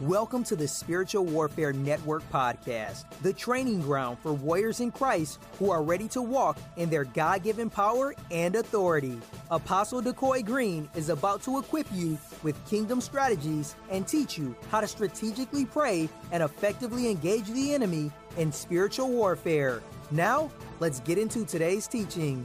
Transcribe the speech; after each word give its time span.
Welcome 0.00 0.42
to 0.44 0.56
the 0.56 0.66
Spiritual 0.66 1.24
Warfare 1.24 1.72
Network 1.72 2.28
podcast, 2.28 3.04
the 3.22 3.32
training 3.32 3.80
ground 3.80 4.18
for 4.18 4.32
warriors 4.32 4.80
in 4.80 4.90
Christ 4.90 5.38
who 5.60 5.70
are 5.70 5.84
ready 5.84 6.08
to 6.08 6.20
walk 6.20 6.58
in 6.76 6.90
their 6.90 7.04
God 7.04 7.44
given 7.44 7.70
power 7.70 8.12
and 8.32 8.56
authority. 8.56 9.20
Apostle 9.52 10.02
Decoy 10.02 10.42
Green 10.42 10.90
is 10.96 11.10
about 11.10 11.44
to 11.44 11.60
equip 11.60 11.86
you 11.92 12.18
with 12.42 12.56
kingdom 12.68 13.00
strategies 13.00 13.76
and 13.88 14.04
teach 14.04 14.36
you 14.36 14.56
how 14.68 14.80
to 14.80 14.88
strategically 14.88 15.64
pray 15.64 16.08
and 16.32 16.42
effectively 16.42 17.08
engage 17.08 17.46
the 17.46 17.72
enemy 17.72 18.10
in 18.36 18.50
spiritual 18.50 19.10
warfare. 19.10 19.80
Now, 20.10 20.50
let's 20.80 20.98
get 20.98 21.18
into 21.18 21.44
today's 21.44 21.86
teaching. 21.86 22.44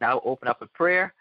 Now, 0.00 0.20
open 0.24 0.46
up 0.46 0.62
a 0.62 0.66
prayer 0.66 1.14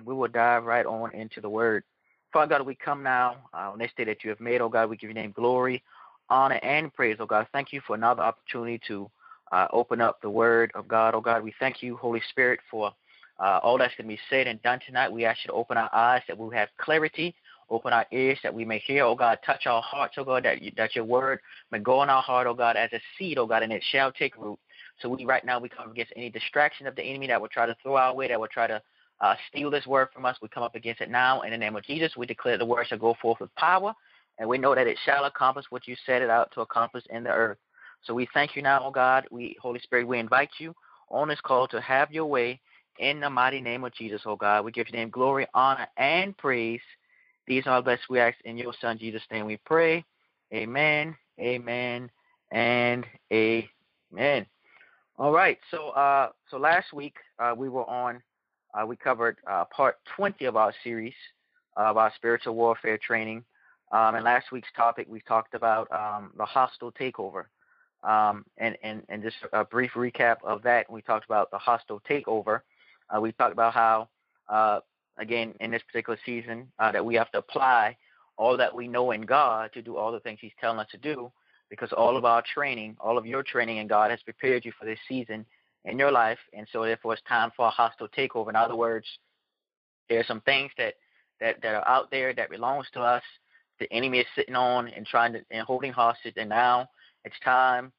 and 0.00 0.06
we 0.06 0.14
will 0.14 0.28
dive 0.28 0.64
right 0.64 0.86
on 0.86 1.14
into 1.14 1.40
the 1.40 1.48
word. 1.48 1.84
Father 2.32 2.58
God, 2.58 2.66
we 2.66 2.74
come 2.74 3.02
now 3.02 3.36
uh, 3.54 3.70
on 3.70 3.78
this 3.78 3.90
day 3.96 4.04
that 4.04 4.24
you 4.24 4.30
have 4.30 4.40
made, 4.40 4.60
oh 4.60 4.68
God, 4.68 4.88
we 4.88 4.96
give 4.96 5.10
your 5.10 5.14
name 5.14 5.32
glory, 5.32 5.82
honor, 6.28 6.60
and 6.62 6.92
praise, 6.92 7.16
oh 7.20 7.26
God. 7.26 7.46
Thank 7.52 7.72
you 7.72 7.80
for 7.86 7.94
another 7.94 8.22
opportunity 8.22 8.80
to 8.88 9.10
uh, 9.52 9.66
open 9.72 10.00
up 10.00 10.20
the 10.22 10.30
word 10.30 10.72
of 10.74 10.88
God, 10.88 11.14
oh 11.14 11.20
God. 11.20 11.42
We 11.42 11.52
thank 11.60 11.82
you, 11.82 11.96
Holy 11.96 12.22
Spirit, 12.30 12.60
for 12.70 12.92
uh, 13.38 13.60
all 13.62 13.78
that's 13.78 13.94
going 13.96 14.08
to 14.08 14.14
be 14.14 14.20
said 14.30 14.46
and 14.46 14.62
done 14.62 14.80
tonight. 14.86 15.12
We 15.12 15.24
ask 15.24 15.40
you 15.44 15.48
to 15.48 15.54
open 15.54 15.76
our 15.76 15.92
eyes 15.94 16.22
that 16.28 16.38
we 16.38 16.54
have 16.54 16.68
clarity, 16.78 17.34
open 17.68 17.92
our 17.92 18.06
ears 18.12 18.38
that 18.42 18.54
we 18.54 18.64
may 18.64 18.78
hear, 18.78 19.04
oh 19.04 19.14
God. 19.14 19.38
Touch 19.44 19.66
our 19.66 19.82
hearts, 19.82 20.14
oh 20.18 20.24
God, 20.24 20.44
that, 20.44 20.62
you, 20.62 20.70
that 20.76 20.94
your 20.94 21.04
word 21.04 21.40
may 21.72 21.80
go 21.80 22.02
in 22.02 22.10
our 22.10 22.22
heart, 22.22 22.46
oh 22.46 22.54
God, 22.54 22.76
as 22.76 22.92
a 22.92 23.00
seed, 23.18 23.38
oh 23.38 23.46
God, 23.46 23.62
and 23.64 23.72
it 23.72 23.82
shall 23.90 24.12
take 24.12 24.36
root. 24.38 24.58
So 25.02 25.08
we 25.08 25.24
right 25.24 25.44
now 25.44 25.58
we 25.58 25.68
come 25.68 25.90
against 25.90 26.12
any 26.14 26.30
distraction 26.30 26.86
of 26.86 26.94
the 26.94 27.02
enemy 27.02 27.26
that 27.26 27.40
will 27.40 27.48
try 27.48 27.66
to 27.66 27.76
throw 27.82 27.96
our 27.96 28.14
way, 28.14 28.28
that 28.28 28.38
will 28.38 28.46
try 28.46 28.68
to 28.68 28.80
uh, 29.20 29.34
steal 29.48 29.70
this 29.70 29.86
word 29.86 30.08
from 30.12 30.24
us. 30.24 30.36
We 30.40 30.48
come 30.48 30.62
up 30.62 30.74
against 30.74 31.00
it 31.00 31.10
now 31.10 31.42
in 31.42 31.50
the 31.50 31.58
name 31.58 31.76
of 31.76 31.84
Jesus. 31.84 32.16
We 32.16 32.26
declare 32.26 32.58
the 32.58 32.64
word 32.64 32.86
shall 32.86 32.98
go 32.98 33.14
forth 33.20 33.40
with 33.40 33.54
power, 33.54 33.94
and 34.38 34.48
we 34.48 34.58
know 34.58 34.74
that 34.74 34.86
it 34.86 34.98
shall 35.04 35.24
accomplish 35.24 35.66
what 35.70 35.86
you 35.86 35.96
set 36.06 36.22
it 36.22 36.30
out 36.30 36.50
to 36.54 36.62
accomplish 36.62 37.04
in 37.10 37.24
the 37.24 37.30
earth. 37.30 37.58
So 38.02 38.14
we 38.14 38.28
thank 38.32 38.56
you 38.56 38.62
now, 38.62 38.82
oh 38.84 38.90
God. 38.90 39.26
We, 39.30 39.56
Holy 39.60 39.80
Spirit, 39.80 40.08
we 40.08 40.18
invite 40.18 40.50
you 40.58 40.74
on 41.10 41.28
this 41.28 41.40
call 41.40 41.68
to 41.68 41.80
have 41.80 42.10
your 42.10 42.26
way 42.26 42.60
in 42.98 43.20
the 43.20 43.28
mighty 43.28 43.60
name 43.60 43.84
of 43.84 43.94
Jesus, 43.94 44.22
oh 44.24 44.36
God. 44.36 44.64
We 44.64 44.72
give 44.72 44.88
your 44.88 44.98
name 44.98 45.10
glory, 45.10 45.46
honor, 45.54 45.86
and 45.96 46.36
praise. 46.36 46.80
These 47.46 47.66
are 47.66 47.74
our 47.74 47.82
best 47.82 48.02
we 48.08 48.20
ask 48.20 48.36
in 48.44 48.56
your 48.56 48.72
Son 48.80 48.98
Jesus' 48.98 49.22
name. 49.30 49.46
We 49.46 49.58
pray. 49.66 50.04
Amen. 50.52 51.16
Amen. 51.38 52.10
And 52.52 53.04
amen. 53.32 54.46
All 55.18 55.32
right. 55.32 55.58
So, 55.70 55.90
uh, 55.90 56.30
so 56.50 56.56
last 56.58 56.92
week 56.92 57.16
uh, 57.38 57.54
we 57.56 57.68
were 57.68 57.88
on 57.88 58.22
uh, 58.74 58.86
we 58.86 58.96
covered 58.96 59.36
uh, 59.48 59.64
part 59.66 59.98
20 60.16 60.44
of 60.44 60.56
our 60.56 60.72
series 60.82 61.14
of 61.76 61.96
our 61.96 62.12
spiritual 62.16 62.54
warfare 62.54 62.98
training. 62.98 63.44
Um, 63.92 64.14
and 64.14 64.24
last 64.24 64.52
week's 64.52 64.68
topic, 64.76 65.06
we 65.08 65.20
talked 65.20 65.54
about 65.54 65.90
um, 65.92 66.32
the 66.36 66.44
hostile 66.44 66.92
takeover. 66.92 67.44
Um, 68.02 68.44
and, 68.58 68.78
and, 68.82 69.02
and 69.08 69.22
just 69.22 69.36
a 69.52 69.64
brief 69.64 69.92
recap 69.92 70.36
of 70.44 70.62
that, 70.62 70.90
we 70.90 71.02
talked 71.02 71.24
about 71.24 71.50
the 71.50 71.58
hostile 71.58 72.00
takeover. 72.08 72.60
Uh, 73.14 73.20
we 73.20 73.32
talked 73.32 73.52
about 73.52 73.74
how, 73.74 74.08
uh, 74.48 74.80
again, 75.18 75.54
in 75.60 75.70
this 75.70 75.82
particular 75.82 76.18
season, 76.24 76.70
uh, 76.78 76.92
that 76.92 77.04
we 77.04 77.14
have 77.16 77.30
to 77.32 77.38
apply 77.38 77.96
all 78.36 78.56
that 78.56 78.74
we 78.74 78.88
know 78.88 79.10
in 79.10 79.22
God 79.22 79.70
to 79.74 79.82
do 79.82 79.96
all 79.96 80.12
the 80.12 80.20
things 80.20 80.38
He's 80.40 80.52
telling 80.60 80.78
us 80.78 80.88
to 80.92 80.98
do, 80.98 81.30
because 81.68 81.92
all 81.92 82.16
of 82.16 82.24
our 82.24 82.42
training, 82.54 82.96
all 83.00 83.18
of 83.18 83.26
your 83.26 83.42
training 83.42 83.78
in 83.78 83.86
God 83.86 84.10
has 84.10 84.22
prepared 84.22 84.64
you 84.64 84.72
for 84.78 84.86
this 84.86 84.98
season 85.08 85.44
in 85.84 85.98
your 85.98 86.12
life, 86.12 86.38
and 86.52 86.66
so 86.72 86.82
therefore 86.82 87.14
it's 87.14 87.22
time 87.28 87.50
for 87.56 87.66
a 87.66 87.70
hostile 87.70 88.08
takeover. 88.08 88.48
In 88.48 88.56
other 88.56 88.76
words, 88.76 89.06
there 90.08 90.20
are 90.20 90.24
some 90.24 90.40
things 90.42 90.70
that 90.76 90.94
that 91.40 91.60
that 91.62 91.74
are 91.74 91.88
out 91.88 92.10
there 92.10 92.34
that 92.34 92.50
belongs 92.50 92.86
to 92.92 93.00
us. 93.00 93.22
The 93.78 93.90
enemy 93.92 94.18
is 94.18 94.26
sitting 94.36 94.56
on 94.56 94.88
and 94.88 95.06
trying 95.06 95.32
to 95.32 95.40
and 95.50 95.66
holding 95.66 95.92
hostage, 95.92 96.34
and 96.36 96.48
now 96.48 96.88
it's 97.24 97.38
time, 97.44 97.92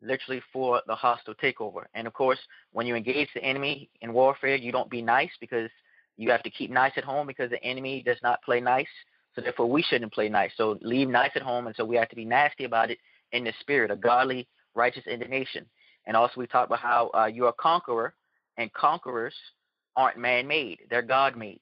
literally, 0.00 0.42
for 0.52 0.80
the 0.86 0.94
hostile 0.94 1.34
takeover. 1.34 1.84
And 1.94 2.06
of 2.06 2.14
course, 2.14 2.38
when 2.72 2.86
you 2.86 2.94
engage 2.94 3.28
the 3.34 3.44
enemy 3.44 3.90
in 4.00 4.12
warfare, 4.12 4.56
you 4.56 4.72
don't 4.72 4.90
be 4.90 5.02
nice 5.02 5.30
because 5.40 5.70
you 6.16 6.30
have 6.30 6.42
to 6.44 6.50
keep 6.50 6.70
nice 6.70 6.92
at 6.96 7.04
home 7.04 7.26
because 7.26 7.50
the 7.50 7.62
enemy 7.62 8.02
does 8.02 8.18
not 8.22 8.42
play 8.42 8.60
nice. 8.60 8.88
So 9.34 9.42
therefore, 9.42 9.68
we 9.68 9.82
shouldn't 9.82 10.14
play 10.14 10.30
nice. 10.30 10.52
So 10.56 10.78
leave 10.80 11.08
nice 11.08 11.32
at 11.34 11.42
home, 11.42 11.66
and 11.66 11.76
so 11.76 11.84
we 11.84 11.96
have 11.96 12.08
to 12.08 12.16
be 12.16 12.24
nasty 12.24 12.64
about 12.64 12.90
it 12.90 12.98
in 13.32 13.44
the 13.44 13.52
spirit, 13.60 13.90
a 13.90 13.96
godly, 13.96 14.48
righteous 14.74 15.06
indignation. 15.06 15.66
And 16.06 16.16
also, 16.16 16.40
we 16.40 16.46
talked 16.46 16.68
about 16.68 16.80
how 16.80 17.10
uh, 17.14 17.26
you're 17.26 17.48
a 17.48 17.52
conqueror, 17.52 18.14
and 18.56 18.72
conquerors 18.72 19.34
aren't 19.96 20.18
man-made; 20.18 20.80
they're 20.88 21.02
God-made. 21.02 21.60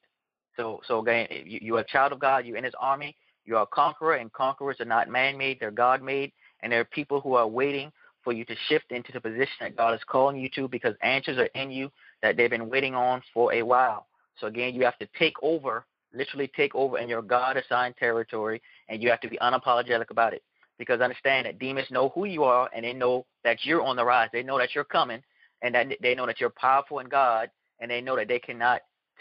So, 0.57 0.81
so 0.87 1.01
again, 1.01 1.27
you, 1.31 1.59
you're 1.63 1.81
a 1.81 1.85
child 1.85 2.13
of 2.13 2.21
God. 2.21 2.47
You're 2.47 2.57
in 2.57 2.65
His 2.65 2.75
army. 2.79 3.17
You're 3.45 3.63
a 3.63 3.67
conqueror, 3.67 4.15
and 4.15 4.33
conquerors 4.33 4.81
are 4.81 4.85
not 4.85 5.09
man-made; 5.09 5.59
they're 5.61 5.71
God-made. 5.71 6.33
And 6.61 6.73
there 6.73 6.81
are 6.81 6.85
people 6.85 7.21
who 7.21 7.35
are 7.35 7.47
waiting 7.47 7.93
for 8.23 8.33
you 8.33 8.45
to 8.47 8.57
shift 8.69 8.91
into 8.91 9.13
the 9.13 9.21
position 9.21 9.57
that 9.61 9.77
God 9.77 9.95
is 9.95 10.01
calling 10.07 10.39
you 10.39 10.49
to, 10.55 10.67
because 10.69 10.95
answers 11.03 11.37
are 11.39 11.51
in 11.61 11.71
you 11.71 11.91
that 12.23 12.37
they've 12.37 12.51
been 12.51 12.71
waiting 12.71 12.95
on 12.95 13.23
for 13.35 13.53
a 13.53 13.63
while. 13.63 14.07
So 14.41 14.47
again, 14.47 14.75
you 14.75 14.83
have 14.85 14.99
to 14.99 15.09
take 15.19 15.35
over, 15.43 15.85
literally 16.15 16.51
take 16.57 16.75
over 16.75 16.99
in 16.99 17.09
your 17.09 17.21
God-assigned 17.21 17.97
territory, 17.99 18.63
and 18.89 19.03
you 19.03 19.11
have 19.11 19.21
to 19.21 19.29
be 19.29 19.37
unapologetic 19.39 20.11
about 20.11 20.33
it 20.33 20.43
because 20.79 21.01
understand 21.01 21.47
that 21.47 21.59
demons 21.59 21.91
know 21.91 22.11
who 22.11 22.25
you 22.25 22.45
are 22.45 22.69
and 22.75 22.85
they 22.85 22.93
know 22.93 23.27
that 23.45 23.65
you're 23.65 23.83
on 23.83 23.97
the 23.97 24.05
rise. 24.05 24.29
They 24.33 24.43
know 24.43 24.59
that 24.59 24.75
you're 24.75 24.85
coming 24.85 25.23
and 25.63 25.75
that 25.75 25.89
they 26.03 26.15
know 26.15 26.27
that 26.27 26.41
you're 26.41 26.51
powerful 26.51 26.99
in 26.99 27.09
God 27.09 27.51
and 27.81 27.91
they 27.91 28.01
know 28.01 28.17
that 28.17 28.29
they 28.29 28.39
cannot 28.39 28.81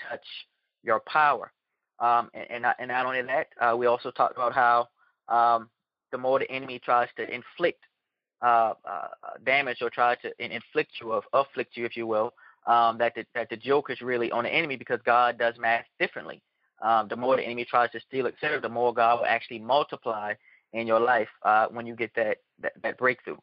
touch 0.09 0.25
your 0.83 1.01
power. 1.07 1.51
Um, 1.99 2.29
and, 2.33 2.45
and, 2.49 2.61
not, 2.63 2.75
and 2.79 2.89
not 2.89 3.05
only 3.05 3.21
that, 3.21 3.47
uh, 3.61 3.75
we 3.77 3.85
also 3.85 4.11
talked 4.11 4.35
about 4.35 4.53
how 4.53 4.87
um, 5.29 5.69
the 6.11 6.17
more 6.17 6.39
the 6.39 6.49
enemy 6.51 6.79
tries 6.79 7.09
to 7.17 7.33
inflict 7.33 7.83
uh, 8.41 8.73
uh, 8.83 9.07
damage 9.45 9.77
or 9.81 9.89
try 9.89 10.15
to 10.15 10.31
inflict 10.39 10.91
you 11.01 11.13
or 11.13 11.23
afflict 11.33 11.77
you, 11.77 11.85
if 11.85 11.95
you 11.95 12.05
will, 12.05 12.33
um, 12.67 12.97
that 12.97 13.13
the, 13.15 13.25
that 13.35 13.49
the 13.49 13.57
joke 13.57 13.89
is 13.89 14.01
really 14.01 14.31
on 14.31 14.43
the 14.43 14.49
enemy 14.49 14.75
because 14.75 14.99
God 15.05 15.37
does 15.37 15.55
math 15.59 15.85
differently. 15.99 16.41
Um, 16.81 17.07
the 17.07 17.15
more 17.15 17.37
the 17.37 17.43
enemy 17.43 17.65
tries 17.65 17.91
to 17.91 18.01
steal, 18.01 18.27
etc., 18.27 18.59
the 18.59 18.67
more 18.67 18.93
God 18.93 19.19
will 19.19 19.25
actually 19.25 19.59
multiply 19.59 20.33
in 20.73 20.87
your 20.87 20.99
life 20.99 21.29
uh, 21.43 21.67
when 21.71 21.85
you 21.85 21.95
get 21.95 22.13
that, 22.15 22.37
that 22.61 22.73
that 22.81 22.97
breakthrough. 22.97 23.37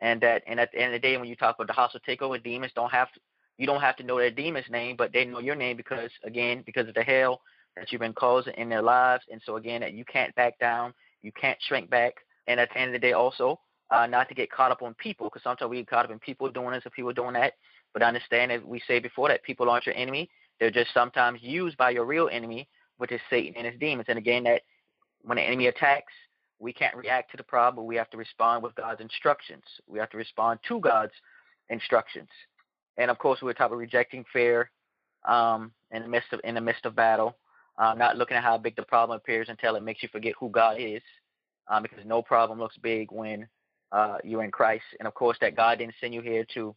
And 0.00 0.20
that 0.20 0.42
and 0.46 0.58
at 0.58 0.72
the 0.72 0.78
end 0.78 0.94
of 0.94 1.00
the 1.00 1.06
day, 1.06 1.16
when 1.16 1.28
you 1.28 1.36
talk 1.36 1.56
about 1.56 1.68
the 1.68 1.72
hostile 1.72 2.00
takeover, 2.06 2.42
demons 2.42 2.72
don't 2.74 2.90
have 2.90 3.12
to, 3.12 3.20
you 3.56 3.66
don't 3.66 3.80
have 3.80 3.96
to 3.96 4.02
know 4.02 4.18
their 4.18 4.30
demon's 4.30 4.68
name, 4.68 4.96
but 4.96 5.12
they 5.12 5.24
know 5.24 5.38
your 5.38 5.54
name 5.54 5.76
because 5.76 6.10
again 6.24 6.62
because 6.66 6.88
of 6.88 6.94
the 6.94 7.02
hell 7.02 7.40
that 7.76 7.90
you've 7.90 8.00
been 8.00 8.12
causing 8.12 8.54
in 8.54 8.68
their 8.68 8.82
lives. 8.82 9.24
And 9.30 9.40
so 9.44 9.56
again, 9.56 9.80
that 9.80 9.94
you 9.94 10.04
can't 10.04 10.34
back 10.34 10.58
down, 10.58 10.92
you 11.22 11.32
can't 11.32 11.58
shrink 11.62 11.88
back. 11.88 12.14
And 12.48 12.58
at 12.58 12.68
the 12.70 12.78
end 12.78 12.94
of 12.94 13.00
the 13.00 13.06
day, 13.06 13.12
also 13.12 13.60
uh, 13.90 14.06
not 14.06 14.28
to 14.28 14.34
get 14.34 14.50
caught 14.50 14.72
up 14.72 14.82
on 14.82 14.94
people 14.94 15.28
because 15.28 15.42
sometimes 15.42 15.70
we 15.70 15.76
get 15.78 15.88
caught 15.88 16.04
up 16.04 16.10
in 16.10 16.18
people 16.18 16.50
doing 16.50 16.72
this 16.72 16.84
or 16.84 16.90
people 16.90 17.12
doing 17.12 17.34
that. 17.34 17.54
But 17.92 18.02
understand 18.02 18.50
that 18.50 18.66
we 18.66 18.82
say 18.88 18.98
before 18.98 19.28
that 19.28 19.42
people 19.44 19.70
aren't 19.70 19.86
your 19.86 19.94
enemy; 19.94 20.30
they're 20.58 20.70
just 20.70 20.92
sometimes 20.94 21.40
used 21.42 21.76
by 21.76 21.90
your 21.90 22.06
real 22.06 22.28
enemy, 22.32 22.68
which 22.96 23.12
is 23.12 23.20
Satan 23.30 23.54
and 23.56 23.66
his 23.66 23.78
demons. 23.78 24.06
And 24.08 24.18
again, 24.18 24.44
that 24.44 24.62
when 25.22 25.36
the 25.36 25.42
enemy 25.42 25.66
attacks, 25.66 26.12
we 26.62 26.72
can't 26.72 26.96
react 26.96 27.32
to 27.32 27.36
the 27.36 27.42
problem. 27.42 27.86
We 27.86 27.96
have 27.96 28.08
to 28.10 28.16
respond 28.16 28.62
with 28.62 28.74
God's 28.76 29.00
instructions. 29.00 29.64
We 29.88 29.98
have 29.98 30.10
to 30.10 30.16
respond 30.16 30.60
to 30.68 30.78
God's 30.78 31.12
instructions. 31.68 32.28
And 32.96 33.10
of 33.10 33.18
course, 33.18 33.40
we're 33.42 33.52
talking 33.52 33.72
about 33.72 33.78
rejecting 33.78 34.24
fear 34.32 34.70
um, 35.26 35.72
in 35.90 36.02
the 36.02 36.08
midst 36.08 36.32
of 36.32 36.40
in 36.44 36.54
the 36.54 36.60
midst 36.60 36.86
of 36.86 36.94
battle, 36.94 37.36
uh, 37.78 37.94
not 37.94 38.16
looking 38.16 38.36
at 38.36 38.44
how 38.44 38.58
big 38.58 38.76
the 38.76 38.82
problem 38.84 39.16
appears 39.16 39.48
until 39.48 39.74
it 39.74 39.82
makes 39.82 40.02
you 40.02 40.08
forget 40.12 40.34
who 40.38 40.50
God 40.50 40.76
is, 40.78 41.02
um, 41.68 41.82
because 41.82 42.04
no 42.06 42.22
problem 42.22 42.60
looks 42.60 42.76
big 42.76 43.10
when 43.10 43.48
uh, 43.90 44.18
you're 44.22 44.44
in 44.44 44.52
Christ. 44.52 44.84
And 45.00 45.08
of 45.08 45.14
course, 45.14 45.36
that 45.40 45.56
God 45.56 45.78
didn't 45.78 45.94
send 46.00 46.14
you 46.14 46.22
here 46.22 46.46
to 46.54 46.76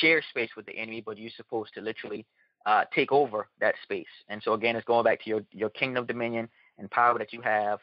share 0.00 0.22
space 0.30 0.50
with 0.56 0.66
the 0.66 0.76
enemy, 0.76 1.02
but 1.04 1.18
you're 1.18 1.30
supposed 1.36 1.74
to 1.74 1.80
literally 1.80 2.26
uh, 2.64 2.84
take 2.94 3.10
over 3.10 3.48
that 3.60 3.74
space. 3.82 4.06
And 4.28 4.40
so 4.44 4.52
again, 4.52 4.76
it's 4.76 4.86
going 4.86 5.04
back 5.04 5.22
to 5.24 5.30
your 5.30 5.40
your 5.50 5.70
kingdom 5.70 6.06
dominion 6.06 6.48
and 6.78 6.88
power 6.92 7.18
that 7.18 7.32
you 7.32 7.40
have 7.40 7.80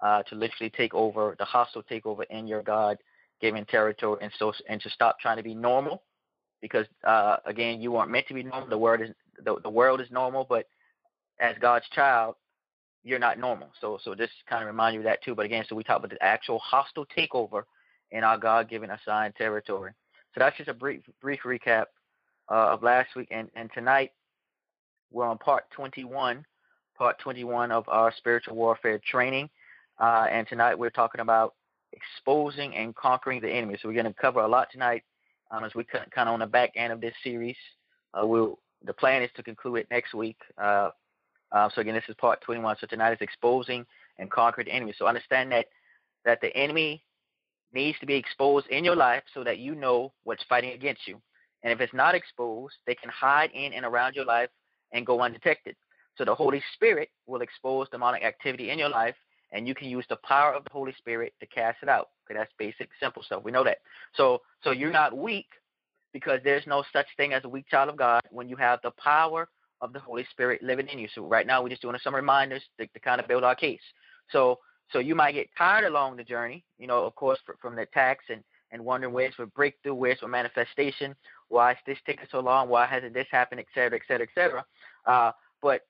uh, 0.00 0.22
to 0.24 0.34
literally 0.34 0.70
take 0.70 0.94
over 0.94 1.34
the 1.38 1.44
hostile 1.44 1.82
takeover 1.82 2.24
in 2.30 2.46
your 2.46 2.62
God 2.62 2.98
given 3.40 3.64
territory, 3.66 4.18
and 4.22 4.32
so 4.38 4.52
and 4.68 4.80
to 4.80 4.90
stop 4.90 5.18
trying 5.20 5.36
to 5.36 5.42
be 5.42 5.54
normal, 5.54 6.02
because 6.60 6.86
uh, 7.04 7.36
again, 7.46 7.80
you 7.80 7.96
aren't 7.96 8.10
meant 8.10 8.26
to 8.28 8.34
be 8.34 8.42
normal. 8.42 8.68
The 8.68 8.78
world 8.78 9.00
is 9.02 9.10
the, 9.44 9.56
the 9.62 9.70
world 9.70 10.00
is 10.00 10.10
normal, 10.10 10.46
but 10.48 10.66
as 11.40 11.56
God's 11.60 11.86
child, 11.94 12.34
you're 13.04 13.18
not 13.18 13.38
normal. 13.38 13.70
So 13.80 13.98
so 14.02 14.14
this 14.14 14.30
kind 14.48 14.62
of 14.62 14.66
remind 14.66 14.94
you 14.94 15.00
of 15.00 15.04
that 15.04 15.22
too. 15.22 15.34
But 15.34 15.46
again, 15.46 15.64
so 15.68 15.76
we 15.76 15.84
talk 15.84 15.98
about 15.98 16.10
the 16.10 16.22
actual 16.22 16.58
hostile 16.58 17.06
takeover 17.16 17.62
in 18.10 18.24
our 18.24 18.38
God 18.38 18.68
given 18.68 18.90
assigned 18.90 19.34
territory. 19.36 19.92
So 20.34 20.40
that's 20.40 20.56
just 20.56 20.68
a 20.68 20.74
brief 20.74 21.02
brief 21.20 21.40
recap 21.44 21.86
uh, 22.50 22.72
of 22.72 22.82
last 22.82 23.14
week, 23.16 23.28
and 23.30 23.48
and 23.54 23.70
tonight 23.74 24.12
we're 25.12 25.26
on 25.26 25.38
part 25.38 25.64
21, 25.70 26.44
part 26.98 27.18
21 27.20 27.70
of 27.70 27.88
our 27.88 28.12
spiritual 28.16 28.56
warfare 28.56 29.00
training. 29.10 29.48
Uh, 29.98 30.26
and 30.30 30.46
tonight 30.48 30.78
we're 30.78 30.90
talking 30.90 31.20
about 31.20 31.54
exposing 31.92 32.74
and 32.74 32.94
conquering 32.94 33.40
the 33.40 33.50
enemy. 33.50 33.76
So 33.80 33.88
we're 33.88 33.94
going 33.94 34.12
to 34.12 34.20
cover 34.20 34.40
a 34.40 34.48
lot 34.48 34.68
tonight 34.70 35.02
um, 35.50 35.64
as 35.64 35.74
we 35.74 35.84
kind 35.84 36.06
of 36.16 36.28
on 36.28 36.40
the 36.40 36.46
back 36.46 36.72
end 36.76 36.92
of 36.92 37.00
this 37.00 37.14
series. 37.22 37.56
Uh, 38.14 38.26
we'll, 38.26 38.58
the 38.84 38.92
plan 38.92 39.22
is 39.22 39.30
to 39.36 39.42
conclude 39.42 39.78
it 39.78 39.88
next 39.90 40.14
week. 40.14 40.38
Uh, 40.58 40.90
Uh, 41.52 41.68
so 41.74 41.80
again, 41.80 41.94
this 41.94 42.04
is 42.08 42.14
part 42.16 42.40
21. 42.42 42.76
So 42.80 42.86
tonight 42.86 43.12
is 43.12 43.18
exposing 43.20 43.86
and 44.18 44.30
conquering 44.30 44.66
the 44.66 44.74
enemy. 44.74 44.94
So 44.98 45.06
understand 45.06 45.52
that 45.52 45.66
that 46.24 46.40
the 46.40 46.54
enemy 46.56 47.04
needs 47.72 47.98
to 48.00 48.06
be 48.06 48.14
exposed 48.14 48.66
in 48.68 48.84
your 48.84 48.96
life 48.96 49.22
so 49.32 49.44
that 49.44 49.58
you 49.58 49.74
know 49.74 50.12
what's 50.24 50.42
fighting 50.48 50.72
against 50.72 51.06
you. 51.06 51.20
And 51.62 51.72
if 51.72 51.80
it's 51.80 51.94
not 51.94 52.14
exposed, 52.14 52.74
they 52.86 52.96
can 52.96 53.10
hide 53.10 53.50
in 53.54 53.72
and 53.72 53.84
around 53.84 54.16
your 54.16 54.24
life 54.24 54.50
and 54.92 55.06
go 55.06 55.20
undetected. 55.20 55.76
So 56.16 56.24
the 56.24 56.34
Holy 56.34 56.62
Spirit 56.74 57.10
will 57.26 57.42
expose 57.42 57.88
demonic 57.90 58.24
activity 58.24 58.70
in 58.70 58.78
your 58.78 58.88
life, 58.88 59.14
and 59.52 59.66
you 59.66 59.74
can 59.74 59.88
use 59.88 60.04
the 60.08 60.16
power 60.24 60.52
of 60.52 60.64
the 60.64 60.70
Holy 60.72 60.94
Spirit 60.98 61.34
to 61.40 61.46
cast 61.46 61.78
it 61.82 61.88
out. 61.88 62.08
Okay, 62.24 62.38
that's 62.38 62.52
basic, 62.58 62.88
simple 63.00 63.22
stuff. 63.22 63.44
We 63.44 63.52
know 63.52 63.64
that. 63.64 63.78
So 64.14 64.42
so 64.62 64.70
you're 64.70 64.90
not 64.90 65.16
weak 65.16 65.46
because 66.12 66.40
there's 66.44 66.66
no 66.66 66.82
such 66.92 67.06
thing 67.16 67.32
as 67.32 67.44
a 67.44 67.48
weak 67.48 67.66
child 67.68 67.88
of 67.88 67.96
God 67.96 68.22
when 68.30 68.48
you 68.48 68.56
have 68.56 68.80
the 68.82 68.92
power 68.92 69.48
of 69.80 69.92
the 69.92 70.00
Holy 70.00 70.26
Spirit 70.30 70.62
living 70.62 70.88
in 70.88 70.98
you. 70.98 71.08
So 71.14 71.26
right 71.26 71.46
now 71.46 71.62
we're 71.62 71.68
just 71.68 71.82
doing 71.82 71.96
some 72.02 72.14
reminders 72.14 72.62
to, 72.80 72.86
to 72.86 73.00
kind 73.00 73.20
of 73.20 73.28
build 73.28 73.44
our 73.44 73.54
case. 73.54 73.80
So 74.32 74.58
so 74.92 74.98
you 74.98 75.14
might 75.14 75.32
get 75.32 75.48
tired 75.58 75.84
along 75.84 76.16
the 76.16 76.24
journey, 76.24 76.64
you 76.78 76.86
know, 76.86 77.04
of 77.04 77.14
course, 77.16 77.38
for, 77.44 77.56
from 77.60 77.74
the 77.74 77.82
attacks 77.82 78.24
and, 78.30 78.42
and 78.70 78.84
wondering 78.84 79.12
where's 79.12 79.34
for 79.34 79.46
breakthrough, 79.46 79.94
where's 79.94 80.20
for 80.20 80.28
manifestation, 80.28 81.14
why 81.48 81.72
is 81.72 81.78
this 81.86 81.98
taking 82.06 82.26
so 82.30 82.40
long, 82.40 82.68
why 82.68 82.86
hasn't 82.86 83.12
this 83.12 83.26
happened, 83.30 83.60
et 83.60 83.66
cetera, 83.74 83.98
et 83.98 84.02
cetera, 84.06 84.26
et 84.26 84.40
cetera. 84.40 84.64
Uh, 85.06 85.32
but 85.60 85.82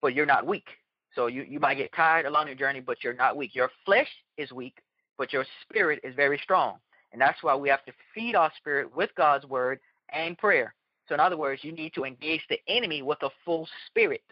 but 0.00 0.14
you're 0.14 0.26
not 0.26 0.46
weak. 0.46 0.66
So 1.14 1.26
you, 1.26 1.42
you 1.42 1.60
might 1.60 1.76
get 1.76 1.92
tired 1.94 2.26
along 2.26 2.46
your 2.46 2.56
journey, 2.56 2.80
but 2.80 3.02
you're 3.02 3.14
not 3.14 3.36
weak. 3.36 3.54
Your 3.54 3.70
flesh 3.84 4.08
is 4.36 4.52
weak, 4.52 4.78
but 5.18 5.32
your 5.32 5.44
spirit 5.62 6.00
is 6.04 6.14
very 6.14 6.38
strong. 6.42 6.76
And 7.12 7.20
that's 7.20 7.42
why 7.42 7.54
we 7.56 7.68
have 7.68 7.84
to 7.86 7.92
feed 8.14 8.36
our 8.36 8.52
spirit 8.56 8.94
with 8.94 9.10
God's 9.16 9.46
word 9.46 9.80
and 10.12 10.38
prayer. 10.38 10.74
So, 11.08 11.14
in 11.14 11.20
other 11.20 11.36
words, 11.36 11.64
you 11.64 11.72
need 11.72 11.92
to 11.94 12.04
engage 12.04 12.42
the 12.48 12.60
enemy 12.68 13.02
with 13.02 13.18
a 13.22 13.30
full 13.44 13.68
spirit. 13.86 14.22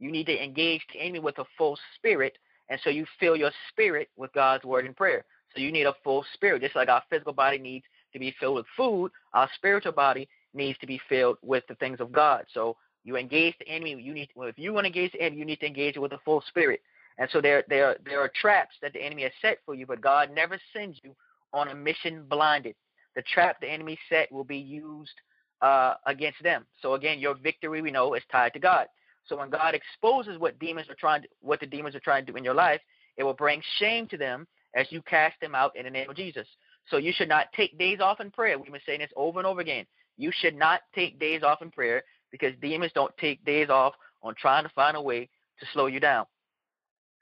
You 0.00 0.10
need 0.10 0.26
to 0.26 0.42
engage 0.42 0.82
the 0.92 1.00
enemy 1.00 1.20
with 1.20 1.38
a 1.38 1.44
full 1.56 1.78
spirit. 1.96 2.36
And 2.68 2.80
so 2.82 2.90
you 2.90 3.06
fill 3.20 3.36
your 3.36 3.52
spirit 3.70 4.08
with 4.16 4.32
God's 4.32 4.64
word 4.64 4.86
and 4.86 4.96
prayer. 4.96 5.24
So 5.54 5.60
you 5.60 5.70
need 5.70 5.86
a 5.86 5.94
full 6.02 6.24
spirit. 6.34 6.62
Just 6.62 6.74
like 6.74 6.88
our 6.88 7.02
physical 7.10 7.32
body 7.32 7.58
needs 7.58 7.84
to 8.12 8.18
be 8.18 8.34
filled 8.40 8.56
with 8.56 8.66
food, 8.76 9.12
our 9.34 9.48
spiritual 9.54 9.92
body 9.92 10.28
needs 10.52 10.78
to 10.78 10.86
be 10.86 11.00
filled 11.08 11.36
with 11.42 11.64
the 11.68 11.74
things 11.76 12.00
of 12.00 12.12
God. 12.12 12.44
So 12.52 12.76
you 13.04 13.16
engage 13.16 13.54
the 13.58 13.68
enemy. 13.68 14.00
You 14.00 14.14
need 14.14 14.30
well, 14.34 14.48
if 14.48 14.58
you 14.58 14.72
want 14.72 14.84
to 14.84 14.88
engage 14.88 15.12
the 15.12 15.20
enemy, 15.20 15.38
you 15.38 15.44
need 15.44 15.60
to 15.60 15.66
engage 15.66 15.96
it 15.96 16.00
with 16.00 16.12
a 16.12 16.20
full 16.24 16.42
spirit. 16.48 16.80
And 17.18 17.28
so 17.30 17.40
there 17.40 17.64
there 17.68 17.96
there 18.04 18.20
are 18.20 18.30
traps 18.40 18.74
that 18.82 18.92
the 18.92 19.02
enemy 19.02 19.22
has 19.22 19.32
set 19.40 19.58
for 19.64 19.74
you, 19.74 19.86
but 19.86 20.00
God 20.00 20.30
never 20.34 20.58
sends 20.74 20.98
you 21.04 21.14
on 21.52 21.68
a 21.68 21.74
mission 21.74 22.24
blinded. 22.28 22.74
The 23.14 23.22
trap 23.22 23.60
the 23.60 23.70
enemy 23.70 23.98
set 24.08 24.32
will 24.32 24.44
be 24.44 24.58
used 24.58 25.14
uh, 25.62 25.94
against 26.06 26.42
them. 26.42 26.66
So 26.82 26.94
again, 26.94 27.20
your 27.20 27.34
victory 27.34 27.80
we 27.82 27.90
know 27.90 28.14
is 28.14 28.22
tied 28.32 28.52
to 28.54 28.58
God. 28.58 28.86
So 29.26 29.38
when 29.38 29.50
God 29.50 29.74
exposes 29.74 30.38
what 30.38 30.58
demons 30.58 30.88
are 30.90 30.96
trying 30.96 31.22
to, 31.22 31.28
what 31.40 31.60
the 31.60 31.66
demons 31.66 31.94
are 31.94 32.00
trying 32.00 32.26
to 32.26 32.32
do 32.32 32.36
in 32.36 32.44
your 32.44 32.54
life, 32.54 32.80
it 33.16 33.22
will 33.22 33.34
bring 33.34 33.62
shame 33.78 34.06
to 34.08 34.18
them 34.18 34.46
as 34.74 34.86
you 34.90 35.00
cast 35.02 35.40
them 35.40 35.54
out 35.54 35.74
in 35.76 35.84
the 35.84 35.90
name 35.90 36.10
of 36.10 36.16
Jesus. 36.16 36.46
So 36.90 36.98
you 36.98 37.12
should 37.14 37.28
not 37.28 37.46
take 37.56 37.78
days 37.78 38.00
off 38.00 38.20
in 38.20 38.30
prayer. 38.30 38.58
We've 38.58 38.70
been 38.70 38.80
saying 38.84 39.00
this 39.00 39.12
over 39.16 39.38
and 39.38 39.46
over 39.46 39.60
again. 39.60 39.86
You 40.16 40.30
should 40.32 40.54
not 40.54 40.82
take 40.94 41.18
days 41.18 41.42
off 41.42 41.62
in 41.62 41.70
prayer 41.70 42.02
because 42.34 42.52
demons 42.60 42.90
don't 42.96 43.16
take 43.16 43.44
days 43.44 43.70
off 43.70 43.94
on 44.20 44.34
trying 44.34 44.64
to 44.64 44.70
find 44.70 44.96
a 44.96 45.00
way 45.00 45.28
to 45.60 45.66
slow 45.72 45.86
you 45.86 46.00
down. 46.00 46.26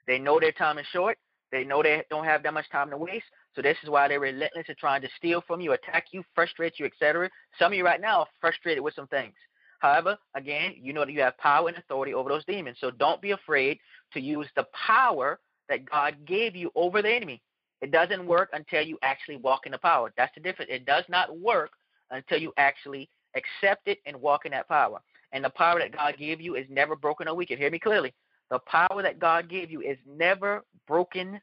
They 0.07 0.17
know 0.17 0.39
their 0.39 0.51
time 0.51 0.79
is 0.79 0.87
short. 0.91 1.19
They 1.51 1.63
know 1.63 1.83
they 1.83 2.01
don't 2.09 2.25
have 2.25 2.41
that 2.41 2.53
much 2.55 2.67
time 2.71 2.89
to 2.89 2.97
waste. 2.97 3.27
So 3.55 3.61
this 3.61 3.77
is 3.83 3.91
why 3.91 4.07
they're 4.07 4.19
relentless 4.19 4.65
in 4.69 4.75
trying 4.79 5.03
to 5.03 5.07
steal 5.15 5.43
from 5.45 5.61
you, 5.61 5.73
attack 5.73 6.05
you, 6.13 6.23
frustrate 6.33 6.79
you, 6.79 6.87
etc. 6.87 7.29
Some 7.59 7.73
of 7.73 7.77
you 7.77 7.85
right 7.85 8.01
now 8.01 8.21
are 8.21 8.27
frustrated 8.41 8.83
with 8.83 8.95
some 8.95 9.05
things. 9.05 9.35
However, 9.77 10.17
again, 10.35 10.73
you 10.81 10.93
know 10.93 11.05
that 11.05 11.11
you 11.11 11.21
have 11.21 11.37
power 11.37 11.67
and 11.67 11.77
authority 11.77 12.15
over 12.15 12.29
those 12.29 12.45
demons. 12.45 12.77
So 12.81 12.89
don't 12.89 13.21
be 13.21 13.31
afraid 13.31 13.77
to 14.13 14.19
use 14.19 14.47
the 14.55 14.65
power 14.73 15.39
that 15.69 15.87
God 15.87 16.25
gave 16.25 16.55
you 16.55 16.71
over 16.73 17.03
the 17.03 17.13
enemy. 17.13 17.43
It 17.81 17.91
doesn't 17.91 18.25
work 18.25 18.49
until 18.53 18.81
you 18.81 18.97
actually 19.03 19.37
walk 19.37 19.67
in 19.67 19.73
the 19.73 19.77
power. 19.77 20.11
That's 20.17 20.33
the 20.33 20.41
difference. 20.41 20.71
It 20.73 20.87
does 20.87 21.03
not 21.07 21.37
work 21.39 21.69
until 22.09 22.39
you 22.39 22.51
actually 22.57 23.09
accept 23.35 23.87
it 23.87 23.99
and 24.05 24.19
walk 24.19 24.45
in 24.45 24.51
that 24.51 24.67
power. 24.67 24.99
And 25.31 25.43
the 25.43 25.49
power 25.49 25.79
that 25.79 25.95
God 25.95 26.15
gave 26.17 26.39
you 26.39 26.55
is 26.55 26.65
never 26.69 26.95
broken 26.95 27.27
or 27.27 27.35
weakened. 27.35 27.59
Hear 27.59 27.71
me 27.71 27.79
clearly. 27.79 28.13
The 28.49 28.59
power 28.59 29.01
that 29.01 29.19
God 29.19 29.49
gave 29.49 29.71
you 29.71 29.81
is 29.81 29.97
never 30.07 30.63
broken 30.87 31.41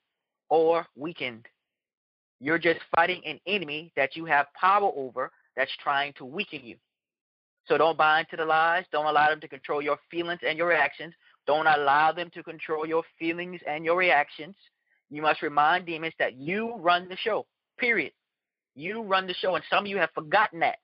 or 0.48 0.86
weakened. 0.96 1.46
You're 2.40 2.58
just 2.58 2.80
fighting 2.94 3.20
an 3.26 3.40
enemy 3.46 3.92
that 3.96 4.16
you 4.16 4.24
have 4.26 4.46
power 4.58 4.90
over 4.94 5.30
that's 5.56 5.74
trying 5.82 6.12
to 6.14 6.24
weaken 6.24 6.60
you. 6.64 6.76
So 7.66 7.76
don't 7.76 7.98
buy 7.98 8.20
into 8.20 8.36
the 8.36 8.44
lies. 8.44 8.84
Don't 8.92 9.06
allow 9.06 9.28
them 9.28 9.40
to 9.40 9.48
control 9.48 9.82
your 9.82 9.98
feelings 10.10 10.40
and 10.46 10.56
your 10.56 10.68
reactions. 10.68 11.14
Don't 11.46 11.66
allow 11.66 12.12
them 12.12 12.30
to 12.34 12.42
control 12.42 12.86
your 12.86 13.02
feelings 13.18 13.60
and 13.66 13.84
your 13.84 13.96
reactions. 13.96 14.54
You 15.10 15.22
must 15.22 15.42
remind 15.42 15.86
demons 15.86 16.14
that 16.18 16.36
you 16.36 16.74
run 16.76 17.08
the 17.08 17.16
show, 17.16 17.46
period. 17.78 18.12
You 18.74 19.02
run 19.02 19.26
the 19.26 19.34
show. 19.34 19.56
And 19.56 19.64
some 19.68 19.84
of 19.84 19.90
you 19.90 19.98
have 19.98 20.10
forgotten 20.14 20.60
that 20.60 20.78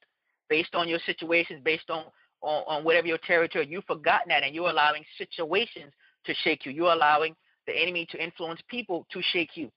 based 0.49 0.75
on 0.75 0.89
your 0.89 1.01
situations, 1.07 1.61
based 1.65 1.91
on, 1.91 2.05
on, 2.43 2.63
on 2.67 2.85
whatever 2.85 3.07
your 3.07 3.19
territory. 3.19 3.67
You've 3.69 3.85
forgotten 3.85 4.29
that 4.29 4.43
and 4.43 4.55
you're 4.55 4.71
allowing 4.71 5.05
situations 5.19 5.93
to 6.25 6.35
shake 6.43 6.67
you. 6.67 6.73
You're 6.73 6.93
allowing 6.93 7.35
the 7.67 7.81
enemy 7.81 8.07
to 8.11 8.23
influence 8.23 8.61
people 8.69 9.07
to 9.13 9.21
shake 9.33 9.57
you. 9.57 9.71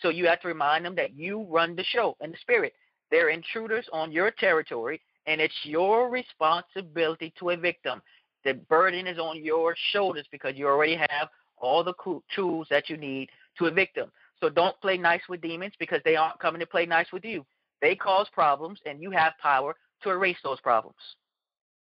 So 0.00 0.08
you 0.08 0.26
have 0.26 0.40
to 0.40 0.48
remind 0.48 0.84
them 0.84 0.94
that 0.96 1.16
you 1.16 1.46
run 1.48 1.76
the 1.76 1.84
show 1.84 2.16
in 2.20 2.30
the 2.30 2.36
spirit. 2.38 2.72
They're 3.10 3.28
intruders 3.28 3.86
on 3.92 4.10
your 4.10 4.30
territory, 4.30 5.00
and 5.26 5.40
it's 5.40 5.54
your 5.64 6.10
responsibility 6.10 7.32
to 7.38 7.50
evict 7.50 7.84
them. 7.84 8.00
The 8.44 8.54
burden 8.54 9.06
is 9.06 9.18
on 9.18 9.44
your 9.44 9.76
shoulders 9.92 10.26
because 10.32 10.56
you 10.56 10.66
already 10.66 10.96
have 10.96 11.28
all 11.58 11.84
the 11.84 11.94
tools 12.34 12.66
that 12.70 12.88
you 12.88 12.96
need 12.96 13.28
to 13.58 13.66
evict 13.66 13.94
them. 13.94 14.10
So 14.40 14.48
don't 14.48 14.80
play 14.80 14.96
nice 14.96 15.20
with 15.28 15.40
demons 15.40 15.74
because 15.78 16.00
they 16.04 16.16
aren't 16.16 16.40
coming 16.40 16.58
to 16.60 16.66
play 16.66 16.86
nice 16.86 17.06
with 17.12 17.24
you. 17.24 17.46
They 17.80 17.94
cause 17.94 18.26
problems, 18.32 18.80
and 18.86 19.00
you 19.00 19.10
have 19.12 19.34
power 19.40 19.76
to 20.02 20.10
erase 20.10 20.36
those 20.42 20.60
problems. 20.60 20.96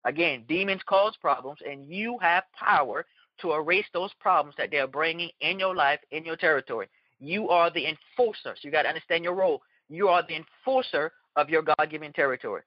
Again, 0.05 0.45
demons 0.49 0.83
cause 0.87 1.17
problems, 1.21 1.59
and 1.69 1.87
you 1.89 2.19
have 2.21 2.45
power 2.59 3.07
to 3.41 3.53
erase 3.53 3.87
those 3.93 4.13
problems 4.21 4.55
that 4.59 4.71
they're 4.71 4.87
bringing 4.87 5.31
in 5.41 5.59
your 5.59 5.75
life, 5.75 6.01
in 6.11 6.25
your 6.25 6.37
territory. 6.37 6.89
You 7.21 7.49
are 7.51 7.71
the 7.71 7.87
enforcer. 7.87 8.55
So 8.55 8.61
you 8.63 8.71
got 8.71 8.83
to 8.83 8.89
understand 8.89 9.23
your 9.23 9.35
role. 9.35 9.63
You 9.89 10.09
are 10.09 10.23
the 10.27 10.37
enforcer 10.37 11.13
of 11.37 11.49
your 11.49 11.63
God 11.63 11.89
given 11.91 12.13
territory. 12.13 12.63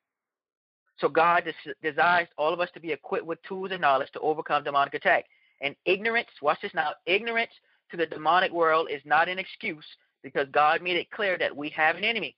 So 0.97 1.09
God 1.09 1.44
des- 1.44 1.74
desires 1.83 2.27
all 2.38 2.53
of 2.53 2.59
us 2.62 2.69
to 2.74 2.80
be 2.80 2.92
equipped 2.92 3.25
with 3.25 3.42
tools 3.44 3.71
and 3.71 3.81
knowledge 3.81 4.11
to 4.14 4.19
overcome 4.21 4.64
demonic 4.64 4.94
attack. 4.94 5.25
And 5.61 5.75
ignorance, 5.85 6.30
watch 6.42 6.59
this 6.61 6.73
now, 6.73 6.92
ignorance 7.06 7.52
to 7.92 7.97
the 7.97 8.06
demonic 8.06 8.52
world 8.52 8.87
is 8.90 9.02
not 9.06 9.28
an 9.28 9.40
excuse 9.40 9.85
because 10.23 10.47
God 10.52 10.81
made 10.81 10.95
it 10.95 11.11
clear 11.11 11.37
that 11.37 11.56
we 11.56 11.69
have 11.69 11.97
an 11.97 12.04
enemy. 12.04 12.35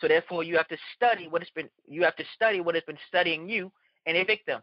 So 0.00 0.08
therefore 0.08 0.44
you 0.44 0.56
have 0.56 0.68
to 0.68 0.76
study 0.94 1.28
what 1.28 1.42
has 1.42 1.50
been 1.54 1.68
you 1.86 2.02
have 2.04 2.16
to 2.16 2.24
study 2.34 2.60
what 2.60 2.74
has 2.74 2.84
been 2.84 2.98
studying 3.08 3.48
you 3.48 3.72
and 4.06 4.16
evict 4.16 4.46
them. 4.46 4.62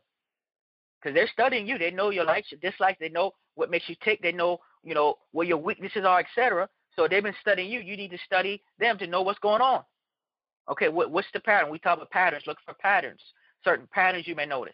Because 1.00 1.13
they're 1.13 1.30
studying 1.32 1.68
you. 1.68 1.77
They 1.77 1.92
know 1.92 2.10
your 2.10 2.25
likes, 2.25 2.51
your 2.51 2.60
dislikes, 2.60 2.98
they 3.00 3.10
know 3.10 3.32
what 3.56 3.70
makes 3.70 3.88
you 3.88 3.96
tick, 4.04 4.22
they 4.22 4.32
know, 4.32 4.60
you 4.84 4.96
know, 4.96 5.15
where 5.32 5.46
your 5.46 5.58
weaknesses 5.58 6.04
are, 6.06 6.20
etc. 6.20 6.68
So 6.96 7.08
they've 7.08 7.22
been 7.22 7.36
studying 7.42 7.70
you. 7.70 7.80
You 7.80 7.98
need 7.98 8.12
to 8.12 8.18
study 8.25 8.63
them 8.80 8.98
to 8.98 9.08
know 9.08 9.22
what's 9.22 9.39
going 9.39 9.62
on. 9.62 9.84
Okay, 10.70 10.89
what, 10.89 11.12
what's 11.12 11.27
the 11.34 11.39
pattern? 11.39 11.70
We 11.70 11.80
talk 11.80 11.98
about 11.98 12.10
patterns. 12.10 12.44
Look 12.48 12.58
for 12.65 12.74
patterns. 12.74 13.22
Certain 13.63 13.88
patterns 13.92 14.27
you 14.27 14.36
may 14.36 14.46
notice. 14.46 14.74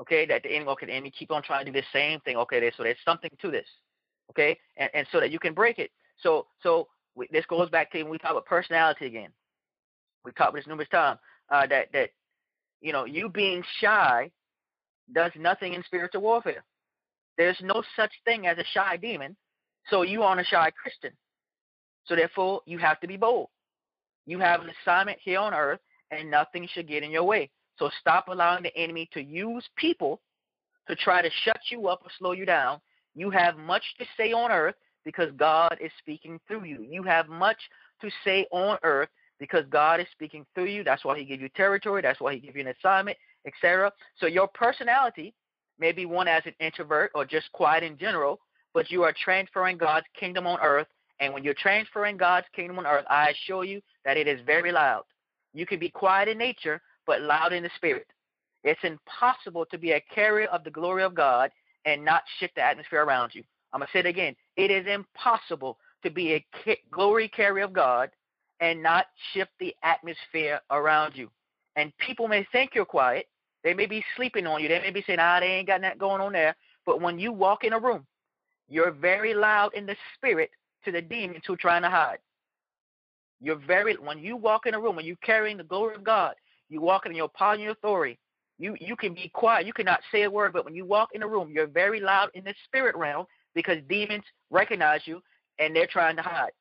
Okay, 0.00 0.26
that 0.26 0.42
the 0.42 0.50
enemy, 0.54 0.70
okay, 0.72 0.86
the 0.86 0.92
enemy 0.92 1.10
keep 1.10 1.30
on 1.30 1.42
trying 1.42 1.64
to 1.64 1.72
do 1.72 1.80
the 1.80 1.86
same 1.92 2.20
thing. 2.20 2.36
Okay, 2.36 2.70
so 2.76 2.82
there's 2.82 2.96
something 3.04 3.30
to 3.40 3.50
this. 3.50 3.66
Okay, 4.30 4.56
and, 4.76 4.90
and 4.94 5.06
so 5.10 5.20
that 5.20 5.30
you 5.30 5.38
can 5.38 5.54
break 5.54 5.78
it. 5.78 5.90
So 6.22 6.46
so 6.62 6.88
this 7.30 7.46
goes 7.46 7.70
back 7.70 7.90
to 7.92 8.02
when 8.02 8.12
we 8.12 8.18
talk 8.18 8.32
about 8.32 8.46
personality 8.46 9.06
again. 9.06 9.30
We 10.26 10.32
talked 10.32 10.50
about 10.50 10.56
this 10.56 10.66
numerous 10.66 10.88
times. 10.88 11.20
Uh, 11.48 11.66
that 11.68 11.86
that 11.92 12.10
you 12.80 12.92
know 12.92 13.04
you 13.04 13.28
being 13.28 13.62
shy 13.80 14.30
does 15.14 15.30
nothing 15.36 15.74
in 15.74 15.84
spiritual 15.84 16.22
warfare. 16.22 16.64
There's 17.38 17.58
no 17.62 17.82
such 17.94 18.10
thing 18.24 18.48
as 18.48 18.58
a 18.58 18.64
shy 18.74 18.96
demon. 18.96 19.36
So 19.88 20.02
you 20.02 20.24
aren't 20.24 20.40
a 20.40 20.44
shy 20.44 20.70
Christian. 20.82 21.12
So 22.06 22.16
therefore 22.16 22.62
you 22.66 22.78
have 22.78 22.98
to 23.00 23.06
be 23.06 23.16
bold. 23.16 23.48
You 24.26 24.40
have 24.40 24.62
an 24.62 24.70
assignment 24.82 25.18
here 25.22 25.38
on 25.38 25.54
earth, 25.54 25.78
and 26.10 26.28
nothing 26.28 26.68
should 26.72 26.88
get 26.88 27.04
in 27.04 27.12
your 27.12 27.22
way. 27.22 27.48
So 27.78 27.88
stop 28.00 28.26
allowing 28.26 28.64
the 28.64 28.76
enemy 28.76 29.08
to 29.12 29.22
use 29.22 29.64
people 29.76 30.20
to 30.88 30.96
try 30.96 31.22
to 31.22 31.30
shut 31.44 31.60
you 31.70 31.86
up 31.86 32.00
or 32.02 32.10
slow 32.18 32.32
you 32.32 32.46
down. 32.46 32.80
You 33.14 33.30
have 33.30 33.56
much 33.56 33.84
to 34.00 34.04
say 34.16 34.32
on 34.32 34.50
earth 34.50 34.74
because 35.04 35.30
God 35.36 35.78
is 35.80 35.92
speaking 36.00 36.40
through 36.48 36.64
you. 36.64 36.84
You 36.88 37.04
have 37.04 37.28
much 37.28 37.58
to 38.00 38.10
say 38.24 38.46
on 38.50 38.78
earth 38.82 39.08
because 39.38 39.64
God 39.70 40.00
is 40.00 40.06
speaking 40.12 40.46
through 40.54 40.66
you. 40.66 40.84
That's 40.84 41.04
why 41.04 41.18
He 41.18 41.24
gave 41.24 41.40
you 41.40 41.48
territory. 41.50 42.02
That's 42.02 42.20
why 42.20 42.34
He 42.34 42.40
gave 42.40 42.56
you 42.56 42.62
an 42.62 42.74
assignment, 42.78 43.16
etc. 43.46 43.92
So 44.18 44.26
your 44.26 44.48
personality 44.48 45.34
may 45.78 45.92
be 45.92 46.06
one 46.06 46.28
as 46.28 46.42
an 46.46 46.54
introvert 46.60 47.10
or 47.14 47.24
just 47.24 47.50
quiet 47.52 47.82
in 47.82 47.98
general, 47.98 48.40
but 48.72 48.90
you 48.90 49.02
are 49.02 49.14
transferring 49.24 49.76
God's 49.76 50.06
kingdom 50.18 50.46
on 50.46 50.58
earth 50.60 50.86
and 51.20 51.32
when 51.32 51.44
you're 51.44 51.54
transferring 51.54 52.16
God's 52.16 52.46
kingdom 52.54 52.78
on 52.78 52.86
earth, 52.86 53.04
I 53.08 53.30
assure 53.30 53.64
you 53.64 53.80
that 54.04 54.16
it 54.16 54.28
is 54.28 54.40
very 54.44 54.72
loud. 54.72 55.04
You 55.54 55.66
can 55.66 55.78
be 55.78 55.88
quiet 55.88 56.28
in 56.28 56.38
nature, 56.38 56.80
but 57.06 57.22
loud 57.22 57.52
in 57.52 57.62
the 57.62 57.70
spirit. 57.76 58.06
It's 58.64 58.82
impossible 58.82 59.64
to 59.70 59.78
be 59.78 59.92
a 59.92 60.04
carrier 60.14 60.48
of 60.48 60.64
the 60.64 60.70
glory 60.70 61.04
of 61.04 61.14
God 61.14 61.50
and 61.84 62.04
not 62.04 62.22
shift 62.38 62.56
the 62.56 62.62
atmosphere 62.62 63.04
around 63.04 63.34
you. 63.34 63.42
I'm 63.72 63.80
going 63.80 63.86
to 63.86 63.92
say 63.92 64.00
it 64.00 64.06
again. 64.06 64.34
It 64.56 64.70
is 64.70 64.86
impossible 64.86 65.78
to 66.02 66.10
be 66.10 66.34
a 66.34 66.76
glory 66.90 67.28
carrier 67.28 67.64
of 67.64 67.72
God 67.72 68.10
and 68.60 68.82
not 68.82 69.06
shift 69.32 69.50
the 69.60 69.74
atmosphere 69.82 70.60
around 70.70 71.14
you. 71.14 71.30
And 71.76 71.96
people 71.98 72.28
may 72.28 72.46
think 72.52 72.70
you're 72.74 72.84
quiet. 72.84 73.26
They 73.62 73.74
may 73.74 73.86
be 73.86 74.04
sleeping 74.16 74.46
on 74.46 74.62
you. 74.62 74.68
They 74.68 74.80
may 74.80 74.90
be 74.90 75.04
saying, 75.06 75.18
ah, 75.20 75.40
they 75.40 75.46
ain't 75.46 75.66
got 75.66 75.80
that 75.82 75.98
going 75.98 76.20
on 76.20 76.32
there. 76.32 76.54
But 76.86 77.00
when 77.00 77.18
you 77.18 77.32
walk 77.32 77.64
in 77.64 77.72
a 77.72 77.78
room, 77.78 78.06
you're 78.68 78.92
very 78.92 79.34
loud 79.34 79.74
in 79.74 79.86
the 79.86 79.96
spirit 80.14 80.50
to 80.84 80.92
the 80.92 81.02
demons 81.02 81.42
who 81.46 81.54
are 81.54 81.58
trying 81.58 81.82
to 81.82 81.90
hide. 81.90 82.18
You're 83.40 83.56
very 83.56 83.94
when 83.94 84.18
you 84.18 84.36
walk 84.36 84.66
in 84.66 84.74
a 84.74 84.80
room, 84.80 84.96
when 84.96 85.04
you're 85.04 85.16
carrying 85.16 85.58
the 85.58 85.64
glory 85.64 85.94
of 85.94 86.04
God, 86.04 86.34
you 86.68 86.80
walk 86.80 87.06
in 87.06 87.14
your 87.14 87.28
power 87.28 87.52
and 87.52 87.62
your 87.62 87.72
authority. 87.72 88.18
You 88.58 88.76
you 88.80 88.96
can 88.96 89.12
be 89.12 89.30
quiet, 89.34 89.66
you 89.66 89.72
cannot 89.74 90.00
say 90.10 90.22
a 90.22 90.30
word, 90.30 90.52
but 90.54 90.64
when 90.64 90.74
you 90.74 90.86
walk 90.86 91.10
in 91.12 91.22
a 91.22 91.28
room, 91.28 91.50
you're 91.52 91.66
very 91.66 92.00
loud 92.00 92.30
in 92.34 92.44
the 92.44 92.54
spirit 92.64 92.96
realm 92.96 93.26
because 93.54 93.78
demons 93.88 94.24
recognize 94.50 95.02
you 95.04 95.20
and 95.58 95.76
they're 95.76 95.86
trying 95.86 96.16
to 96.16 96.22
hide. 96.22 96.52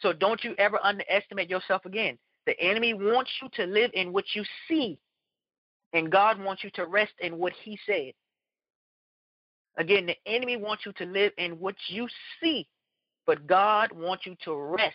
So 0.00 0.12
don't 0.12 0.42
you 0.44 0.54
ever 0.58 0.78
underestimate 0.82 1.48
yourself 1.48 1.84
again. 1.84 2.18
The 2.46 2.58
enemy 2.60 2.94
wants 2.94 3.30
you 3.42 3.48
to 3.54 3.64
live 3.64 3.90
in 3.94 4.12
what 4.12 4.24
you 4.34 4.44
see, 4.68 4.98
and 5.92 6.12
God 6.12 6.40
wants 6.40 6.62
you 6.62 6.70
to 6.74 6.86
rest 6.86 7.12
in 7.20 7.38
what 7.38 7.52
He 7.64 7.78
said. 7.86 8.12
Again, 9.78 10.06
the 10.06 10.16
enemy 10.26 10.56
wants 10.56 10.86
you 10.86 10.92
to 10.92 11.04
live 11.04 11.32
in 11.38 11.52
what 11.58 11.74
you 11.88 12.06
see, 12.40 12.66
but 13.26 13.46
God 13.46 13.90
wants 13.92 14.26
you 14.26 14.36
to 14.44 14.54
rest 14.54 14.94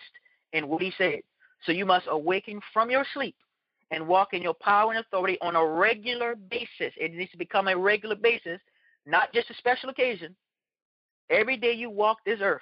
in 0.54 0.68
what 0.68 0.82
He 0.82 0.94
said. 0.98 1.20
So 1.66 1.72
you 1.72 1.86
must 1.86 2.08
awaken 2.10 2.62
from 2.74 2.90
your 2.90 3.06
sleep 3.14 3.36
and 3.92 4.08
walk 4.08 4.34
in 4.34 4.42
your 4.42 4.56
power 4.56 4.92
and 4.92 5.00
authority 5.00 5.38
on 5.42 5.56
a 5.56 5.66
regular 5.66 6.36
basis. 6.36 6.94
It 6.98 7.14
needs 7.14 7.32
to 7.32 7.38
become 7.38 7.68
a 7.68 7.78
regular 7.78 8.16
basis, 8.16 8.60
not 9.06 9.34
just 9.34 9.50
a 9.50 9.56
special 9.56 9.90
occasion. 9.90 10.36
Every 11.30 11.58
day 11.58 11.74
you 11.74 11.90
walk 11.90 12.20
this 12.26 12.40
earth 12.42 12.62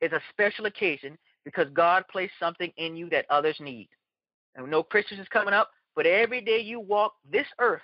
is 0.00 0.12
a 0.12 0.20
special 0.30 0.66
occasion 0.66 1.16
because 1.44 1.68
God 1.72 2.04
placed 2.10 2.34
something 2.38 2.72
in 2.76 2.96
you 2.96 3.08
that 3.10 3.26
others 3.30 3.56
need. 3.60 3.88
And 4.54 4.70
no 4.70 4.82
Christmas 4.82 5.20
is 5.20 5.28
coming 5.28 5.54
up, 5.54 5.70
but 5.96 6.06
every 6.06 6.40
day 6.40 6.60
you 6.60 6.80
walk 6.80 7.14
this 7.30 7.46
earth 7.58 7.82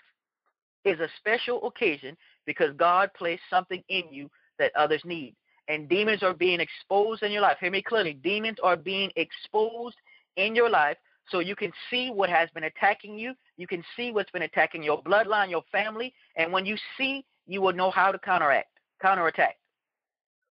is 0.84 1.00
a 1.00 1.08
special 1.18 1.66
occasion 1.66 2.16
because 2.44 2.72
God 2.76 3.10
placed 3.16 3.42
something 3.50 3.82
in 3.88 4.04
you 4.10 4.30
that 4.58 4.72
others 4.76 5.02
need. 5.04 5.34
And 5.68 5.88
demons 5.88 6.22
are 6.22 6.34
being 6.34 6.60
exposed 6.60 7.22
in 7.22 7.32
your 7.32 7.42
life. 7.42 7.56
Hear 7.60 7.72
me 7.72 7.82
clearly. 7.82 8.14
Demons 8.14 8.58
are 8.62 8.76
being 8.76 9.10
exposed 9.16 9.96
in 10.36 10.54
your 10.54 10.70
life 10.70 10.96
so 11.28 11.40
you 11.40 11.56
can 11.56 11.72
see 11.90 12.10
what 12.10 12.30
has 12.30 12.48
been 12.50 12.64
attacking 12.64 13.18
you. 13.18 13.34
You 13.56 13.66
can 13.66 13.82
see 13.96 14.12
what's 14.12 14.30
been 14.30 14.42
attacking 14.42 14.82
your 14.82 15.02
bloodline, 15.02 15.50
your 15.50 15.64
family. 15.72 16.14
And 16.36 16.52
when 16.52 16.64
you 16.64 16.76
see, 16.96 17.25
you 17.48 17.60
will 17.60 17.72
know 17.72 17.90
how 17.90 18.12
to 18.12 18.18
counteract, 18.18 18.68
counterattack. 19.02 19.56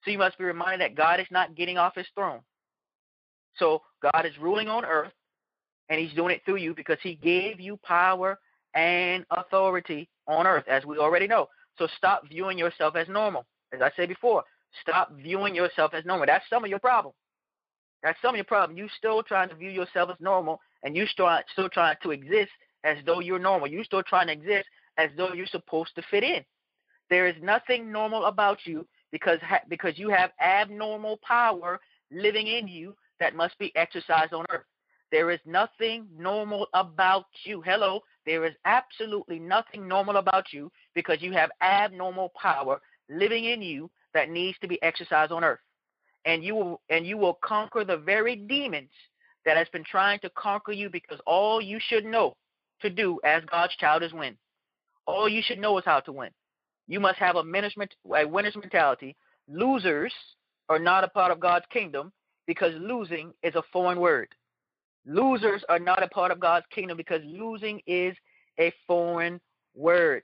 So 0.04 0.10
you 0.10 0.18
must 0.18 0.36
be 0.36 0.44
reminded 0.44 0.80
that 0.80 0.96
God 0.96 1.20
is 1.20 1.26
not 1.30 1.54
getting 1.54 1.78
off 1.78 1.94
his 1.94 2.06
throne. 2.14 2.40
So 3.58 3.82
God 4.02 4.26
is 4.26 4.36
ruling 4.38 4.68
on 4.68 4.84
earth, 4.84 5.12
and 5.88 6.00
he's 6.00 6.14
doing 6.14 6.34
it 6.34 6.42
through 6.44 6.56
you 6.56 6.74
because 6.74 6.98
he 7.02 7.14
gave 7.14 7.60
you 7.60 7.78
power 7.82 8.38
and 8.74 9.24
authority 9.30 10.08
on 10.26 10.46
earth, 10.46 10.64
as 10.68 10.84
we 10.84 10.98
already 10.98 11.26
know. 11.26 11.48
So 11.78 11.86
stop 11.96 12.28
viewing 12.28 12.58
yourself 12.58 12.96
as 12.96 13.08
normal. 13.08 13.46
As 13.72 13.80
I 13.82 13.90
said 13.96 14.08
before, 14.08 14.44
stop 14.80 15.12
viewing 15.16 15.54
yourself 15.54 15.92
as 15.94 16.04
normal. 16.04 16.26
That's 16.26 16.48
some 16.48 16.64
of 16.64 16.70
your 16.70 16.78
problem. 16.78 17.14
That's 18.02 18.20
some 18.20 18.30
of 18.30 18.36
your 18.36 18.44
problem. 18.44 18.76
You 18.76 18.88
still 18.98 19.22
trying 19.22 19.48
to 19.48 19.54
view 19.54 19.70
yourself 19.70 20.10
as 20.10 20.16
normal, 20.20 20.60
and 20.82 20.96
you 20.96 21.06
still 21.06 21.28
still 21.52 21.68
trying 21.68 21.96
to 22.02 22.10
exist 22.10 22.50
as 22.84 22.98
though 23.06 23.20
you're 23.20 23.38
normal. 23.38 23.66
You 23.66 23.82
still 23.84 24.02
trying 24.02 24.26
to 24.26 24.32
exist 24.32 24.66
as 24.98 25.10
though 25.16 25.32
you're 25.32 25.46
supposed 25.46 25.94
to 25.96 26.02
fit 26.10 26.22
in. 26.22 26.44
There 27.10 27.26
is 27.26 27.34
nothing 27.42 27.90
normal 27.90 28.26
about 28.26 28.58
you 28.64 28.86
because 29.10 29.38
because 29.68 29.98
you 29.98 30.10
have 30.10 30.30
abnormal 30.40 31.18
power 31.22 31.80
living 32.10 32.46
in 32.46 32.68
you 32.68 32.94
that 33.24 33.34
must 33.34 33.58
be 33.58 33.74
exercised 33.74 34.34
on 34.34 34.44
earth. 34.50 34.66
There 35.10 35.30
is 35.30 35.40
nothing 35.46 36.06
normal 36.14 36.66
about 36.74 37.24
you. 37.44 37.62
Hello, 37.62 38.00
there 38.26 38.44
is 38.44 38.52
absolutely 38.66 39.38
nothing 39.38 39.88
normal 39.88 40.18
about 40.18 40.52
you 40.52 40.70
because 40.94 41.22
you 41.22 41.32
have 41.32 41.50
abnormal 41.62 42.32
power 42.40 42.82
living 43.08 43.46
in 43.46 43.62
you 43.62 43.90
that 44.12 44.28
needs 44.28 44.58
to 44.58 44.68
be 44.68 44.82
exercised 44.82 45.32
on 45.32 45.42
earth. 45.42 45.60
And 46.26 46.44
you 46.44 46.54
will 46.54 46.82
and 46.90 47.06
you 47.06 47.16
will 47.16 47.38
conquer 47.42 47.82
the 47.82 47.96
very 47.96 48.36
demons 48.36 48.90
that 49.46 49.56
has 49.56 49.68
been 49.72 49.84
trying 49.84 50.18
to 50.20 50.30
conquer 50.30 50.72
you 50.72 50.90
because 50.90 51.20
all 51.26 51.62
you 51.62 51.78
should 51.80 52.04
know 52.04 52.36
to 52.82 52.90
do 52.90 53.18
as 53.24 53.42
God's 53.50 53.74
child 53.76 54.02
is 54.02 54.12
win. 54.12 54.36
All 55.06 55.30
you 55.30 55.40
should 55.42 55.58
know 55.58 55.78
is 55.78 55.84
how 55.86 56.00
to 56.00 56.12
win. 56.12 56.30
You 56.88 57.00
must 57.00 57.18
have 57.20 57.36
a, 57.36 57.40
a 57.40 58.26
winner's 58.26 58.56
mentality. 58.56 59.16
Losers 59.48 60.12
are 60.68 60.78
not 60.78 61.04
a 61.04 61.08
part 61.08 61.32
of 61.32 61.40
God's 61.40 61.64
kingdom 61.72 62.12
because 62.46 62.72
losing 62.78 63.32
is 63.42 63.54
a 63.54 63.62
foreign 63.72 64.00
word. 64.00 64.28
Losers 65.06 65.62
are 65.68 65.78
not 65.78 66.02
a 66.02 66.08
part 66.08 66.30
of 66.30 66.40
God's 66.40 66.66
kingdom 66.74 66.96
because 66.96 67.20
losing 67.24 67.80
is 67.86 68.14
a 68.58 68.72
foreign 68.86 69.40
word. 69.74 70.22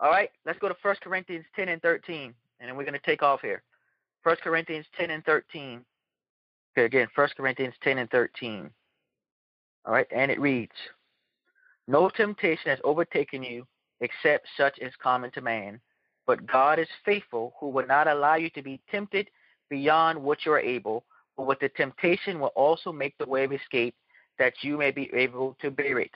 All 0.00 0.10
right, 0.10 0.30
let's 0.46 0.58
go 0.58 0.68
to 0.68 0.76
1 0.80 0.96
Corinthians 1.02 1.44
10 1.56 1.68
and 1.68 1.82
13, 1.82 2.32
and 2.60 2.68
then 2.68 2.76
we're 2.76 2.84
going 2.84 2.94
to 2.94 3.00
take 3.00 3.22
off 3.22 3.40
here. 3.40 3.62
1 4.22 4.36
Corinthians 4.42 4.86
10 4.96 5.10
and 5.10 5.24
13. 5.24 5.84
Okay, 6.76 6.84
again, 6.84 7.08
1 7.14 7.28
Corinthians 7.36 7.74
10 7.82 7.98
and 7.98 8.10
13. 8.10 8.70
All 9.84 9.92
right, 9.92 10.06
and 10.14 10.30
it 10.30 10.40
reads 10.40 10.72
No 11.88 12.08
temptation 12.10 12.70
has 12.70 12.78
overtaken 12.84 13.42
you 13.42 13.66
except 14.00 14.46
such 14.56 14.78
as 14.78 14.92
common 15.02 15.30
to 15.32 15.40
man. 15.40 15.80
But 16.26 16.46
God 16.46 16.78
is 16.78 16.88
faithful, 17.04 17.54
who 17.58 17.68
will 17.70 17.86
not 17.86 18.06
allow 18.06 18.36
you 18.36 18.50
to 18.50 18.62
be 18.62 18.80
tempted 18.90 19.28
beyond 19.70 20.22
what 20.22 20.44
you 20.44 20.52
are 20.52 20.60
able, 20.60 21.04
but 21.38 21.46
with 21.46 21.60
the 21.60 21.68
temptation 21.70 22.40
will 22.40 22.52
also 22.56 22.92
make 22.92 23.16
the 23.16 23.26
way 23.26 23.44
of 23.44 23.52
escape 23.52 23.94
that 24.40 24.54
you 24.60 24.76
may 24.76 24.90
be 24.90 25.08
able 25.14 25.56
to 25.62 25.70
bear 25.70 26.00
it. 26.00 26.10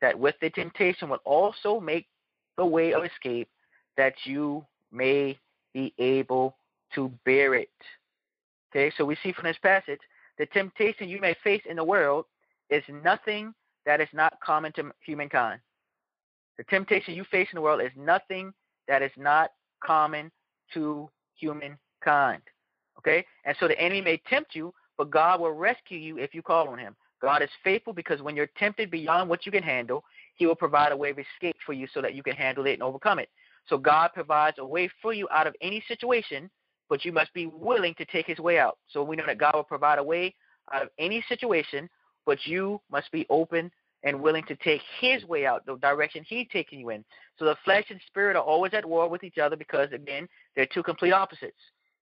That 0.00 0.16
with 0.18 0.36
the 0.40 0.50
temptation 0.50 1.08
will 1.08 1.20
also 1.24 1.80
make 1.80 2.06
the 2.56 2.64
way 2.64 2.92
of 2.92 3.04
escape 3.04 3.48
that 3.96 4.14
you 4.24 4.64
may 4.92 5.36
be 5.74 5.92
able 5.98 6.56
to 6.94 7.12
bear 7.24 7.54
it. 7.54 7.68
Okay, 8.70 8.92
so 8.96 9.04
we 9.04 9.16
see 9.22 9.32
from 9.32 9.44
this 9.44 9.58
passage 9.60 9.98
the 10.38 10.46
temptation 10.46 11.08
you 11.08 11.20
may 11.20 11.34
face 11.42 11.62
in 11.68 11.76
the 11.76 11.84
world 11.84 12.26
is 12.70 12.84
nothing 13.02 13.52
that 13.84 14.00
is 14.00 14.08
not 14.12 14.38
common 14.40 14.72
to 14.74 14.92
humankind. 15.04 15.60
The 16.56 16.64
temptation 16.64 17.14
you 17.14 17.24
face 17.24 17.48
in 17.50 17.56
the 17.56 17.62
world 17.62 17.80
is 17.80 17.90
nothing 17.96 18.52
that 18.86 19.02
is 19.02 19.12
not 19.16 19.50
common 19.84 20.30
to 20.74 21.10
humankind. 21.34 22.42
Okay? 22.98 23.24
And 23.44 23.56
so 23.60 23.68
the 23.68 23.80
enemy 23.80 24.00
may 24.00 24.16
tempt 24.28 24.54
you, 24.54 24.72
but 24.96 25.10
God 25.10 25.40
will 25.40 25.52
rescue 25.52 25.98
you 25.98 26.18
if 26.18 26.34
you 26.34 26.42
call 26.42 26.68
on 26.68 26.78
him. 26.78 26.96
God 27.20 27.42
is 27.42 27.50
faithful 27.64 27.92
because 27.92 28.22
when 28.22 28.36
you're 28.36 28.50
tempted 28.58 28.90
beyond 28.90 29.28
what 29.28 29.44
you 29.44 29.52
can 29.52 29.62
handle, 29.62 30.04
he 30.36 30.46
will 30.46 30.54
provide 30.54 30.92
a 30.92 30.96
way 30.96 31.10
of 31.10 31.18
escape 31.18 31.56
for 31.66 31.72
you 31.72 31.86
so 31.92 32.00
that 32.00 32.14
you 32.14 32.22
can 32.22 32.36
handle 32.36 32.66
it 32.66 32.74
and 32.74 32.82
overcome 32.82 33.18
it. 33.18 33.28
So 33.68 33.76
God 33.76 34.10
provides 34.14 34.58
a 34.58 34.66
way 34.66 34.88
for 35.02 35.12
you 35.12 35.28
out 35.32 35.46
of 35.46 35.54
any 35.60 35.82
situation, 35.88 36.48
but 36.88 37.04
you 37.04 37.12
must 37.12 37.32
be 37.34 37.46
willing 37.46 37.94
to 37.98 38.04
take 38.04 38.26
his 38.26 38.38
way 38.38 38.58
out. 38.58 38.78
So 38.88 39.02
we 39.02 39.16
know 39.16 39.26
that 39.26 39.38
God 39.38 39.54
will 39.54 39.64
provide 39.64 39.98
a 39.98 40.04
way 40.04 40.34
out 40.72 40.82
of 40.82 40.88
any 40.98 41.24
situation, 41.28 41.88
but 42.24 42.46
you 42.46 42.80
must 42.90 43.10
be 43.10 43.26
open 43.30 43.70
and 44.04 44.20
willing 44.20 44.44
to 44.44 44.56
take 44.56 44.80
his 45.00 45.24
way 45.24 45.44
out, 45.44 45.66
the 45.66 45.76
direction 45.76 46.24
he's 46.26 46.46
taking 46.52 46.78
you 46.78 46.90
in. 46.90 47.04
So 47.38 47.44
the 47.44 47.56
flesh 47.64 47.86
and 47.90 48.00
spirit 48.06 48.36
are 48.36 48.42
always 48.42 48.74
at 48.74 48.86
war 48.86 49.08
with 49.08 49.24
each 49.24 49.38
other 49.38 49.56
because, 49.56 49.88
again, 49.92 50.28
they're 50.54 50.66
two 50.66 50.84
complete 50.84 51.12
opposites. 51.12 51.58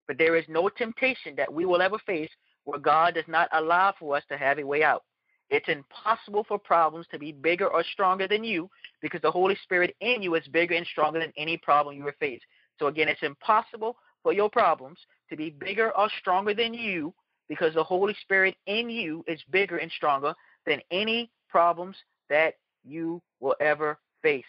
But 0.07 0.19
there 0.19 0.37
is 0.37 0.45
no 0.49 0.69
temptation 0.69 1.35
that 1.37 1.53
we 1.53 1.65
will 1.65 1.83
ever 1.83 1.99
face 1.99 2.31
where 2.65 2.79
God 2.79 3.15
does 3.15 3.25
not 3.29 3.49
allow 3.53 3.95
for 3.99 4.17
us 4.17 4.23
to 4.29 4.37
have 4.37 4.59
a 4.59 4.67
way 4.67 4.83
out. 4.83 5.03
It's 5.49 5.69
impossible 5.69 6.45
for 6.45 6.59
problems 6.59 7.07
to 7.13 7.19
be 7.19 7.33
bigger 7.33 7.69
or 7.69 7.85
stronger 7.93 8.27
than 8.27 8.43
you 8.43 8.69
because 9.01 9.23
the 9.23 9.31
Holy 9.31 9.57
Spirit 9.63 9.95
in 10.01 10.23
you 10.23 10.35
is 10.35 10.47
bigger 10.49 10.75
and 10.75 10.87
stronger 10.87 11.21
than 11.21 11.33
any 11.37 11.57
problem 11.57 11.97
you 11.97 12.11
face. 12.19 12.41
So 12.79 12.89
again, 12.89 13.09
it's 13.09 13.23
impossible 13.23 13.97
for 14.23 14.33
your 14.33 14.51
problems 14.51 14.99
to 15.31 15.37
be 15.37 15.51
bigger 15.51 15.97
or 15.97 16.09
stronger 16.19 16.53
than 16.53 16.75
you 16.75 17.15
because 17.49 17.75
the 17.75 17.85
Holy 17.85 18.15
Spirit 18.23 18.57
in 18.67 18.91
you 18.91 19.25
is 19.29 19.41
bigger 19.51 19.79
and 19.79 19.91
stronger 19.93 20.35
than 20.67 20.81
any 20.91 21.31
problems 21.49 21.97
that 22.29 22.55
you 22.85 23.23
will 23.39 23.55
ever 23.61 23.99
face. 24.23 24.45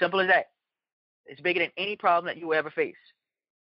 Simple 0.00 0.20
as 0.20 0.28
that. 0.28 0.46
It's 1.26 1.40
bigger 1.40 1.60
than 1.60 1.70
any 1.76 1.94
problem 1.94 2.26
that 2.26 2.40
you 2.40 2.48
will 2.48 2.58
ever 2.58 2.70
face. 2.70 2.96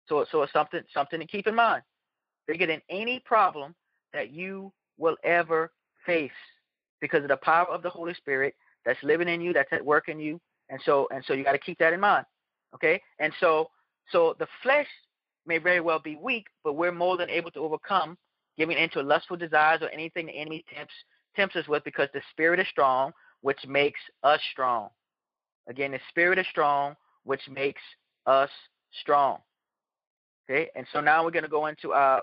So, 0.09 0.25
so 0.31 0.43
it's 0.43 0.53
something 0.53 0.81
something 0.93 1.21
to 1.21 1.27
keep 1.27 1.47
in 1.47 1.55
mind. 1.55 1.83
Bigger 2.47 2.67
than 2.67 2.81
any 2.89 3.21
problem 3.21 3.75
that 4.13 4.31
you 4.31 4.73
will 4.97 5.17
ever 5.23 5.71
face, 6.07 6.31
because 7.01 7.23
of 7.23 7.29
the 7.29 7.37
power 7.37 7.67
of 7.67 7.83
the 7.83 7.91
Holy 7.91 8.15
Spirit 8.15 8.55
that's 8.85 9.03
living 9.03 9.29
in 9.29 9.41
you, 9.41 9.53
that's 9.53 9.73
at 9.73 9.85
work 9.85 10.09
in 10.09 10.19
you, 10.19 10.41
and 10.71 10.81
so 10.85 11.09
and 11.13 11.25
so 11.27 11.35
you 11.35 11.45
got 11.45 11.53
to 11.53 11.59
keep 11.59 11.79
that 11.79 11.93
in 11.93 12.01
mind. 12.01 12.25
Okay, 12.75 13.01
and 13.19 13.33
so 13.41 13.69
so 14.11 14.35
the 14.39 14.47
flesh 14.63 14.87
may 15.47 15.59
very 15.59 15.81
well 15.81 15.99
be 15.99 16.17
weak, 16.17 16.47
but 16.65 16.75
we're 16.75 16.93
more 16.93 17.17
than 17.17 17.31
able 17.31 17.51
to 17.51 17.61
overcome 17.61 18.17
giving 18.59 18.77
into 18.77 19.01
lustful 19.03 19.37
desires 19.37 19.81
or 19.83 19.89
anything 19.91 20.27
the 20.27 20.33
enemy 20.33 20.65
tempts 20.75 20.93
tempts 21.37 21.57
us 21.57 21.69
with 21.69 21.85
because 21.85 22.09
the 22.13 22.21
spirit 22.31 22.59
is 22.59 22.67
strong, 22.69 23.13
which 23.43 23.59
makes 23.67 24.01
us 24.25 24.41
strong. 24.53 24.89
Again, 25.69 25.93
the 25.93 26.01
spirit 26.09 26.39
is 26.39 26.47
strong, 26.51 26.97
which 27.25 27.43
makes 27.49 27.83
us 28.27 28.51
strong. 29.01 29.39
Okay, 30.51 30.71
and 30.75 30.87
so 30.93 31.01
now 31.01 31.25
we're 31.25 31.31
going 31.31 31.43
to 31.43 31.49
go 31.49 31.67
into 31.67 31.93
uh, 31.93 32.21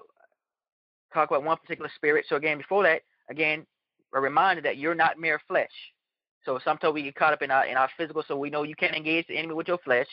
talk 1.13 1.29
about 1.29 1.43
one 1.43 1.57
particular 1.57 1.91
spirit. 1.95 2.25
So 2.27 2.35
again, 2.35 2.57
before 2.57 2.83
that, 2.83 3.01
again, 3.29 3.65
a 4.13 4.19
reminder 4.19 4.61
that 4.63 4.77
you're 4.77 4.95
not 4.95 5.19
mere 5.19 5.39
flesh. 5.47 5.69
So 6.43 6.59
sometimes 6.63 6.93
we 6.93 7.03
get 7.03 7.15
caught 7.15 7.33
up 7.33 7.41
in 7.41 7.51
our 7.51 7.65
in 7.65 7.77
our 7.77 7.89
physical, 7.97 8.23
so 8.27 8.37
we 8.37 8.49
know 8.49 8.63
you 8.63 8.75
can't 8.75 8.95
engage 8.95 9.27
the 9.27 9.37
enemy 9.37 9.53
with 9.53 9.67
your 9.67 9.79
flesh. 9.79 10.07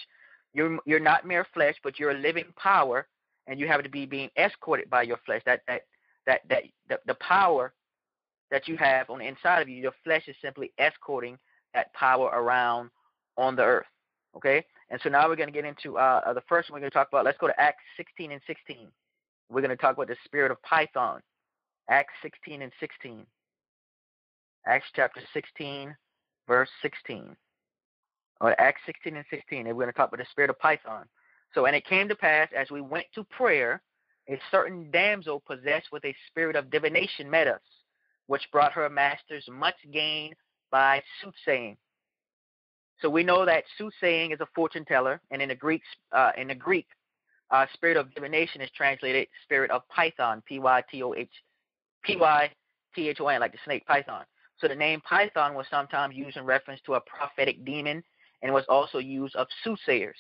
You're 0.55 0.79
you're 0.87 1.01
not 1.01 1.27
mere 1.27 1.47
flesh, 1.55 1.77
but 1.83 1.99
you're 1.99 2.11
a 2.11 2.19
living 2.19 2.47
power, 2.57 3.07
and 3.47 3.61
you 3.61 3.67
have 3.69 3.83
to 3.83 3.89
be 3.91 4.07
being 4.07 4.31
escorted 4.37 4.89
by 4.91 5.03
your 5.03 5.19
flesh. 5.25 5.43
That 5.45 5.61
that 5.69 5.83
that 6.27 6.41
that 6.49 6.63
the, 6.89 6.99
the 7.07 7.15
power 7.15 7.73
that 8.51 8.69
you 8.69 8.77
have 8.77 9.09
on 9.11 9.19
the 9.19 9.27
inside 9.27 9.63
of 9.63 9.69
you, 9.69 9.77
your 9.77 9.93
flesh 10.05 10.25
is 10.27 10.37
simply 10.43 10.73
escorting 10.79 11.39
that 11.75 11.93
power 11.95 12.27
around 12.27 12.91
on 13.37 13.57
the 13.57 13.63
earth. 13.63 13.87
Okay, 14.37 14.65
and 14.91 15.01
so 15.03 15.11
now 15.11 15.29
we're 15.29 15.37
going 15.37 15.49
to 15.49 15.53
get 15.53 15.65
into 15.65 15.99
uh, 15.99 16.33
the 16.33 16.43
first 16.49 16.71
one 16.71 16.77
we're 16.77 16.81
going 16.81 16.91
to 16.91 16.95
talk 16.95 17.09
about. 17.09 17.25
Let's 17.25 17.39
go 17.39 17.49
to 17.49 17.61
Acts 17.61 17.83
16 17.97 18.33
and 18.33 18.41
16. 18.47 18.89
We're 19.51 19.61
going 19.61 19.71
to 19.71 19.77
talk 19.77 19.95
about 19.95 20.09
the 20.09 20.17
spirit 20.25 20.51
of 20.51 20.63
Python. 20.63 21.21
Acts 21.91 22.15
16 22.23 22.63
and 22.63 22.73
16. 22.81 23.27
Acts 24.67 24.87
chapter 24.95 25.21
16, 25.35 25.95
verse 26.49 26.71
16. 26.81 27.37
Or 28.41 28.59
Acts 28.61 28.81
16 28.87 29.17
and 29.17 29.25
16. 29.31 29.67
And 29.67 29.69
we're 29.69 29.85
going 29.85 29.93
to 29.93 29.97
talk 29.97 30.09
about 30.09 30.25
the 30.25 30.31
spirit 30.31 30.51
of 30.51 30.59
Python. 30.59 31.05
So, 31.55 31.67
and 31.67 31.77
it 31.77 31.85
came 31.85 32.09
to 32.09 32.17
pass 32.17 32.49
as 32.57 32.71
we 32.71 32.81
went 32.81 33.07
to 33.15 33.25
prayer, 33.25 33.83
a 34.29 34.39
certain 34.51 34.91
damsel 34.91 35.43
possessed 35.47 35.89
with 35.93 36.05
a 36.05 36.15
spirit 36.29 36.57
of 36.57 36.71
divination 36.71 37.31
met 37.31 37.47
us, 37.47 37.61
which 38.27 38.49
brought 38.53 38.73
her 38.73 38.89
masters 38.89 39.45
much 39.51 39.75
gain 39.93 40.33
by 40.71 41.03
soothsaying. 41.23 41.77
So 43.03 43.11
we 43.11 43.25
know 43.25 43.45
that 43.45 43.65
soothsaying 43.77 44.31
is 44.31 44.41
a 44.41 44.47
fortune 44.55 44.85
teller, 44.85 45.21
and 45.33 45.43
in 45.43 45.49
the 45.49 45.57
Greek, 45.57 45.83
uh, 46.13 46.31
in 46.39 46.49
the 46.49 46.55
Greek, 46.55 46.87
uh, 47.51 47.67
spirit 47.75 47.97
of 47.97 48.15
divination 48.15 48.61
is 48.61 48.71
translated 48.77 49.27
spirit 49.43 49.73
of 49.73 49.83
Python, 49.89 50.41
P 50.47 50.61
Y 50.61 50.83
T 50.89 51.03
O 51.03 51.13
H, 51.13 51.29
P 52.05 52.17
Y 52.17 52.49
T 52.95 53.09
H 53.09 53.21
O 53.21 53.27
N, 53.27 53.41
like 53.41 53.51
the 53.51 53.59
snake 53.65 53.85
Python. 53.87 54.25
So 54.59 54.69
the 54.69 54.75
name 54.77 55.01
Python 55.01 55.55
was 55.55 55.67
sometimes 55.69 56.15
used 56.15 56.37
in 56.37 56.45
reference 56.45 56.81
to 56.87 56.95
a 56.95 57.01
prophetic 57.01 57.65
demon, 57.65 58.05
and 58.41 58.55
was 58.55 58.65
also 58.69 58.99
used 58.99 59.35
of 59.35 59.49
soothsayers. 59.65 60.17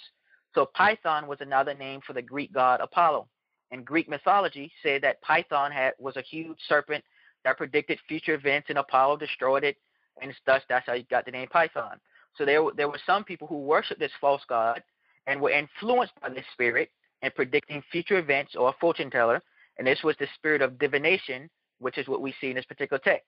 So 0.52 0.66
Python 0.74 1.28
was 1.28 1.38
another 1.40 1.74
name 1.74 2.00
for 2.04 2.14
the 2.14 2.22
Greek 2.22 2.52
god 2.52 2.80
Apollo. 2.80 3.28
And 3.70 3.86
Greek 3.86 4.08
mythology 4.08 4.72
said 4.82 5.02
that 5.02 5.22
Python 5.22 5.70
had 5.70 5.92
was 6.00 6.16
a 6.16 6.22
huge 6.22 6.58
serpent 6.68 7.04
that 7.44 7.56
predicted 7.56 8.00
future 8.08 8.34
events, 8.34 8.70
and 8.70 8.78
Apollo 8.78 9.18
destroyed 9.18 9.62
it, 9.62 9.76
and 10.20 10.34
thus 10.46 10.62
that's 10.68 10.86
how 10.86 10.94
you 10.94 11.04
got 11.04 11.24
the 11.24 11.30
name 11.30 11.46
Python. 11.46 12.00
So 12.36 12.44
there, 12.44 12.62
there 12.76 12.88
were 12.88 13.00
some 13.06 13.24
people 13.24 13.46
who 13.46 13.58
worshiped 13.58 14.00
this 14.00 14.12
false 14.20 14.42
god 14.48 14.82
and 15.26 15.40
were 15.40 15.50
influenced 15.50 16.14
by 16.20 16.30
this 16.30 16.44
spirit 16.52 16.90
and 17.22 17.34
predicting 17.34 17.82
future 17.92 18.18
events 18.18 18.54
or 18.56 18.70
a 18.70 18.74
fortune 18.80 19.10
teller. 19.10 19.40
And 19.78 19.86
this 19.86 20.02
was 20.02 20.16
the 20.18 20.26
spirit 20.34 20.62
of 20.62 20.78
divination, 20.78 21.48
which 21.78 21.98
is 21.98 22.08
what 22.08 22.20
we 22.20 22.34
see 22.40 22.48
in 22.48 22.56
this 22.56 22.64
particular 22.64 23.00
text. 23.02 23.26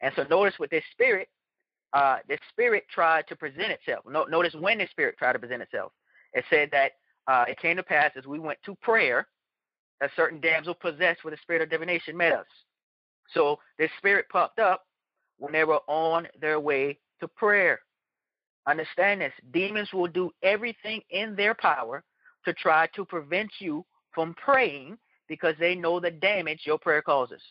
And 0.00 0.12
so 0.16 0.24
notice 0.28 0.54
with 0.58 0.70
this 0.70 0.84
spirit, 0.92 1.28
uh, 1.92 2.18
this 2.28 2.40
spirit 2.50 2.84
tried 2.92 3.26
to 3.28 3.36
present 3.36 3.70
itself. 3.70 4.04
No, 4.08 4.24
notice 4.24 4.54
when 4.58 4.78
this 4.78 4.90
spirit 4.90 5.16
tried 5.18 5.34
to 5.34 5.38
present 5.38 5.62
itself. 5.62 5.92
It 6.32 6.44
said 6.50 6.70
that 6.72 6.92
uh, 7.26 7.44
it 7.48 7.58
came 7.58 7.76
to 7.76 7.82
pass 7.82 8.10
as 8.16 8.26
we 8.26 8.38
went 8.38 8.58
to 8.64 8.74
prayer, 8.76 9.26
a 10.00 10.08
certain 10.16 10.40
damsel 10.40 10.74
possessed 10.74 11.24
with 11.24 11.34
a 11.34 11.38
spirit 11.38 11.62
of 11.62 11.70
divination 11.70 12.16
met 12.16 12.32
us. 12.32 12.46
So 13.34 13.58
this 13.78 13.90
spirit 13.98 14.26
popped 14.30 14.58
up 14.58 14.84
when 15.38 15.52
they 15.52 15.64
were 15.64 15.80
on 15.86 16.26
their 16.40 16.58
way 16.58 16.98
to 17.20 17.28
prayer. 17.28 17.80
Understand 18.66 19.20
this 19.20 19.32
demons 19.52 19.92
will 19.92 20.06
do 20.06 20.30
everything 20.42 21.00
in 21.10 21.34
their 21.34 21.54
power 21.54 22.04
to 22.44 22.52
try 22.52 22.88
to 22.94 23.04
prevent 23.04 23.50
you 23.58 23.84
from 24.14 24.34
praying 24.34 24.98
because 25.28 25.54
they 25.58 25.74
know 25.74 25.98
the 25.98 26.10
damage 26.10 26.60
your 26.64 26.78
prayer 26.78 27.02
causes. 27.02 27.42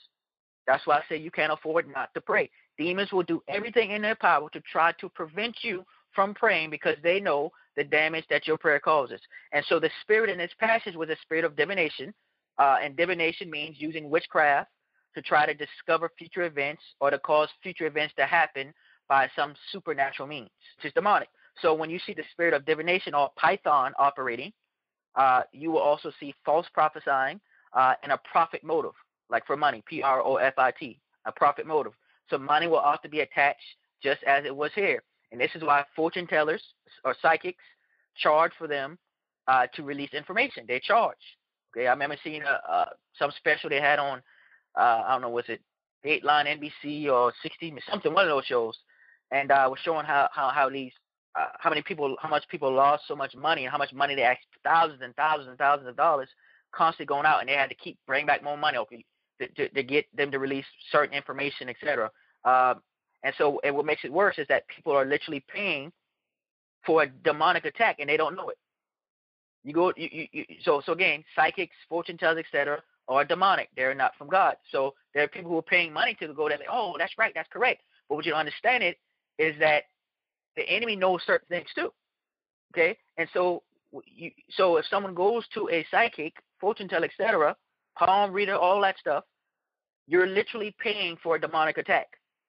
That's 0.67 0.85
why 0.85 0.97
I 0.97 1.01
say 1.09 1.17
you 1.17 1.31
can't 1.31 1.51
afford 1.51 1.87
not 1.91 2.13
to 2.13 2.21
pray. 2.21 2.49
Demons 2.77 3.11
will 3.11 3.23
do 3.23 3.41
everything 3.47 3.91
in 3.91 4.01
their 4.01 4.15
power 4.15 4.49
to 4.51 4.61
try 4.71 4.91
to 4.93 5.09
prevent 5.09 5.57
you 5.63 5.83
from 6.13 6.33
praying 6.33 6.69
because 6.69 6.95
they 7.03 7.19
know 7.19 7.51
the 7.75 7.83
damage 7.83 8.25
that 8.29 8.47
your 8.47 8.57
prayer 8.57 8.79
causes. 8.79 9.19
And 9.51 9.65
so 9.67 9.79
the 9.79 9.89
spirit 10.01 10.29
in 10.29 10.37
this 10.37 10.51
passage 10.59 10.95
was 10.95 11.09
a 11.09 11.15
spirit 11.21 11.45
of 11.45 11.55
divination, 11.55 12.13
uh, 12.59 12.77
and 12.81 12.95
divination 12.95 13.49
means 13.49 13.77
using 13.79 14.09
witchcraft 14.09 14.69
to 15.15 15.21
try 15.21 15.45
to 15.45 15.53
discover 15.53 16.11
future 16.17 16.43
events 16.43 16.81
or 16.99 17.09
to 17.09 17.19
cause 17.19 17.49
future 17.61 17.85
events 17.85 18.13
to 18.17 18.25
happen 18.25 18.73
by 19.11 19.29
some 19.35 19.53
supernatural 19.73 20.25
means, 20.25 20.47
is 20.85 20.93
demonic. 20.93 21.27
So 21.61 21.73
when 21.73 21.89
you 21.89 21.99
see 22.05 22.13
the 22.13 22.23
spirit 22.31 22.53
of 22.53 22.65
divination 22.65 23.13
or 23.13 23.29
Python 23.35 23.91
operating, 23.99 24.53
uh, 25.15 25.41
you 25.51 25.69
will 25.69 25.81
also 25.81 26.13
see 26.17 26.33
false 26.45 26.65
prophesying 26.73 27.41
uh, 27.73 27.95
and 28.03 28.13
a 28.13 28.19
profit 28.31 28.63
motive, 28.63 28.93
like 29.29 29.45
for 29.45 29.57
money, 29.57 29.83
P 29.85 30.01
R 30.01 30.21
O 30.21 30.37
F 30.37 30.53
I 30.57 30.71
T, 30.71 30.97
a 31.25 31.31
profit 31.33 31.67
motive. 31.67 31.91
So 32.29 32.37
money 32.37 32.67
will 32.67 32.77
often 32.77 33.11
be 33.11 33.19
attached 33.19 33.59
just 34.01 34.23
as 34.23 34.45
it 34.45 34.55
was 34.55 34.71
here. 34.75 35.03
And 35.33 35.41
this 35.41 35.51
is 35.55 35.61
why 35.61 35.83
fortune 35.93 36.25
tellers 36.25 36.63
or 37.03 37.13
psychics 37.21 37.65
charge 38.15 38.53
for 38.57 38.69
them 38.69 38.97
uh, 39.49 39.67
to 39.75 39.83
release 39.83 40.13
information. 40.13 40.63
They 40.69 40.79
charge. 40.79 41.17
Okay, 41.75 41.87
I 41.87 41.91
remember 41.91 42.15
seeing 42.23 42.43
a, 42.43 42.71
uh, 42.71 42.85
some 43.19 43.31
special 43.35 43.69
they 43.69 43.81
had 43.81 43.99
on, 43.99 44.21
uh, 44.79 45.03
I 45.05 45.11
don't 45.11 45.21
know, 45.21 45.29
was 45.29 45.49
it 45.49 45.59
Dateline 46.05 46.47
NBC 46.47 47.11
or 47.11 47.33
60, 47.43 47.75
something, 47.89 48.13
one 48.13 48.23
of 48.23 48.29
those 48.29 48.45
shows, 48.45 48.77
and 49.31 49.51
uh, 49.51 49.67
was 49.69 49.79
showing 49.83 50.05
how, 50.05 50.29
how, 50.33 50.49
how 50.49 50.69
these 50.69 50.91
uh, 51.35 51.47
how 51.59 51.69
many 51.69 51.81
people, 51.81 52.15
how 52.21 52.29
much 52.29 52.43
people 52.49 52.73
lost 52.73 53.03
so 53.07 53.15
much 53.15 53.35
money, 53.35 53.63
and 53.63 53.71
how 53.71 53.77
much 53.77 53.93
money 53.93 54.15
they 54.15 54.23
asked 54.23 54.41
thousands 54.63 55.01
and 55.01 55.15
thousands 55.15 55.47
and 55.47 55.57
thousands 55.57 55.87
of 55.87 55.95
dollars, 55.95 56.27
constantly 56.73 57.05
going 57.05 57.25
out, 57.25 57.39
and 57.39 57.47
they 57.47 57.53
had 57.53 57.69
to 57.69 57.75
keep 57.75 57.97
bring 58.05 58.25
back 58.25 58.43
more 58.43 58.57
money 58.57 58.77
to, 59.39 59.47
to, 59.47 59.69
to 59.69 59.83
get 59.83 60.05
them 60.15 60.29
to 60.31 60.39
release 60.39 60.65
certain 60.91 61.15
information, 61.15 61.69
etc. 61.69 62.11
Um, 62.43 62.81
and 63.23 63.33
so, 63.37 63.61
and 63.63 63.75
what 63.75 63.85
makes 63.85 64.03
it 64.03 64.11
worse 64.11 64.37
is 64.37 64.47
that 64.49 64.67
people 64.67 64.91
are 64.91 65.05
literally 65.05 65.43
paying 65.47 65.91
for 66.85 67.03
a 67.03 67.07
demonic 67.07 67.65
attack, 67.65 67.97
and 67.99 68.09
they 68.09 68.17
don't 68.17 68.35
know 68.35 68.49
it. 68.49 68.57
You 69.63 69.73
go, 69.73 69.93
you, 69.95 70.09
you, 70.11 70.27
you 70.31 70.45
so 70.63 70.81
so 70.85 70.91
again, 70.91 71.23
psychics, 71.35 71.75
fortune 71.87 72.17
tellers, 72.17 72.39
etc., 72.39 72.81
are 73.07 73.23
demonic. 73.23 73.69
They're 73.75 73.95
not 73.95 74.13
from 74.17 74.27
God. 74.27 74.55
So 74.71 74.95
there 75.13 75.23
are 75.23 75.27
people 75.27 75.51
who 75.51 75.57
are 75.57 75.63
paying 75.63 75.93
money 75.93 76.15
to 76.19 76.33
go 76.33 76.49
there. 76.49 76.57
Like, 76.57 76.67
oh, 76.71 76.95
that's 76.97 77.17
right, 77.17 77.31
that's 77.33 77.49
correct. 77.51 77.83
But 78.09 78.15
what 78.15 78.25
you 78.25 78.31
don't 78.31 78.39
understand 78.39 78.83
it 78.83 78.97
is 79.37 79.55
that 79.59 79.83
the 80.55 80.67
enemy 80.69 80.95
knows 80.95 81.21
certain 81.25 81.47
things 81.47 81.67
too. 81.75 81.91
Okay, 82.73 82.97
and 83.17 83.27
so 83.33 83.63
you, 84.05 84.31
so 84.51 84.77
if 84.77 84.85
someone 84.85 85.13
goes 85.13 85.45
to 85.53 85.69
a 85.69 85.85
psychic, 85.91 86.35
fortune 86.59 86.87
teller, 86.87 87.05
etc., 87.05 87.55
palm 87.97 88.31
reader, 88.31 88.55
all 88.55 88.81
that 88.81 88.97
stuff, 88.97 89.23
you're 90.07 90.27
literally 90.27 90.75
paying 90.79 91.17
for 91.21 91.35
a 91.35 91.41
demonic 91.41 91.77
attack, 91.77 92.07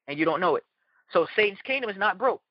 and 0.09 0.19
you 0.19 0.25
don't 0.25 0.41
know 0.41 0.57
it. 0.57 0.65
So 1.13 1.27
Satan's 1.37 1.61
kingdom 1.65 1.91
is 1.91 1.99
not 1.99 2.19
broke. 2.19 2.43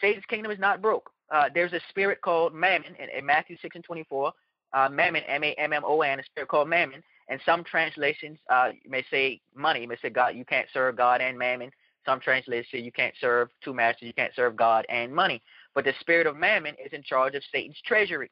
Satan's 0.00 0.24
kingdom 0.26 0.52
is 0.52 0.58
not 0.58 0.80
broke. 0.80 1.10
Uh, 1.30 1.48
there's 1.52 1.72
a 1.72 1.80
spirit 1.88 2.20
called 2.22 2.54
Mammon 2.54 2.94
in, 2.98 3.08
in 3.18 3.26
Matthew 3.26 3.56
6 3.60 3.76
and 3.76 3.84
24. 3.84 4.32
Uh, 4.72 4.88
Mammon, 4.90 5.22
M-A-M-M-O-N, 5.26 6.20
a 6.20 6.22
spirit 6.24 6.48
called 6.48 6.68
Mammon. 6.68 7.02
And 7.28 7.40
some 7.44 7.64
translations 7.64 8.38
uh, 8.50 8.70
may 8.86 9.04
say 9.10 9.40
money. 9.54 9.86
May 9.86 9.96
say 10.00 10.08
God. 10.08 10.34
You 10.34 10.44
can't 10.44 10.68
serve 10.72 10.96
God 10.96 11.20
and 11.20 11.38
Mammon. 11.38 11.70
Some 12.06 12.20
translators 12.20 12.66
say 12.72 12.78
you 12.78 12.92
can't 12.92 13.14
serve 13.20 13.48
two 13.62 13.74
masters, 13.74 14.06
you 14.06 14.14
can't 14.14 14.34
serve 14.34 14.56
God 14.56 14.86
and 14.88 15.14
money. 15.14 15.42
But 15.74 15.84
the 15.84 15.92
spirit 16.00 16.26
of 16.26 16.36
mammon 16.36 16.74
is 16.84 16.92
in 16.92 17.02
charge 17.02 17.34
of 17.34 17.42
Satan's 17.52 17.80
treasury. 17.86 18.30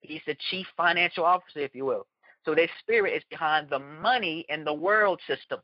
He's 0.00 0.22
the 0.26 0.36
chief 0.50 0.66
financial 0.76 1.24
officer, 1.24 1.60
if 1.60 1.74
you 1.74 1.84
will. 1.84 2.06
So 2.44 2.54
this 2.54 2.70
spirit 2.80 3.14
is 3.14 3.22
behind 3.30 3.68
the 3.68 3.78
money 3.78 4.46
in 4.48 4.64
the 4.64 4.72
world 4.72 5.20
system. 5.26 5.60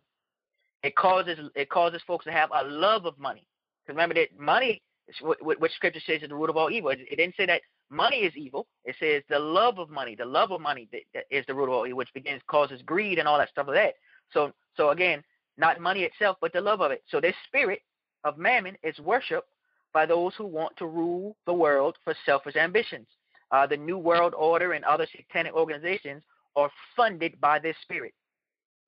It 0.83 0.95
causes 0.97 1.39
it 1.55 1.71
causes 1.71 2.03
folks 2.07 2.27
to 2.27 2.33
have 2.33 2.51
a 2.55 2.65
love 2.65 3.07
of 3.07 3.19
money. 3.19 3.47
Because 3.83 3.97
remember 3.97 4.15
that 4.17 4.39
money, 4.39 4.83
which 5.23 5.73
scripture 5.73 6.01
says 6.07 6.23
is 6.23 6.29
the 6.29 6.35
root 6.35 6.51
of 6.51 6.57
all 6.57 6.71
evil. 6.71 6.91
It 6.91 7.17
didn't 7.17 7.37
say 7.37 7.47
that 7.47 7.63
money 7.91 8.19
is 8.19 8.37
evil. 8.37 8.67
It 8.85 8.97
says 9.01 9.23
the 9.29 9.39
love 9.39 9.79
of 9.79 9.89
money, 9.89 10.15
the 10.15 10.25
love 10.25 10.51
of 10.51 10.61
money 10.61 10.89
is 11.31 11.45
the 11.47 11.55
root 11.55 11.65
of 11.65 11.71
all 11.71 11.87
evil, 11.87 11.99
which 11.99 12.13
begins 12.13 12.43
causes 12.49 12.83
greed 12.85 13.19
and 13.19 13.27
all 13.27 13.39
that 13.39 13.51
stuff 13.51 13.67
like 13.67 13.77
that. 13.77 13.95
So 14.33 14.53
so 14.77 14.91
again, 14.91 15.23
not 15.57 15.81
money 15.81 16.03
itself, 16.03 16.37
but 16.41 16.53
the 16.53 16.61
love 16.61 16.81
of 16.81 16.91
it. 16.91 17.03
So 17.09 17.21
this 17.21 17.35
spirit 17.47 17.81
of 18.25 18.39
mammon 18.39 18.77
is 18.83 18.99
worshipped 18.99 19.49
by 19.93 20.07
those 20.07 20.33
who 20.37 20.47
want 20.47 20.77
to 20.77 20.87
rule 20.87 21.37
the 21.47 21.53
world 21.53 21.97
for 22.03 22.15
selfish 22.27 22.57
ambitions. 22.57 23.07
Uh, 23.51 23.67
the 23.67 23.77
New 23.77 23.99
World 23.99 24.35
Order 24.35 24.73
and 24.73 24.85
other 24.85 25.07
satanic 25.15 25.55
organizations 25.55 26.23
are 26.57 26.71
funded 26.97 27.41
by 27.41 27.59
this 27.59 27.77
spirit, 27.83 28.13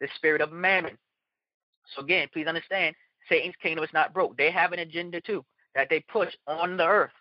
the 0.00 0.08
spirit 0.16 0.40
of 0.40 0.52
mammon. 0.52 0.98
So 1.94 2.02
again, 2.02 2.28
please 2.32 2.46
understand, 2.46 2.96
Satan's 3.28 3.54
kingdom 3.62 3.84
is 3.84 3.90
not 3.92 4.12
broke. 4.12 4.36
They 4.36 4.50
have 4.50 4.72
an 4.72 4.80
agenda 4.80 5.20
too 5.20 5.44
that 5.74 5.88
they 5.90 6.04
push 6.10 6.32
on 6.46 6.76
the 6.76 6.86
earth. 6.86 7.12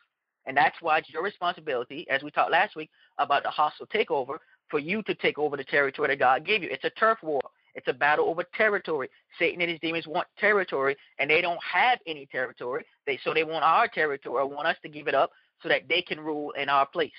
And 0.48 0.56
that's 0.56 0.76
why 0.82 1.00
it's 1.00 1.10
your 1.10 1.24
responsibility, 1.24 2.08
as 2.10 2.24
we 2.24 2.32
talked 2.32 2.52
last 2.52 2.76
week 2.76 2.90
about 3.18 3.44
the 3.44 3.50
hostile 3.50 3.88
takeover, 3.88 4.38
for 4.70 4.80
you 4.80 5.04
to 5.04 5.16
take 5.16 5.38
over 5.38 5.58
the 5.58 5.64
territory 5.64 6.08
that 6.08 6.20
God 6.20 6.46
gave 6.46 6.64
you. 6.64 6.70
It's 6.72 6.84
a 6.84 6.90
turf 6.92 7.20
war. 7.22 7.42
It's 7.76 7.88
a 7.88 7.94
battle 7.94 8.30
over 8.30 8.44
territory. 8.56 9.10
Satan 9.38 9.62
and 9.62 9.70
his 9.70 9.80
demons 9.82 10.08
want 10.08 10.28
territory, 10.40 10.96
and 11.20 11.30
they 11.30 11.42
don't 11.42 11.60
have 11.62 12.00
any 12.08 12.26
territory. 12.26 12.86
They 13.06 13.20
so 13.24 13.34
they 13.34 13.44
want 13.44 13.64
our 13.64 13.88
territory, 13.88 14.42
or 14.42 14.48
want 14.48 14.68
us 14.68 14.78
to 14.82 14.90
give 14.90 15.08
it 15.08 15.14
up 15.14 15.32
so 15.62 15.70
that 15.70 15.88
they 15.88 16.02
can 16.02 16.20
rule 16.20 16.52
in 16.52 16.70
our 16.70 16.86
place. 16.86 17.12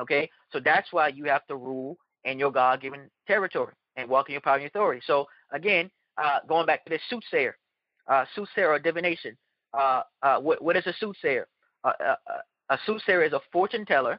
Okay, 0.00 0.30
so 0.52 0.60
that's 0.60 0.92
why 0.92 1.08
you 1.08 1.24
have 1.24 1.46
to 1.46 1.56
rule 1.56 1.96
in 2.24 2.38
your 2.38 2.52
God-given 2.52 3.10
territory 3.26 3.72
and 3.96 4.08
walk 4.08 4.28
in 4.28 4.32
your 4.32 4.40
power 4.42 4.56
and 4.56 4.66
authority. 4.66 5.02
So 5.06 5.26
again, 5.52 5.90
uh, 6.16 6.38
going 6.46 6.66
back 6.66 6.84
to 6.84 6.90
this 6.90 7.02
soothsayer, 7.10 7.56
uh, 8.08 8.24
soothsayer 8.34 8.70
or 8.70 8.78
divination. 8.78 9.36
Uh, 9.74 10.02
uh, 10.22 10.38
what, 10.38 10.62
what 10.62 10.76
is 10.76 10.86
a 10.86 10.94
soothsayer? 10.98 11.46
Uh, 11.84 11.92
uh, 12.00 12.14
uh, 12.30 12.40
a 12.70 12.78
soothsayer 12.86 13.22
is 13.22 13.32
a 13.32 13.40
fortune 13.52 13.84
teller 13.84 14.18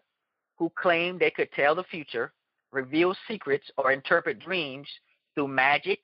who 0.58 0.72
claimed 0.76 1.20
they 1.20 1.32
could 1.32 1.52
tell 1.54 1.76
the 1.76 1.84
future, 1.84 2.34
reveal 2.72 3.16
secrets, 3.28 3.66
or 3.78 3.92
interpret 3.92 4.40
dreams 4.40 4.88
through 5.40 5.48
magic 5.48 6.00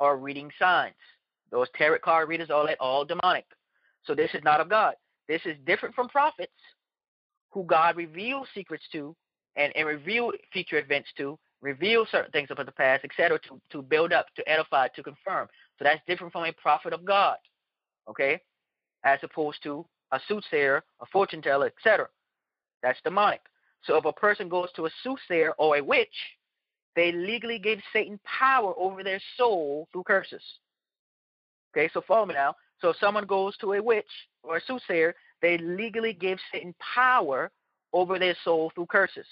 or 0.00 0.16
reading 0.16 0.50
signs. 0.58 0.96
Those 1.52 1.68
tarot 1.76 2.00
card 2.00 2.28
readers, 2.28 2.50
all 2.50 2.66
that, 2.66 2.78
all 2.80 3.04
demonic. 3.04 3.44
So 4.04 4.12
this 4.12 4.30
is 4.34 4.42
not 4.42 4.60
of 4.60 4.68
God. 4.68 4.94
This 5.28 5.40
is 5.44 5.56
different 5.64 5.94
from 5.94 6.08
prophets 6.08 6.50
who 7.50 7.62
God 7.62 7.96
reveals 7.96 8.48
secrets 8.52 8.82
to 8.90 9.14
and, 9.54 9.72
and 9.76 9.86
reveal 9.86 10.32
future 10.52 10.78
events 10.78 11.10
to, 11.18 11.38
reveal 11.60 12.04
certain 12.10 12.32
things 12.32 12.48
about 12.50 12.66
the 12.66 12.72
past, 12.72 13.04
etc., 13.04 13.38
to, 13.48 13.60
to 13.70 13.82
build 13.82 14.12
up, 14.12 14.26
to 14.34 14.48
edify, 14.50 14.88
to 14.96 15.02
confirm. 15.04 15.46
So 15.78 15.84
that's 15.84 16.00
different 16.08 16.32
from 16.32 16.44
a 16.44 16.52
prophet 16.52 16.92
of 16.92 17.04
God, 17.04 17.36
okay, 18.10 18.40
as 19.04 19.20
opposed 19.22 19.62
to 19.62 19.86
a 20.10 20.18
soothsayer, 20.26 20.82
a 21.00 21.06
fortune 21.06 21.40
teller, 21.40 21.66
etc. 21.66 22.08
That's 22.82 22.98
demonic. 23.04 23.42
So 23.84 23.96
if 23.96 24.04
a 24.06 24.12
person 24.12 24.48
goes 24.48 24.70
to 24.74 24.86
a 24.86 24.90
soothsayer 25.04 25.52
or 25.56 25.76
a 25.76 25.84
witch, 25.84 26.08
they 26.94 27.12
legally 27.12 27.58
gave 27.58 27.80
Satan 27.92 28.20
power 28.24 28.74
over 28.76 29.02
their 29.02 29.20
soul 29.36 29.88
through 29.92 30.04
curses. 30.04 30.42
Okay, 31.74 31.90
so 31.92 32.02
follow 32.06 32.26
me 32.26 32.34
now. 32.34 32.54
So 32.80 32.90
if 32.90 32.96
someone 32.98 33.26
goes 33.26 33.56
to 33.58 33.74
a 33.74 33.82
witch 33.82 34.04
or 34.42 34.56
a 34.58 34.60
soothsayer, 34.66 35.14
they 35.40 35.58
legally 35.58 36.12
give 36.12 36.38
Satan 36.52 36.74
power 36.94 37.50
over 37.92 38.18
their 38.18 38.36
soul 38.44 38.70
through 38.74 38.86
curses. 38.86 39.26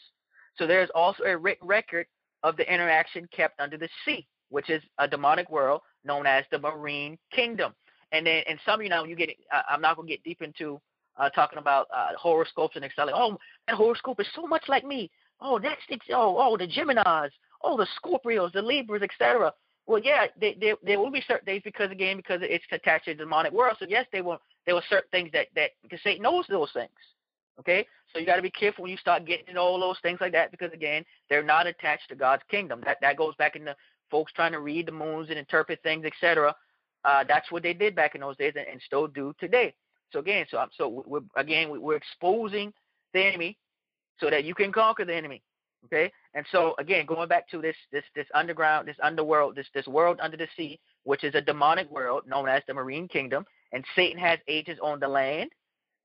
So 0.56 0.66
there's 0.66 0.90
also 0.94 1.24
a 1.24 1.36
written 1.36 1.66
record 1.66 2.06
of 2.42 2.56
the 2.56 2.72
interaction 2.72 3.28
kept 3.34 3.60
under 3.60 3.76
the 3.76 3.88
sea, 4.04 4.26
which 4.48 4.70
is 4.70 4.82
a 4.98 5.06
demonic 5.06 5.50
world 5.50 5.82
known 6.04 6.26
as 6.26 6.44
the 6.50 6.58
marine 6.58 7.18
kingdom. 7.32 7.74
And 8.12 8.26
then, 8.26 8.42
and 8.48 8.58
some 8.64 8.80
of 8.80 8.84
you 8.84 8.88
know, 8.88 9.04
you 9.04 9.16
get, 9.16 9.30
I'm 9.68 9.80
not 9.80 9.96
going 9.96 10.08
to 10.08 10.14
get 10.14 10.24
deep 10.24 10.42
into 10.42 10.80
uh, 11.16 11.28
talking 11.30 11.58
about 11.58 11.86
uh, 11.94 12.08
horoscopes 12.18 12.76
and 12.76 12.84
stuff. 12.92 13.10
Oh, 13.12 13.36
that 13.66 13.76
horoscope 13.76 14.20
is 14.20 14.26
so 14.34 14.46
much 14.46 14.64
like 14.68 14.84
me. 14.84 15.10
Oh, 15.40 15.58
that's 15.58 15.80
oh, 16.12 16.36
oh, 16.38 16.56
the 16.56 16.66
Gemini's, 16.66 17.32
oh, 17.62 17.76
the 17.76 17.86
Scorpios, 18.02 18.52
the 18.52 18.62
Libras, 18.62 19.02
etc. 19.02 19.52
Well, 19.86 20.00
yeah, 20.02 20.26
they, 20.40 20.56
they, 20.60 20.74
there 20.82 20.98
will 20.98 21.10
be 21.10 21.22
certain 21.26 21.46
days 21.46 21.62
because 21.64 21.90
again, 21.90 22.16
because 22.16 22.40
it's 22.42 22.64
attached 22.70 23.06
to 23.06 23.14
the 23.14 23.24
demonic 23.24 23.52
world. 23.52 23.76
So 23.78 23.86
yes, 23.88 24.06
they 24.12 24.22
will. 24.22 24.40
There 24.66 24.74
were 24.74 24.84
certain 24.88 25.10
things 25.10 25.30
that 25.32 25.48
that 25.56 25.70
because 25.82 26.00
Satan 26.02 26.22
knows 26.22 26.44
those 26.48 26.70
things. 26.72 26.90
Okay, 27.58 27.86
so 28.12 28.18
you 28.18 28.24
got 28.24 28.36
to 28.36 28.42
be 28.42 28.50
careful 28.50 28.82
when 28.82 28.90
you 28.90 28.96
start 28.96 29.26
getting 29.26 29.46
into 29.48 29.60
all 29.60 29.78
those 29.78 29.98
things 30.00 30.18
like 30.20 30.32
that 30.32 30.50
because 30.50 30.72
again, 30.72 31.04
they're 31.28 31.42
not 31.42 31.66
attached 31.66 32.08
to 32.08 32.14
God's 32.14 32.42
kingdom. 32.50 32.80
That 32.84 32.98
that 33.00 33.16
goes 33.16 33.34
back 33.36 33.56
into 33.56 33.74
folks 34.10 34.32
trying 34.32 34.52
to 34.52 34.60
read 34.60 34.86
the 34.86 34.92
moons 34.92 35.28
and 35.28 35.38
interpret 35.38 35.82
things, 35.82 36.04
etc. 36.04 36.54
Uh, 37.04 37.24
that's 37.26 37.50
what 37.50 37.62
they 37.62 37.74
did 37.74 37.94
back 37.94 38.14
in 38.14 38.20
those 38.20 38.36
days 38.36 38.52
and, 38.56 38.66
and 38.70 38.80
still 38.82 39.06
do 39.06 39.34
today. 39.40 39.74
So 40.12 40.18
again, 40.20 40.46
so 40.50 40.58
I'm, 40.58 40.68
so 40.76 41.02
we're 41.06 41.20
again 41.36 41.68
we're 41.70 41.96
exposing 41.96 42.72
the 43.12 43.24
enemy 43.24 43.58
so 44.18 44.30
that 44.30 44.44
you 44.44 44.54
can 44.54 44.72
conquer 44.72 45.04
the 45.04 45.14
enemy. 45.14 45.42
Okay, 45.86 46.12
and 46.34 46.44
so 46.52 46.74
again, 46.78 47.06
going 47.06 47.28
back 47.28 47.48
to 47.50 47.60
this 47.60 47.76
this 47.90 48.04
this 48.14 48.26
underground, 48.34 48.86
this 48.86 48.96
underworld, 49.02 49.56
this 49.56 49.66
this 49.74 49.86
world 49.86 50.18
under 50.22 50.36
the 50.36 50.48
sea, 50.56 50.78
which 51.04 51.24
is 51.24 51.34
a 51.34 51.40
demonic 51.40 51.90
world 51.90 52.24
known 52.26 52.48
as 52.48 52.62
the 52.66 52.74
marine 52.74 53.08
kingdom, 53.08 53.44
and 53.72 53.84
Satan 53.96 54.18
has 54.18 54.38
agents 54.46 54.80
on 54.82 55.00
the 55.00 55.08
land, 55.08 55.50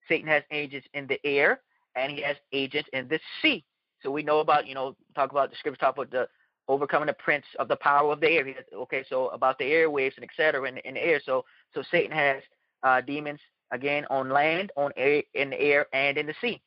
Satan 0.07 0.27
has 0.27 0.43
agents 0.51 0.87
in 0.93 1.07
the 1.07 1.19
air, 1.25 1.61
and 1.95 2.11
he 2.11 2.21
has 2.21 2.37
agents 2.53 2.89
in 2.93 3.07
the 3.09 3.19
sea. 3.41 3.65
So 4.01 4.11
we 4.11 4.23
know 4.23 4.39
about 4.39 4.65
you 4.65 4.75
know 4.75 4.95
talk 5.13 5.31
about 5.31 5.49
the 5.49 5.57
scripture 5.57 5.79
talk 5.79 5.95
about 5.97 6.11
the 6.11 6.27
overcoming 6.67 7.07
the 7.07 7.13
prince 7.13 7.45
of 7.59 7.67
the 7.67 7.75
power 7.75 8.13
of 8.13 8.21
the 8.21 8.29
air. 8.29 8.45
Okay, 8.73 9.03
so 9.09 9.27
about 9.29 9.57
the 9.57 9.65
airwaves 9.65 10.15
and 10.15 10.23
etc. 10.23 10.67
In, 10.69 10.77
in 10.79 10.93
the 10.93 11.03
air. 11.03 11.21
So 11.25 11.43
so 11.73 11.83
Satan 11.91 12.11
has 12.11 12.41
uh, 12.83 13.01
demons 13.01 13.41
again 13.71 14.05
on 14.09 14.29
land, 14.29 14.71
on 14.77 14.91
air, 14.95 15.21
in 15.33 15.49
the 15.49 15.59
air, 15.59 15.87
and 15.93 16.17
in 16.17 16.27
the 16.27 16.35
sea. 16.39 16.61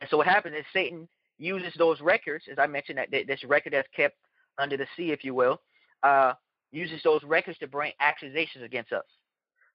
And 0.00 0.10
so 0.10 0.16
what 0.16 0.26
happens 0.26 0.56
is 0.56 0.64
Satan 0.72 1.08
uses 1.40 1.72
those 1.78 2.00
records, 2.00 2.44
as 2.50 2.58
I 2.58 2.66
mentioned, 2.66 2.98
that 2.98 3.26
this 3.26 3.42
record 3.44 3.72
that's 3.72 3.88
kept 3.96 4.16
under 4.58 4.76
the 4.76 4.86
sea, 4.96 5.10
if 5.10 5.24
you 5.24 5.34
will, 5.34 5.60
uh, 6.02 6.34
uses 6.70 7.02
those 7.02 7.22
records 7.24 7.58
to 7.58 7.66
bring 7.66 7.92
accusations 8.00 8.64
against 8.64 8.92
us. 8.92 9.04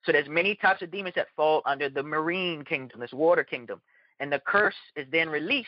So 0.06 0.12
there's 0.12 0.30
many 0.30 0.56
types 0.56 0.82
of 0.84 0.92
demons 0.92 1.16
that 1.16 1.28
fall 1.36 1.64
under 1.66 1.90
the 1.90 2.04
marine 2.04 2.64
kingdom, 2.64 3.00
this 3.00 3.12
water 3.12 3.44
kingdom, 3.44 3.82
and 4.20 4.32
the 4.32 4.42
curse 4.46 4.76
is 4.96 5.08
then 5.12 5.30
released 5.30 5.68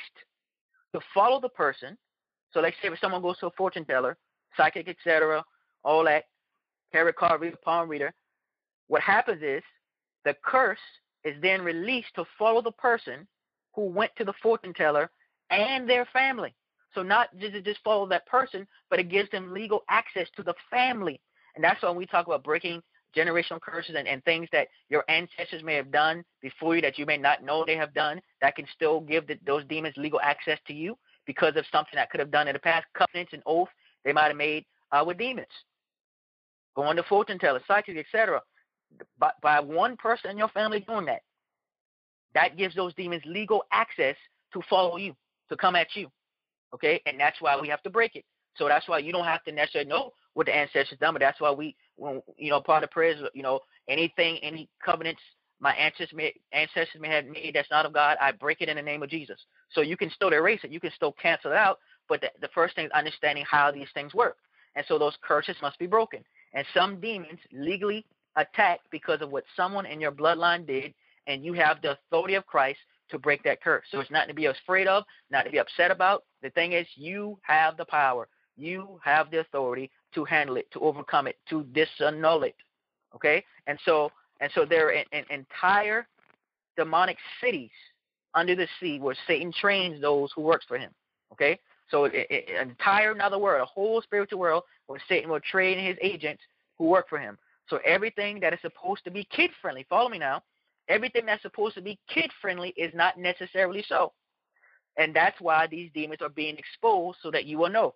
to 0.93 1.01
follow 1.13 1.41
the 1.41 1.49
person. 1.49 1.97
So, 2.53 2.61
let's 2.61 2.75
say 2.81 2.87
if 2.87 2.99
someone 2.99 3.21
goes 3.21 3.37
to 3.39 3.47
a 3.47 3.51
fortune 3.51 3.83
teller, 3.83 4.17
psychic, 4.55 4.87
etc., 4.87 5.43
all 5.83 6.05
that, 6.05 6.25
tarot 6.91 7.13
card 7.13 7.41
reader, 7.41 7.57
palm 7.63 7.89
reader, 7.89 8.13
what 8.87 9.01
happens 9.01 9.41
is 9.43 9.63
the 10.23 10.35
curse 10.43 10.79
is 11.23 11.35
then 11.41 11.61
released 11.61 12.13
to 12.15 12.23
follow 12.37 12.61
the 12.61 12.71
person 12.71 13.27
who 13.73 13.85
went 13.85 14.11
to 14.17 14.23
the 14.23 14.33
fortune 14.41 14.73
teller 14.73 15.09
and 15.49 15.89
their 15.89 16.05
family. 16.05 16.53
So 16.93 17.03
not 17.03 17.29
just 17.37 17.63
just 17.63 17.79
follow 17.83 18.07
that 18.07 18.25
person, 18.25 18.67
but 18.89 18.99
it 18.99 19.09
gives 19.09 19.29
them 19.29 19.53
legal 19.53 19.83
access 19.89 20.27
to 20.35 20.43
the 20.43 20.55
family. 20.69 21.19
And 21.55 21.63
that's 21.63 21.81
why 21.81 21.91
we 21.91 22.05
talk 22.05 22.27
about 22.27 22.43
breaking 22.43 22.81
generational 23.15 23.61
curses 23.61 23.95
and, 23.97 24.07
and 24.07 24.23
things 24.23 24.47
that 24.51 24.67
your 24.89 25.03
ancestors 25.09 25.63
may 25.63 25.75
have 25.75 25.91
done 25.91 26.23
before 26.41 26.75
you 26.75 26.81
that 26.81 26.97
you 26.97 27.05
may 27.05 27.17
not 27.17 27.43
know 27.43 27.63
they 27.65 27.75
have 27.75 27.93
done 27.93 28.21
that 28.41 28.55
can 28.55 28.65
still 28.75 29.01
give 29.01 29.27
the, 29.27 29.37
those 29.45 29.63
demons 29.65 29.95
legal 29.97 30.19
access 30.21 30.59
to 30.67 30.73
you 30.73 30.97
because 31.25 31.55
of 31.55 31.65
something 31.71 31.95
that 31.95 32.09
could 32.09 32.19
have 32.19 32.31
done 32.31 32.47
in 32.47 32.53
the 32.53 32.59
past, 32.59 32.85
covenants 32.93 33.33
and 33.33 33.41
oaths 33.45 33.71
they 34.05 34.13
might 34.13 34.27
have 34.27 34.37
made 34.37 34.65
uh, 34.91 35.03
with 35.05 35.17
demons. 35.17 35.47
Going 36.75 36.95
to 36.97 37.03
fortune 37.03 37.39
tellers, 37.39 37.63
psychic 37.67 37.97
etc. 37.97 38.41
By, 39.19 39.31
by 39.41 39.59
one 39.59 39.97
person 39.97 40.31
in 40.31 40.37
your 40.37 40.47
family 40.49 40.79
doing 40.79 41.05
that, 41.05 41.21
that 42.33 42.57
gives 42.57 42.75
those 42.75 42.93
demons 42.93 43.23
legal 43.25 43.63
access 43.71 44.15
to 44.53 44.61
follow 44.69 44.97
you 44.97 45.15
to 45.49 45.57
come 45.57 45.75
at 45.75 45.87
you. 45.95 46.09
Okay, 46.73 47.01
and 47.05 47.19
that's 47.19 47.41
why 47.41 47.59
we 47.59 47.67
have 47.69 47.81
to 47.83 47.89
break 47.89 48.15
it. 48.15 48.25
So 48.57 48.67
that's 48.67 48.87
why 48.87 48.99
you 48.99 49.11
don't 49.11 49.25
have 49.25 49.43
to 49.45 49.51
necessarily 49.51 49.89
know 49.89 50.13
what 50.33 50.47
the 50.47 50.55
ancestors 50.55 50.97
done, 50.99 51.13
but 51.13 51.21
that's 51.21 51.39
why 51.39 51.51
we, 51.51 51.75
when, 51.95 52.21
you 52.37 52.49
know, 52.49 52.59
part 52.59 52.83
of 52.83 52.91
prayers, 52.91 53.21
you 53.33 53.43
know, 53.43 53.59
anything, 53.87 54.37
any 54.39 54.69
covenants 54.83 55.21
my 55.59 55.73
ancestors 55.73 56.13
may, 56.13 56.33
ancestors 56.51 57.01
may 57.01 57.09
have 57.09 57.25
made 57.25 57.51
that's 57.55 57.71
not 57.71 57.85
of 57.85 57.93
God, 57.93 58.17
I 58.21 58.31
break 58.31 58.61
it 58.61 58.69
in 58.69 58.77
the 58.77 58.81
name 58.81 59.03
of 59.03 59.09
Jesus. 59.09 59.39
So 59.71 59.81
you 59.81 59.97
can 59.97 60.11
still 60.11 60.31
erase 60.31 60.59
it, 60.63 60.71
you 60.71 60.79
can 60.79 60.91
still 60.95 61.13
cancel 61.13 61.51
it 61.51 61.57
out, 61.57 61.79
but 62.07 62.21
the, 62.21 62.29
the 62.41 62.49
first 62.53 62.75
thing 62.75 62.85
is 62.85 62.91
understanding 62.93 63.45
how 63.49 63.71
these 63.71 63.87
things 63.93 64.13
work. 64.13 64.37
And 64.75 64.85
so 64.87 64.99
those 64.99 65.17
curses 65.21 65.55
must 65.61 65.79
be 65.79 65.87
broken. 65.87 66.23
And 66.53 66.65
some 66.73 66.99
demons 67.01 67.39
legally 67.51 68.05
attack 68.35 68.81
because 68.91 69.21
of 69.21 69.31
what 69.31 69.43
someone 69.55 69.85
in 69.85 69.99
your 69.99 70.11
bloodline 70.11 70.67
did, 70.67 70.93
and 71.25 71.43
you 71.43 71.53
have 71.53 71.81
the 71.81 71.91
authority 71.93 72.35
of 72.35 72.45
Christ 72.45 72.79
to 73.09 73.19
break 73.19 73.43
that 73.43 73.61
curse. 73.61 73.85
So 73.91 73.99
it's 73.99 74.11
not 74.11 74.27
to 74.27 74.33
be 74.33 74.45
afraid 74.45 74.87
of, 74.87 75.03
not 75.31 75.43
to 75.43 75.51
be 75.51 75.59
upset 75.59 75.91
about. 75.91 76.23
The 76.41 76.49
thing 76.51 76.73
is, 76.73 76.87
you 76.95 77.37
have 77.43 77.77
the 77.77 77.85
power, 77.85 78.27
you 78.55 78.99
have 79.03 79.31
the 79.31 79.39
authority 79.39 79.89
to 80.13 80.25
handle 80.25 80.57
it, 80.57 80.69
to 80.71 80.79
overcome 80.79 81.27
it, 81.27 81.37
to 81.49 81.65
disannul 81.73 82.45
it. 82.45 82.55
Okay, 83.15 83.43
and 83.67 83.79
so 83.85 84.11
and 84.41 84.51
so 84.53 84.65
there 84.65 84.89
are 84.89 85.23
entire 85.29 86.07
demonic 86.75 87.17
cities 87.41 87.71
under 88.35 88.55
the 88.55 88.67
sea 88.79 88.99
where 88.99 89.15
Satan 89.25 89.51
trains 89.51 90.01
those 90.01 90.31
who 90.35 90.41
works 90.41 90.65
for 90.67 90.77
him. 90.77 90.91
Okay, 91.31 91.59
so 91.89 92.05
it, 92.05 92.27
it, 92.29 92.49
an 92.49 92.69
entire 92.69 93.11
another 93.11 93.39
world, 93.39 93.61
a 93.61 93.65
whole 93.65 94.01
spiritual 94.01 94.39
world 94.39 94.63
where 94.87 94.99
Satan 95.07 95.29
will 95.29 95.39
train 95.39 95.83
his 95.83 95.97
agents 96.01 96.41
who 96.77 96.85
work 96.85 97.07
for 97.09 97.17
him. 97.17 97.37
So 97.69 97.79
everything 97.85 98.39
that 98.41 98.53
is 98.53 98.59
supposed 98.61 99.03
to 99.05 99.11
be 99.11 99.25
kid 99.25 99.51
friendly, 99.61 99.85
follow 99.89 100.09
me 100.09 100.19
now, 100.19 100.41
everything 100.89 101.25
that's 101.25 101.41
supposed 101.41 101.75
to 101.75 101.81
be 101.81 101.99
kid 102.09 102.31
friendly 102.41 102.73
is 102.77 102.93
not 102.93 103.17
necessarily 103.17 103.83
so. 103.87 104.13
And 104.97 105.15
that's 105.15 105.39
why 105.39 105.67
these 105.67 105.91
demons 105.93 106.21
are 106.21 106.29
being 106.29 106.57
exposed 106.57 107.19
so 107.21 107.29
that 107.31 107.45
you 107.45 107.57
will 107.57 107.69
know. 107.69 107.93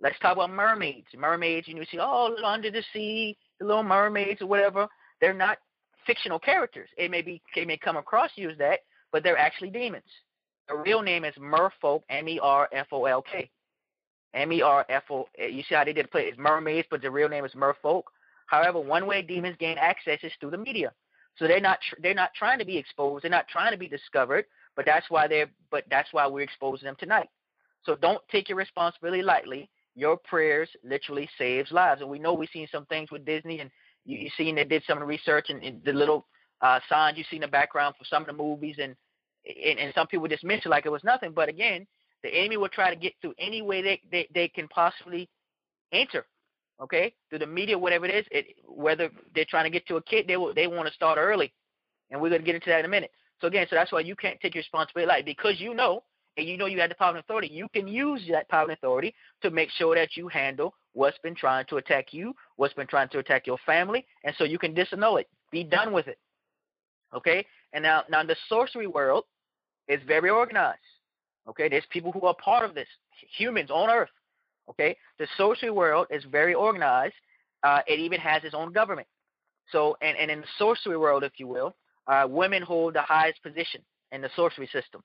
Let's 0.00 0.18
talk 0.20 0.34
about 0.34 0.50
mermaids. 0.50 1.08
Mermaids, 1.16 1.68
you 1.68 1.74
know, 1.74 1.80
you 1.80 1.86
see, 1.90 1.98
oh, 2.00 2.34
under 2.44 2.70
the 2.70 2.82
sea, 2.92 3.36
the 3.58 3.66
little 3.66 3.82
mermaids 3.82 4.40
or 4.40 4.46
whatever. 4.46 4.86
They're 5.20 5.34
not 5.34 5.58
fictional 6.06 6.38
characters. 6.38 6.88
It 6.96 7.10
may 7.10 7.22
be, 7.22 7.42
it 7.56 7.66
may 7.66 7.76
come 7.76 7.96
across 7.96 8.30
you 8.36 8.48
as 8.50 8.58
that, 8.58 8.80
but 9.12 9.22
they're 9.22 9.36
actually 9.36 9.70
demons. 9.70 10.04
The 10.68 10.76
real 10.76 11.02
name 11.02 11.24
is 11.24 11.34
Merfolk, 11.34 12.02
M-E-R-F-O-L-K. 12.08 13.50
M-E-R-F-O. 14.34 15.28
You 15.38 15.62
see 15.68 15.74
how 15.74 15.84
they 15.84 15.92
did 15.92 16.10
play? 16.10 16.22
It's 16.22 16.38
mermaids, 16.38 16.86
but 16.90 17.02
the 17.02 17.10
real 17.10 17.28
name 17.28 17.44
is 17.44 17.52
Merfolk. 17.52 18.02
However, 18.46 18.80
one 18.80 19.06
way 19.06 19.22
demons 19.22 19.56
gain 19.58 19.76
access 19.78 20.18
is 20.22 20.32
through 20.40 20.50
the 20.50 20.58
media. 20.58 20.92
So 21.38 21.46
they're 21.46 21.60
not 21.60 21.78
tr- 21.88 22.00
they're 22.02 22.14
not 22.14 22.34
trying 22.34 22.58
to 22.58 22.64
be 22.64 22.76
exposed. 22.76 23.22
They're 23.24 23.30
not 23.30 23.48
trying 23.48 23.72
to 23.72 23.78
be 23.78 23.88
discovered. 23.88 24.44
But 24.76 24.86
that's 24.86 25.08
why 25.10 25.26
they're 25.28 25.50
but 25.70 25.84
that's 25.90 26.12
why 26.12 26.26
we're 26.26 26.42
exposing 26.42 26.86
them 26.86 26.96
tonight. 26.98 27.28
So 27.84 27.96
don't 27.96 28.22
take 28.30 28.48
your 28.48 28.58
responsibility 28.58 29.22
lightly. 29.22 29.70
Your 29.94 30.16
prayers 30.16 30.68
literally 30.84 31.28
saves 31.38 31.72
lives. 31.72 32.00
And 32.00 32.10
we 32.10 32.18
know 32.18 32.34
we've 32.34 32.48
seen 32.52 32.68
some 32.70 32.86
things 32.86 33.10
with 33.10 33.24
Disney, 33.24 33.60
and 33.60 33.70
you, 34.04 34.18
you've 34.18 34.32
seen 34.36 34.54
they 34.54 34.64
did 34.64 34.84
some 34.86 35.02
research 35.02 35.46
and, 35.48 35.62
and 35.62 35.82
the 35.84 35.92
little 35.92 36.26
uh, 36.60 36.80
signs 36.88 37.18
you 37.18 37.24
see 37.30 37.36
in 37.36 37.42
the 37.42 37.48
background 37.48 37.94
for 37.98 38.04
some 38.04 38.22
of 38.22 38.28
the 38.28 38.32
movies, 38.32 38.76
and, 38.78 38.94
and 39.46 39.78
and 39.78 39.92
some 39.94 40.06
people 40.06 40.28
dismiss 40.28 40.64
it 40.64 40.68
like 40.68 40.86
it 40.86 40.92
was 40.92 41.04
nothing. 41.04 41.32
But 41.32 41.48
again, 41.48 41.86
The 42.22 42.30
enemy 42.30 42.56
will 42.56 42.68
try 42.68 42.90
to 42.92 42.96
get 43.00 43.14
through 43.20 43.34
any 43.38 43.62
way 43.62 43.82
they, 43.82 44.00
they, 44.10 44.28
they 44.34 44.48
can 44.48 44.68
possibly 44.68 45.28
enter. 45.92 46.26
Okay, 46.80 47.12
through 47.28 47.40
the 47.40 47.46
media, 47.46 47.76
whatever 47.76 48.06
it 48.06 48.14
is, 48.14 48.24
it, 48.30 48.46
whether 48.68 49.10
they're 49.34 49.44
trying 49.44 49.64
to 49.64 49.70
get 49.70 49.86
to 49.88 49.96
a 49.96 50.02
kid, 50.02 50.26
they 50.28 50.36
will, 50.36 50.54
they 50.54 50.68
want 50.68 50.86
to 50.86 50.94
start 50.94 51.18
early, 51.18 51.52
and 52.10 52.20
we're 52.20 52.28
going 52.28 52.40
to 52.40 52.46
get 52.46 52.54
into 52.54 52.70
that 52.70 52.78
in 52.78 52.84
a 52.84 52.88
minute. 52.88 53.10
So 53.40 53.48
again, 53.48 53.66
so 53.68 53.74
that's 53.76 53.90
why 53.90 54.00
you 54.00 54.14
can't 54.14 54.38
take 54.40 54.54
your 54.54 54.60
responsibility 54.60 55.08
like 55.08 55.24
because 55.24 55.60
you 55.60 55.74
know 55.74 56.04
and 56.36 56.46
you 56.46 56.56
know 56.56 56.66
you 56.66 56.80
have 56.80 56.88
the 56.88 56.94
power 56.94 57.10
and 57.10 57.18
authority. 57.18 57.48
You 57.48 57.68
can 57.74 57.88
use 57.88 58.22
that 58.30 58.48
power 58.48 58.62
and 58.62 58.72
authority 58.72 59.14
to 59.42 59.50
make 59.50 59.70
sure 59.70 59.94
that 59.96 60.16
you 60.16 60.28
handle 60.28 60.72
what's 60.92 61.18
been 61.18 61.34
trying 61.34 61.66
to 61.66 61.76
attack 61.76 62.12
you, 62.12 62.34
what's 62.56 62.74
been 62.74 62.86
trying 62.86 63.08
to 63.10 63.18
attack 63.18 63.46
your 63.46 63.58
family, 63.66 64.06
and 64.24 64.34
so 64.38 64.44
you 64.44 64.58
can 64.58 64.74
disannul 64.74 65.20
it. 65.20 65.28
Be 65.50 65.64
done 65.64 65.92
with 65.92 66.06
it. 66.08 66.18
Okay? 67.14 67.44
And 67.72 67.82
now, 67.82 68.04
now 68.08 68.22
the 68.22 68.36
sorcery 68.48 68.86
world 68.86 69.24
is 69.88 70.00
very 70.06 70.30
organized. 70.30 70.78
Okay? 71.48 71.68
There's 71.68 71.86
people 71.90 72.12
who 72.12 72.22
are 72.26 72.34
part 72.42 72.64
of 72.64 72.74
this, 72.74 72.88
humans 73.36 73.70
on 73.70 73.90
earth. 73.90 74.10
Okay? 74.70 74.96
The 75.18 75.26
sorcery 75.36 75.70
world 75.70 76.06
is 76.10 76.24
very 76.24 76.54
organized. 76.54 77.14
Uh, 77.62 77.80
it 77.86 77.98
even 77.98 78.20
has 78.20 78.44
its 78.44 78.54
own 78.54 78.72
government. 78.72 79.08
So, 79.70 79.96
and, 80.00 80.16
and 80.16 80.30
in 80.30 80.40
the 80.40 80.46
sorcery 80.58 80.96
world, 80.96 81.24
if 81.24 81.32
you 81.38 81.46
will, 81.46 81.74
uh, 82.06 82.26
women 82.28 82.62
hold 82.62 82.94
the 82.94 83.02
highest 83.02 83.42
position 83.42 83.82
in 84.12 84.22
the 84.22 84.30
sorcery 84.34 84.68
system. 84.72 85.02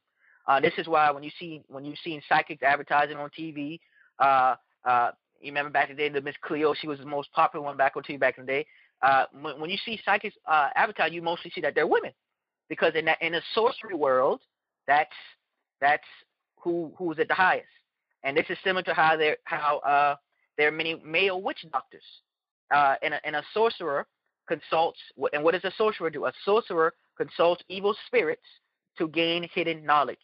Uh, 0.47 0.59
this 0.59 0.73
is 0.77 0.87
why 0.87 1.09
when 1.11 1.23
you 1.23 1.31
see 1.39 1.61
when 1.67 1.85
you've 1.85 1.97
seen 2.03 2.21
psychics 2.27 2.63
advertising 2.63 3.17
on 3.17 3.29
TV, 3.37 3.79
uh, 4.19 4.55
uh, 4.85 5.11
you 5.39 5.51
remember 5.51 5.71
back 5.71 5.89
in 5.89 5.95
the 5.95 6.01
day, 6.01 6.09
the 6.09 6.21
Miss 6.21 6.35
Cleo, 6.41 6.73
she 6.73 6.87
was 6.87 6.99
the 6.99 7.05
most 7.05 7.31
popular 7.33 7.63
one 7.63 7.77
back 7.77 7.93
on 7.95 8.03
TV 8.03 8.19
back 8.19 8.37
in 8.37 8.45
the 8.45 8.51
day. 8.51 8.65
Uh, 9.01 9.25
when, 9.41 9.59
when 9.59 9.69
you 9.69 9.77
see 9.85 9.99
psychics 10.03 10.35
uh, 10.47 10.69
advertise, 10.75 11.11
you 11.11 11.21
mostly 11.21 11.51
see 11.51 11.61
that 11.61 11.75
they're 11.75 11.87
women, 11.87 12.11
because 12.69 12.93
in 12.95 13.05
that 13.05 13.21
in 13.21 13.33
the 13.33 13.41
sorcery 13.53 13.95
world, 13.95 14.41
that's 14.87 15.11
that's 15.79 16.03
who 16.59 16.91
who's 16.97 17.19
at 17.19 17.27
the 17.27 17.33
highest. 17.33 17.67
And 18.23 18.37
this 18.37 18.45
is 18.49 18.57
similar 18.63 18.83
to 18.83 18.93
how 18.93 19.17
there 19.17 19.37
how 19.43 19.79
uh, 19.79 20.15
there 20.57 20.67
are 20.67 20.71
many 20.71 21.01
male 21.03 21.41
witch 21.41 21.65
doctors. 21.71 22.03
Uh, 22.71 22.95
and, 23.03 23.13
a, 23.13 23.23
and 23.25 23.35
a 23.35 23.43
sorcerer 23.53 24.07
consults, 24.47 24.97
and 25.33 25.43
what 25.43 25.51
does 25.51 25.63
a 25.63 25.71
sorcerer 25.77 26.09
do? 26.09 26.25
A 26.25 26.33
sorcerer 26.43 26.93
consults 27.17 27.63
evil 27.69 27.95
spirits 28.07 28.41
to 28.97 29.07
gain 29.07 29.47
hidden 29.53 29.85
knowledge. 29.85 30.17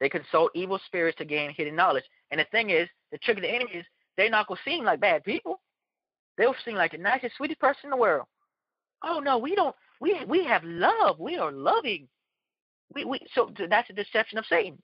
They 0.00 0.08
consult 0.08 0.50
evil 0.54 0.80
spirits 0.86 1.18
to 1.18 1.24
gain 1.24 1.52
hidden 1.54 1.76
knowledge. 1.76 2.04
And 2.30 2.40
the 2.40 2.46
thing 2.52 2.70
is, 2.70 2.88
the 3.12 3.18
trick 3.18 3.36
of 3.36 3.42
the 3.42 3.50
enemy 3.50 3.72
is 3.72 3.84
they're 4.16 4.30
not 4.30 4.46
gonna 4.46 4.60
seem 4.64 4.84
like 4.84 5.00
bad 5.00 5.24
people. 5.24 5.60
They'll 6.36 6.54
seem 6.64 6.76
like 6.76 6.92
the 6.92 6.98
nicest, 6.98 7.36
sweetest 7.36 7.60
person 7.60 7.80
in 7.84 7.90
the 7.90 7.96
world. 7.96 8.26
Oh 9.02 9.20
no, 9.20 9.38
we 9.38 9.54
don't. 9.54 9.74
We 10.00 10.24
we 10.26 10.44
have 10.44 10.62
love. 10.64 11.18
We 11.18 11.36
are 11.36 11.52
loving. 11.52 12.08
We 12.94 13.04
we 13.04 13.20
so 13.34 13.50
that's 13.68 13.90
a 13.90 13.92
deception 13.92 14.38
of 14.38 14.46
Satan. 14.46 14.80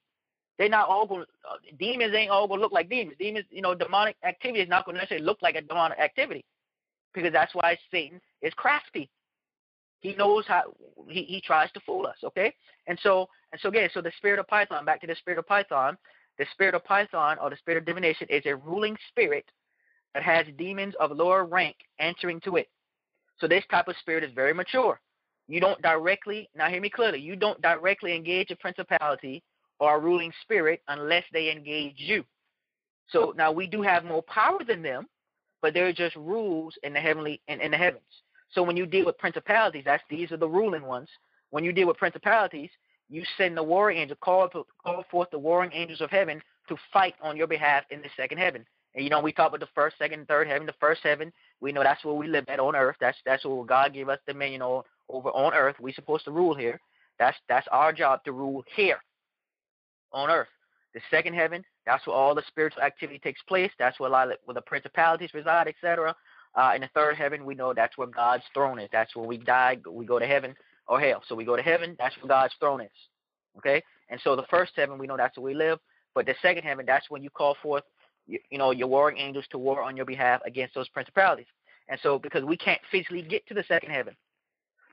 They're 0.59 0.69
not 0.69 0.89
all 0.89 1.07
going. 1.07 1.25
Uh, 1.49 1.57
demons 1.79 2.15
ain't 2.15 2.31
all 2.31 2.47
gonna 2.47 2.63
look 2.63 2.73
like 2.73 2.89
demons. 2.89 3.17
Demons, 3.19 3.47
you 3.51 3.63
know, 3.63 3.75
demonic 3.75 4.17
activity 4.25 4.61
is 4.63 4.69
not 4.69 4.87
gonna 4.87 4.99
necessarily 4.99 5.27
look 5.27 5.43
like 5.43 5.57
a 5.57 5.63
demonic 5.63 5.99
activity, 5.99 6.45
because 7.13 7.33
that's 7.33 7.55
why 7.55 7.77
Satan 7.91 8.21
is 8.43 8.55
crafty. 8.55 9.11
He 10.01 10.15
knows 10.15 10.45
how 10.47 10.75
he, 11.09 11.23
he 11.23 11.41
tries 11.41 11.73
to 11.73 11.81
fool 11.81 12.07
us, 12.07 12.17
okay? 12.23 12.53
And 12.87 12.99
so 13.03 13.29
and 13.53 13.61
so 13.61 13.69
again, 13.69 13.89
so 13.93 14.01
the 14.01 14.13
spirit 14.17 14.39
of 14.39 14.47
Python, 14.47 14.85
back 14.85 15.01
to 15.01 15.07
the 15.07 15.17
spirit 15.17 15.39
of 15.39 15.47
Python, 15.47 15.97
the 16.39 16.47
spirit 16.53 16.75
of 16.75 16.85
Python 16.85 17.37
or 17.41 17.51
the 17.51 17.57
spirit 17.57 17.79
of 17.79 17.87
divination 17.87 18.27
is 18.31 18.43
a 18.47 18.55
ruling 18.55 18.97
spirit 19.09 19.47
that 20.13 20.23
has 20.23 20.47
demons 20.57 20.95
of 21.01 21.11
lower 21.11 21.45
rank 21.45 21.77
answering 21.99 22.41
to 22.41 22.57
it. 22.57 22.69
So 23.39 23.49
this 23.49 23.65
type 23.71 23.89
of 23.89 23.97
spirit 23.97 24.23
is 24.23 24.31
very 24.33 24.55
mature. 24.55 25.01
You 25.49 25.61
don't 25.61 25.83
directly 25.83 26.49
now 26.55 26.69
hear 26.69 26.81
me 26.81 26.91
clearly, 26.91 27.19
you 27.19 27.35
don't 27.35 27.61
directly 27.61 28.15
engage 28.15 28.51
a 28.51 28.57
principality 28.57 29.43
or 29.81 30.01
ruling 30.01 30.33
spirit 30.43 30.83
unless 30.89 31.25
they 31.33 31.51
engage 31.51 31.97
you. 31.97 32.25
So 33.09 33.35
now 33.37 33.53
we 33.53 33.67
do 33.67 33.83
have 33.83 34.05
more 34.05 34.23
power 34.23 34.61
than 34.67 34.83
them, 34.83 35.07
but 35.63 35.75
they're 35.75 35.93
just 35.93 36.17
rules 36.17 36.75
in 36.83 36.93
the 36.93 37.01
heavenly 37.01 37.41
in, 37.49 37.61
in 37.61 37.71
the 37.71 37.77
heavens. 37.77 38.03
So 38.53 38.63
when 38.63 38.77
you 38.77 38.87
deal 38.87 39.07
with 39.07 39.19
principalities, 39.19 39.85
that's 39.85 40.03
these 40.09 40.33
are 40.33 40.37
the 40.37 40.49
ruling 40.49 40.85
ones. 40.85 41.09
When 41.51 41.65
you 41.65 41.73
deal 41.73 41.89
with 41.89 41.97
principalities, 41.97 42.71
you 43.09 43.23
send 43.37 43.57
the 43.57 43.63
warring 43.63 43.99
angel, 43.99 44.17
call 44.21 44.49
call 44.83 45.05
forth 45.11 45.31
the 45.31 45.39
warring 45.39 45.71
angels 45.73 46.01
of 46.01 46.11
heaven 46.11 46.41
to 46.69 46.77
fight 46.93 47.15
on 47.23 47.37
your 47.37 47.47
behalf 47.47 47.85
in 47.91 48.01
the 48.01 48.09
second 48.17 48.39
heaven. 48.39 48.65
And 48.95 49.05
you 49.05 49.11
know, 49.11 49.21
we 49.21 49.33
talk 49.33 49.49
about 49.49 49.61
the 49.61 49.69
first, 49.75 49.99
second, 49.99 50.27
third 50.29 50.47
heaven. 50.47 50.67
The 50.67 50.75
first 50.81 51.01
heaven, 51.03 51.33
we 51.61 51.73
know 51.73 51.83
that's 51.83 52.05
where 52.05 52.15
we 52.15 52.29
live 52.29 52.45
at 52.49 52.61
on 52.61 52.77
earth. 52.77 52.97
That's 53.01 53.19
that's 53.27 53.45
where 53.45 53.65
God 53.65 53.93
gave 53.93 54.09
us 54.09 54.19
dominion 54.27 54.63
over, 54.63 54.83
over 55.09 55.29
on 55.31 55.53
earth. 55.53 55.77
We're 55.81 55.95
supposed 55.95 56.25
to 56.25 56.31
rule 56.31 56.55
here. 56.55 56.81
That's 57.19 57.37
that's 57.49 57.67
our 57.71 57.93
job 57.93 58.25
to 58.25 58.33
rule 58.33 58.65
here 58.75 58.99
on 60.15 60.31
earth. 60.31 60.49
The 60.95 61.01
second 61.11 61.35
heaven, 61.35 61.65
that's 61.85 62.07
where 62.07 62.17
all 62.17 62.35
the 62.35 62.45
spiritual 62.47 62.83
activity 62.83 63.19
takes 63.19 63.43
place. 63.43 63.71
That's 63.79 63.99
where 63.99 64.09
a 64.09 64.13
lot 64.13 64.31
of 64.31 64.39
where 64.45 64.55
the 64.55 64.63
principalities 64.63 65.35
reside, 65.35 65.67
etc. 65.69 66.15
Uh, 66.55 66.73
in 66.75 66.83
the 66.83 66.91
third 66.95 67.17
heaven, 67.17 67.45
we 67.45 67.55
know 67.55 67.75
that's 67.75 67.99
where 67.99 68.07
God's 68.07 68.45
throne 68.55 68.79
is. 68.79 68.89
That's 68.93 69.15
where 69.17 69.27
we 69.27 69.39
die. 69.39 69.79
We 69.91 70.07
go 70.07 70.21
to 70.21 70.27
heaven 70.27 70.55
or 70.87 71.01
hell. 71.01 71.23
So 71.29 71.35
we 71.35 71.45
go 71.45 71.57
to 71.57 71.63
heaven. 71.63 71.97
That's 71.99 72.17
where 72.19 72.29
God's 72.29 72.55
throne 72.61 72.81
is. 72.81 72.91
Okay. 73.59 73.83
And 74.09 74.21
so 74.23 74.37
the 74.37 74.45
first 74.51 74.73
heaven, 74.77 74.99
we 74.99 75.07
know 75.07 75.17
that's 75.17 75.37
where 75.37 75.45
we 75.45 75.55
live. 75.55 75.79
But 76.15 76.27
the 76.27 76.35
second 76.43 76.63
heaven, 76.63 76.87
that's 76.87 77.11
when 77.11 77.23
you 77.23 77.31
call 77.31 77.57
forth, 77.61 77.83
you, 78.27 78.39
you 78.51 78.59
know, 78.59 78.71
your 78.71 78.87
warring 78.87 79.19
angels 79.19 79.47
to 79.51 79.59
war 79.59 79.83
on 79.83 79.97
your 79.97 80.07
behalf 80.07 80.41
against 80.47 80.75
those 80.75 80.89
principalities. 80.89 81.47
And 81.89 81.99
so 82.03 82.19
because 82.19 82.45
we 82.45 82.57
can't 82.57 82.81
physically 82.91 83.23
get 83.23 83.47
to 83.49 83.55
the 83.55 83.65
second 83.67 83.91
heaven, 83.91 84.15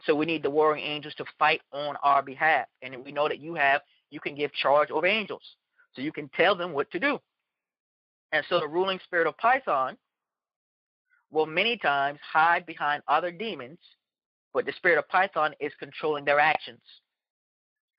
so 0.06 0.16
we 0.16 0.26
need 0.26 0.44
the 0.44 0.50
warring 0.50 0.84
angels 0.84 1.14
to 1.16 1.26
fight 1.38 1.62
on 1.72 1.96
our 2.02 2.24
behalf. 2.24 2.66
And 2.82 3.06
we 3.06 3.12
know 3.12 3.28
that 3.28 3.40
you 3.40 3.54
have, 3.54 3.82
you 4.12 4.20
can 4.20 4.36
give 4.36 4.54
charge 4.54 4.92
over 4.92 5.08
angels. 5.08 5.42
So 5.94 6.02
you 6.02 6.12
can 6.12 6.30
tell 6.36 6.56
them 6.56 6.74
what 6.74 6.92
to 6.92 7.00
do. 7.00 7.20
And 8.32 8.46
so 8.48 8.60
the 8.60 8.68
ruling 8.68 9.00
spirit 9.04 9.28
of 9.28 9.38
Python 9.38 9.98
will 11.32 11.46
many 11.46 11.78
times 11.78 12.20
hide 12.22 12.66
behind 12.66 13.04
other 13.08 13.32
demons, 13.32 13.80
but 14.54 14.66
the 14.66 14.74
spirit 14.74 14.98
of 15.00 15.08
Python 15.10 15.54
is 15.60 15.72
controlling 15.80 16.26
their 16.26 16.40
actions. 16.40 16.82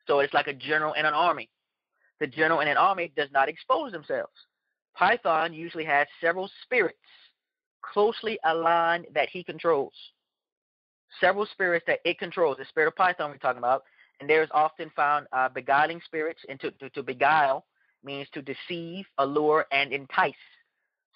So 0.06 0.20
it's 0.20 0.34
like 0.34 0.46
a 0.46 0.54
general 0.54 0.94
in 0.94 1.06
an 1.06 1.14
army. 1.14 1.48
The 2.20 2.26
general 2.26 2.60
in 2.60 2.68
an 2.68 2.76
army 2.76 3.12
does 3.16 3.28
not 3.32 3.48
expose 3.48 3.92
themselves. 3.92 4.32
Python 4.94 5.52
usually 5.52 5.84
has 5.84 6.06
several 6.20 6.50
spirits 6.62 6.98
closely 7.82 8.38
aligned 8.44 9.06
that 9.14 9.28
he 9.28 9.42
controls. 9.42 9.94
Several 11.20 11.46
spirits 11.46 11.84
that 11.86 12.00
it 12.04 12.18
controls. 12.18 12.56
The 12.58 12.64
spirit 12.66 12.88
of 12.88 12.96
Python 12.96 13.30
we're 13.30 13.38
talking 13.38 13.58
about. 13.58 13.84
And 14.20 14.30
there's 14.30 14.48
often 14.52 14.90
found 14.94 15.26
uh, 15.32 15.48
beguiling 15.48 16.00
spirits. 16.04 16.40
And 16.48 16.60
to, 16.60 16.70
to, 16.72 16.90
to 16.90 17.02
beguile 17.02 17.64
means 18.04 18.28
to 18.34 18.42
deceive, 18.42 19.04
allure, 19.18 19.66
and 19.72 19.92
entice. 19.92 20.34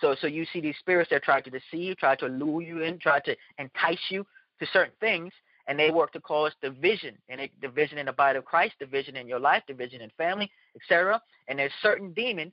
So 0.01 0.15
so 0.21 0.27
you 0.27 0.45
see 0.53 0.61
these 0.61 0.77
spirits 0.79 1.11
that 1.11 1.23
try 1.23 1.41
to 1.41 1.51
deceive, 1.51 1.97
try 1.97 2.17
to 2.17 2.27
lure 2.27 2.63
you 2.63 2.83
in, 2.83 2.99
try 2.99 3.21
to 3.21 3.35
entice 3.59 4.11
you 4.11 4.27
to 4.61 4.67
certain 4.73 4.93
things, 5.01 5.33
and 5.69 5.79
they 5.79 5.91
work 5.91 6.13
to 6.13 6.21
cause 6.21 6.53
division, 6.63 7.17
and 7.29 7.41
it, 7.41 7.61
division 7.61 7.99
in 7.99 8.07
the 8.07 8.13
body 8.13 8.39
of 8.39 8.45
Christ, 8.45 8.75
division 8.79 9.17
in 9.17 9.27
your 9.27 9.41
life, 9.41 9.63
division 9.67 10.01
in 10.01 10.11
family, 10.17 10.51
etc. 10.77 11.21
And 11.49 11.59
there's 11.59 11.73
certain 11.83 12.13
demons, 12.13 12.53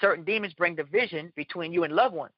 certain 0.00 0.24
demons 0.24 0.52
bring 0.54 0.74
division 0.74 1.32
between 1.36 1.72
you 1.72 1.84
and 1.84 1.94
loved 1.94 2.14
ones. 2.14 2.32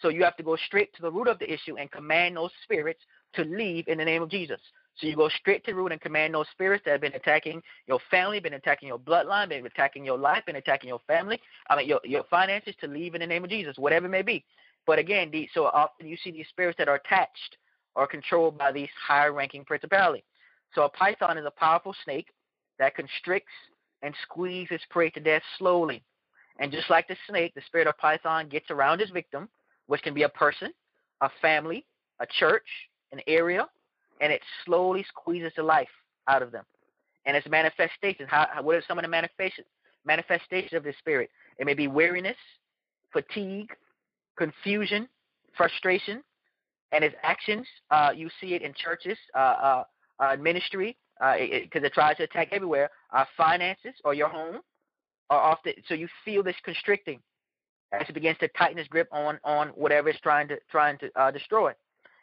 So 0.00 0.08
you 0.08 0.24
have 0.24 0.36
to 0.36 0.42
go 0.42 0.56
straight 0.56 0.94
to 0.96 1.02
the 1.02 1.10
root 1.10 1.28
of 1.28 1.38
the 1.38 1.50
issue 1.50 1.76
and 1.78 1.90
command 1.90 2.36
those 2.36 2.50
spirits 2.64 3.00
to 3.34 3.44
leave 3.44 3.88
in 3.88 3.98
the 3.98 4.04
name 4.04 4.22
of 4.22 4.30
Jesus. 4.30 4.60
So 4.96 5.06
you 5.06 5.14
go 5.14 5.28
straight 5.28 5.64
to 5.66 5.74
root 5.74 5.92
and 5.92 6.00
command 6.00 6.34
those 6.34 6.46
spirits 6.52 6.82
that 6.84 6.92
have 6.92 7.00
been 7.00 7.14
attacking 7.14 7.62
your 7.86 7.98
family, 8.10 8.40
been 8.40 8.54
attacking 8.54 8.88
your 8.88 8.98
bloodline, 8.98 9.50
been 9.50 9.66
attacking 9.66 10.04
your 10.04 10.16
life, 10.16 10.44
been 10.46 10.56
attacking 10.56 10.88
your 10.88 11.00
family, 11.06 11.40
I 11.68 11.76
mean 11.76 11.88
your 11.88 12.00
your 12.04 12.24
finances 12.24 12.74
to 12.80 12.86
leave 12.86 13.14
in 13.14 13.20
the 13.20 13.26
name 13.26 13.44
of 13.44 13.50
Jesus, 13.50 13.76
whatever 13.76 14.06
it 14.06 14.10
may 14.10 14.22
be. 14.22 14.44
But 14.86 14.98
again, 14.98 15.30
the, 15.30 15.48
so 15.52 15.66
often 15.66 16.06
you 16.06 16.16
see 16.16 16.30
these 16.30 16.48
spirits 16.48 16.78
that 16.78 16.88
are 16.88 16.94
attached 16.94 17.58
or 17.94 18.06
controlled 18.06 18.56
by 18.56 18.72
these 18.72 18.88
higher 19.06 19.32
ranking 19.32 19.64
principalities. 19.64 20.24
So 20.74 20.84
a 20.84 20.88
python 20.88 21.38
is 21.38 21.44
a 21.44 21.50
powerful 21.50 21.94
snake 22.04 22.28
that 22.78 22.94
constricts 22.94 23.52
and 24.02 24.14
squeezes 24.22 24.76
its 24.76 24.84
prey 24.90 25.10
to 25.10 25.20
death 25.20 25.42
slowly. 25.58 26.02
And 26.58 26.70
just 26.70 26.88
like 26.88 27.08
the 27.08 27.16
snake, 27.28 27.54
the 27.54 27.62
spirit 27.66 27.86
of 27.86 27.98
python 27.98 28.48
gets 28.48 28.70
around 28.70 29.00
its 29.00 29.10
victim, 29.10 29.48
which 29.86 30.02
can 30.02 30.14
be 30.14 30.22
a 30.22 30.28
person, 30.28 30.72
a 31.20 31.30
family, 31.42 31.84
a 32.20 32.26
church, 32.38 32.66
an 33.12 33.20
area, 33.26 33.66
and 34.20 34.32
it 34.32 34.42
slowly 34.64 35.04
squeezes 35.08 35.52
the 35.56 35.62
life 35.62 35.88
out 36.28 36.42
of 36.42 36.52
them. 36.52 36.64
And 37.24 37.36
its 37.36 37.48
manifestations, 37.48 38.28
how, 38.30 38.46
what 38.62 38.76
are 38.76 38.82
some 38.86 38.98
of 38.98 39.02
the 39.02 39.08
manifestations 39.08 39.66
manifestations 40.04 40.72
of 40.72 40.84
the 40.84 40.94
spirit? 40.98 41.30
It 41.58 41.66
may 41.66 41.74
be 41.74 41.88
weariness, 41.88 42.36
fatigue, 43.12 43.70
confusion, 44.36 45.08
frustration, 45.56 46.22
and 46.92 47.04
its 47.04 47.16
actions. 47.22 47.66
Uh, 47.90 48.10
you 48.14 48.30
see 48.40 48.54
it 48.54 48.62
in 48.62 48.72
churches, 48.74 49.18
uh, 49.34 49.38
uh, 49.38 49.84
uh 50.20 50.36
ministry, 50.36 50.96
because 51.18 51.40
uh, 51.40 51.56
it, 51.56 51.84
it, 51.84 51.92
tries 51.92 52.16
to 52.18 52.24
attack 52.24 52.48
everywhere. 52.52 52.90
Uh, 53.12 53.24
finances 53.36 53.94
or 54.04 54.14
your 54.14 54.28
home 54.28 54.60
are 55.30 55.40
often 55.40 55.72
so 55.88 55.94
you 55.94 56.06
feel 56.24 56.42
this 56.42 56.54
constricting 56.64 57.18
as 57.92 58.08
it 58.08 58.12
begins 58.12 58.38
to 58.38 58.46
tighten 58.56 58.78
its 58.78 58.88
grip 58.88 59.08
on 59.10 59.40
on 59.42 59.68
whatever 59.70 60.08
it's 60.08 60.20
trying 60.20 60.46
to 60.46 60.56
trying 60.70 60.96
to 60.98 61.10
destroy. 61.32 61.72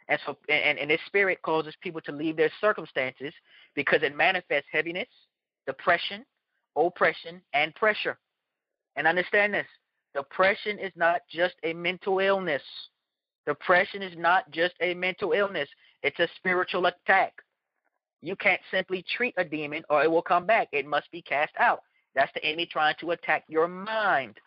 And 0.10 0.20
so, 0.26 0.38
and, 0.50 0.78
and 0.78 0.90
this 0.90 1.00
spirit 1.06 1.42
causes 1.42 1.74
people 1.82 2.02
to 2.02 2.12
leave 2.12 2.38
their 2.38 2.52
circumstances 2.60 3.34
because 3.76 4.04
it 4.04 4.16
manifests 4.16 4.68
heaviness, 4.72 5.08
depression, 5.66 6.26
oppression, 6.76 7.42
and 7.54 7.74
pressure. 7.76 8.18
And 8.96 9.08
understand 9.08 9.54
this 9.54 9.68
depression 10.14 10.78
is 10.80 10.92
not 10.96 11.22
just 11.30 11.56
a 11.64 11.74
mental 11.74 12.20
illness. 12.20 12.62
Depression 13.46 14.02
is 14.02 14.14
not 14.18 14.50
just 14.52 14.74
a 14.82 14.94
mental 14.94 15.34
illness, 15.34 15.68
it's 16.02 16.20
a 16.20 16.28
spiritual 16.38 16.86
attack. 16.86 17.34
You 18.22 18.36
can't 18.38 18.62
simply 18.72 19.04
treat 19.18 19.34
a 19.38 19.44
demon 19.44 19.84
or 19.90 20.04
it 20.04 20.10
will 20.10 20.22
come 20.22 20.46
back. 20.46 20.70
It 20.72 20.86
must 20.86 21.12
be 21.12 21.22
cast 21.22 21.52
out. 21.60 21.82
That's 22.16 22.32
the 22.34 22.46
enemy 22.46 22.68
trying 22.72 22.96
to 23.02 23.12
attack 23.12 23.44
your 23.48 23.68
mind. 23.68 24.38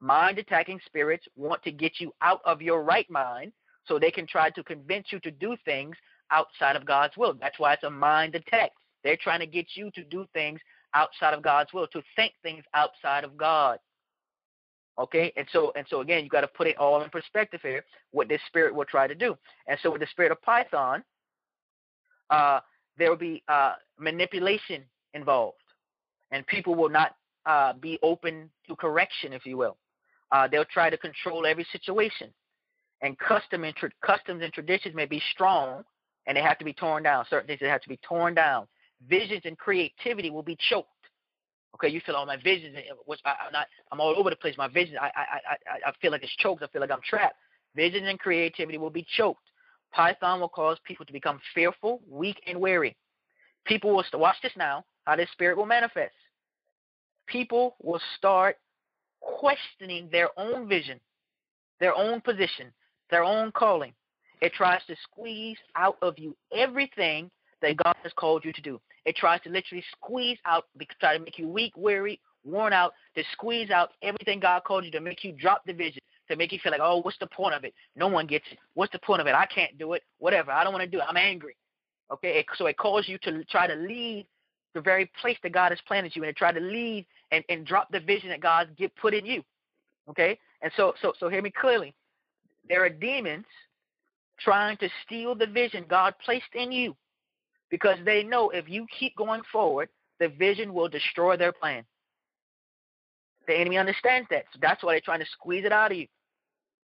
Mind 0.00 0.38
attacking 0.38 0.80
spirits 0.86 1.26
want 1.36 1.62
to 1.64 1.72
get 1.72 2.00
you 2.00 2.12
out 2.22 2.40
of 2.44 2.62
your 2.62 2.82
right 2.82 3.10
mind 3.10 3.52
so 3.86 3.98
they 3.98 4.10
can 4.10 4.26
try 4.26 4.50
to 4.50 4.62
convince 4.62 5.06
you 5.10 5.20
to 5.20 5.30
do 5.30 5.56
things 5.64 5.96
outside 6.30 6.76
of 6.76 6.84
God's 6.84 7.16
will. 7.16 7.34
That's 7.40 7.58
why 7.58 7.74
it's 7.74 7.84
a 7.84 7.90
mind 7.90 8.34
attack. 8.34 8.70
They're 9.04 9.16
trying 9.16 9.40
to 9.40 9.46
get 9.46 9.66
you 9.74 9.90
to 9.94 10.04
do 10.04 10.26
things 10.32 10.60
outside 10.94 11.34
of 11.34 11.42
God's 11.42 11.72
will, 11.72 11.86
to 11.88 12.02
think 12.16 12.32
things 12.42 12.64
outside 12.74 13.24
of 13.24 13.36
God. 13.36 13.78
Okay, 14.98 15.32
and 15.36 15.46
so 15.52 15.72
and 15.76 15.86
so 15.90 16.00
again, 16.00 16.24
you 16.24 16.30
got 16.30 16.40
to 16.40 16.48
put 16.48 16.66
it 16.66 16.78
all 16.78 17.02
in 17.02 17.10
perspective 17.10 17.60
here. 17.62 17.84
What 18.12 18.28
this 18.28 18.40
spirit 18.46 18.74
will 18.74 18.86
try 18.86 19.06
to 19.06 19.14
do, 19.14 19.36
and 19.66 19.78
so 19.82 19.90
with 19.90 20.00
the 20.00 20.06
spirit 20.06 20.32
of 20.32 20.40
Python, 20.40 21.04
uh, 22.30 22.60
there 22.96 23.10
will 23.10 23.18
be 23.18 23.42
uh, 23.46 23.74
manipulation 23.98 24.84
involved, 25.12 25.58
and 26.30 26.46
people 26.46 26.74
will 26.74 26.88
not 26.88 27.14
uh, 27.44 27.74
be 27.74 27.98
open 28.02 28.50
to 28.68 28.74
correction, 28.74 29.34
if 29.34 29.44
you 29.44 29.58
will. 29.58 29.76
Uh, 30.32 30.48
they'll 30.48 30.64
try 30.64 30.88
to 30.88 30.96
control 30.96 31.46
every 31.46 31.66
situation, 31.70 32.30
and 33.02 33.18
custom 33.18 33.64
and 33.64 33.74
tra- 33.76 33.90
customs 34.04 34.42
and 34.42 34.52
traditions 34.52 34.94
may 34.94 35.06
be 35.06 35.22
strong, 35.32 35.84
and 36.26 36.36
they 36.36 36.42
have 36.42 36.58
to 36.58 36.64
be 36.64 36.72
torn 36.72 37.02
down. 37.02 37.24
Certain 37.28 37.46
things 37.46 37.60
that 37.60 37.68
have 37.68 37.82
to 37.82 37.88
be 37.88 37.98
torn 37.98 38.34
down. 38.34 38.66
Visions 39.08 39.42
and 39.44 39.58
creativity 39.58 40.30
will 40.30 40.42
be 40.42 40.56
choked. 40.68 40.90
Okay, 41.74 41.88
you 41.88 42.00
feel 42.00 42.14
all 42.14 42.24
my 42.24 42.38
visions, 42.38 42.74
uh, 42.76 42.94
which 43.04 43.20
I, 43.26 43.30
am 43.46 43.52
not, 43.52 43.66
I'm 43.92 44.00
all 44.00 44.14
over 44.16 44.30
the 44.30 44.36
place. 44.36 44.54
My 44.56 44.68
visions, 44.68 44.96
I, 45.00 45.10
I, 45.14 45.20
I, 45.52 45.90
I 45.90 45.92
feel 46.00 46.10
like 46.10 46.22
it's 46.22 46.34
choked. 46.36 46.62
I 46.62 46.68
feel 46.68 46.80
like 46.80 46.90
I'm 46.90 47.02
trapped. 47.06 47.36
Visions 47.74 48.06
and 48.08 48.18
creativity 48.18 48.78
will 48.78 48.90
be 48.90 49.06
choked. 49.16 49.42
Python 49.92 50.40
will 50.40 50.48
cause 50.48 50.78
people 50.84 51.04
to 51.04 51.12
become 51.12 51.38
fearful, 51.54 52.00
weak, 52.08 52.40
and 52.46 52.58
weary. 52.58 52.96
People 53.66 53.90
will 53.94 54.04
watch 54.14 54.36
this 54.42 54.52
now. 54.56 54.84
How 55.04 55.16
this 55.16 55.30
spirit 55.32 55.56
will 55.56 55.66
manifest. 55.66 56.14
People 57.26 57.76
will 57.82 58.00
start 58.16 58.56
questioning 59.20 60.08
their 60.10 60.28
own 60.38 60.68
vision, 60.68 60.98
their 61.80 61.94
own 61.94 62.20
position, 62.20 62.72
their 63.10 63.24
own 63.24 63.52
calling. 63.52 63.92
It 64.40 64.52
tries 64.52 64.84
to 64.86 64.96
squeeze 65.02 65.56
out 65.76 65.96
of 66.02 66.18
you 66.18 66.36
everything 66.54 67.30
that 67.62 67.76
God 67.76 67.96
has 68.02 68.12
called 68.14 68.44
you 68.44 68.52
to 68.52 68.60
do. 68.60 68.80
It 69.04 69.16
tries 69.16 69.40
to 69.42 69.50
literally 69.50 69.84
squeeze 69.92 70.38
out, 70.44 70.64
try 71.00 71.16
to 71.16 71.24
make 71.24 71.38
you 71.38 71.48
weak, 71.48 71.72
weary, 71.76 72.20
worn 72.44 72.72
out, 72.72 72.92
to 73.14 73.22
squeeze 73.32 73.70
out 73.70 73.90
everything 74.02 74.40
God 74.40 74.64
called 74.64 74.84
you 74.84 74.90
to 74.92 75.00
make 75.00 75.24
you 75.24 75.32
drop 75.32 75.62
the 75.66 75.72
vision, 75.72 76.02
to 76.28 76.36
make 76.36 76.52
you 76.52 76.58
feel 76.62 76.72
like, 76.72 76.80
oh, 76.82 76.98
what's 76.98 77.18
the 77.18 77.26
point 77.28 77.54
of 77.54 77.64
it? 77.64 77.72
No 77.94 78.08
one 78.08 78.26
gets 78.26 78.44
it. 78.50 78.58
What's 78.74 78.92
the 78.92 78.98
point 78.98 79.20
of 79.20 79.26
it? 79.26 79.34
I 79.34 79.46
can't 79.46 79.78
do 79.78 79.94
it. 79.94 80.02
Whatever. 80.18 80.50
I 80.50 80.64
don't 80.64 80.72
want 80.72 80.84
to 80.84 80.90
do 80.90 80.98
it. 80.98 81.04
I'm 81.08 81.16
angry. 81.16 81.56
Okay, 82.12 82.38
it, 82.38 82.46
so 82.56 82.66
it 82.66 82.76
calls 82.76 83.08
you 83.08 83.18
to 83.22 83.44
try 83.44 83.66
to 83.66 83.74
leave 83.74 84.26
the 84.74 84.80
very 84.80 85.10
place 85.20 85.38
that 85.42 85.52
God 85.52 85.72
has 85.72 85.78
planted 85.88 86.14
you, 86.14 86.22
and 86.22 86.34
to 86.34 86.38
try 86.38 86.52
to 86.52 86.60
leave 86.60 87.04
and, 87.32 87.42
and 87.48 87.66
drop 87.66 87.90
the 87.90 87.98
vision 87.98 88.28
that 88.28 88.40
God 88.40 88.68
get 88.76 88.94
put 88.96 89.14
in 89.14 89.26
you. 89.26 89.42
Okay, 90.08 90.38
and 90.62 90.70
so 90.76 90.94
so 91.02 91.14
so 91.18 91.28
hear 91.28 91.42
me 91.42 91.50
clearly. 91.50 91.94
There 92.68 92.84
are 92.84 92.90
demons 92.90 93.46
trying 94.40 94.76
to 94.78 94.88
steal 95.04 95.34
the 95.34 95.46
vision 95.46 95.84
God 95.88 96.14
placed 96.24 96.54
in 96.54 96.72
you, 96.72 96.96
because 97.70 97.98
they 98.04 98.22
know 98.22 98.50
if 98.50 98.68
you 98.68 98.86
keep 98.98 99.16
going 99.16 99.42
forward, 99.50 99.88
the 100.20 100.28
vision 100.28 100.74
will 100.74 100.88
destroy 100.88 101.36
their 101.36 101.52
plan. 101.52 101.84
The 103.46 103.54
enemy 103.54 103.78
understands 103.78 104.28
that, 104.30 104.44
so 104.52 104.58
that's 104.60 104.82
why 104.82 104.94
they're 104.94 105.00
trying 105.00 105.20
to 105.20 105.26
squeeze 105.26 105.64
it 105.64 105.72
out 105.72 105.92
of 105.92 105.98
you 105.98 106.06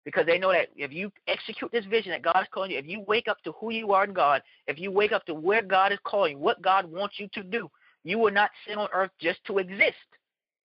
because 0.06 0.26
they 0.28 0.38
know 0.38 0.52
that 0.52 0.70
if 0.76 0.94
you 0.94 1.12
execute 1.28 1.72
this 1.72 1.84
vision 1.86 2.12
that 2.12 2.22
God 2.22 2.40
is 2.42 2.48
calling 2.54 2.72
you, 2.72 2.78
if 2.78 2.88
you 2.88 3.02
wake 3.02 3.28
up 3.28 3.42
to 3.44 3.52
who 3.54 3.72
you 3.72 3.92
are 3.92 4.06
in 4.06 4.14
God, 4.14 4.42
if 4.68 4.80
you 4.80 4.92
wake 4.92 5.12
up 5.12 5.26
to 5.26 5.34
where 5.34 5.64
God 5.64 5.92
is 5.92 6.00
calling, 6.06 6.40
what 6.40 6.62
God 6.62 6.90
wants 6.90 7.16
you 7.20 7.28
to 7.34 7.44
do, 7.44 7.70
you 8.04 8.20
will 8.20 8.32
not 8.32 8.52
sit 8.68 8.78
on 8.78 8.88
earth 8.94 9.10
just 9.20 9.44
to 9.48 9.58
exist. 9.58 9.96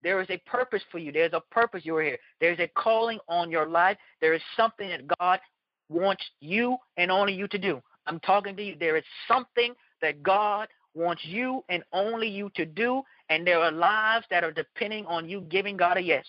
There 0.06 0.20
is 0.20 0.30
a 0.30 0.38
purpose 0.46 0.82
for 0.92 0.98
you. 0.98 1.10
There's 1.10 1.32
a 1.32 1.42
purpose 1.50 1.84
you 1.84 1.96
are 1.96 2.02
here. 2.04 2.18
There's 2.40 2.60
a 2.60 2.68
calling 2.68 3.18
on 3.28 3.50
your 3.50 3.66
life. 3.66 3.96
There 4.20 4.34
is 4.34 4.40
something 4.56 4.88
that 4.88 5.00
God 5.18 5.40
wants 5.88 6.22
you 6.38 6.76
and 6.96 7.10
only 7.10 7.32
you 7.32 7.48
to 7.48 7.58
do. 7.58 7.82
I'm 8.06 8.20
talking 8.20 8.54
to 8.54 8.62
you. 8.62 8.76
There 8.78 8.96
is 8.96 9.02
something 9.26 9.74
that 10.02 10.22
God 10.22 10.68
wants 10.94 11.24
you 11.24 11.64
and 11.68 11.82
only 11.92 12.28
you 12.28 12.52
to 12.54 12.64
do, 12.64 13.02
and 13.30 13.44
there 13.44 13.58
are 13.58 13.72
lives 13.72 14.24
that 14.30 14.44
are 14.44 14.52
depending 14.52 15.06
on 15.06 15.28
you 15.28 15.40
giving 15.40 15.76
God 15.76 15.96
a 15.96 16.00
yes. 16.00 16.24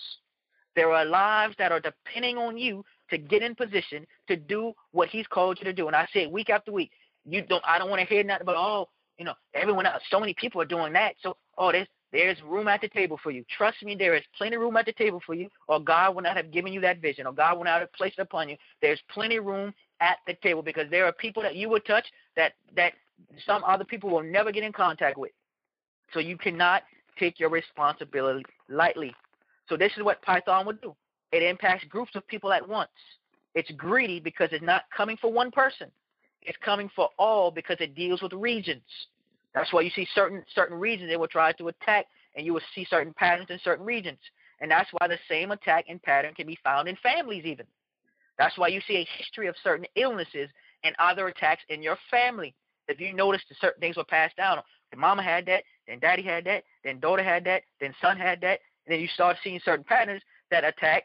There 0.76 0.92
are 0.92 1.06
lives 1.06 1.54
that 1.60 1.72
are 1.72 1.80
depending 1.80 2.36
on 2.40 2.58
you 2.58 2.84
to 3.12 3.20
get 3.20 3.44
in 3.44 3.54
position 3.54 4.08
to 4.28 4.36
do 4.36 4.74
what 4.92 5.10
he's 5.10 5.28
called 5.28 5.60
you 5.60 5.66
to 5.66 5.74
do. 5.74 5.86
And 5.86 5.96
I 5.96 6.08
say 6.12 6.24
it 6.24 6.32
week 6.32 6.50
after 6.50 6.72
week. 6.72 6.90
You 7.26 7.44
don't 7.44 7.64
I 7.64 7.78
don't 7.78 7.92
want 7.92 8.02
to 8.02 8.08
hear 8.08 8.24
nothing 8.24 8.48
but 8.48 8.56
oh, 8.58 8.90
you 9.20 9.26
know, 9.26 9.36
everyone 9.54 9.86
else, 9.86 10.02
so 10.10 10.20
many 10.20 10.34
people 10.34 10.60
are 10.64 10.66
doing 10.66 10.94
that. 10.94 11.14
So 11.22 11.38
oh 11.60 11.72
there's 11.72 11.88
there's 12.12 12.42
room 12.44 12.68
at 12.68 12.82
the 12.82 12.88
table 12.88 13.20
for 13.22 13.32
you. 13.32 13.44
Trust 13.56 13.84
me, 13.84 13.96
there 13.96 14.16
is 14.16 14.24
plenty 14.38 14.56
of 14.56 14.62
room 14.62 14.78
at 14.78 14.86
the 14.86 14.94
table 14.94 15.22
for 15.26 15.34
you, 15.34 15.50
or 15.68 15.80
God 15.80 16.16
will 16.16 16.24
not 16.24 16.38
have 16.38 16.52
given 16.52 16.72
you 16.72 16.80
that 16.82 17.02
vision, 17.02 17.28
or 17.28 17.34
God 17.34 17.58
will 17.58 17.66
not 17.66 17.82
have 17.82 17.92
placed 17.94 18.18
it 18.18 18.22
upon 18.22 18.50
you. 18.50 18.58
There's 18.82 19.02
plenty 19.12 19.38
of 19.38 19.46
room 19.46 19.74
at 20.00 20.18
the 20.26 20.34
table 20.36 20.62
because 20.62 20.90
there 20.90 21.06
are 21.06 21.12
people 21.12 21.44
that 21.44 21.56
you 21.56 21.70
will 21.70 21.80
touch 21.82 22.06
that 22.36 22.54
that 22.76 22.94
some 23.46 23.64
other 23.64 23.84
people 23.84 24.10
will 24.10 24.24
never 24.24 24.52
get 24.52 24.64
in 24.64 24.72
contact 24.72 25.18
with. 25.18 25.32
So 26.14 26.20
you 26.20 26.38
cannot 26.38 26.84
take 27.20 27.40
your 27.40 27.50
responsibility 27.50 28.46
lightly. 28.70 29.14
So 29.68 29.76
this 29.76 29.92
is 29.98 30.04
what 30.04 30.22
Python 30.22 30.66
would 30.66 30.82
do. 30.82 30.96
It 31.32 31.44
impacts 31.44 31.84
groups 31.86 32.16
of 32.16 32.26
people 32.28 32.54
at 32.54 32.68
once. 32.68 32.90
It's 33.54 33.72
greedy 33.72 34.20
because 34.20 34.50
it's 34.52 34.64
not 34.64 34.84
coming 34.96 35.18
for 35.18 35.32
one 35.32 35.52
person. 35.52 35.88
It's 36.44 36.58
coming 36.64 36.90
for 36.96 37.10
all 37.18 37.52
because 37.52 37.78
it 37.80 37.96
deals 37.96 38.22
with 38.22 38.32
regions. 38.34 38.84
That's 39.58 39.74
why 39.74 39.82
you 39.82 39.92
see 39.92 40.08
certain 40.14 40.44
certain 40.54 40.78
regions 40.78 41.10
they 41.10 41.18
will 41.18 41.28
try 41.28 41.52
to 41.54 41.68
attack, 41.68 42.06
and 42.36 42.46
you 42.46 42.54
will 42.54 42.62
see 42.76 42.86
certain 42.90 43.14
patterns 43.14 43.50
in 43.50 43.60
certain 43.64 43.86
regions. 43.86 44.20
And 44.60 44.72
that's 44.72 44.90
why 44.92 45.08
the 45.08 45.20
same 45.30 45.52
attack 45.52 45.86
and 45.88 46.02
pattern 46.02 46.34
can 46.34 46.48
be 46.48 46.58
found 46.64 46.88
in 46.88 46.96
families 46.98 47.46
even. 47.46 47.66
That's 48.38 48.58
why 48.58 48.68
you 48.68 48.82
see 48.88 48.98
a 48.98 49.08
history 49.18 49.48
of 49.48 49.56
certain 49.64 49.86
illnesses 49.96 50.50
and 50.84 50.96
other 51.00 51.28
attacks 51.28 51.64
in 51.70 51.82
your 51.82 51.98
family. 52.10 52.56
If 52.88 53.00
you 53.00 53.14
notice 53.14 53.42
that 53.50 53.58
certain 53.60 53.82
things 53.82 53.98
were 53.98 54.04
passed 54.04 54.38
down, 54.38 54.60
the 54.92 54.98
mama 54.98 55.24
had 55.24 55.46
that, 55.48 55.64
then 55.88 56.00
daddy 56.00 56.24
had 56.24 56.46
that, 56.46 56.64
then 56.84 57.00
daughter 57.00 57.24
had 57.24 57.44
that, 57.46 57.64
then 57.82 57.94
son 58.02 58.18
had 58.18 58.42
that, 58.42 58.60
and 58.86 58.94
then 58.94 59.00
you 59.00 59.08
start 59.08 59.38
seeing 59.44 59.60
certain 59.64 59.84
patterns 59.84 60.22
that 60.52 60.64
attack 60.64 61.04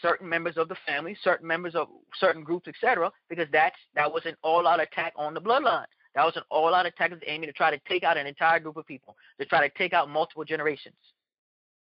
certain 0.00 0.28
members 0.28 0.56
of 0.56 0.68
the 0.68 0.76
family, 0.86 1.16
certain 1.22 1.46
members 1.46 1.74
of 1.74 1.88
certain 2.18 2.44
groups, 2.44 2.68
etc. 2.68 3.10
Because 3.28 3.48
that's 3.52 3.76
that 3.94 4.12
was 4.12 4.24
an 4.24 4.36
all-out 4.42 4.80
attack 4.80 5.12
on 5.16 5.34
the 5.34 5.40
bloodline. 5.40 5.86
That 6.14 6.24
was 6.24 6.36
an 6.36 6.42
all-out 6.50 6.86
attack 6.86 7.12
of 7.12 7.20
the 7.20 7.28
enemy 7.28 7.46
to 7.46 7.52
try 7.52 7.70
to 7.70 7.80
take 7.88 8.02
out 8.02 8.16
an 8.16 8.26
entire 8.26 8.58
group 8.58 8.76
of 8.76 8.86
people, 8.86 9.16
to 9.38 9.46
try 9.46 9.66
to 9.66 9.78
take 9.78 9.92
out 9.92 10.10
multiple 10.10 10.44
generations. 10.44 10.96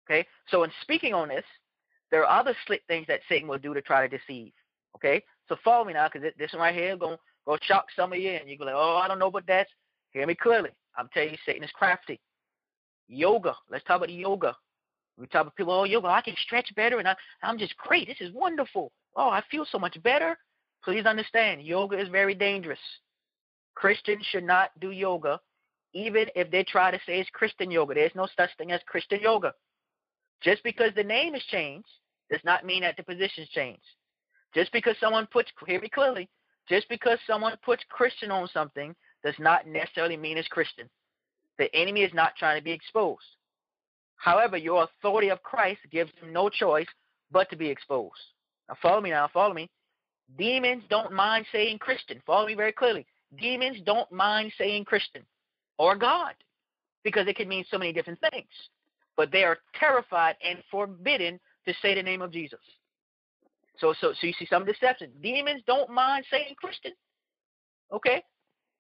Okay, 0.06 0.26
so 0.48 0.64
in 0.64 0.70
speaking 0.82 1.14
on 1.14 1.28
this, 1.28 1.44
there 2.10 2.26
are 2.26 2.40
other 2.40 2.54
slick 2.66 2.82
things 2.88 3.06
that 3.06 3.20
Satan 3.28 3.48
will 3.48 3.58
do 3.58 3.72
to 3.72 3.80
try 3.80 4.06
to 4.06 4.18
deceive. 4.18 4.52
Okay, 4.96 5.22
so 5.48 5.56
follow 5.64 5.84
me 5.84 5.92
now, 5.92 6.08
because 6.12 6.30
this 6.36 6.52
one 6.52 6.62
right 6.62 6.74
here 6.74 6.96
going 6.96 7.16
to 7.16 7.22
go 7.46 7.56
shock 7.62 7.86
some 7.94 8.12
of 8.12 8.18
you, 8.18 8.30
and 8.30 8.48
you 8.48 8.58
go 8.58 8.64
like, 8.64 8.74
oh, 8.76 9.00
I 9.02 9.08
don't 9.08 9.18
know, 9.18 9.30
but 9.30 9.44
that's 9.46 9.70
hear 10.12 10.26
me 10.26 10.34
clearly. 10.34 10.70
I'm 10.96 11.08
telling 11.14 11.30
you, 11.30 11.38
Satan 11.46 11.62
is 11.62 11.70
crafty. 11.70 12.20
Yoga. 13.08 13.54
Let's 13.70 13.84
talk 13.84 13.98
about 13.98 14.10
yoga. 14.10 14.56
We 15.16 15.26
talk 15.26 15.42
about 15.42 15.56
people, 15.56 15.72
oh, 15.72 15.84
yoga, 15.84 16.08
I 16.08 16.22
can 16.22 16.34
stretch 16.44 16.74
better, 16.74 16.98
and 16.98 17.06
I, 17.06 17.14
I'm 17.42 17.58
just 17.58 17.76
great. 17.76 18.08
This 18.08 18.20
is 18.20 18.32
wonderful. 18.34 18.90
Oh, 19.14 19.28
I 19.28 19.42
feel 19.50 19.66
so 19.70 19.78
much 19.78 20.02
better. 20.02 20.36
Please 20.82 21.06
understand, 21.06 21.62
yoga 21.62 21.98
is 21.98 22.08
very 22.08 22.34
dangerous. 22.34 22.78
Christians 23.74 24.24
should 24.26 24.44
not 24.44 24.70
do 24.80 24.90
yoga, 24.90 25.40
even 25.94 26.26
if 26.34 26.50
they 26.50 26.64
try 26.64 26.90
to 26.90 26.98
say 27.06 27.20
it's 27.20 27.30
Christian 27.30 27.70
yoga. 27.70 27.94
There's 27.94 28.14
no 28.14 28.28
such 28.36 28.50
thing 28.58 28.72
as 28.72 28.80
Christian 28.86 29.20
yoga. 29.20 29.52
Just 30.42 30.62
because 30.62 30.90
the 30.94 31.04
name 31.04 31.34
is 31.34 31.42
changed 31.50 31.88
does 32.30 32.40
not 32.44 32.64
mean 32.64 32.82
that 32.82 32.96
the 32.96 33.02
position's 33.02 33.48
changed. 33.48 33.82
Just 34.54 34.72
because 34.72 34.96
someone 35.00 35.28
puts, 35.32 35.50
hear 35.66 35.80
me 35.80 35.88
clearly, 35.88 36.28
just 36.68 36.88
because 36.88 37.18
someone 37.26 37.56
puts 37.64 37.82
Christian 37.88 38.30
on 38.30 38.48
something 38.52 38.94
does 39.24 39.34
not 39.38 39.66
necessarily 39.66 40.16
mean 40.16 40.38
it's 40.38 40.48
Christian. 40.48 40.88
The 41.58 41.74
enemy 41.74 42.02
is 42.02 42.14
not 42.14 42.36
trying 42.36 42.58
to 42.58 42.64
be 42.64 42.72
exposed. 42.72 43.24
However, 44.16 44.56
your 44.56 44.84
authority 44.84 45.28
of 45.30 45.42
Christ 45.42 45.80
gives 45.90 46.10
them 46.20 46.32
no 46.32 46.48
choice 46.48 46.86
but 47.30 47.50
to 47.50 47.56
be 47.56 47.68
exposed. 47.68 48.20
Now, 48.68 48.76
follow 48.80 49.00
me 49.00 49.10
now, 49.10 49.28
follow 49.32 49.54
me. 49.54 49.70
Demons 50.38 50.84
don't 50.88 51.12
mind 51.12 51.46
saying 51.52 51.78
Christian. 51.78 52.22
Follow 52.26 52.46
me 52.46 52.54
very 52.54 52.72
clearly. 52.72 53.06
Demons 53.38 53.78
don't 53.84 54.10
mind 54.12 54.52
saying 54.58 54.84
Christian 54.84 55.22
or 55.78 55.96
God 55.96 56.34
because 57.04 57.28
it 57.28 57.36
can 57.36 57.48
mean 57.48 57.64
so 57.70 57.78
many 57.78 57.92
different 57.92 58.20
things. 58.30 58.48
But 59.16 59.32
they 59.32 59.44
are 59.44 59.58
terrified 59.78 60.36
and 60.48 60.58
forbidden 60.70 61.40
to 61.66 61.74
say 61.82 61.94
the 61.94 62.02
name 62.02 62.22
of 62.22 62.32
Jesus. 62.32 62.60
So, 63.78 63.94
so, 64.00 64.12
so 64.20 64.26
you 64.26 64.32
see 64.38 64.46
some 64.46 64.64
deception. 64.64 65.10
Demons 65.22 65.62
don't 65.66 65.90
mind 65.90 66.24
saying 66.30 66.54
Christian, 66.56 66.92
okay, 67.92 68.22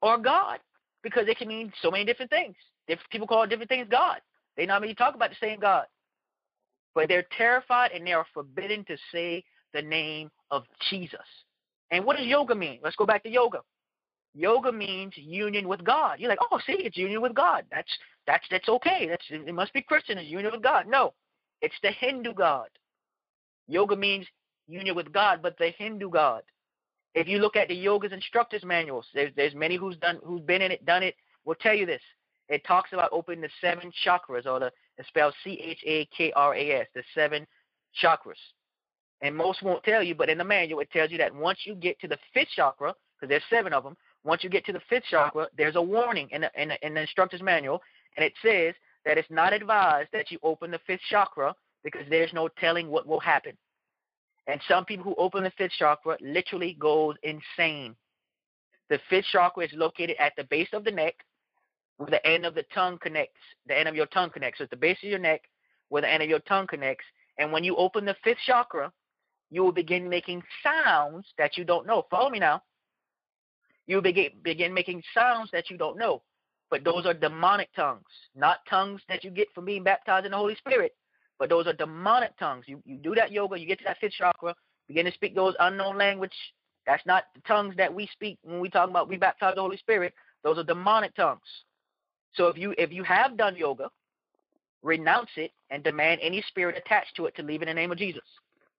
or 0.02 0.18
God, 0.18 0.60
because 1.02 1.28
it 1.28 1.38
can 1.38 1.48
mean 1.48 1.72
so 1.82 1.90
many 1.90 2.04
different 2.04 2.30
things. 2.30 2.56
Different 2.88 3.10
people 3.10 3.26
call 3.26 3.46
different 3.46 3.68
things 3.70 3.86
God. 3.90 4.20
They 4.56 4.66
not 4.66 4.82
really 4.82 4.94
talk 4.94 5.14
about 5.14 5.30
the 5.30 5.36
same 5.40 5.60
God. 5.60 5.86
but 6.94 7.08
they're 7.08 7.26
terrified 7.36 7.92
and 7.92 8.06
they 8.06 8.12
are 8.12 8.26
forbidden 8.34 8.84
to 8.86 8.96
say 9.12 9.44
the 9.72 9.82
name 9.82 10.30
of 10.50 10.64
Jesus. 10.90 11.20
And 11.90 12.04
what 12.04 12.16
does 12.16 12.26
yoga 12.26 12.54
mean? 12.54 12.80
Let's 12.82 12.96
go 12.96 13.06
back 13.06 13.22
to 13.24 13.30
yoga. 13.30 13.60
Yoga 14.34 14.70
means 14.70 15.12
union 15.16 15.66
with 15.66 15.84
God. 15.84 16.20
You're 16.20 16.28
like, 16.28 16.38
oh, 16.50 16.60
see, 16.64 16.74
it's 16.74 16.96
union 16.96 17.20
with 17.20 17.34
God. 17.34 17.64
That's 17.70 17.90
that's 18.26 18.44
that's 18.50 18.68
okay. 18.68 19.06
That's 19.08 19.24
it 19.28 19.54
must 19.54 19.72
be 19.72 19.82
Christian. 19.82 20.18
It's 20.18 20.30
union 20.30 20.52
with 20.52 20.62
God. 20.62 20.86
No, 20.86 21.14
it's 21.60 21.74
the 21.82 21.90
Hindu 21.90 22.34
God. 22.34 22.68
Yoga 23.66 23.96
means 23.96 24.26
union 24.68 24.94
with 24.94 25.12
God, 25.12 25.40
but 25.42 25.58
the 25.58 25.70
Hindu 25.76 26.10
God. 26.10 26.42
If 27.14 27.26
you 27.26 27.38
look 27.38 27.56
at 27.56 27.66
the 27.66 27.74
yoga's 27.74 28.12
instructors 28.12 28.64
manuals, 28.64 29.06
there's 29.14 29.32
there's 29.34 29.54
many 29.54 29.76
who's 29.76 29.96
done 29.96 30.20
who's 30.24 30.42
been 30.42 30.62
in 30.62 30.70
it, 30.70 30.86
done 30.86 31.02
it, 31.02 31.16
will 31.44 31.56
tell 31.56 31.74
you 31.74 31.86
this. 31.86 32.02
It 32.48 32.64
talks 32.64 32.92
about 32.92 33.10
opening 33.12 33.40
the 33.40 33.48
seven 33.60 33.90
chakras, 34.06 34.46
or 34.46 34.60
the 34.60 34.72
it's 34.96 35.08
spelled 35.08 35.34
C 35.42 35.60
H 35.62 35.82
A 35.86 36.04
K 36.16 36.32
R 36.36 36.54
A 36.54 36.70
S, 36.80 36.86
the 36.94 37.02
seven 37.14 37.46
chakras. 38.00 38.38
And 39.22 39.36
most 39.36 39.62
won't 39.62 39.82
tell 39.82 40.02
you, 40.02 40.14
but 40.14 40.30
in 40.30 40.38
the 40.38 40.44
manual 40.44 40.80
it 40.80 40.90
tells 40.92 41.10
you 41.10 41.18
that 41.18 41.34
once 41.34 41.60
you 41.64 41.74
get 41.74 41.98
to 42.00 42.08
the 42.08 42.18
fifth 42.32 42.48
chakra, 42.54 42.94
because 43.16 43.28
there's 43.28 43.42
seven 43.50 43.72
of 43.72 43.82
them, 43.82 43.96
once 44.24 44.44
you 44.44 44.50
get 44.50 44.64
to 44.66 44.72
the 44.72 44.80
fifth 44.88 45.04
chakra, 45.10 45.46
there's 45.56 45.76
a 45.76 45.82
warning 45.82 46.28
in 46.30 46.42
the, 46.42 46.50
in 46.60 46.68
the, 46.68 46.86
in 46.86 46.94
the 46.94 47.00
instructor's 47.00 47.42
manual, 47.42 47.82
and 48.16 48.24
it 48.24 48.32
says 48.42 48.74
that 49.04 49.16
it's 49.16 49.30
not 49.30 49.52
advised 49.52 50.10
that 50.12 50.30
you 50.30 50.38
open 50.42 50.70
the 50.70 50.80
fifth 50.86 51.00
chakra 51.08 51.54
because 51.82 52.02
there's 52.10 52.32
no 52.32 52.48
telling 52.58 52.88
what 52.88 53.06
will 53.06 53.20
happen. 53.20 53.56
And 54.46 54.60
some 54.68 54.84
people 54.84 55.04
who 55.04 55.14
open 55.16 55.44
the 55.44 55.52
fifth 55.56 55.72
chakra 55.78 56.16
literally 56.20 56.76
goes 56.78 57.14
insane. 57.22 57.94
The 58.88 58.98
fifth 59.08 59.26
chakra 59.32 59.64
is 59.64 59.70
located 59.74 60.16
at 60.18 60.32
the 60.36 60.44
base 60.44 60.68
of 60.72 60.84
the 60.84 60.90
neck, 60.90 61.14
where 61.96 62.10
the 62.10 62.26
end 62.26 62.44
of 62.44 62.54
the 62.54 62.64
tongue 62.74 62.98
connects. 63.00 63.40
The 63.66 63.78
end 63.78 63.88
of 63.88 63.94
your 63.94 64.06
tongue 64.06 64.30
connects. 64.30 64.58
So 64.58 64.64
it's 64.64 64.70
the 64.70 64.76
base 64.76 64.98
of 65.02 65.08
your 65.08 65.18
neck, 65.18 65.42
where 65.88 66.02
the 66.02 66.10
end 66.10 66.22
of 66.22 66.28
your 66.28 66.40
tongue 66.40 66.66
connects. 66.66 67.04
And 67.38 67.52
when 67.52 67.64
you 67.64 67.76
open 67.76 68.04
the 68.04 68.16
fifth 68.24 68.38
chakra, 68.46 68.92
you 69.50 69.62
will 69.62 69.72
begin 69.72 70.08
making 70.08 70.42
sounds 70.62 71.26
that 71.38 71.56
you 71.56 71.64
don't 71.64 71.86
know. 71.86 72.06
Follow 72.10 72.30
me 72.30 72.38
now. 72.38 72.62
You 73.86 74.00
begin 74.00 74.30
begin 74.42 74.72
making 74.72 75.02
sounds 75.14 75.50
that 75.52 75.70
you 75.70 75.76
don't 75.76 75.98
know. 75.98 76.22
But 76.70 76.84
those 76.84 77.04
are 77.04 77.14
demonic 77.14 77.68
tongues, 77.74 78.04
not 78.36 78.58
tongues 78.68 79.00
that 79.08 79.24
you 79.24 79.30
get 79.30 79.48
from 79.54 79.64
being 79.64 79.82
baptized 79.82 80.24
in 80.24 80.32
the 80.32 80.38
Holy 80.38 80.54
Spirit. 80.54 80.94
But 81.38 81.48
those 81.48 81.66
are 81.66 81.72
demonic 81.72 82.38
tongues. 82.38 82.66
You 82.68 82.82
you 82.84 82.96
do 82.96 83.14
that 83.16 83.32
yoga, 83.32 83.58
you 83.58 83.66
get 83.66 83.78
to 83.78 83.84
that 83.84 83.98
fifth 84.00 84.12
chakra, 84.12 84.54
begin 84.86 85.06
to 85.06 85.12
speak 85.12 85.34
those 85.34 85.54
unknown 85.58 85.98
language. 85.98 86.34
That's 86.86 87.04
not 87.06 87.24
the 87.34 87.40
tongues 87.42 87.74
that 87.76 87.92
we 87.92 88.08
speak 88.12 88.38
when 88.42 88.60
we 88.60 88.68
talk 88.68 88.88
about 88.88 89.08
we 89.08 89.16
baptize 89.16 89.54
the 89.54 89.60
Holy 89.60 89.76
Spirit. 89.76 90.14
Those 90.44 90.58
are 90.58 90.64
demonic 90.64 91.14
tongues. 91.14 91.40
So 92.34 92.46
if 92.46 92.56
you 92.56 92.74
if 92.78 92.92
you 92.92 93.02
have 93.04 93.36
done 93.36 93.56
yoga, 93.56 93.90
renounce 94.82 95.30
it 95.36 95.52
and 95.70 95.82
demand 95.82 96.20
any 96.22 96.42
spirit 96.48 96.76
attached 96.76 97.16
to 97.16 97.26
it 97.26 97.34
to 97.36 97.42
leave 97.42 97.62
in 97.62 97.68
the 97.68 97.74
name 97.74 97.92
of 97.92 97.98
Jesus. 97.98 98.22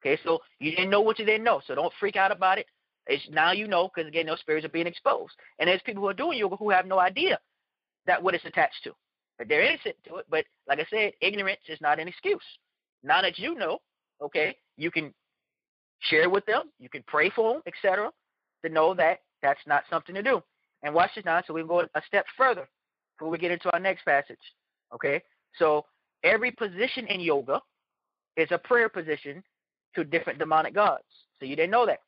Okay, 0.01 0.19
so 0.23 0.39
you 0.59 0.71
didn't 0.71 0.89
know 0.89 1.01
what 1.01 1.19
you 1.19 1.25
didn't 1.25 1.43
know, 1.43 1.61
so 1.65 1.75
don't 1.75 1.93
freak 1.99 2.15
out 2.15 2.31
about 2.31 2.57
it. 2.57 2.65
It's 3.07 3.27
now 3.29 3.51
you 3.51 3.67
know 3.67 3.89
because 3.93 4.07
again, 4.07 4.27
those 4.27 4.39
spirits 4.39 4.65
are 4.65 4.69
being 4.69 4.87
exposed, 4.87 5.33
and 5.59 5.67
there's 5.67 5.81
people 5.85 6.03
who 6.03 6.09
are 6.09 6.13
doing 6.13 6.37
yoga 6.37 6.55
who 6.55 6.69
have 6.69 6.85
no 6.85 6.99
idea 6.99 7.39
that 8.05 8.21
what 8.21 8.35
it's 8.35 8.45
attached 8.45 8.83
to. 8.83 8.91
They're 9.47 9.63
innocent 9.63 9.95
to 10.07 10.17
it, 10.17 10.25
but 10.29 10.45
like 10.67 10.79
I 10.79 10.85
said, 10.89 11.13
ignorance 11.19 11.61
is 11.67 11.79
not 11.81 11.99
an 11.99 12.07
excuse. 12.07 12.43
Now 13.03 13.21
that 13.23 13.39
you 13.39 13.55
know, 13.55 13.79
okay, 14.21 14.55
you 14.77 14.91
can 14.91 15.13
share 15.99 16.29
with 16.29 16.45
them, 16.45 16.63
you 16.79 16.89
can 16.89 17.03
pray 17.07 17.31
for 17.31 17.53
them, 17.53 17.61
etc., 17.65 18.11
to 18.63 18.71
know 18.71 18.93
that 18.93 19.19
that's 19.41 19.59
not 19.65 19.83
something 19.89 20.13
to 20.13 20.21
do. 20.21 20.43
And 20.83 20.93
watch 20.93 21.11
this 21.15 21.25
now, 21.25 21.41
so 21.45 21.53
we 21.53 21.61
can 21.61 21.67
go 21.67 21.81
a 21.81 22.01
step 22.07 22.25
further 22.37 22.67
before 23.17 23.31
we 23.31 23.37
get 23.37 23.51
into 23.51 23.71
our 23.73 23.79
next 23.79 24.03
passage. 24.05 24.37
Okay, 24.93 25.21
so 25.57 25.85
every 26.23 26.51
position 26.51 27.07
in 27.07 27.19
yoga 27.19 27.61
is 28.37 28.49
a 28.51 28.57
prayer 28.57 28.89
position 28.89 29.43
to 29.95 30.03
different 30.03 30.39
demonic 30.39 30.73
gods. 30.73 31.03
So 31.39 31.45
you 31.45 31.55
didn't 31.55 31.71
know 31.71 31.85
that. 31.85 31.99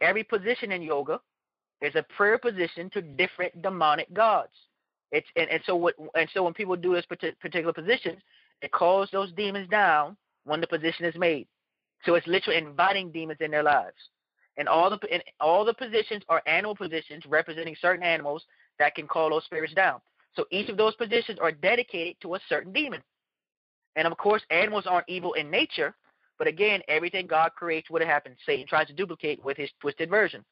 Every 0.00 0.22
position 0.22 0.72
in 0.72 0.82
yoga 0.82 1.20
is 1.80 1.94
a 1.94 2.04
prayer 2.16 2.38
position 2.38 2.90
to 2.90 3.02
different 3.02 3.62
demonic 3.62 4.12
gods. 4.12 4.52
It's 5.10 5.26
and, 5.36 5.48
and 5.48 5.62
so 5.64 5.74
what 5.76 5.94
and 6.14 6.28
so 6.34 6.42
when 6.42 6.54
people 6.54 6.76
do 6.76 6.94
this 6.94 7.06
particular 7.06 7.72
position, 7.72 8.16
it 8.62 8.72
calls 8.72 9.08
those 9.12 9.32
demons 9.32 9.68
down 9.68 10.16
when 10.44 10.60
the 10.60 10.66
position 10.66 11.04
is 11.04 11.14
made. 11.16 11.46
So 12.04 12.14
it's 12.14 12.26
literally 12.26 12.58
inviting 12.58 13.10
demons 13.10 13.40
in 13.40 13.50
their 13.50 13.62
lives. 13.62 13.96
And 14.56 14.68
all 14.68 14.90
the 14.90 14.98
and 15.10 15.22
all 15.40 15.64
the 15.64 15.74
positions 15.74 16.22
are 16.28 16.42
animal 16.46 16.76
positions 16.76 17.24
representing 17.26 17.76
certain 17.80 18.02
animals 18.02 18.44
that 18.78 18.94
can 18.94 19.06
call 19.06 19.30
those 19.30 19.44
spirits 19.44 19.74
down. 19.74 20.00
So 20.34 20.44
each 20.50 20.68
of 20.68 20.76
those 20.76 20.94
positions 20.96 21.38
are 21.40 21.52
dedicated 21.52 22.16
to 22.22 22.34
a 22.34 22.40
certain 22.48 22.72
demon. 22.72 23.02
And 23.96 24.06
of 24.06 24.16
course, 24.18 24.42
animals 24.50 24.84
aren't 24.86 25.08
evil 25.08 25.32
in 25.32 25.50
nature, 25.50 25.94
but 26.38 26.46
again, 26.46 26.80
everything 26.88 27.26
God 27.26 27.50
creates, 27.56 27.90
what 27.90 28.02
happens? 28.02 28.36
Satan 28.46 28.66
tries 28.66 28.86
to 28.86 28.92
duplicate 28.92 29.44
with 29.44 29.56
his 29.56 29.70
twisted 29.80 30.08
version. 30.08 30.44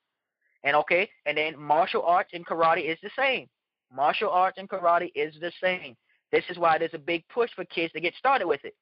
And 0.64 0.74
okay, 0.76 1.08
and 1.26 1.38
then 1.38 1.58
martial 1.58 2.02
arts 2.02 2.30
and 2.32 2.44
karate 2.44 2.90
is 2.90 2.98
the 3.02 3.10
same. 3.16 3.48
Martial 3.94 4.30
arts 4.30 4.58
and 4.58 4.68
karate 4.68 5.12
is 5.14 5.34
the 5.40 5.52
same. 5.62 5.96
This 6.32 6.44
is 6.50 6.58
why 6.58 6.76
there's 6.76 6.94
a 6.94 6.98
big 6.98 7.26
push 7.28 7.50
for 7.54 7.64
kids 7.66 7.92
to 7.92 8.00
get 8.00 8.14
started 8.14 8.46
with 8.48 8.64
it. 8.64 8.74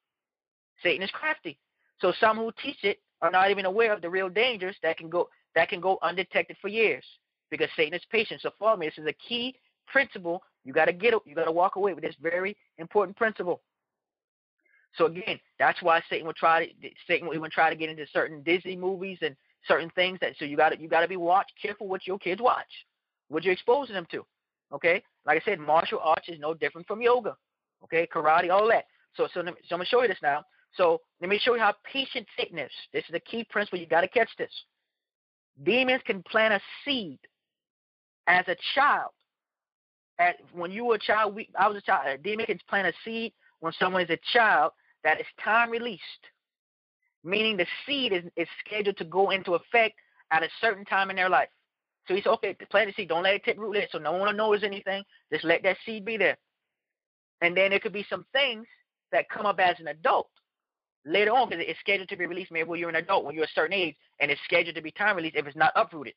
Satan 0.81 1.03
is 1.03 1.11
crafty. 1.11 1.59
So 1.99 2.11
some 2.19 2.37
who 2.37 2.51
teach 2.61 2.83
it 2.83 2.99
are 3.21 3.31
not 3.31 3.51
even 3.51 3.65
aware 3.65 3.93
of 3.93 4.01
the 4.01 4.09
real 4.09 4.29
dangers 4.29 4.75
that 4.81 4.97
can 4.97 5.09
go 5.09 5.29
that 5.55 5.69
can 5.69 5.79
go 5.79 5.97
undetected 6.01 6.57
for 6.61 6.67
years 6.67 7.05
because 7.49 7.69
Satan 7.75 7.93
is 7.93 8.01
patient. 8.11 8.41
So 8.41 8.49
follow 8.59 8.77
me. 8.77 8.87
This 8.87 8.97
is 8.97 9.07
a 9.07 9.29
key 9.29 9.55
principle. 9.87 10.41
You 10.65 10.73
got 10.73 10.85
to 10.85 10.93
get 10.93 11.13
it. 11.13 11.21
You 11.25 11.35
got 11.35 11.45
to 11.45 11.51
walk 11.51 11.75
away 11.75 11.93
with 11.93 12.03
this 12.03 12.15
very 12.21 12.57
important 12.77 13.15
principle. 13.15 13.61
So 14.97 15.05
again, 15.07 15.39
that's 15.59 15.81
why 15.81 16.01
Satan 16.09 16.27
would 16.27 16.35
try 16.35 16.65
to 16.65 16.71
Satan 17.07 17.29
even 17.33 17.49
try 17.51 17.69
to 17.69 17.75
get 17.75 17.89
into 17.89 18.05
certain 18.11 18.41
Disney 18.43 18.75
movies 18.75 19.19
and 19.21 19.35
certain 19.67 19.89
things 19.91 20.19
that 20.21 20.33
so 20.37 20.45
you 20.45 20.57
got 20.57 20.69
to 20.69 20.79
you 20.79 20.87
got 20.87 21.01
to 21.01 21.07
be 21.07 21.17
watch 21.17 21.47
careful 21.61 21.87
what 21.87 22.07
your 22.07 22.17
kids 22.17 22.41
watch, 22.41 22.65
what 23.29 23.43
you're 23.43 23.53
exposing 23.53 23.95
them 23.95 24.07
to. 24.11 24.25
Okay, 24.73 25.03
like 25.25 25.41
I 25.41 25.45
said, 25.45 25.59
martial 25.59 25.99
arts 26.03 26.27
is 26.27 26.39
no 26.39 26.53
different 26.53 26.87
from 26.87 27.01
yoga. 27.01 27.35
Okay, 27.83 28.07
karate, 28.13 28.49
all 28.49 28.67
that. 28.69 28.85
So 29.15 29.27
so, 29.33 29.41
so 29.43 29.49
I'm 29.49 29.55
gonna 29.69 29.85
show 29.85 30.01
you 30.01 30.07
this 30.07 30.17
now. 30.23 30.43
So 30.75 31.01
let 31.21 31.29
me 31.29 31.39
show 31.41 31.55
you 31.55 31.61
how 31.61 31.73
patient 31.91 32.27
Satan 32.37 32.59
is. 32.59 32.71
This 32.93 33.03
is 33.05 33.11
the 33.11 33.19
key 33.19 33.45
principle. 33.49 33.79
You 33.79 33.87
got 33.87 34.01
to 34.01 34.07
catch 34.07 34.29
this. 34.37 34.51
Demons 35.63 36.01
can 36.05 36.21
plant 36.23 36.53
a 36.53 36.59
seed 36.83 37.19
as 38.27 38.45
a 38.47 38.55
child. 38.73 39.11
At, 40.19 40.35
when 40.53 40.71
you 40.71 40.85
were 40.85 40.95
a 40.95 40.99
child, 40.99 41.35
we, 41.35 41.49
I 41.57 41.67
was 41.67 41.77
a 41.77 41.81
child. 41.81 42.07
A 42.07 42.17
demon 42.17 42.45
can 42.45 42.59
plant 42.69 42.87
a 42.87 42.93
seed 43.03 43.33
when 43.59 43.73
someone 43.79 44.01
is 44.01 44.09
a 44.09 44.19
child 44.33 44.71
that 45.05 45.21
is 45.21 45.27
time 45.41 45.69
released, 45.69 46.01
meaning 47.23 47.55
the 47.55 47.67
seed 47.85 48.11
is, 48.11 48.23
is 48.35 48.47
scheduled 48.65 48.97
to 48.97 49.05
go 49.05 49.29
into 49.29 49.53
effect 49.53 49.95
at 50.31 50.43
a 50.43 50.49
certain 50.59 50.83
time 50.83 51.09
in 51.09 51.15
their 51.15 51.29
life. 51.29 51.47
So 52.07 52.15
he 52.15 52.21
said, 52.21 52.31
okay, 52.33 52.55
plant 52.69 52.89
the 52.89 52.93
seed. 52.93 53.09
Don't 53.09 53.23
let 53.23 53.35
it 53.35 53.43
take 53.43 53.59
root. 53.59 53.77
So 53.91 53.99
no 53.99 54.13
one 54.13 54.35
knows 54.35 54.63
anything. 54.63 55.03
Just 55.31 55.45
let 55.45 55.63
that 55.63 55.77
seed 55.85 56.05
be 56.05 56.17
there. 56.17 56.37
And 57.41 57.55
then 57.55 57.69
there 57.69 57.79
could 57.79 57.93
be 57.93 58.05
some 58.09 58.25
things 58.33 58.65
that 59.11 59.29
come 59.29 59.45
up 59.45 59.59
as 59.59 59.79
an 59.79 59.87
adult 59.87 60.29
later 61.05 61.31
on 61.31 61.49
because 61.49 61.63
it's 61.67 61.79
scheduled 61.79 62.09
to 62.09 62.17
be 62.17 62.25
released 62.25 62.51
maybe 62.51 62.67
when 62.67 62.79
you're 62.79 62.89
an 62.89 62.95
adult, 62.95 63.25
when 63.25 63.35
you're 63.35 63.45
a 63.45 63.55
certain 63.55 63.73
age, 63.73 63.95
and 64.19 64.31
it's 64.31 64.41
scheduled 64.43 64.75
to 64.75 64.81
be 64.81 64.91
time 64.91 65.15
released 65.15 65.35
if 65.35 65.45
it's 65.45 65.55
not 65.55 65.71
uprooted. 65.75 66.13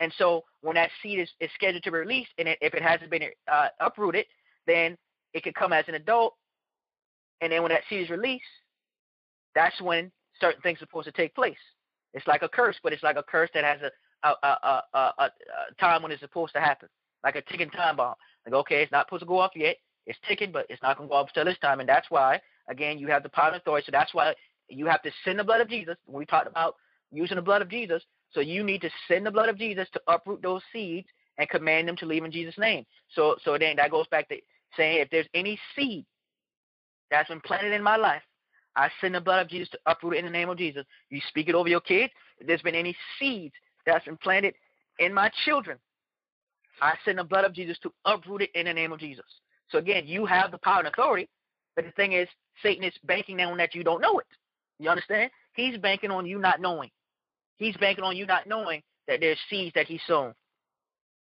And 0.00 0.12
so 0.16 0.42
when 0.62 0.74
that 0.76 0.90
seed 1.02 1.18
is, 1.18 1.28
is 1.40 1.50
scheduled 1.54 1.82
to 1.84 1.90
be 1.92 1.98
released, 1.98 2.30
and 2.38 2.48
it, 2.48 2.58
if 2.60 2.74
it 2.74 2.82
hasn't 2.82 3.10
been 3.10 3.24
uh, 3.50 3.68
uprooted, 3.80 4.24
then 4.66 4.96
it 5.34 5.44
could 5.44 5.54
come 5.54 5.72
as 5.72 5.84
an 5.86 5.94
adult. 5.94 6.34
And 7.42 7.52
then 7.52 7.62
when 7.62 7.70
that 7.70 7.82
seed 7.90 8.02
is 8.02 8.10
released, 8.10 8.44
that's 9.54 9.78
when 9.82 10.10
certain 10.40 10.62
things 10.62 10.78
are 10.78 10.86
supposed 10.86 11.06
to 11.06 11.12
take 11.12 11.34
place. 11.34 11.56
It's 12.14 12.26
like 12.26 12.42
a 12.42 12.48
curse, 12.48 12.76
but 12.82 12.92
it's 12.92 13.02
like 13.02 13.16
a 13.16 13.22
curse 13.22 13.50
that 13.52 13.64
has 13.64 13.80
a 13.82 13.90
a, 14.24 14.82
a, 14.94 15.12
a, 15.18 15.30
time 15.80 16.02
when 16.02 16.12
it's 16.12 16.20
supposed 16.20 16.52
to 16.54 16.60
happen, 16.60 16.88
like 17.24 17.36
a 17.36 17.42
ticking 17.42 17.70
time 17.70 17.96
bomb. 17.96 18.14
Like, 18.46 18.54
okay, 18.54 18.82
it's 18.82 18.92
not 18.92 19.06
supposed 19.06 19.22
to 19.22 19.26
go 19.26 19.38
off 19.38 19.52
yet. 19.54 19.76
It's 20.06 20.18
ticking, 20.28 20.52
but 20.52 20.66
it's 20.68 20.82
not 20.82 20.96
going 20.96 21.08
to 21.08 21.12
go 21.12 21.16
off 21.16 21.28
until 21.28 21.44
this 21.44 21.58
time. 21.58 21.80
And 21.80 21.88
that's 21.88 22.10
why, 22.10 22.40
again, 22.68 22.98
you 22.98 23.08
have 23.08 23.22
the 23.22 23.28
power 23.28 23.48
and 23.48 23.56
authority. 23.56 23.86
So 23.86 23.92
that's 23.92 24.14
why 24.14 24.34
you 24.68 24.86
have 24.86 25.02
to 25.02 25.10
send 25.24 25.38
the 25.38 25.44
blood 25.44 25.60
of 25.60 25.68
Jesus. 25.68 25.96
We 26.06 26.26
talked 26.26 26.48
about 26.48 26.76
using 27.12 27.36
the 27.36 27.42
blood 27.42 27.62
of 27.62 27.68
Jesus. 27.68 28.02
So 28.32 28.40
you 28.40 28.64
need 28.64 28.80
to 28.82 28.90
send 29.08 29.26
the 29.26 29.30
blood 29.30 29.48
of 29.48 29.58
Jesus 29.58 29.86
to 29.92 30.00
uproot 30.08 30.42
those 30.42 30.62
seeds 30.72 31.06
and 31.38 31.48
command 31.48 31.88
them 31.88 31.96
to 31.96 32.06
leave 32.06 32.24
in 32.24 32.32
Jesus' 32.32 32.58
name. 32.58 32.84
So, 33.14 33.36
so 33.44 33.56
then 33.58 33.76
that 33.76 33.90
goes 33.90 34.06
back 34.08 34.28
to 34.28 34.36
saying 34.76 34.98
if 34.98 35.10
there's 35.10 35.26
any 35.34 35.58
seed 35.76 36.04
that's 37.12 37.28
been 37.28 37.40
planted 37.42 37.72
in 37.72 37.82
my 37.82 37.96
life, 37.96 38.22
I 38.74 38.88
send 39.00 39.14
the 39.14 39.20
blood 39.20 39.42
of 39.42 39.48
Jesus 39.48 39.68
to 39.70 39.78
uproot 39.86 40.14
it 40.14 40.20
in 40.20 40.24
the 40.24 40.30
name 40.30 40.48
of 40.48 40.56
Jesus. 40.56 40.84
You 41.10 41.20
speak 41.28 41.48
it 41.48 41.54
over 41.54 41.68
your 41.68 41.80
kids. 41.80 42.12
If 42.38 42.46
there's 42.46 42.62
been 42.62 42.74
any 42.74 42.96
seeds 43.18 43.54
that's 43.86 44.06
implanted 44.06 44.54
in 44.98 45.12
my 45.12 45.30
children. 45.44 45.78
I 46.80 46.94
send 47.04 47.18
the 47.18 47.24
blood 47.24 47.44
of 47.44 47.52
Jesus 47.52 47.78
to 47.82 47.92
uproot 48.06 48.42
it 48.42 48.50
in 48.54 48.66
the 48.66 48.72
name 48.72 48.92
of 48.92 48.98
Jesus. 48.98 49.26
So 49.68 49.78
again, 49.78 50.04
you 50.06 50.24
have 50.24 50.50
the 50.50 50.58
power 50.58 50.78
and 50.78 50.88
authority, 50.88 51.28
but 51.76 51.84
the 51.84 51.90
thing 51.92 52.12
is, 52.12 52.28
Satan 52.62 52.84
is 52.84 52.94
banking 53.04 53.40
on 53.40 53.58
that 53.58 53.74
you 53.74 53.84
don't 53.84 54.00
know 54.00 54.18
it. 54.18 54.26
You 54.78 54.88
understand? 54.88 55.30
He's 55.54 55.76
banking 55.78 56.10
on 56.10 56.26
you 56.26 56.38
not 56.38 56.60
knowing. 56.60 56.90
He's 57.58 57.76
banking 57.76 58.04
on 58.04 58.16
you 58.16 58.26
not 58.26 58.46
knowing 58.46 58.82
that 59.06 59.20
there's 59.20 59.38
seeds 59.50 59.72
that 59.74 59.86
he's 59.86 60.00
sown. 60.06 60.32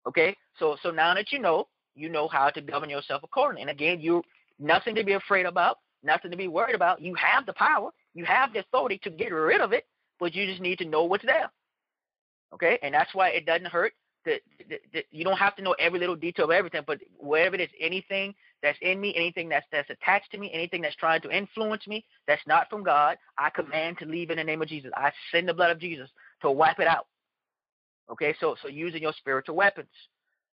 Okay? 0.06 0.34
So 0.58 0.76
so 0.82 0.90
now 0.90 1.14
that 1.14 1.30
you 1.30 1.38
know, 1.38 1.68
you 1.94 2.08
know 2.08 2.26
how 2.26 2.48
to 2.50 2.60
govern 2.60 2.90
yourself 2.90 3.22
accordingly. 3.22 3.62
And 3.62 3.70
again, 3.70 4.00
you 4.00 4.22
nothing 4.58 4.94
to 4.94 5.04
be 5.04 5.12
afraid 5.12 5.46
about, 5.46 5.78
nothing 6.02 6.30
to 6.30 6.36
be 6.36 6.48
worried 6.48 6.74
about. 6.74 7.00
You 7.00 7.14
have 7.14 7.46
the 7.46 7.52
power. 7.54 7.90
You 8.14 8.24
have 8.24 8.52
the 8.52 8.60
authority 8.60 8.98
to 9.04 9.10
get 9.10 9.32
rid 9.32 9.60
of 9.60 9.72
it, 9.72 9.86
but 10.20 10.34
you 10.34 10.46
just 10.46 10.60
need 10.60 10.78
to 10.78 10.84
know 10.84 11.04
what's 11.04 11.24
there. 11.24 11.50
Okay, 12.52 12.78
and 12.82 12.94
that's 12.94 13.14
why 13.14 13.30
it 13.30 13.46
doesn't 13.46 13.66
hurt. 13.66 13.92
That 14.24 14.40
you 15.10 15.22
don't 15.22 15.36
have 15.36 15.54
to 15.56 15.62
know 15.62 15.74
every 15.78 15.98
little 15.98 16.16
detail 16.16 16.46
of 16.46 16.50
everything, 16.50 16.82
but 16.86 16.98
wherever 17.18 17.56
it 17.56 17.60
is, 17.60 17.68
anything 17.78 18.34
that's 18.62 18.78
in 18.80 18.98
me, 18.98 19.12
anything 19.14 19.50
that's 19.50 19.66
that's 19.70 19.90
attached 19.90 20.30
to 20.30 20.38
me, 20.38 20.50
anything 20.54 20.80
that's 20.80 20.96
trying 20.96 21.20
to 21.22 21.30
influence 21.30 21.86
me, 21.86 22.06
that's 22.26 22.40
not 22.46 22.70
from 22.70 22.82
God, 22.82 23.18
I 23.36 23.50
command 23.50 23.98
to 23.98 24.06
leave 24.06 24.30
in 24.30 24.38
the 24.38 24.44
name 24.44 24.62
of 24.62 24.68
Jesus. 24.68 24.90
I 24.96 25.12
send 25.30 25.46
the 25.46 25.52
blood 25.52 25.72
of 25.72 25.78
Jesus 25.78 26.08
to 26.40 26.50
wipe 26.50 26.78
it 26.78 26.86
out. 26.86 27.06
Okay, 28.10 28.34
so 28.40 28.56
so 28.62 28.68
using 28.68 29.02
your 29.02 29.12
spiritual 29.18 29.56
weapons. 29.56 29.88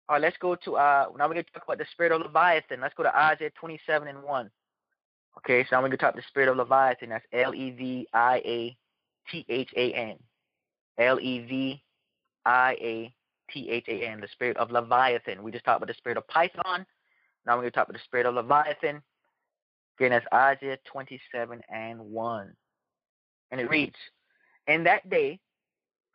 All 0.08 0.16
right, 0.16 0.22
let's 0.22 0.38
go 0.38 0.56
to 0.56 0.76
uh 0.76 1.06
now 1.18 1.28
we're 1.28 1.36
gonna 1.36 1.44
talk 1.54 1.64
about 1.64 1.80
the 1.80 1.86
spirit 1.92 2.12
of 2.12 2.22
Leviathan. 2.22 2.82
Let's 2.82 2.94
go 2.94 3.04
to 3.04 3.16
Isaiah 3.16 3.52
27 3.60 4.08
and 4.08 4.22
1. 4.22 4.52
Okay, 5.40 5.66
so 5.70 5.76
I'm 5.76 5.84
gonna 5.84 5.98
talk 5.98 6.16
the 6.16 6.22
spirit 6.28 6.50
of 6.50 6.58
Leviathan. 6.58 7.10
That's 7.10 7.26
L 7.34 7.54
E 7.56 7.72
V 7.72 8.08
I 8.14 8.38
A 8.46 8.78
T 9.32 9.46
H 9.50 9.70
A 9.76 9.94
N. 9.94 10.18
L 10.98 11.20
E 11.20 11.40
V 11.40 11.84
I 12.46 12.78
A 12.80 13.14
T 13.52 13.70
H 13.70 13.86
A 13.88 14.08
N, 14.08 14.22
the 14.22 14.28
spirit 14.28 14.58
of 14.58 14.72
Leviathan. 14.72 15.44
We 15.44 15.52
just 15.52 15.66
talked 15.66 15.78
about 15.78 15.88
the 15.88 15.98
spirit 15.98 16.18
of 16.18 16.28
Python. 16.28 16.86
Now 17.46 17.58
we're 17.58 17.64
to 17.64 17.72
talk 17.72 17.88
about 17.88 17.98
the 17.98 18.04
spirit 18.06 18.26
of 18.26 18.36
Leviathan. 18.36 19.02
Again, 19.98 20.12
that's 20.12 20.26
Isaiah 20.34 20.78
27 20.92 21.62
and 21.70 22.00
1. 22.00 22.54
And 23.52 23.62
it 23.62 23.70
reads, 23.70 23.96
In 24.68 24.84
that 24.84 25.10
day, 25.10 25.40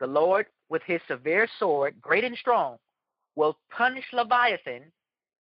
the 0.00 0.06
Lord, 0.06 0.46
with 0.68 0.82
his 0.86 1.00
severe 1.08 1.48
sword, 1.58 1.94
great 2.00 2.24
and 2.24 2.36
strong, 2.36 2.76
will 3.36 3.56
punish 3.70 4.04
Leviathan, 4.12 4.92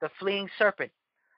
the 0.01 0.09
fleeing 0.19 0.49
serpent, 0.57 0.91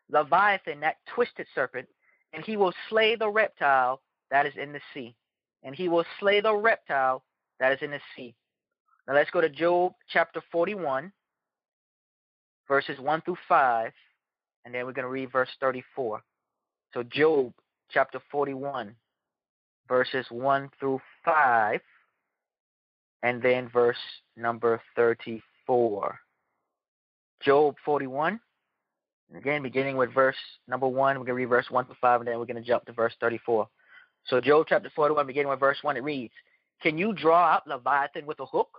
Leviathan, 0.09 0.79
that 0.79 0.97
twisted 1.13 1.47
serpent, 1.53 1.87
and 2.33 2.43
he 2.43 2.57
will 2.57 2.73
slay 2.89 3.15
the 3.15 3.29
reptile 3.29 4.01
that 4.31 4.45
is 4.45 4.53
in 4.61 4.73
the 4.73 4.81
sea. 4.93 5.15
And 5.63 5.75
he 5.75 5.89
will 5.89 6.05
slay 6.19 6.39
the 6.39 6.55
reptile 6.55 7.23
that 7.59 7.71
is 7.71 7.79
in 7.81 7.91
the 7.91 7.99
sea. 8.15 8.35
Now 9.07 9.15
let's 9.15 9.31
go 9.31 9.41
to 9.41 9.49
Job 9.49 9.93
chapter 10.11 10.41
41, 10.51 11.11
verses 12.67 12.99
1 12.99 13.21
through 13.21 13.37
5, 13.47 13.91
and 14.65 14.73
then 14.73 14.85
we're 14.85 14.93
going 14.93 15.03
to 15.03 15.09
read 15.09 15.31
verse 15.31 15.49
34. 15.59 16.21
So 16.93 17.03
Job 17.03 17.53
chapter 17.89 18.19
41, 18.31 18.95
verses 19.87 20.25
1 20.29 20.69
through 20.79 21.01
5, 21.25 21.79
and 23.23 23.41
then 23.41 23.69
verse 23.69 23.97
number 24.35 24.81
34. 24.95 26.19
Job 27.43 27.75
41, 27.85 28.39
again, 29.35 29.61
beginning 29.61 29.97
with 29.97 30.13
verse 30.13 30.35
number 30.67 30.87
1, 30.87 31.19
we're 31.19 31.25
going 31.25 31.27
to 31.27 31.33
read 31.33 31.45
verse 31.45 31.67
1 31.69 31.85
to 31.87 31.93
5, 31.99 32.21
and 32.21 32.27
then 32.27 32.39
we're 32.39 32.45
going 32.45 32.61
to 32.61 32.67
jump 32.67 32.85
to 32.85 32.93
verse 32.93 33.13
34. 33.21 33.67
So 34.27 34.41
Job 34.41 34.65
chapter 34.67 34.91
41, 34.95 35.27
beginning 35.27 35.49
with 35.49 35.59
verse 35.59 35.77
1, 35.81 35.97
it 35.97 36.03
reads, 36.03 36.33
Can 36.81 36.97
you 36.97 37.13
draw 37.13 37.45
out 37.45 37.67
Leviathan 37.67 38.25
with 38.25 38.39
a 38.39 38.45
hook? 38.45 38.69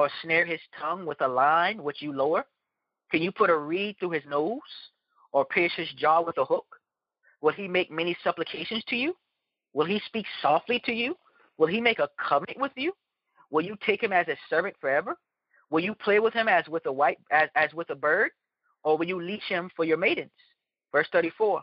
or 0.00 0.08
snare 0.22 0.46
his 0.46 0.60
tongue 0.80 1.04
with 1.04 1.20
a 1.20 1.28
line 1.28 1.82
which 1.82 2.00
you 2.00 2.12
lower? 2.12 2.44
Can 3.10 3.22
you 3.22 3.32
put 3.32 3.50
a 3.50 3.56
reed 3.56 3.96
through 3.98 4.10
his 4.10 4.22
nose 4.26 4.60
or 5.32 5.44
pierce 5.44 5.72
his 5.76 5.88
jaw 5.98 6.22
with 6.22 6.38
a 6.38 6.44
hook? 6.44 6.64
Will 7.40 7.52
he 7.52 7.68
make 7.68 7.90
many 7.90 8.16
supplications 8.22 8.82
to 8.88 8.96
you? 8.96 9.14
Will 9.72 9.86
he 9.86 10.00
speak 10.06 10.26
softly 10.42 10.80
to 10.86 10.92
you? 10.92 11.16
Will 11.58 11.66
he 11.66 11.80
make 11.80 11.98
a 11.98 12.08
covenant 12.28 12.58
with 12.60 12.72
you? 12.76 12.92
Will 13.50 13.64
you 13.64 13.76
take 13.84 14.02
him 14.02 14.12
as 14.12 14.26
a 14.28 14.36
servant 14.48 14.74
forever? 14.80 15.16
Will 15.70 15.80
you 15.80 15.94
play 15.94 16.18
with 16.18 16.34
him 16.34 16.48
as 16.48 16.66
with 16.68 16.86
a 16.86 16.92
white 16.92 17.18
as, 17.30 17.48
as 17.54 17.72
with 17.72 17.90
a 17.90 17.94
bird? 17.94 18.30
Or 18.82 18.96
will 18.96 19.06
you 19.06 19.20
leash 19.20 19.48
him 19.48 19.70
for 19.76 19.84
your 19.84 19.96
maidens? 19.96 20.30
Verse 20.92 21.06
34. 21.12 21.62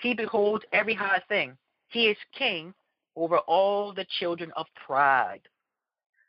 He 0.00 0.14
beholds 0.14 0.64
every 0.72 0.94
high 0.94 1.22
thing. 1.28 1.56
He 1.88 2.08
is 2.08 2.16
king 2.36 2.74
over 3.14 3.38
all 3.38 3.94
the 3.94 4.06
children 4.18 4.52
of 4.56 4.66
pride. 4.84 5.40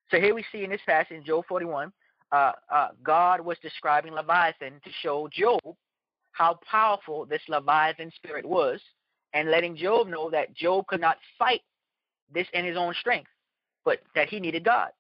So 0.10 0.20
here 0.20 0.34
we 0.34 0.46
see 0.52 0.64
in 0.64 0.70
this 0.70 0.82
passage 0.86 1.26
Job 1.26 1.46
41, 1.50 1.92
uh, 2.32 2.52
uh, 2.72 2.90
God 3.04 3.42
was 3.42 3.58
describing 3.62 4.14
Leviathan 4.14 4.80
to 4.84 4.90
show 5.02 5.28
Job 5.32 5.62
how 6.32 6.60
powerful 6.70 7.26
this 7.26 7.42
Leviathan 7.50 8.12
spirit 8.16 8.46
was, 8.46 8.80
and 9.34 9.50
letting 9.50 9.76
Job 9.76 10.08
know 10.08 10.30
that 10.30 10.54
Job 10.56 10.86
could 10.88 11.02
not 11.02 11.18
fight 11.38 11.62
this 12.34 12.48
in 12.54 12.64
his 12.64 12.78
own 12.78 12.94
strength, 13.00 13.30
but 13.84 14.00
that 14.16 14.30
he 14.30 14.40
needed 14.40 14.64
God. 14.64 14.92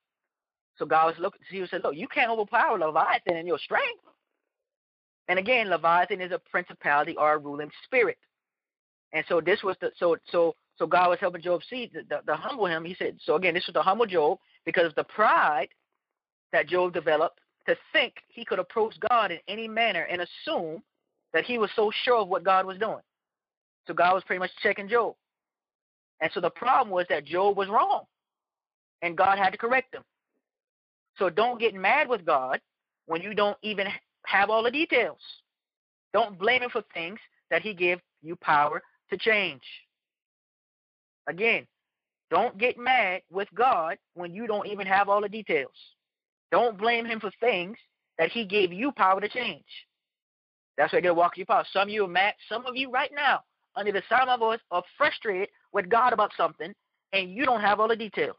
So 0.78 0.86
God 0.86 1.08
was 1.08 1.16
looking, 1.20 1.42
he 1.50 1.66
said, 1.68 1.82
Look, 1.84 1.96
you 1.96 2.08
can't 2.08 2.32
overpower 2.32 2.78
Leviathan 2.78 3.36
in 3.36 3.48
your 3.48 3.58
strength. 3.58 4.04
And 5.28 5.40
again, 5.40 5.70
Leviathan 5.70 6.22
is 6.22 6.32
a 6.32 6.40
principality 6.40 7.16
or 7.18 7.34
a 7.34 7.38
ruling 7.38 7.72
spirit. 7.84 8.18
And 9.14 9.26
so 9.28 9.42
this 9.42 9.64
was 9.64 9.76
the 9.82 9.92
so 9.98 10.18
so 10.32 10.56
so 10.78 10.86
God 10.86 11.10
was 11.10 11.20
helping 11.20 11.42
Job 11.42 11.62
see 11.70 11.90
the, 11.94 12.02
the, 12.10 12.22
the 12.26 12.36
humble 12.36 12.68
him. 12.68 12.86
He 12.86 12.96
said, 12.96 13.18
so 13.24 13.36
again, 13.36 13.54
this 13.54 13.66
was 13.66 13.74
the 13.74 13.82
humble 13.82 14.06
Job 14.06 14.38
because 14.66 14.86
of 14.86 14.96
the 14.96 15.04
pride 15.04 15.70
that 16.54 16.68
Job 16.68 16.94
developed 16.94 17.40
to 17.68 17.76
think 17.92 18.14
he 18.30 18.46
could 18.46 18.60
approach 18.60 18.94
God 19.10 19.32
in 19.32 19.40
any 19.48 19.68
manner 19.68 20.04
and 20.04 20.22
assume 20.22 20.84
that 21.34 21.46
he 21.46 21.58
was 21.58 21.72
so 21.76 21.92
sure 22.04 22.22
of 22.22 22.28
what 22.28 22.44
God 22.44 22.66
was 22.66 22.78
doing. 22.78 23.02
So 23.88 23.94
God 23.94 24.14
was 24.14 24.24
pretty 24.24 24.40
much 24.40 24.52
checking 24.62 24.88
Job. 24.88 25.16
And 26.22 26.32
so 26.34 26.42
the 26.42 26.50
problem 26.50 26.90
was 26.90 27.06
that 27.10 27.26
Job 27.26 27.58
was 27.58 27.70
wrong. 27.70 28.04
And 29.02 29.18
God 29.18 29.38
had 29.38 29.52
to 29.52 29.58
correct 29.58 29.94
him. 29.94 30.04
So 31.18 31.30
don't 31.30 31.59
get 31.59 31.74
mad 31.74 32.07
with 32.07 32.26
God 32.26 32.59
when 33.05 33.22
you 33.22 33.34
don't 33.34 33.57
even 33.63 33.88
have 34.26 34.49
all 34.49 34.63
the 34.63 34.72
details. 34.72 35.20
Don't 36.13 36.38
blame 36.38 36.61
him 36.61 36.70
for 36.70 36.84
things 36.93 37.20
that 37.49 37.61
he 37.61 37.74
gave 37.74 37.99
you 38.22 38.36
power 38.36 38.82
to 39.09 39.18
change. 39.18 39.63
Again, 41.28 41.65
don't 42.30 42.57
get 42.57 42.78
mad 42.78 43.22
with 43.32 43.47
God 43.53 43.97
when 44.13 44.34
you 44.34 44.47
don't 44.47 44.68
even 44.68 44.86
have 44.86 45.09
all 45.09 45.22
the 45.22 45.30
details. 45.30 45.72
Don't 46.51 46.78
blame 46.78 47.05
him 47.05 47.20
for 47.20 47.32
things 47.39 47.78
that 48.18 48.32
he 48.32 48.45
gave 48.45 48.74
you 48.74 48.91
power 48.91 49.22
to 49.22 49.30
change. 49.30 49.65
That's 50.78 50.93
why 50.93 51.01
they 51.01 51.11
walk 51.11 51.38
your 51.38 51.45
power. 51.45 51.65
Some 51.72 51.84
of 51.84 51.89
you 51.89 52.05
are 52.05 52.09
mad. 52.09 52.34
Some 52.49 52.65
of 52.65 52.76
you 52.76 52.91
right 52.91 53.11
now, 53.13 53.41
under 53.76 53.91
the 53.91 54.03
sound 54.09 54.30
of 54.30 54.39
my 54.39 54.45
voice, 54.45 54.59
are 54.72 54.84
frustrated 54.97 55.49
with 55.74 55.89
God 55.89 56.13
about 56.13 56.32
something, 56.38 56.74
and 57.13 57.32
you 57.32 57.45
don't 57.45 57.61
have 57.61 57.80
all 57.80 57.88
the 57.88 57.95
details. 57.95 58.36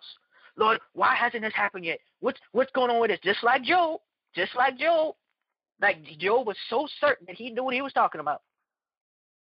Lord, 0.59 0.81
why 0.93 1.15
hasn't 1.15 1.43
this 1.43 1.55
happened 1.55 1.85
yet? 1.85 2.01
What's 2.21 2.41
what's 2.53 2.73
going 2.73 2.91
on 2.91 3.01
with 3.01 3.11
this? 3.11 3.21
Just 3.23 3.43
like 3.45 3.63
Job, 3.63 4.01
just 4.35 4.55
like 4.57 4.77
Job, 4.77 5.15
like 5.81 6.05
Job 6.19 6.47
was 6.47 6.57
so 6.69 6.89
certain 7.01 7.27
that 7.27 7.37
he 7.37 7.51
knew 7.51 7.65
what 7.65 7.75
he 7.75 7.83
was 7.83 7.93
talking 7.93 8.21
about, 8.21 8.43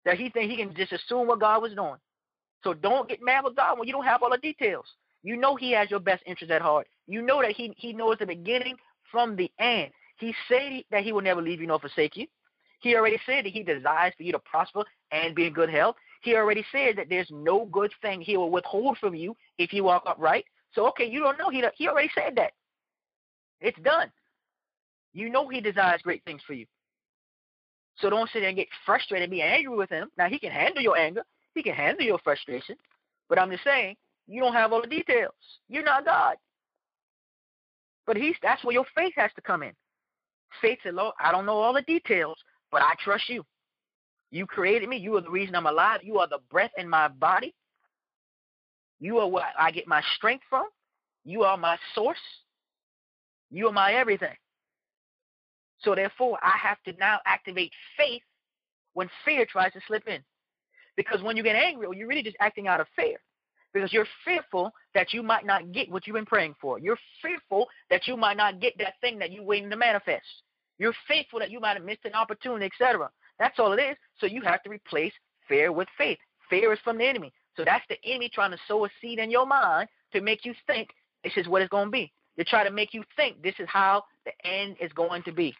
that 0.06 0.18
he 0.18 0.30
think 0.30 0.50
he 0.50 0.58
can 0.58 0.74
just 0.74 0.94
assume 0.94 1.28
what 1.28 1.40
God 1.40 1.62
was 1.62 1.74
doing. 1.74 1.98
So 2.64 2.74
don't 2.74 3.10
get 3.10 3.22
mad 3.22 3.44
with 3.44 3.56
God 3.56 3.78
when 3.78 3.88
you 3.88 3.94
don't 3.94 4.06
have 4.06 4.24
all 4.24 4.30
the 4.30 4.38
details. 4.38 4.86
You 5.24 5.38
know 5.38 5.56
He 5.56 5.72
has 5.74 5.90
your 5.90 6.00
best 6.00 6.24
interest 6.26 6.52
at 6.52 6.62
heart. 6.62 6.88
You 7.08 7.22
know 7.22 7.42
that 7.42 7.52
He 7.52 7.74
He 7.78 7.94
knows 7.94 8.18
the 8.20 8.26
beginning 8.26 8.76
from 9.12 9.36
the 9.36 9.52
end. 9.60 9.92
He 10.18 10.34
said 10.48 10.84
that 10.92 11.04
He 11.04 11.12
will 11.12 11.22
never 11.22 11.42
leave 11.42 11.62
you 11.62 11.68
nor 11.68 11.80
forsake 11.80 12.16
you. 12.16 12.28
He 12.82 12.96
already 12.96 13.20
said 13.26 13.46
that 13.46 13.54
He 13.54 13.64
desires 13.64 14.14
for 14.16 14.24
you 14.24 14.32
to 14.32 14.40
prosper 14.40 14.84
and 15.12 15.36
be 15.36 15.48
in 15.48 15.54
good 15.54 15.70
health. 15.70 15.96
He 16.22 16.36
already 16.36 16.64
said 16.72 16.98
that 16.98 17.08
there's 17.10 17.30
no 17.32 17.66
good 17.66 17.92
thing 18.02 18.22
He 18.22 18.38
will 18.38 18.52
withhold 18.52 18.98
from 18.98 19.16
you 19.16 19.36
if 19.58 19.74
you 19.74 19.84
walk 19.84 20.04
upright. 20.06 20.46
So 20.74 20.88
okay, 20.90 21.06
you 21.06 21.20
don't 21.20 21.38
know 21.38 21.50
He 21.50 21.64
He 21.76 21.88
already 21.88 22.12
said 22.16 22.36
that. 22.36 22.52
It's 23.60 23.80
done. 23.82 24.12
You 25.14 25.30
know 25.30 25.48
He 25.48 25.62
desires 25.62 26.02
great 26.04 26.24
things 26.24 26.42
for 26.46 26.54
you. 26.54 26.66
So 27.98 28.10
don't 28.10 28.30
sit 28.32 28.40
there 28.40 28.50
and 28.50 28.58
get 28.58 28.68
frustrated 28.86 29.24
and 29.24 29.32
be 29.32 29.42
angry 29.42 29.76
with 29.76 29.90
Him. 29.90 30.10
Now 30.18 30.28
He 30.28 30.40
can 30.40 30.52
handle 30.52 30.82
your 30.82 30.98
anger. 30.98 31.24
He 31.54 31.64
can 31.64 31.74
handle 31.74 32.06
your 32.06 32.20
frustration. 32.20 32.76
But 33.30 33.40
I'm 33.40 33.52
just 33.52 33.64
saying, 33.64 33.96
you 34.28 34.42
don't 34.42 34.54
have 34.54 34.72
all 34.72 34.82
the 34.82 34.88
details. 34.88 35.34
You're 35.68 35.84
not 35.84 36.06
God. 36.06 36.36
But 38.08 38.18
he's 38.18 38.36
that's 38.42 38.64
where 38.64 38.74
your 38.74 38.86
faith 38.96 39.14
has 39.16 39.32
to 39.36 39.42
come 39.42 39.64
in. 39.64 39.74
Faith 40.62 40.80
said, 40.84 40.96
Lord, 40.96 41.14
I 41.20 41.32
don't 41.32 41.46
know 41.46 41.58
all 41.58 41.74
the 41.74 41.82
details, 41.84 42.38
but 42.72 42.82
I 42.82 42.94
trust 43.00 43.30
you. 43.30 43.46
You 44.32 44.46
created 44.46 44.90
me. 44.90 44.98
You 44.98 45.18
are 45.18 45.22
the 45.22 45.30
reason 45.30 45.56
I'm 45.56 45.66
alive. 45.66 46.02
You 46.04 46.20
are 46.20 46.28
the 46.28 46.40
breath 46.50 46.72
in 46.78 46.90
my 46.90 47.08
body. 47.08 47.54
You 49.02 49.18
are 49.18 49.28
what 49.28 49.44
I 49.60 49.72
get 49.72 49.88
my 49.88 50.02
strength 50.16 50.46
from. 50.50 50.68
You 51.26 51.44
are 51.44 51.58
my 51.58 51.78
source. 51.94 52.18
You 53.50 53.68
are 53.68 53.74
my 53.74 53.94
everything. 53.94 54.36
So 55.80 55.96
therefore, 55.96 56.38
I 56.42 56.56
have 56.58 56.78
to 56.84 56.94
now 57.00 57.20
activate 57.26 57.72
faith 57.98 58.22
when 58.94 59.10
fear 59.26 59.46
tries 59.46 59.74
to 59.74 59.82
slip 59.88 60.08
in. 60.08 60.22
Because 60.96 61.24
when 61.24 61.36
you 61.36 61.44
get 61.44 61.56
angry, 61.56 61.88
you're 61.98 62.08
really 62.08 62.22
just 62.22 62.38
acting 62.40 62.68
out 62.68 62.80
of 62.80 62.88
fear. 62.96 63.18
Because 63.74 63.92
you're 63.92 64.08
fearful 64.24 64.72
that 64.94 65.14
you 65.14 65.24
might 65.24 65.46
not 65.46 65.72
get 65.72 65.90
what 65.90 66.06
you've 66.06 66.16
been 66.16 66.26
praying 66.26 66.56
for. 66.62 66.78
You're 66.78 67.00
fearful 67.22 67.68
that 67.90 68.08
you 68.08 68.16
might 68.16 68.38
not 68.38 68.60
get 68.60 68.74
that 68.80 68.96
thing 69.02 69.18
that 69.20 69.32
you're 69.32 69.44
waiting 69.44 69.70
to 69.72 69.78
manifest. 69.78 70.26
You're 70.78 70.94
fearful 71.08 71.40
that 71.40 71.50
you 71.50 71.60
might 71.60 71.78
have 71.78 71.86
missed 71.86 72.06
an 72.06 72.14
opportunity, 72.14 72.66
etc. 72.66 73.10
That's 73.40 73.58
all 73.60 73.72
it 73.74 73.82
is. 73.82 73.98
So 74.20 74.28
you 74.28 74.42
have 74.42 74.62
to 74.64 74.70
replace 74.70 75.14
fear 75.48 75.72
with 75.72 75.88
faith. 75.98 76.20
Fear 76.50 76.74
is 76.74 76.80
from 76.84 76.98
the 76.98 77.06
enemy. 77.06 77.32
So 77.56 77.66
that's 77.66 77.84
the 77.90 77.98
enemy 78.06 78.30
trying 78.34 78.52
to 78.52 78.58
sow 78.68 78.86
a 78.86 78.90
seed 79.02 79.20
in 79.20 79.30
your 79.30 79.46
mind 79.46 79.90
to 80.14 80.22
make 80.22 80.46
you 80.46 80.54
think 80.68 80.90
this 81.24 81.34
is 81.36 81.48
what 81.48 81.62
it's 81.62 81.70
going 81.70 81.88
to 81.88 81.92
be. 81.92 82.12
To 82.40 82.46
try 82.46 82.64
to 82.64 82.72
make 82.72 82.94
you 82.94 83.04
think 83.16 83.42
this 83.42 83.56
is 83.60 83.68
how 83.70 84.04
the 84.26 84.32
end 84.48 84.78
is 84.80 84.92
going 84.94 85.24
to 85.24 85.32
be. 85.32 85.54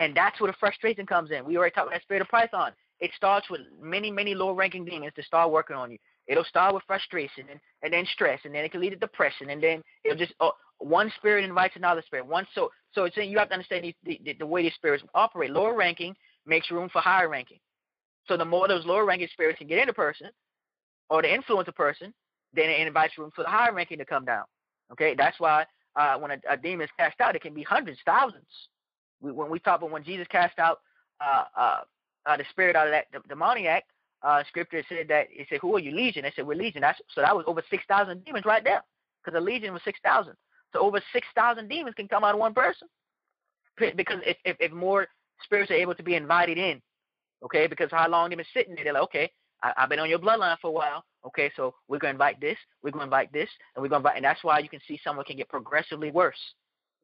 And 0.00 0.16
that's 0.16 0.40
where 0.40 0.50
the 0.50 0.56
frustration 0.58 1.06
comes 1.06 1.30
in. 1.30 1.44
We 1.44 1.56
already 1.56 1.72
talked 1.72 1.88
about 1.88 2.02
spirit 2.02 2.22
of 2.22 2.28
Python. 2.28 2.72
It 3.00 3.10
starts 3.16 3.48
with 3.50 3.62
many, 3.80 4.10
many 4.10 4.34
low 4.34 4.52
ranking 4.52 4.84
demons 4.84 5.12
to 5.16 5.22
start 5.22 5.50
working 5.50 5.76
on 5.76 5.90
you. 5.90 5.98
It'll 6.28 6.44
start 6.44 6.74
with 6.74 6.84
frustration 6.86 7.44
and, 7.50 7.60
and 7.82 7.92
then 7.92 8.06
stress, 8.12 8.40
and 8.44 8.54
then 8.54 8.64
it 8.64 8.70
can 8.70 8.80
lead 8.80 8.90
to 8.90 8.96
depression, 8.96 9.50
and 9.50 9.62
then 9.62 9.82
it'll 10.04 10.16
just 10.16 10.34
oh, 10.40 10.52
one 10.78 11.12
spirit 11.16 11.44
invites 11.44 11.74
another 11.74 12.02
spirit. 12.06 12.26
One 12.26 12.46
so 12.54 12.70
so 12.92 13.04
it's 13.04 13.16
you 13.16 13.38
have 13.38 13.48
to 13.48 13.54
understand 13.54 13.92
the, 14.04 14.20
the, 14.24 14.34
the 14.38 14.46
way 14.46 14.62
these 14.62 14.74
spirits 14.74 15.02
operate. 15.14 15.50
Lower 15.50 15.74
ranking 15.74 16.14
makes 16.46 16.70
room 16.70 16.88
for 16.92 17.00
higher 17.00 17.28
ranking. 17.28 17.58
So 18.28 18.36
the 18.36 18.44
more 18.44 18.68
those 18.68 18.86
lower 18.86 19.04
ranking 19.04 19.28
spirits 19.32 19.58
can 19.58 19.66
get 19.66 19.78
in 19.82 19.88
a 19.88 19.92
person 19.92 20.28
or 21.10 21.22
to 21.22 21.32
influence 21.32 21.68
a 21.68 21.72
person, 21.72 22.12
then 22.54 22.70
it 22.70 22.86
invites 22.86 23.18
room 23.18 23.30
for 23.34 23.42
the 23.42 23.48
higher 23.48 23.72
ranking 23.72 23.98
to 23.98 24.04
come 24.04 24.24
down. 24.24 24.44
Okay, 24.92 25.14
that's 25.16 25.38
why 25.40 25.64
uh, 25.96 26.16
when 26.18 26.32
a, 26.32 26.38
a, 26.50 26.56
demon 26.56 26.84
is 26.84 26.90
cast 26.98 27.20
out, 27.20 27.36
it 27.36 27.42
can 27.42 27.54
be 27.54 27.62
hundreds, 27.62 27.98
thousands. 28.04 28.44
We, 29.20 29.32
when 29.32 29.50
we 29.50 29.58
talk 29.58 29.78
about 29.78 29.90
when 29.90 30.04
Jesus 30.04 30.26
cast 30.28 30.58
out 30.58 30.80
uh, 31.20 31.44
uh, 31.56 31.80
uh 32.26 32.36
the 32.36 32.44
spirit 32.50 32.76
out 32.76 32.86
of 32.86 32.92
that 32.92 33.06
the, 33.12 33.20
demoniac, 33.28 33.84
uh, 34.22 34.42
scripture 34.48 34.82
said 34.88 35.08
that 35.08 35.28
it 35.30 35.46
said, 35.48 35.60
"Who 35.60 35.74
are 35.76 35.80
you, 35.80 35.92
legion?" 35.92 36.22
They 36.22 36.32
said, 36.34 36.46
"We're 36.46 36.56
legion." 36.56 36.82
That's, 36.82 37.00
so 37.14 37.20
that 37.20 37.34
was 37.34 37.44
over 37.46 37.62
six 37.70 37.84
thousand 37.88 38.24
demons 38.24 38.44
right 38.44 38.62
there, 38.62 38.82
because 39.22 39.36
the 39.36 39.44
legion 39.44 39.72
was 39.72 39.82
six 39.84 39.98
thousand. 40.04 40.34
So 40.72 40.80
over 40.80 41.00
six 41.12 41.26
thousand 41.34 41.68
demons 41.68 41.94
can 41.94 42.08
come 42.08 42.24
out 42.24 42.34
of 42.34 42.40
one 42.40 42.54
person, 42.54 42.88
because 43.78 44.20
if, 44.24 44.36
if, 44.44 44.56
if 44.60 44.72
more 44.72 45.08
spirits 45.42 45.70
are 45.70 45.74
able 45.74 45.94
to 45.94 46.02
be 46.02 46.14
invited 46.14 46.58
in, 46.58 46.80
okay, 47.44 47.66
because 47.66 47.90
how 47.90 48.08
long 48.08 48.30
they've 48.30 48.38
been 48.38 48.46
sitting 48.54 48.74
there, 48.74 48.84
they're 48.84 48.92
like, 48.92 49.02
okay, 49.04 49.30
I, 49.62 49.72
have 49.76 49.88
been 49.88 49.98
on 49.98 50.10
your 50.10 50.18
bloodline 50.18 50.56
for 50.60 50.68
a 50.68 50.72
while. 50.72 51.04
Okay, 51.26 51.50
so 51.56 51.74
we're 51.88 51.98
gonna 51.98 52.12
invite 52.12 52.40
this, 52.40 52.58
we're 52.82 52.90
gonna 52.90 53.04
invite 53.04 53.32
this, 53.32 53.48
and 53.74 53.82
we're 53.82 53.88
gonna 53.88 54.00
invite, 54.00 54.16
and 54.16 54.24
that's 54.24 54.42
why 54.42 54.58
you 54.58 54.68
can 54.68 54.80
see 54.88 54.98
someone 55.02 55.24
can 55.24 55.36
get 55.36 55.48
progressively 55.48 56.10
worse. 56.10 56.38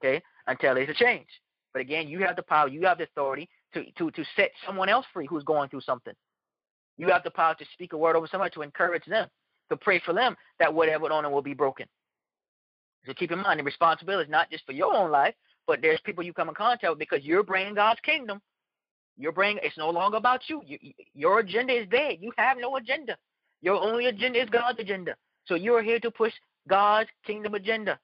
Okay, 0.03 0.23
until 0.47 0.75
there's 0.75 0.89
a 0.89 0.95
change. 0.95 1.29
But 1.73 1.83
again, 1.83 2.09
you 2.09 2.21
have 2.21 2.37
the 2.37 2.43
power, 2.43 2.69
you 2.69 2.85
have 2.87 2.99
the 2.99 3.05
authority 3.05 3.49
to 3.75 3.85
to 3.99 4.11
to 4.11 4.25
set 4.37 4.51
someone 4.67 4.89
else 4.89 5.07
free 5.13 5.27
who's 5.27 5.45
going 5.45 5.69
through 5.69 5.83
something. 5.83 6.15
You 6.97 7.09
have 7.09 7.23
the 7.23 7.31
power 7.31 7.55
to 7.55 7.65
speak 7.75 7.93
a 7.93 7.97
word 7.97 8.17
over 8.17 8.27
somebody 8.27 8.51
to 8.55 8.63
encourage 8.63 9.05
them, 9.07 9.29
to 9.71 9.77
pray 9.77 10.01
for 10.05 10.13
them 10.13 10.37
that 10.59 10.73
whatever 10.73 11.11
on 11.13 11.23
them 11.23 11.33
will 11.33 11.43
be 11.43 11.55
broken. 11.55 11.87
So 13.07 13.15
keep 13.15 13.31
in 13.31 13.39
mind 13.39 13.61
the 13.61 13.65
responsibility 13.65 14.25
is 14.25 14.31
not 14.31 14.51
just 14.51 14.67
for 14.67 14.73
your 14.73 14.93
own 14.93 15.11
life, 15.11 15.35
but 15.67 15.81
there's 15.81 16.01
people 16.01 16.25
you 16.25 16.33
come 16.33 16.49
in 16.49 16.55
contact 16.55 16.91
with 16.91 16.99
because 16.99 17.25
you're 17.25 17.45
bringing 17.45 17.75
God's 17.75 18.01
kingdom. 18.01 18.41
You're 19.19 19.33
bringing 19.33 19.59
it's 19.63 19.77
no 19.77 19.91
longer 19.91 20.17
about 20.17 20.43
you. 20.49 20.63
you. 20.65 20.79
Your 21.13 21.41
agenda 21.41 21.73
is 21.73 21.89
dead. 21.89 22.19
You 22.21 22.33
have 22.39 22.57
no 22.59 22.77
agenda. 22.77 23.17
Your 23.61 23.75
only 23.75 24.07
agenda 24.07 24.41
is 24.41 24.49
God's 24.49 24.79
agenda. 24.79 25.17
So 25.47 25.57
you 25.57 25.75
are 25.75 25.83
here 25.83 25.99
to 26.01 26.11
push 26.11 26.33
God's 26.69 27.11
kingdom 27.27 27.55
agenda. 27.55 27.99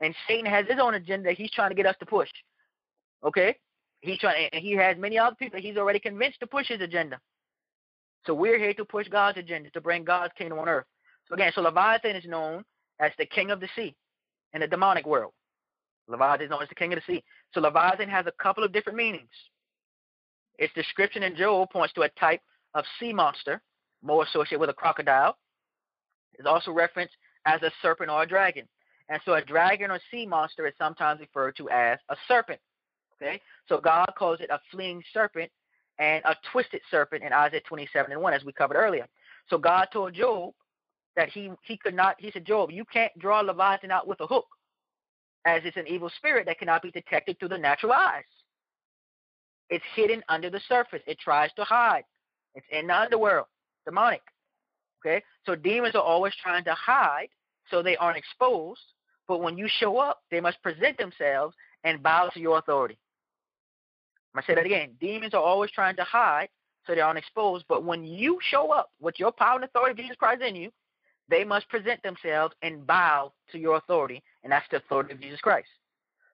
And 0.00 0.14
Satan 0.28 0.46
has 0.46 0.66
his 0.68 0.78
own 0.80 0.94
agenda 0.94 1.32
he's 1.32 1.50
trying 1.50 1.70
to 1.70 1.74
get 1.74 1.86
us 1.86 1.96
to 1.98 2.06
push. 2.06 2.28
Okay? 3.24 3.56
He's 4.02 4.18
trying 4.18 4.48
and 4.52 4.62
he 4.62 4.72
has 4.72 4.96
many 4.96 5.18
other 5.18 5.34
people 5.36 5.60
he's 5.60 5.76
already 5.76 5.98
convinced 5.98 6.38
to 6.40 6.46
push 6.46 6.68
his 6.68 6.80
agenda. 6.80 7.18
So 8.24 8.34
we're 8.34 8.58
here 8.58 8.74
to 8.74 8.84
push 8.84 9.08
God's 9.08 9.38
agenda, 9.38 9.70
to 9.70 9.80
bring 9.80 10.04
God's 10.04 10.32
kingdom 10.38 10.58
on 10.58 10.68
earth. 10.68 10.86
So 11.28 11.34
again, 11.34 11.52
so 11.54 11.60
Leviathan 11.60 12.14
is 12.14 12.24
known 12.24 12.64
as 13.00 13.10
the 13.18 13.26
king 13.26 13.50
of 13.50 13.60
the 13.60 13.68
sea 13.74 13.96
in 14.52 14.60
the 14.60 14.68
demonic 14.68 15.06
world. 15.06 15.32
Leviathan 16.06 16.44
is 16.44 16.50
known 16.50 16.62
as 16.62 16.68
the 16.68 16.74
king 16.74 16.92
of 16.92 17.00
the 17.00 17.12
sea. 17.12 17.24
So 17.52 17.60
Leviathan 17.60 18.08
has 18.08 18.26
a 18.26 18.32
couple 18.42 18.62
of 18.62 18.72
different 18.72 18.96
meanings. 18.96 19.30
Its 20.58 20.72
description 20.74 21.22
in 21.22 21.36
Job 21.36 21.70
points 21.70 21.94
to 21.94 22.02
a 22.02 22.08
type 22.10 22.40
of 22.74 22.84
sea 22.98 23.12
monster, 23.12 23.62
more 24.02 24.24
associated 24.24 24.60
with 24.60 24.70
a 24.70 24.74
crocodile. 24.74 25.36
It's 26.34 26.46
also 26.46 26.72
referenced 26.72 27.14
as 27.46 27.62
a 27.62 27.70
serpent 27.82 28.10
or 28.10 28.22
a 28.22 28.26
dragon. 28.26 28.66
And 29.08 29.20
so 29.24 29.34
a 29.34 29.42
dragon 29.42 29.90
or 29.90 30.00
sea 30.10 30.26
monster 30.26 30.66
is 30.66 30.74
sometimes 30.78 31.20
referred 31.20 31.56
to 31.56 31.68
as 31.70 31.98
a 32.08 32.16
serpent. 32.26 32.60
Okay? 33.16 33.40
So 33.68 33.80
God 33.80 34.06
calls 34.16 34.40
it 34.40 34.50
a 34.50 34.60
fleeing 34.70 35.02
serpent 35.12 35.50
and 35.98 36.24
a 36.24 36.34
twisted 36.50 36.80
serpent 36.90 37.22
in 37.22 37.32
Isaiah 37.32 37.60
27 37.68 38.12
and 38.12 38.20
1, 38.20 38.34
as 38.34 38.44
we 38.44 38.52
covered 38.52 38.76
earlier. 38.76 39.06
So 39.48 39.58
God 39.58 39.88
told 39.92 40.14
Job 40.14 40.52
that 41.16 41.28
he, 41.28 41.50
he 41.62 41.76
could 41.76 41.94
not, 41.94 42.16
he 42.18 42.30
said, 42.32 42.44
Job, 42.44 42.70
you 42.70 42.84
can't 42.92 43.16
draw 43.18 43.40
Leviathan 43.40 43.90
out 43.90 44.08
with 44.08 44.20
a 44.20 44.26
hook, 44.26 44.46
as 45.44 45.62
it's 45.64 45.76
an 45.76 45.86
evil 45.86 46.10
spirit 46.16 46.46
that 46.46 46.58
cannot 46.58 46.82
be 46.82 46.90
detected 46.90 47.38
through 47.38 47.50
the 47.50 47.58
natural 47.58 47.92
eyes. 47.92 48.24
It's 49.70 49.84
hidden 49.94 50.22
under 50.28 50.50
the 50.50 50.60
surface. 50.68 51.02
It 51.06 51.18
tries 51.18 51.52
to 51.54 51.64
hide. 51.64 52.04
It's 52.54 52.66
in 52.70 52.86
the 52.86 52.96
underworld, 52.96 53.46
demonic. 53.84 54.22
Okay? 55.04 55.22
So 55.46 55.54
demons 55.54 55.94
are 55.94 56.02
always 56.02 56.34
trying 56.42 56.64
to 56.64 56.74
hide 56.74 57.28
so 57.70 57.82
they 57.82 57.96
aren't 57.96 58.18
exposed. 58.18 58.80
But 59.26 59.40
when 59.40 59.56
you 59.56 59.68
show 59.68 59.98
up, 59.98 60.20
they 60.30 60.40
must 60.40 60.62
present 60.62 60.98
themselves 60.98 61.54
and 61.82 62.02
bow 62.02 62.30
to 62.34 62.40
your 62.40 62.58
authority. 62.58 62.98
I'm 64.34 64.40
going 64.40 64.44
to 64.44 64.50
say 64.50 64.54
that 64.56 64.66
again. 64.66 64.96
Demons 65.00 65.34
are 65.34 65.42
always 65.42 65.70
trying 65.70 65.96
to 65.96 66.04
hide 66.04 66.48
so 66.86 66.94
they 66.94 67.00
aren't 67.00 67.18
exposed. 67.18 67.64
But 67.68 67.84
when 67.84 68.04
you 68.04 68.38
show 68.42 68.72
up 68.72 68.90
with 69.00 69.18
your 69.18 69.32
power 69.32 69.56
and 69.56 69.64
authority 69.64 69.92
of 69.92 69.96
Jesus 69.98 70.16
Christ 70.16 70.42
in 70.42 70.56
you, 70.56 70.70
they 71.28 71.44
must 71.44 71.68
present 71.68 72.02
themselves 72.02 72.54
and 72.62 72.86
bow 72.86 73.32
to 73.52 73.58
your 73.58 73.76
authority. 73.76 74.22
And 74.42 74.52
that's 74.52 74.66
the 74.70 74.78
authority 74.78 75.14
of 75.14 75.20
Jesus 75.20 75.40
Christ. 75.40 75.68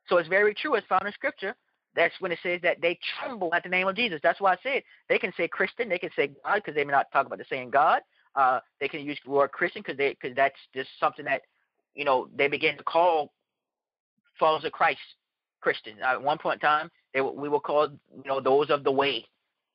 So 0.09 0.17
it's 0.17 0.29
very 0.29 0.55
true, 0.55 0.75
as 0.77 0.83
found 0.89 1.07
in 1.07 1.13
Scripture. 1.13 1.55
That's 1.95 2.15
when 2.21 2.33
it 2.33 2.39
says 2.43 2.61
that 2.63 2.81
they 2.81 2.99
tremble 3.19 3.53
at 3.55 3.63
the 3.63 3.69
name 3.69 3.89
of 3.89 3.97
Jesus. 3.97 4.21
That's 4.23 4.41
why 4.41 4.53
I 4.53 4.57
said 4.63 4.83
they 5.09 5.19
can 5.19 5.33
say 5.37 5.49
Christian, 5.49 5.89
they 5.89 5.99
can 5.99 6.11
say 6.15 6.31
God 6.45 6.57
because 6.57 6.75
they 6.75 6.85
may 6.85 6.93
not 6.93 7.11
talk 7.13 7.27
about 7.27 7.39
the 7.39 7.45
same 7.51 7.71
God. 7.71 8.03
Uh, 8.37 8.61
they 8.81 8.89
can 8.89 9.01
use 9.01 9.19
the 9.25 9.31
word 9.31 9.51
Christian 9.51 9.83
because 9.85 9.97
because 9.97 10.37
that's 10.37 10.59
just 10.75 10.89
something 11.01 11.25
that 11.25 11.43
you 11.95 12.05
know 12.05 12.29
they 12.37 12.47
begin 12.47 12.77
to 12.77 12.85
call 12.85 13.33
followers 14.39 14.65
of 14.65 14.73
Christ 14.73 15.01
Christian. 15.61 15.95
Uh, 16.03 16.13
at 16.13 16.23
one 16.23 16.39
point 16.39 16.55
in 16.55 16.61
time, 16.61 16.91
they 17.13 17.21
we 17.21 17.49
were 17.49 17.61
called 17.61 17.99
you 18.17 18.29
know 18.29 18.41
those 18.41 18.71
of 18.71 18.85
the 18.85 18.93
way, 18.93 19.25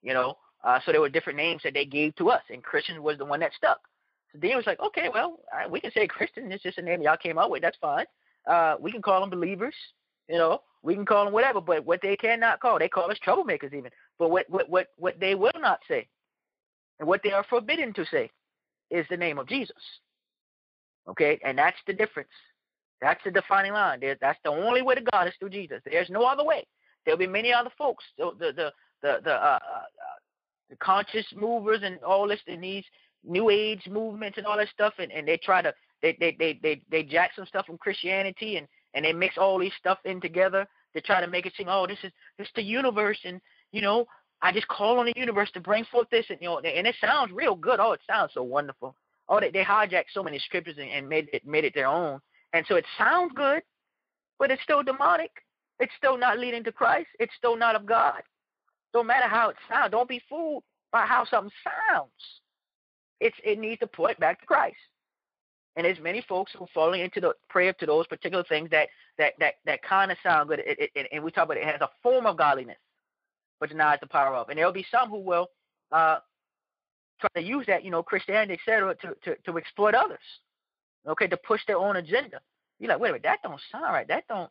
you 0.01 0.13
know. 0.13 0.37
Uh, 0.63 0.79
so 0.85 0.91
there 0.91 1.01
were 1.01 1.09
different 1.09 1.37
names 1.37 1.61
that 1.63 1.73
they 1.73 1.85
gave 1.85 2.15
to 2.15 2.29
us, 2.29 2.41
and 2.49 2.63
Christian 2.63 3.03
was 3.03 3.17
the 3.17 3.25
one 3.25 3.39
that 3.41 3.53
stuck. 3.53 3.81
So 4.31 4.39
Dean 4.39 4.55
was 4.55 4.65
like, 4.65 4.79
okay, 4.79 5.09
well, 5.13 5.39
right, 5.53 5.69
we 5.69 5.79
can 5.79 5.91
say 5.91 6.07
Christian. 6.07 6.51
It's 6.51 6.63
just 6.63 6.77
a 6.77 6.81
name 6.81 7.01
y'all 7.01 7.17
came 7.17 7.37
up 7.37 7.51
with. 7.51 7.61
That's 7.61 7.77
fine. 7.79 8.05
Uh, 8.47 8.75
we 8.79 8.91
can 8.91 9.01
call 9.01 9.19
them 9.19 9.29
believers, 9.29 9.75
you 10.27 10.37
know. 10.37 10.61
We 10.85 10.93
can 10.93 11.05
call 11.05 11.25
them 11.25 11.33
whatever, 11.33 11.59
but 11.61 11.83
what 11.83 12.01
they 12.03 12.15
cannot 12.15 12.59
call, 12.59 12.77
they 12.77 12.87
call 12.87 13.09
us 13.09 13.17
troublemakers 13.25 13.73
even. 13.73 13.89
But 14.19 14.29
what 14.29 14.47
what 14.49 14.69
what 14.69 14.87
what 14.97 15.19
they 15.19 15.33
will 15.33 15.51
not 15.59 15.79
say, 15.87 16.07
and 16.99 17.07
what 17.07 17.21
they 17.23 17.31
are 17.31 17.43
forbidden 17.49 17.91
to 17.93 18.05
say, 18.05 18.29
is 18.91 19.05
the 19.09 19.17
name 19.17 19.39
of 19.39 19.47
Jesus. 19.47 19.75
Okay, 21.09 21.39
and 21.43 21.57
that's 21.57 21.77
the 21.87 21.93
difference. 21.93 22.29
That's 23.01 23.23
the 23.23 23.31
defining 23.31 23.73
line. 23.73 23.99
There, 23.99 24.15
that's 24.21 24.39
the 24.43 24.51
only 24.51 24.83
way 24.83 24.93
to 24.93 25.01
God 25.01 25.27
is 25.27 25.33
through 25.39 25.49
Jesus. 25.49 25.81
There's 25.85 26.09
no 26.11 26.23
other 26.23 26.45
way. 26.45 26.65
There'll 27.03 27.17
be 27.17 27.27
many 27.27 27.51
other 27.51 27.71
folks. 27.77 28.03
The 28.19 28.31
the 28.39 28.53
the 28.53 28.73
the, 29.01 29.19
the, 29.23 29.31
uh, 29.31 29.33
uh, 29.33 29.57
uh, 29.57 30.17
the 30.69 30.75
conscious 30.77 31.25
movers 31.35 31.79
and 31.83 31.97
all 32.03 32.27
this 32.27 32.39
and 32.47 32.63
these 32.63 32.85
new 33.23 33.49
age 33.49 33.87
movements 33.89 34.37
and 34.37 34.45
all 34.45 34.57
that 34.57 34.69
stuff, 34.69 34.93
and, 34.99 35.11
and 35.11 35.27
they 35.27 35.37
try 35.37 35.63
to 35.63 35.73
they, 36.03 36.15
they 36.19 36.35
they 36.37 36.59
they 36.61 36.81
they 36.91 37.01
jack 37.01 37.31
some 37.35 37.47
stuff 37.47 37.65
from 37.65 37.79
Christianity 37.79 38.57
and 38.57 38.67
and 38.95 39.05
they 39.05 39.13
mix 39.13 39.37
all 39.37 39.59
these 39.59 39.73
stuff 39.77 39.99
in 40.05 40.19
together 40.19 40.65
to 40.95 41.01
try 41.01 41.21
to 41.21 41.27
make 41.27 41.45
it 41.45 41.53
seem, 41.55 41.67
oh, 41.69 41.85
this 41.85 41.99
is 42.03 42.11
this 42.37 42.47
is 42.47 42.53
the 42.55 42.63
universe, 42.63 43.19
and 43.25 43.39
you 43.71 43.81
know, 43.81 44.05
I 44.41 44.51
just 44.51 44.67
call 44.67 44.99
on 44.99 45.05
the 45.05 45.13
universe 45.15 45.51
to 45.53 45.59
bring 45.59 45.85
forth 45.85 46.09
this, 46.09 46.25
and 46.29 46.39
you 46.41 46.47
know, 46.47 46.59
and 46.59 46.87
it 46.87 46.95
sounds 46.99 47.31
real 47.31 47.55
good. 47.55 47.79
Oh, 47.79 47.91
it 47.91 48.01
sounds 48.09 48.31
so 48.33 48.41
wonderful. 48.41 48.95
Oh, 49.27 49.39
they 49.39 49.51
they 49.51 49.63
hijacked 49.63 50.13
so 50.13 50.23
many 50.23 50.39
scriptures 50.39 50.77
and, 50.79 50.89
and 50.89 51.07
made 51.07 51.29
it 51.33 51.45
made 51.45 51.65
it 51.65 51.73
their 51.75 51.87
own, 51.87 52.19
and 52.53 52.65
so 52.67 52.75
it 52.75 52.85
sounds 52.97 53.33
good, 53.35 53.61
but 54.39 54.49
it's 54.49 54.63
still 54.63 54.81
demonic. 54.81 55.31
It's 55.79 55.93
still 55.97 56.17
not 56.17 56.39
leading 56.39 56.63
to 56.63 56.71
Christ. 56.71 57.09
It's 57.19 57.33
still 57.37 57.57
not 57.57 57.75
of 57.75 57.85
God. 57.85 58.21
Don't 58.93 59.07
matter 59.07 59.27
how 59.27 59.49
it 59.49 59.57
sounds. 59.69 59.91
Don't 59.91 60.07
be 60.07 60.21
fooled 60.29 60.63
by 60.93 61.05
how 61.05 61.25
something 61.25 61.51
sounds. 61.91 62.09
It's 63.19 63.35
it 63.43 63.59
needs 63.59 63.79
to 63.79 63.87
point 63.87 64.19
back 64.19 64.39
to 64.39 64.45
Christ. 64.45 64.77
And 65.75 65.85
there's 65.85 65.99
many 65.99 66.23
folks 66.27 66.53
who 66.57 66.63
are 66.63 66.69
falling 66.73 67.01
into 67.01 67.19
the 67.19 67.33
prayer 67.49 67.73
to 67.73 67.85
those 67.85 68.07
particular 68.07 68.43
things 68.43 68.69
that 68.71 68.87
that 69.17 69.33
that 69.39 69.55
that 69.65 69.83
kind 69.83 70.11
of 70.11 70.17
sound 70.23 70.49
good. 70.49 70.59
It, 70.59 70.91
it, 70.95 71.07
and 71.11 71.23
we 71.23 71.31
talk 71.31 71.45
about 71.45 71.57
it, 71.57 71.61
it 71.61 71.67
has 71.67 71.81
a 71.81 71.89
form 72.01 72.25
of 72.25 72.37
godliness, 72.37 72.77
but 73.59 73.69
denies 73.69 73.99
the 74.01 74.07
power 74.07 74.35
of. 74.35 74.49
And 74.49 74.57
there'll 74.57 74.71
be 74.71 74.85
some 74.89 75.09
who 75.09 75.19
will 75.19 75.49
uh, 75.91 76.19
try 77.19 77.29
to 77.35 77.41
use 77.41 77.65
that, 77.67 77.83
you 77.83 77.91
know, 77.91 78.03
Christianity, 78.03 78.53
etc., 78.53 78.95
to, 78.95 79.15
to 79.23 79.35
to 79.51 79.57
exploit 79.57 79.95
others. 79.95 80.19
Okay, 81.07 81.27
to 81.27 81.37
push 81.37 81.61
their 81.67 81.77
own 81.77 81.97
agenda. 81.97 82.39
You're 82.79 82.89
like, 82.89 82.99
wait 82.99 83.09
a 83.09 83.13
minute, 83.13 83.23
that 83.23 83.43
don't 83.43 83.61
sound 83.71 83.93
right. 83.93 84.07
That 84.07 84.27
don't 84.27 84.49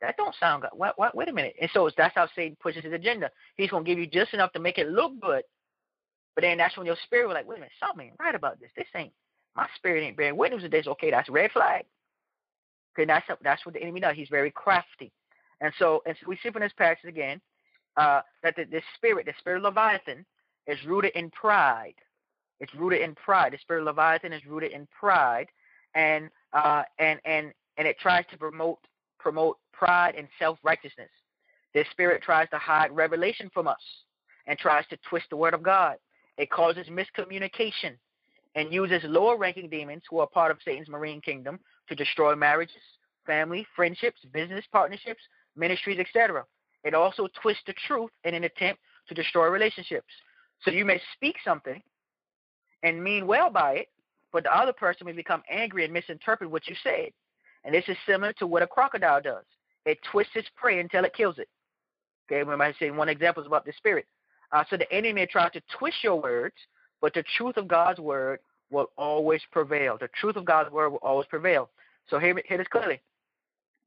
that 0.00 0.16
don't 0.16 0.34
sound 0.40 0.62
good. 0.62 0.70
What, 0.72 0.98
what, 0.98 1.14
wait 1.14 1.28
a 1.28 1.32
minute. 1.32 1.56
And 1.60 1.70
so 1.74 1.90
that's 1.94 2.14
how 2.14 2.28
Satan 2.34 2.56
pushes 2.60 2.84
his 2.84 2.92
agenda. 2.92 3.30
He's 3.56 3.70
going 3.70 3.84
to 3.84 3.90
give 3.90 3.98
you 3.98 4.06
just 4.06 4.32
enough 4.32 4.52
to 4.52 4.58
make 4.60 4.78
it 4.78 4.88
look 4.88 5.20
good, 5.20 5.42
but 6.34 6.42
then 6.42 6.58
that's 6.58 6.76
when 6.76 6.86
your 6.86 6.96
spirit 7.04 7.26
will 7.26 7.34
like, 7.34 7.46
wait 7.46 7.56
a 7.56 7.60
minute, 7.60 7.72
something 7.78 8.06
ain't 8.06 8.16
right 8.18 8.34
about 8.34 8.58
this. 8.60 8.70
This 8.76 8.86
ain't 8.94 9.12
my 9.56 9.66
spirit 9.76 10.02
ain't 10.02 10.16
bearing 10.16 10.36
witness 10.36 10.62
to 10.62 10.68
this. 10.68 10.86
Okay, 10.86 11.10
that's 11.10 11.28
a 11.28 11.32
red 11.32 11.50
flag. 11.52 11.84
Okay, 12.94 13.06
that's 13.06 13.26
that's 13.42 13.64
what 13.64 13.74
the 13.74 13.82
enemy 13.82 14.00
does. 14.00 14.16
He's 14.16 14.28
very 14.28 14.50
crafty, 14.50 15.12
and 15.60 15.72
so 15.78 16.02
and 16.06 16.16
so 16.20 16.28
we 16.28 16.38
see 16.42 16.50
from 16.50 16.62
this 16.62 16.72
passage 16.76 17.08
again 17.08 17.40
uh, 17.96 18.20
that 18.42 18.56
the, 18.56 18.64
the 18.64 18.82
spirit, 18.96 19.26
the 19.26 19.32
spirit 19.38 19.58
of 19.58 19.62
Leviathan, 19.64 20.24
is 20.66 20.78
rooted 20.86 21.12
in 21.14 21.30
pride. 21.30 21.94
It's 22.60 22.74
rooted 22.74 23.00
in 23.00 23.14
pride. 23.14 23.52
The 23.52 23.58
spirit 23.58 23.80
of 23.80 23.86
Leviathan 23.86 24.32
is 24.32 24.44
rooted 24.46 24.72
in 24.72 24.86
pride, 24.88 25.48
and 25.94 26.30
uh, 26.52 26.82
and 26.98 27.20
and 27.24 27.52
and 27.76 27.86
it 27.86 27.98
tries 27.98 28.24
to 28.30 28.38
promote 28.38 28.78
promote 29.18 29.58
pride 29.72 30.14
and 30.16 30.28
self 30.38 30.58
righteousness. 30.62 31.10
This 31.74 31.86
spirit 31.90 32.22
tries 32.22 32.48
to 32.50 32.58
hide 32.58 32.90
revelation 32.90 33.50
from 33.54 33.68
us 33.68 33.80
and 34.46 34.58
tries 34.58 34.86
to 34.88 34.98
twist 35.08 35.26
the 35.30 35.36
word 35.36 35.54
of 35.54 35.62
God. 35.62 35.96
It 36.36 36.50
causes 36.50 36.86
miscommunication 36.88 37.96
and 38.54 38.72
uses 38.72 39.02
lower 39.04 39.36
ranking 39.36 39.68
demons 39.68 40.02
who 40.08 40.18
are 40.18 40.26
part 40.26 40.50
of 40.50 40.58
Satan's 40.64 40.88
marine 40.88 41.20
kingdom 41.20 41.58
to 41.88 41.94
destroy 41.94 42.34
marriages, 42.34 42.82
family, 43.26 43.66
friendships, 43.76 44.20
business 44.32 44.64
partnerships, 44.72 45.22
ministries, 45.56 45.98
etc. 45.98 46.44
It 46.84 46.94
also 46.94 47.28
twists 47.40 47.62
the 47.66 47.74
truth 47.86 48.10
in 48.24 48.34
an 48.34 48.44
attempt 48.44 48.80
to 49.08 49.14
destroy 49.14 49.48
relationships. 49.48 50.08
So 50.64 50.70
you 50.70 50.84
may 50.84 51.00
speak 51.14 51.36
something 51.44 51.80
and 52.82 53.02
mean 53.02 53.26
well 53.26 53.50
by 53.50 53.72
it, 53.74 53.88
but 54.32 54.44
the 54.44 54.56
other 54.56 54.72
person 54.72 55.06
may 55.06 55.12
become 55.12 55.42
angry 55.50 55.84
and 55.84 55.92
misinterpret 55.92 56.50
what 56.50 56.66
you 56.68 56.74
said. 56.82 57.10
And 57.64 57.74
this 57.74 57.84
is 57.88 57.96
similar 58.06 58.32
to 58.34 58.46
what 58.46 58.62
a 58.62 58.66
crocodile 58.66 59.20
does. 59.20 59.44
It 59.84 59.98
twists 60.10 60.32
its 60.34 60.48
prey 60.56 60.80
until 60.80 61.04
it 61.04 61.14
kills 61.14 61.38
it. 61.38 61.48
Okay, 62.26 62.38
remember 62.38 62.64
I 62.64 62.74
said 62.78 62.96
one 62.96 63.08
example 63.08 63.42
is 63.42 63.46
about 63.46 63.64
the 63.64 63.72
spirit. 63.76 64.06
Uh, 64.52 64.64
so 64.68 64.76
the 64.76 64.90
enemy 64.92 65.26
tries 65.26 65.52
to 65.52 65.62
twist 65.78 65.96
your 66.02 66.20
words, 66.20 66.54
but 67.00 67.14
the 67.14 67.24
truth 67.36 67.56
of 67.56 67.68
God's 67.68 67.98
word 67.98 68.40
will 68.70 68.90
always 68.96 69.40
prevail. 69.50 69.96
The 69.98 70.08
truth 70.20 70.36
of 70.36 70.44
God's 70.44 70.70
word 70.70 70.90
will 70.90 70.98
always 70.98 71.26
prevail. 71.26 71.70
So 72.08 72.18
here, 72.18 72.40
here 72.46 72.58
it 72.58 72.60
is 72.60 72.68
clearly. 72.68 73.00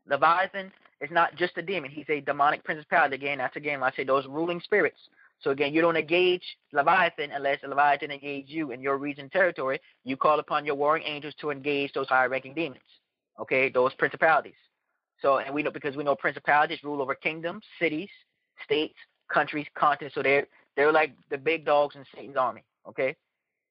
Leviathan 0.08 0.72
is 1.02 1.10
not 1.12 1.36
just 1.36 1.58
a 1.58 1.62
demon. 1.62 1.92
He's 1.92 2.10
a 2.10 2.22
demonic 2.22 2.64
principality. 2.64 3.16
Again, 3.16 3.38
that's 3.38 3.56
again, 3.56 3.82
I 3.82 3.92
say, 3.92 4.04
those 4.04 4.26
ruling 4.28 4.62
spirits. 4.62 4.98
So 5.42 5.52
again, 5.52 5.74
you 5.74 5.82
don't 5.82 5.98
engage 5.98 6.44
Leviathan 6.72 7.32
unless 7.32 7.60
Leviathan 7.64 8.12
engage 8.12 8.46
you 8.48 8.72
in 8.72 8.82
your 8.82 8.98
region 8.98 9.30
territory. 9.30 9.80
You 10.06 10.16
call 10.16 10.40
upon 10.40 10.66
your 10.66 10.76
warring 10.76 11.04
angels 11.06 11.34
to 11.42 11.50
engage 11.50 11.92
those 11.94 12.08
high-ranking 12.08 12.54
demons. 12.54 12.82
Okay, 13.40 13.70
those 13.70 13.94
principalities. 13.96 14.54
So, 15.22 15.40
and 15.40 15.54
we 15.54 15.64
know 15.64 15.72
because 15.72 15.96
we 15.96 16.04
know 16.04 16.16
principalities 16.16 16.80
rule 16.84 17.02
over 17.02 17.16
kingdoms, 17.16 17.64
cities, 17.80 18.10
states, 18.64 18.96
countries, 19.34 19.66
continents. 19.76 20.16
So 20.16 20.22
they're 20.22 20.48
they're 20.76 20.92
like 20.92 21.14
the 21.30 21.38
big 21.38 21.66
dogs 21.66 21.96
in 21.96 22.04
Satan's 22.14 22.38
army. 22.38 22.64
Okay, 22.88 23.16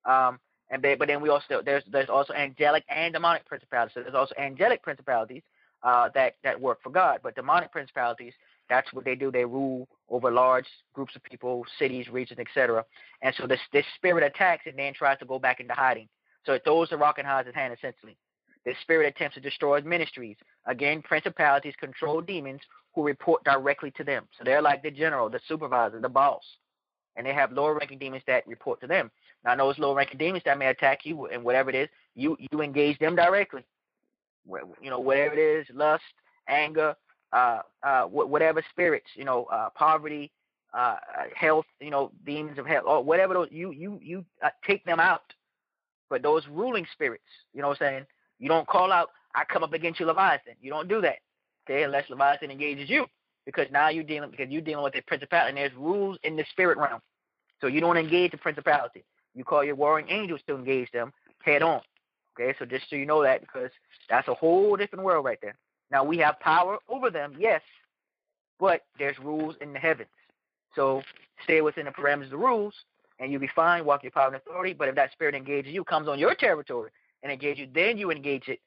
um, 0.05 0.39
and 0.71 0.83
they, 0.83 0.95
but 0.95 1.09
then 1.09 1.21
we 1.21 1.29
also 1.29 1.63
there's 1.65 1.85
there's 1.91 2.09
also 2.09 2.33
angelic 2.33 2.85
and 2.89 3.13
demonic 3.13 3.45
principalities. 3.47 3.95
So 3.95 4.03
there's 4.03 4.15
also 4.15 4.35
angelic 4.39 4.83
principalities 4.83 5.43
uh, 5.83 6.09
that 6.15 6.37
that 6.45 6.61
work 6.61 6.83
for 6.83 6.91
God, 6.91 7.21
but 7.23 7.35
demonic 7.35 7.73
principalities 7.73 8.33
that's 8.73 8.93
what 8.93 9.05
they 9.05 9.15
do. 9.15 9.31
They 9.31 9.45
rule 9.45 9.87
over 10.09 10.31
large 10.31 10.67
groups 10.95 11.15
of 11.15 11.23
people, 11.23 11.65
cities, 11.79 12.09
regions, 12.09 12.41
etc. 12.41 12.85
And 13.21 13.35
so 13.37 13.47
this 13.47 13.61
this 13.73 13.85
spirit 13.97 14.25
attacks 14.25 14.65
and 14.67 14.79
then 14.79 14.95
tries 14.95 15.19
to 15.19 15.27
go 15.27 15.39
back 15.39 15.61
into 15.61 15.75
hiding. 15.75 16.09
So 16.47 16.55
it 16.55 16.65
throws 16.65 16.89
the 16.89 16.97
rock 16.97 17.19
and 17.19 17.27
hides 17.27 17.47
his 17.47 17.55
hand 17.55 17.75
essentially. 17.75 18.17
This 18.65 18.77
spirit 18.81 19.09
attempts 19.09 19.35
to 19.35 19.41
destroy 19.41 19.81
ministries. 19.83 20.37
Again, 20.67 21.03
principalities 21.03 21.75
control 21.79 22.21
demons 22.21 22.61
who 22.95 23.03
report 23.03 23.43
directly 23.45 23.91
to 23.97 24.05
them. 24.05 24.27
So 24.39 24.45
they're 24.45 24.63
like 24.63 24.83
the 24.83 24.91
general, 24.91 25.29
the 25.29 25.41
supervisor, 25.49 26.01
the 26.01 26.09
boss. 26.09 26.43
And 27.17 27.27
they 27.27 27.35
have 27.35 27.53
lower 27.53 27.75
ranking 27.75 27.99
demons 27.99 28.23
that 28.27 28.47
report 28.47 28.81
to 28.81 28.87
them. 28.87 29.11
Now 29.45 29.57
those 29.57 29.79
lower 29.79 29.95
ranking 29.95 30.19
demons 30.19 30.45
that 30.45 30.59
may 30.59 30.69
attack 30.69 31.01
you 31.05 31.27
and 31.27 31.45
whatever 31.45 31.71
it 31.71 31.77
is, 31.77 31.89
you 32.15 32.37
you 32.51 32.63
engage 32.63 32.99
them 32.99 33.17
directly. 33.17 33.65
You 34.81 34.91
know, 34.91 34.99
whatever 34.99 35.35
it 35.35 35.39
is, 35.39 35.67
lust, 35.75 36.03
anger, 36.49 36.97
uh, 37.33 37.61
uh, 37.83 38.05
whatever 38.05 38.63
spirits, 38.71 39.07
you 39.15 39.25
know, 39.25 39.45
uh, 39.45 39.71
poverty, 39.71 40.31
uh, 40.75 40.97
health, 41.35 41.67
you 41.81 41.91
know, 41.91 42.11
demons 42.25 42.59
of 42.59 42.67
health, 42.67 42.85
or 42.87 43.03
whatever 43.03 43.35
those, 43.35 43.49
you 43.51 43.73
you 43.73 43.99
you 44.03 44.25
uh, 44.43 44.51
take 44.67 44.85
them 44.85 45.01
out. 45.01 45.33
But 46.09 46.23
those 46.23 46.47
ruling 46.49 46.87
spirits, 46.93 47.25
you 47.55 47.63
know, 47.63 47.69
what 47.69 47.81
I'm 47.83 47.89
saying, 47.89 48.07
you 48.39 48.49
don't 48.49 48.67
call 48.67 48.93
out, 48.93 49.11
I 49.35 49.45
come 49.45 49.63
up 49.63 49.73
against 49.73 49.99
you, 50.01 50.07
Leviathan. 50.07 50.55
You 50.61 50.71
don't 50.71 50.89
do 50.89 51.01
that, 51.01 51.19
okay? 51.65 51.85
Unless 51.85 52.11
Leviathan 52.11 52.51
engages 52.51 52.91
you, 52.91 53.07
because 53.45 53.67
now 53.71 53.89
you're 53.89 54.05
dealing 54.05 54.31
because 54.31 54.49
you're 54.51 54.63
dealing 54.63 54.85
with 54.85 54.95
a 54.97 55.03
principality, 55.03 55.51
and 55.51 55.59
there's 55.59 55.75
rules 55.77 56.19
in 56.23 56.37
the 56.37 56.45
spirit 56.51 56.79
realm. 56.79 57.01
So 57.61 57.67
you 57.67 57.81
don't 57.81 57.97
engage 57.97 58.33
the 58.33 58.39
principality. 58.39 59.05
You 59.35 59.45
call 59.45 59.65
your 59.65 59.77
warring 59.77 60.07
angels 60.09 60.41
to 60.47 60.55
engage 60.55 60.91
them 60.93 61.13
head 61.43 61.63
on. 61.63 61.81
Okay, 62.39 62.57
so 62.59 62.65
just 62.65 62.89
so 62.89 62.97
you 62.97 63.07
know 63.07 63.23
that, 63.23 63.41
because 63.41 63.71
that's 64.09 64.29
a 64.29 64.35
whole 64.35 64.77
different 64.77 65.05
world 65.05 65.25
right 65.25 65.39
there. 65.43 65.57
Now 65.91 66.03
we 66.03 66.17
have 66.19 66.41
power 66.41 66.79
over 66.89 67.11
them, 67.11 67.35
yes, 67.39 67.61
but 68.59 68.83
there's 68.99 69.19
rules 69.19 69.55
in 69.61 69.73
the 69.73 69.79
heavens. 69.79 70.09
So 70.75 71.03
stay 71.45 71.61
within 71.61 71.85
the 71.85 71.91
parameters 71.91 72.25
of 72.25 72.31
the 72.31 72.37
rules, 72.39 72.75
and 73.19 73.31
you'll 73.31 73.41
be 73.41 73.51
fine. 73.55 73.85
Walk 73.85 74.03
your 74.03 74.13
power 74.13 74.29
and 74.29 74.37
authority. 74.37 74.73
But 74.73 74.89
if 74.89 74.95
that 74.95 75.13
spirit 75.13 75.35
engages 75.35 75.73
you, 75.73 75.85
comes 75.85 76.09
on 76.09 76.19
your 76.19 76.35
territory 76.35 76.91
and 77.23 77.31
engages 77.31 77.61
you, 77.61 77.69
then 77.75 77.99
you 77.99 78.11
engage 78.11 78.49
it 78.49 78.61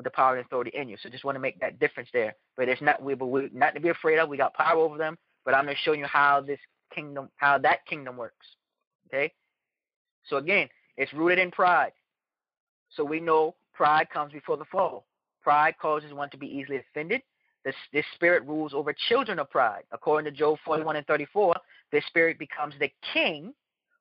with 0.00 0.04
the 0.04 0.16
power 0.16 0.36
and 0.36 0.46
authority 0.46 0.70
in 0.74 0.88
you. 0.88 0.96
So 1.02 1.10
just 1.10 1.24
want 1.24 1.36
to 1.36 1.40
make 1.40 1.60
that 1.60 1.78
difference 1.78 2.08
there. 2.12 2.34
But 2.56 2.68
it's 2.68 2.80
not 2.80 3.02
we, 3.02 3.14
but 3.14 3.26
we 3.26 3.50
not 3.52 3.74
to 3.74 3.80
be 3.80 3.90
afraid 3.90 4.18
of. 4.18 4.30
We 4.30 4.38
got 4.38 4.54
power 4.54 4.80
over 4.80 4.96
them. 4.96 5.18
But 5.44 5.54
I'm 5.54 5.66
just 5.66 5.82
showing 5.84 6.00
you 6.00 6.06
how 6.06 6.40
this 6.40 6.58
kingdom, 6.94 7.28
how 7.36 7.58
that 7.58 7.84
kingdom 7.86 8.16
works. 8.16 8.46
Okay. 9.08 9.32
So 10.28 10.38
again, 10.38 10.68
it's 10.96 11.12
rooted 11.12 11.38
in 11.38 11.50
pride. 11.50 11.92
So 12.96 13.04
we 13.04 13.20
know 13.20 13.54
pride 13.74 14.08
comes 14.10 14.32
before 14.32 14.56
the 14.56 14.64
fall. 14.64 15.04
Pride 15.42 15.74
causes 15.80 16.14
one 16.14 16.30
to 16.30 16.38
be 16.38 16.46
easily 16.46 16.78
offended. 16.78 17.22
This, 17.64 17.74
this 17.92 18.04
spirit 18.14 18.46
rules 18.46 18.72
over 18.72 18.94
children 19.08 19.38
of 19.38 19.50
pride. 19.50 19.82
According 19.92 20.30
to 20.30 20.36
Job 20.36 20.58
41 20.64 20.96
and 20.96 21.06
34, 21.06 21.54
this 21.92 22.04
spirit 22.06 22.38
becomes 22.38 22.74
the 22.80 22.90
king 23.12 23.52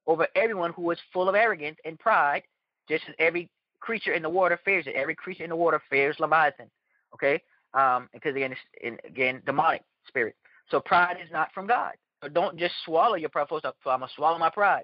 over 0.07 0.27
everyone 0.35 0.71
who 0.73 0.89
is 0.91 0.97
full 1.11 1.27
of 1.27 1.35
arrogance 1.35 1.77
and 1.83 1.99
pride, 1.99 2.43
just 2.87 3.03
as 3.09 3.15
every 3.19 3.49
creature 3.79 4.13
in 4.13 4.21
the 4.21 4.29
water 4.29 4.59
fears 4.63 4.85
it. 4.87 4.95
Every 4.95 5.15
creature 5.15 5.43
in 5.43 5.49
the 5.49 5.55
water 5.55 5.81
fears 5.89 6.15
Leviathan. 6.19 6.69
Okay? 7.13 7.41
Um, 7.73 8.09
because 8.13 8.35
again, 8.35 8.51
it's 8.51 8.61
in, 8.81 8.97
again 9.09 9.41
demonic 9.45 9.83
spirit. 10.07 10.35
So 10.69 10.79
pride 10.79 11.17
is 11.23 11.31
not 11.31 11.49
from 11.53 11.67
God. 11.67 11.93
So 12.21 12.29
don't 12.29 12.57
just 12.57 12.73
swallow 12.85 13.15
your 13.15 13.29
pride. 13.29 13.47
So 13.49 13.59
I'm 13.85 13.99
gonna 13.99 14.07
swallow 14.15 14.37
my 14.37 14.49
pride. 14.49 14.83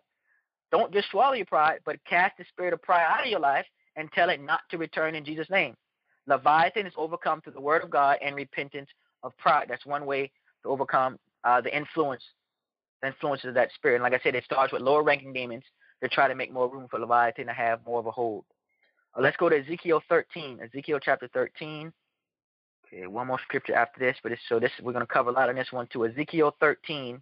Don't 0.72 0.94
just 0.94 1.10
swallow 1.12 1.34
your 1.34 1.46
pride, 1.46 1.80
but 1.86 1.98
cast 2.06 2.38
the 2.38 2.46
spirit 2.50 2.74
of 2.74 2.82
pride 2.82 3.06
out 3.08 3.24
of 3.24 3.30
your 3.30 3.40
life 3.40 3.66
and 3.96 4.12
tell 4.14 4.30
it 4.30 4.42
not 4.42 4.62
to 4.72 4.78
return 4.78 5.16
in 5.16 5.24
Jesus' 5.24 5.50
name. 5.50 5.76
Leviathan 6.28 6.88
is 6.88 6.94
overcome 6.98 7.42
through 7.42 7.54
the 7.54 7.62
word 7.62 7.84
of 7.84 7.90
God 7.90 8.18
and 8.24 8.36
repentance 8.36 8.90
of 9.24 9.38
pride. 9.38 9.68
That's 9.70 9.86
one 9.86 10.06
way 10.06 10.32
to 10.64 10.70
overcome 10.70 11.18
uh, 11.44 11.62
the 11.62 11.76
influence, 11.76 12.24
the 13.02 13.08
influences 13.10 13.50
of 13.50 13.54
that 13.56 13.70
spirit. 13.76 13.96
And 13.96 14.04
like 14.04 14.14
I 14.14 14.20
said, 14.24 14.36
it 14.36 14.44
starts 14.44 14.74
with 14.74 14.82
lower 14.82 15.04
ranking 15.04 15.34
demons 15.34 15.64
to 16.02 16.10
try 16.10 16.28
to 16.28 16.36
make 16.36 16.52
more 16.52 16.70
room 16.70 16.88
for 16.90 17.00
Leviathan 17.00 17.46
to 17.48 17.54
have 17.54 17.86
more 17.86 18.00
of 18.00 18.08
a 18.08 18.12
hold. 18.12 18.46
Uh, 19.16 19.22
let's 19.22 19.38
go 19.38 19.50
to 19.50 19.60
Ezekiel 19.60 20.02
13, 20.10 20.60
Ezekiel 20.64 21.00
chapter 21.02 21.30
13. 21.34 21.92
Okay, 22.88 23.08
one 23.08 23.28
more 23.28 23.40
scripture 23.44 23.76
after 23.76 24.00
this, 24.00 24.16
but 24.22 24.32
so 24.48 24.60
this 24.60 24.72
we're 24.82 24.92
going 24.92 25.06
to 25.06 25.12
cover 25.12 25.30
a 25.30 25.34
lot 25.34 25.50
on 25.50 25.56
this 25.56 25.72
one 25.72 25.88
too. 25.92 26.06
Ezekiel 26.06 26.56
13, 26.60 27.22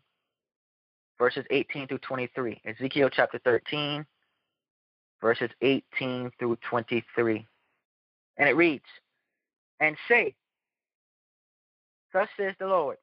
verses 1.17 1.45
18 1.51 1.87
through 1.87 1.99
23. 1.99 2.61
Ezekiel 2.65 3.09
chapter 3.11 3.39
13, 3.43 4.05
verses 5.21 5.49
18 5.61 6.31
through 6.39 6.57
23. 6.69 7.47
And 8.37 8.49
it 8.49 8.55
reads, 8.55 8.85
And 9.79 9.95
say, 10.07 10.35
Thus 12.11 12.27
says 12.37 12.55
the 12.59 12.67
Lord, 12.67 12.97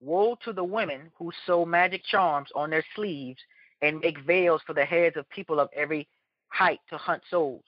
Woe 0.00 0.36
to 0.44 0.52
the 0.52 0.64
women 0.64 1.12
who 1.16 1.30
sew 1.46 1.64
magic 1.64 2.02
charms 2.04 2.48
on 2.54 2.70
their 2.70 2.84
sleeves 2.96 3.40
and 3.82 4.00
make 4.00 4.18
veils 4.20 4.60
for 4.66 4.74
the 4.74 4.84
heads 4.84 5.16
of 5.16 5.28
people 5.30 5.60
of 5.60 5.68
every 5.74 6.08
height 6.48 6.80
to 6.90 6.98
hunt 6.98 7.22
souls. 7.30 7.62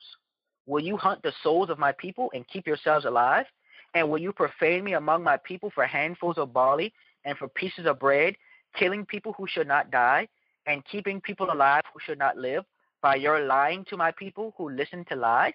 Will 0.65 0.83
you 0.83 0.97
hunt 0.97 1.21
the 1.21 1.33
souls 1.43 1.69
of 1.69 1.79
my 1.79 1.91
people 1.91 2.31
and 2.33 2.47
keep 2.47 2.65
yourselves 2.65 3.05
alive? 3.05 3.45
And 3.93 4.09
will 4.09 4.17
you 4.17 4.33
profane 4.33 4.83
me 4.83 4.93
among 4.93 5.23
my 5.23 5.37
people 5.37 5.71
for 5.73 5.85
handfuls 5.85 6.37
of 6.37 6.53
barley 6.53 6.93
and 7.23 7.37
for 7.37 7.47
pieces 7.47 7.85
of 7.85 7.99
bread, 7.99 8.35
killing 8.77 9.05
people 9.05 9.33
who 9.33 9.47
should 9.47 9.67
not 9.67 9.91
die, 9.91 10.27
and 10.65 10.83
keeping 10.85 11.21
people 11.21 11.51
alive 11.51 11.83
who 11.93 11.99
should 12.05 12.17
not 12.19 12.37
live, 12.37 12.65
by 13.01 13.15
your 13.15 13.41
lying 13.41 13.85
to 13.85 13.97
my 13.97 14.11
people 14.11 14.53
who 14.57 14.69
listen 14.69 15.05
to 15.05 15.15
lies? 15.15 15.53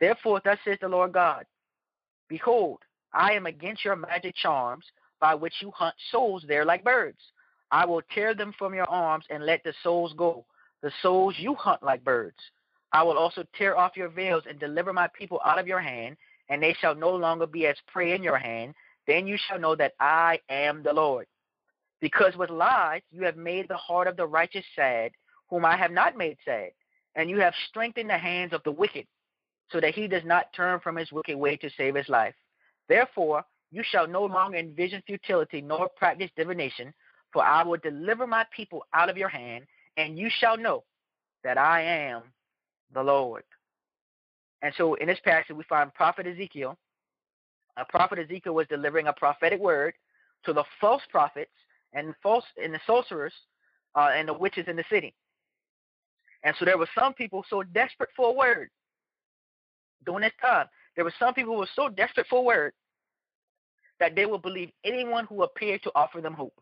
Therefore, 0.00 0.40
thus 0.44 0.58
says 0.64 0.78
the 0.80 0.88
Lord 0.88 1.12
God 1.12 1.46
Behold, 2.28 2.80
I 3.12 3.32
am 3.32 3.46
against 3.46 3.84
your 3.84 3.96
magic 3.96 4.34
charms 4.34 4.84
by 5.20 5.34
which 5.34 5.54
you 5.60 5.70
hunt 5.70 5.94
souls 6.10 6.44
there 6.48 6.64
like 6.64 6.82
birds. 6.82 7.18
I 7.70 7.86
will 7.86 8.02
tear 8.14 8.34
them 8.34 8.52
from 8.58 8.74
your 8.74 8.90
arms 8.90 9.24
and 9.30 9.46
let 9.46 9.62
the 9.64 9.72
souls 9.82 10.12
go, 10.16 10.44
the 10.82 10.90
souls 11.00 11.36
you 11.38 11.54
hunt 11.54 11.82
like 11.82 12.04
birds. 12.04 12.36
I 12.92 13.02
will 13.02 13.16
also 13.16 13.44
tear 13.56 13.76
off 13.76 13.96
your 13.96 14.08
veils 14.08 14.44
and 14.48 14.58
deliver 14.58 14.92
my 14.92 15.08
people 15.18 15.40
out 15.44 15.58
of 15.58 15.66
your 15.66 15.80
hand, 15.80 16.16
and 16.48 16.62
they 16.62 16.74
shall 16.74 16.94
no 16.94 17.14
longer 17.14 17.46
be 17.46 17.66
as 17.66 17.76
prey 17.86 18.14
in 18.14 18.22
your 18.22 18.36
hand. 18.36 18.74
Then 19.06 19.26
you 19.26 19.38
shall 19.48 19.58
know 19.58 19.74
that 19.76 19.94
I 19.98 20.40
am 20.50 20.82
the 20.82 20.92
Lord. 20.92 21.26
Because 22.00 22.36
with 22.36 22.50
lies 22.50 23.00
you 23.10 23.24
have 23.24 23.36
made 23.36 23.68
the 23.68 23.76
heart 23.76 24.08
of 24.08 24.16
the 24.16 24.26
righteous 24.26 24.64
sad, 24.76 25.12
whom 25.48 25.64
I 25.64 25.76
have 25.76 25.90
not 25.90 26.16
made 26.16 26.36
sad, 26.44 26.70
and 27.14 27.30
you 27.30 27.38
have 27.40 27.54
strengthened 27.68 28.10
the 28.10 28.18
hands 28.18 28.52
of 28.52 28.62
the 28.64 28.72
wicked 28.72 29.06
so 29.70 29.80
that 29.80 29.94
he 29.94 30.06
does 30.06 30.24
not 30.24 30.52
turn 30.54 30.80
from 30.80 30.96
his 30.96 31.10
wicked 31.12 31.36
way 31.36 31.56
to 31.56 31.70
save 31.76 31.94
his 31.94 32.08
life. 32.08 32.34
Therefore, 32.88 33.44
you 33.70 33.82
shall 33.82 34.06
no 34.06 34.24
longer 34.24 34.58
envision 34.58 35.02
futility 35.06 35.62
nor 35.62 35.88
practice 35.96 36.30
divination, 36.36 36.92
for 37.32 37.42
I 37.42 37.62
will 37.62 37.78
deliver 37.78 38.26
my 38.26 38.44
people 38.54 38.84
out 38.92 39.08
of 39.08 39.16
your 39.16 39.30
hand, 39.30 39.64
and 39.96 40.18
you 40.18 40.28
shall 40.30 40.58
know 40.58 40.84
that 41.42 41.56
I 41.56 41.82
am 41.82 42.22
the 42.94 43.02
Lord. 43.02 43.44
And 44.62 44.72
so 44.76 44.94
in 44.94 45.08
this 45.08 45.18
passage, 45.24 45.56
we 45.56 45.64
find 45.64 45.92
Prophet 45.94 46.26
Ezekiel. 46.26 46.76
A 47.76 47.84
prophet 47.84 48.18
Ezekiel 48.18 48.54
was 48.54 48.66
delivering 48.68 49.06
a 49.06 49.12
prophetic 49.12 49.60
word 49.60 49.94
to 50.44 50.52
the 50.52 50.64
false 50.80 51.02
prophets 51.10 51.50
and 51.94 52.14
false 52.22 52.44
and 52.62 52.72
the 52.72 52.80
sorcerers 52.86 53.32
uh, 53.94 54.10
and 54.14 54.28
the 54.28 54.34
witches 54.34 54.66
in 54.68 54.76
the 54.76 54.84
city. 54.90 55.14
And 56.44 56.54
so 56.58 56.64
there 56.64 56.78
were 56.78 56.88
some 56.98 57.14
people 57.14 57.44
so 57.48 57.62
desperate 57.62 58.10
for 58.16 58.30
a 58.30 58.32
word 58.32 58.68
during 60.04 60.22
this 60.22 60.32
time. 60.40 60.66
There 60.96 61.04
were 61.04 61.14
some 61.18 61.34
people 61.34 61.54
who 61.54 61.60
were 61.60 61.68
so 61.74 61.88
desperate 61.88 62.26
for 62.28 62.40
a 62.40 62.42
word 62.42 62.72
that 64.00 64.14
they 64.14 64.26
would 64.26 64.42
believe 64.42 64.70
anyone 64.84 65.26
who 65.26 65.42
appeared 65.42 65.82
to 65.84 65.92
offer 65.94 66.20
them 66.20 66.34
hope. 66.34 66.54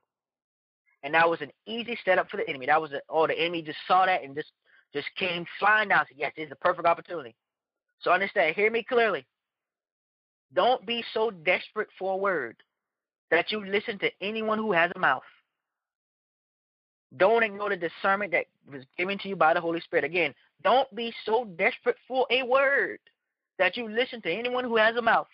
And 1.03 1.15
that 1.15 1.29
was 1.29 1.41
an 1.41 1.51
easy 1.67 1.99
setup 2.05 2.31
for 2.31 2.37
the 2.37 2.49
enemy. 2.49 2.67
That 2.67 2.81
was 2.81 2.93
a, 2.93 3.01
oh, 3.09 3.27
the 3.27 3.39
enemy 3.39 3.63
just 3.63 3.79
saw 3.89 4.05
that 4.05 4.23
and 4.23 4.35
just 4.35 4.53
just 4.93 5.09
came 5.17 5.47
flying 5.59 5.89
down. 5.89 6.05
Said, 6.09 6.19
yes, 6.19 6.33
this 6.37 6.47
is 6.47 6.53
a 6.53 6.57
perfect 6.57 6.87
opportunity. 6.87 7.35
So 8.01 8.11
understand, 8.11 8.55
hear 8.57 8.71
me 8.71 8.83
clearly. 8.83 9.27
Don't 10.55 10.85
be 10.85 11.05
so 11.15 11.31
desperate 11.31 11.89
for 11.99 12.15
a 12.15 12.17
word 12.17 12.57
that 13.31 13.53
you 13.53 13.65
listen 13.65 13.99
to 14.01 14.11
anyone 14.21 14.59
who 14.59 14.73
has 14.73 14.91
a 14.97 14.99
mouth. 14.99 15.23
Don't 17.17 17.43
ignore 17.43 17.71
the 17.71 17.77
discernment 17.77 18.33
that 18.33 18.47
was 18.71 18.83
given 18.97 19.19
to 19.19 19.29
you 19.29 19.37
by 19.37 19.55
the 19.55 19.61
Holy 19.61 19.81
Spirit. 19.81 20.05
Again, 20.05 20.35
don't 20.63 20.93
be 20.95 21.13
so 21.25 21.45
desperate 21.57 21.97
for 22.07 22.27
a 22.31 22.43
word 22.43 22.99
that 23.59 23.77
you 23.77 23.89
listen 23.89 24.23
to 24.23 24.31
anyone 24.31 24.65
who 24.65 24.77
has 24.77 24.97
a 24.97 25.03
mouth. 25.03 25.27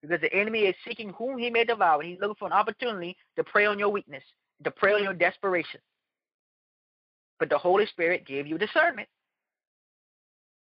Because 0.00 0.20
the 0.20 0.34
enemy 0.34 0.60
is 0.60 0.74
seeking 0.86 1.10
whom 1.10 1.38
he 1.38 1.48
may 1.48 1.64
devour. 1.64 2.02
He's 2.02 2.18
looking 2.20 2.36
for 2.38 2.46
an 2.46 2.52
opportunity 2.52 3.16
to 3.36 3.44
prey 3.44 3.66
on 3.66 3.78
your 3.78 3.90
weakness, 3.90 4.24
to 4.64 4.70
prey 4.70 4.94
on 4.94 5.02
your 5.02 5.14
desperation. 5.14 5.80
But 7.38 7.50
the 7.50 7.58
Holy 7.58 7.86
Spirit 7.86 8.26
gave 8.26 8.46
you 8.46 8.58
discernment. 8.58 9.08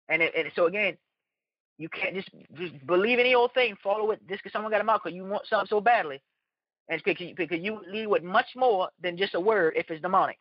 And, 0.08 0.22
it, 0.22 0.32
and 0.36 0.48
so 0.54 0.66
again, 0.66 0.96
you 1.78 1.88
can't 1.88 2.14
just, 2.14 2.28
just 2.54 2.86
believe 2.86 3.18
any 3.18 3.34
old 3.34 3.52
thing, 3.54 3.76
follow 3.82 4.10
it 4.12 4.20
just 4.28 4.42
because 4.42 4.52
someone 4.52 4.70
got 4.70 4.80
a 4.80 4.84
mouth 4.84 5.00
because 5.02 5.16
you 5.16 5.24
want 5.24 5.46
something 5.48 5.66
so 5.68 5.80
badly. 5.80 6.22
And 6.88 7.02
because 7.02 7.20
you, 7.20 7.34
because 7.34 7.60
you 7.60 7.80
lead 7.90 8.06
with 8.06 8.22
much 8.22 8.48
more 8.54 8.88
than 9.02 9.16
just 9.16 9.34
a 9.34 9.40
word 9.40 9.74
if 9.76 9.90
it's 9.90 10.02
demonic. 10.02 10.38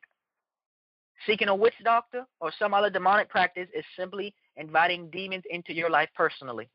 Seeking 1.26 1.48
a 1.48 1.56
witch 1.56 1.74
doctor 1.84 2.26
or 2.42 2.52
some 2.60 2.74
other 2.74 2.90
demonic 2.90 3.30
practice 3.30 3.70
is 3.74 3.86
simply 3.98 4.34
inviting 4.58 5.10
demons 5.10 5.44
into 5.50 5.74
your 5.74 5.90
life 5.90 6.10
personally. 6.16 6.70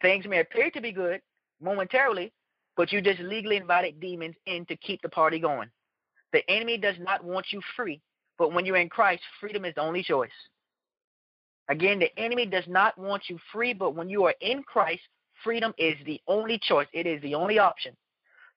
Things 0.00 0.26
may 0.26 0.40
appear 0.40 0.70
to 0.70 0.80
be 0.80 0.92
good 0.92 1.20
momentarily, 1.60 2.32
but 2.76 2.92
you 2.92 3.02
just 3.02 3.20
legally 3.20 3.56
invited 3.56 4.00
demons 4.00 4.36
in 4.46 4.64
to 4.66 4.76
keep 4.76 5.02
the 5.02 5.08
party 5.08 5.38
going. 5.38 5.68
The 6.32 6.48
enemy 6.48 6.78
does 6.78 6.96
not 7.00 7.24
want 7.24 7.46
you 7.50 7.60
free, 7.76 8.00
but 8.38 8.52
when 8.52 8.64
you're 8.64 8.76
in 8.76 8.88
Christ, 8.88 9.22
freedom 9.40 9.64
is 9.64 9.74
the 9.74 9.82
only 9.82 10.02
choice. 10.02 10.30
Again, 11.68 11.98
the 11.98 12.16
enemy 12.18 12.46
does 12.46 12.64
not 12.66 12.96
want 12.96 13.24
you 13.28 13.38
free, 13.52 13.74
but 13.74 13.94
when 13.94 14.08
you 14.08 14.24
are 14.24 14.34
in 14.40 14.62
Christ, 14.62 15.02
freedom 15.44 15.74
is 15.76 15.96
the 16.06 16.20
only 16.26 16.58
choice. 16.58 16.86
It 16.92 17.06
is 17.06 17.20
the 17.22 17.34
only 17.34 17.58
option. 17.58 17.94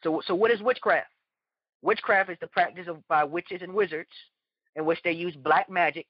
So, 0.04 0.22
so 0.26 0.34
what 0.34 0.52
is 0.52 0.62
witchcraft? 0.62 1.10
Witchcraft 1.82 2.30
is 2.30 2.38
the 2.40 2.48
practice 2.48 2.88
of 2.88 3.06
by 3.08 3.24
witches 3.24 3.62
and 3.62 3.74
wizards 3.74 4.10
in 4.76 4.86
which 4.86 5.00
they 5.04 5.12
use 5.12 5.36
black 5.36 5.70
magic, 5.70 6.06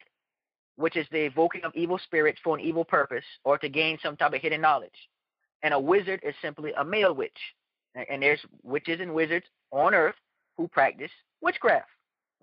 which 0.76 0.96
is 0.96 1.08
the 1.12 1.26
evoking 1.26 1.64
of 1.64 1.72
evil 1.76 2.00
spirits 2.04 2.40
for 2.44 2.56
an 2.56 2.64
evil 2.64 2.86
purpose 2.86 3.24
or 3.44 3.58
to 3.58 3.70
gain 3.70 3.98
some 4.04 4.16
type 4.16 4.34
of 4.34 4.42
hidden 4.42 4.62
knowledge. 4.62 4.90
And 5.64 5.74
a 5.74 5.80
wizard 5.80 6.20
is 6.24 6.36
simply 6.42 6.72
a 6.78 6.84
male 6.84 7.14
witch. 7.16 7.32
And 8.10 8.22
there's 8.22 8.40
witches 8.64 9.00
and 9.02 9.14
wizards 9.14 9.46
on 9.72 9.94
earth 9.94 10.16
who 10.58 10.68
practice 10.68 11.12
witchcraft. 11.42 11.88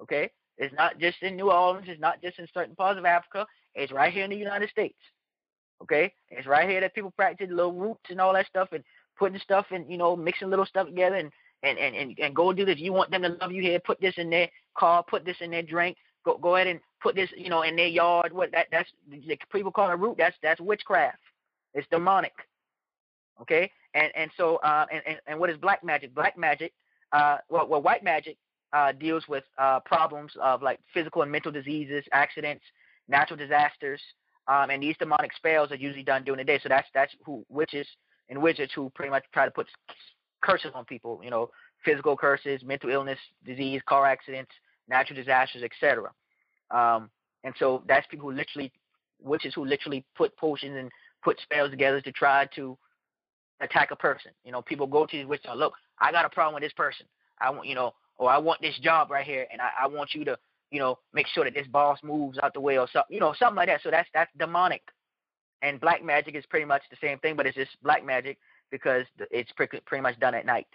Okay? 0.03 0.31
It's 0.59 0.75
not 0.75 0.99
just 0.99 1.23
in 1.23 1.37
New 1.37 1.51
Orleans, 1.51 1.87
it's 1.89 2.01
not 2.01 2.21
just 2.21 2.39
in 2.39 2.47
certain 2.53 2.75
parts 2.75 2.99
of 2.99 3.05
Africa, 3.05 3.47
it's 3.75 3.93
right 3.93 4.13
here 4.13 4.25
in 4.25 4.31
the 4.31 4.37
United 4.37 4.69
States. 4.71 4.99
Okay? 5.83 6.13
It's 6.31 6.47
right 6.47 6.69
here 6.69 6.81
that 6.81 6.95
people 6.95 7.13
practice 7.13 7.49
little 7.49 7.73
roots 7.73 8.11
and 8.11 8.21
all 8.21 8.33
that 8.35 8.47
stuff 8.47 8.69
and 8.73 8.83
putting 9.17 9.39
stuff 9.39 9.67
and, 9.71 9.91
you 9.91 9.97
know, 9.97 10.17
mixing 10.17 10.51
little 10.51 10.67
stuff 10.67 10.87
together 10.87 11.17
and 11.17 11.31
and, 11.65 11.77
and, 11.77 11.97
and, 11.97 12.19
and 12.21 12.37
go 12.37 12.53
do 12.53 12.65
this. 12.65 12.79
You 12.79 12.93
want 12.93 13.11
them 13.11 13.23
to 13.23 13.37
love 13.41 13.51
you 13.51 13.61
here, 13.61 13.81
put 13.81 14.01
this 14.01 14.15
in 14.17 14.31
their 14.31 14.49
car, 14.77 15.03
put 15.03 15.25
this 15.25 15.39
in 15.41 15.51
their 15.51 15.63
drink, 15.63 15.97
go 16.25 16.39
go 16.39 16.55
ahead 16.55 16.69
and 16.69 16.79
put 17.03 17.17
this, 17.17 17.31
you 17.37 17.51
know, 17.51 17.63
in 17.63 17.75
their 17.75 17.89
yard. 17.89 18.33
What 18.33 18.53
that 18.53 18.69
that's 18.71 18.89
people 19.53 19.73
call 19.73 19.91
it 19.91 19.99
root, 19.99 20.17
that's 20.19 20.37
that's 20.41 20.61
witchcraft. 20.61 21.19
It's 21.75 21.89
demonic. 21.91 22.33
Okay? 23.43 23.71
And 23.95 24.13
and 24.15 24.31
so 24.37 24.57
uh 24.57 24.87
and, 24.93 25.03
and, 25.07 25.17
and 25.27 25.41
what 25.41 25.51
is 25.51 25.57
black 25.57 25.83
magic? 25.83 26.15
Black 26.15 26.39
magic, 26.39 26.73
uh 27.13 27.39
well, 27.49 27.67
well 27.67 27.83
white 27.83 28.05
magic 28.05 28.37
uh 28.73 28.93
deals 28.93 29.25
with 29.29 29.45
uh 29.59 29.81
problems 29.81 30.33
of 30.43 30.63
like 30.63 30.79
physical 30.93 31.23
and 31.23 31.33
mental 31.33 31.53
diseases, 31.53 32.05
accidents, 32.13 32.65
natural 33.09 33.37
disasters, 33.37 34.01
um, 34.49 34.71
and 34.71 34.83
these 34.83 34.97
demonic 34.99 35.33
spells 35.35 35.71
are 35.71 35.77
usually 35.77 36.03
done 36.03 36.25
during 36.25 36.39
the 36.39 36.45
day. 36.45 36.59
So 36.63 36.69
that's 36.69 36.89
that's 36.95 37.13
who 37.25 37.45
witches 37.49 37.87
and 38.31 38.41
wizards 38.41 38.73
who 38.75 38.91
pretty 38.95 39.11
much 39.11 39.25
try 39.33 39.45
to 39.45 39.51
put 39.51 39.67
curses 40.43 40.73
on 40.75 40.87
people. 40.87 41.21
You 41.23 41.31
know, 41.31 41.51
physical 41.85 42.17
curses, 42.17 42.63
mental 42.65 42.91
illness, 42.91 43.19
disease, 43.45 43.83
car 43.87 44.07
accidents, 44.07 44.51
natural 44.89 45.17
disasters, 45.17 45.63
etc. 45.63 46.11
Um, 46.71 47.11
and 47.45 47.55
so 47.59 47.83
that's 47.87 48.07
people 48.07 48.31
who 48.31 48.37
literally 48.37 48.73
witches 49.21 49.55
who 49.55 49.65
literally 49.65 50.05
put 50.17 50.37
potions 50.37 50.77
and 50.79 50.91
put 51.23 51.39
spells 51.41 51.71
together 51.71 52.01
to 52.01 52.13
try 52.13 52.47
to 52.55 52.79
attack 53.61 53.91
a 53.91 53.97
person. 53.97 54.33
You 54.45 54.53
know, 54.53 54.63
people 54.63 54.87
go 54.87 55.05
to 55.05 55.17
these 55.17 55.27
witches. 55.27 55.51
Look, 55.57 55.75
I 56.01 56.11
got 56.11 56.25
a 56.25 56.31
problem 56.31 56.55
with 56.55 56.63
this 56.63 56.73
person. 56.73 57.07
I 57.41 57.51
want 57.51 57.67
you 57.67 57.75
know, 57.75 57.93
or 58.19 58.31
I 58.31 58.39
want 58.39 58.61
this 58.61 58.79
job 58.83 59.11
right 59.11 59.27
here, 59.27 59.47
and 59.51 59.61
I, 59.61 59.71
I 59.85 59.87
want 59.87 60.15
you 60.15 60.25
to 60.27 60.39
you 60.71 60.79
know, 60.79 60.99
make 61.13 61.27
sure 61.29 61.45
that 61.45 61.55
this 61.55 61.67
boss 61.67 61.99
moves 62.03 62.39
out 62.43 62.55
the 62.55 62.61
way 62.61 62.79
or 62.79 62.87
something, 62.93 63.15
you 63.15 63.21
know, 63.21 63.35
something 63.39 63.57
like 63.57 63.69
that. 63.69 63.81
So 63.83 63.91
that's 63.91 64.09
that's 64.13 64.31
demonic. 64.39 64.83
And 65.63 65.81
black 65.81 66.05
magic 66.05 66.37
is 66.37 66.47
pretty 66.47 66.67
much 66.67 66.83
the 66.91 66.97
same 67.01 67.19
thing, 67.19 67.37
but 67.37 67.47
it's 67.47 67.57
just 67.57 67.71
black 67.83 68.05
magic 68.05 68.39
because 68.71 69.05
it's 69.31 69.51
pretty, 69.53 69.81
pretty 69.87 70.03
much 70.03 70.19
done 70.21 70.35
at 70.35 70.47
night. 70.47 70.69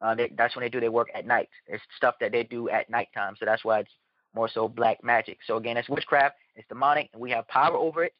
Uh, 0.00 0.14
they, 0.14 0.32
that's 0.36 0.56
when 0.56 0.64
they 0.64 0.68
do 0.68 0.80
their 0.80 0.92
work 0.92 1.08
at 1.14 1.26
night. 1.26 1.48
It's 1.66 1.82
stuff 1.96 2.14
that 2.20 2.32
they 2.32 2.44
do 2.44 2.68
at 2.68 2.88
nighttime, 2.88 3.34
so 3.38 3.44
that's 3.44 3.64
why 3.64 3.80
it's 3.80 3.90
more 4.34 4.48
so 4.48 4.68
black 4.68 5.02
magic. 5.04 5.38
So 5.46 5.56
again, 5.56 5.76
it's 5.76 5.88
witchcraft. 5.88 6.36
It's 6.56 6.66
demonic, 6.68 7.10
and 7.12 7.20
we 7.20 7.30
have 7.32 7.46
power 7.48 7.76
over 7.76 8.04
it. 8.04 8.14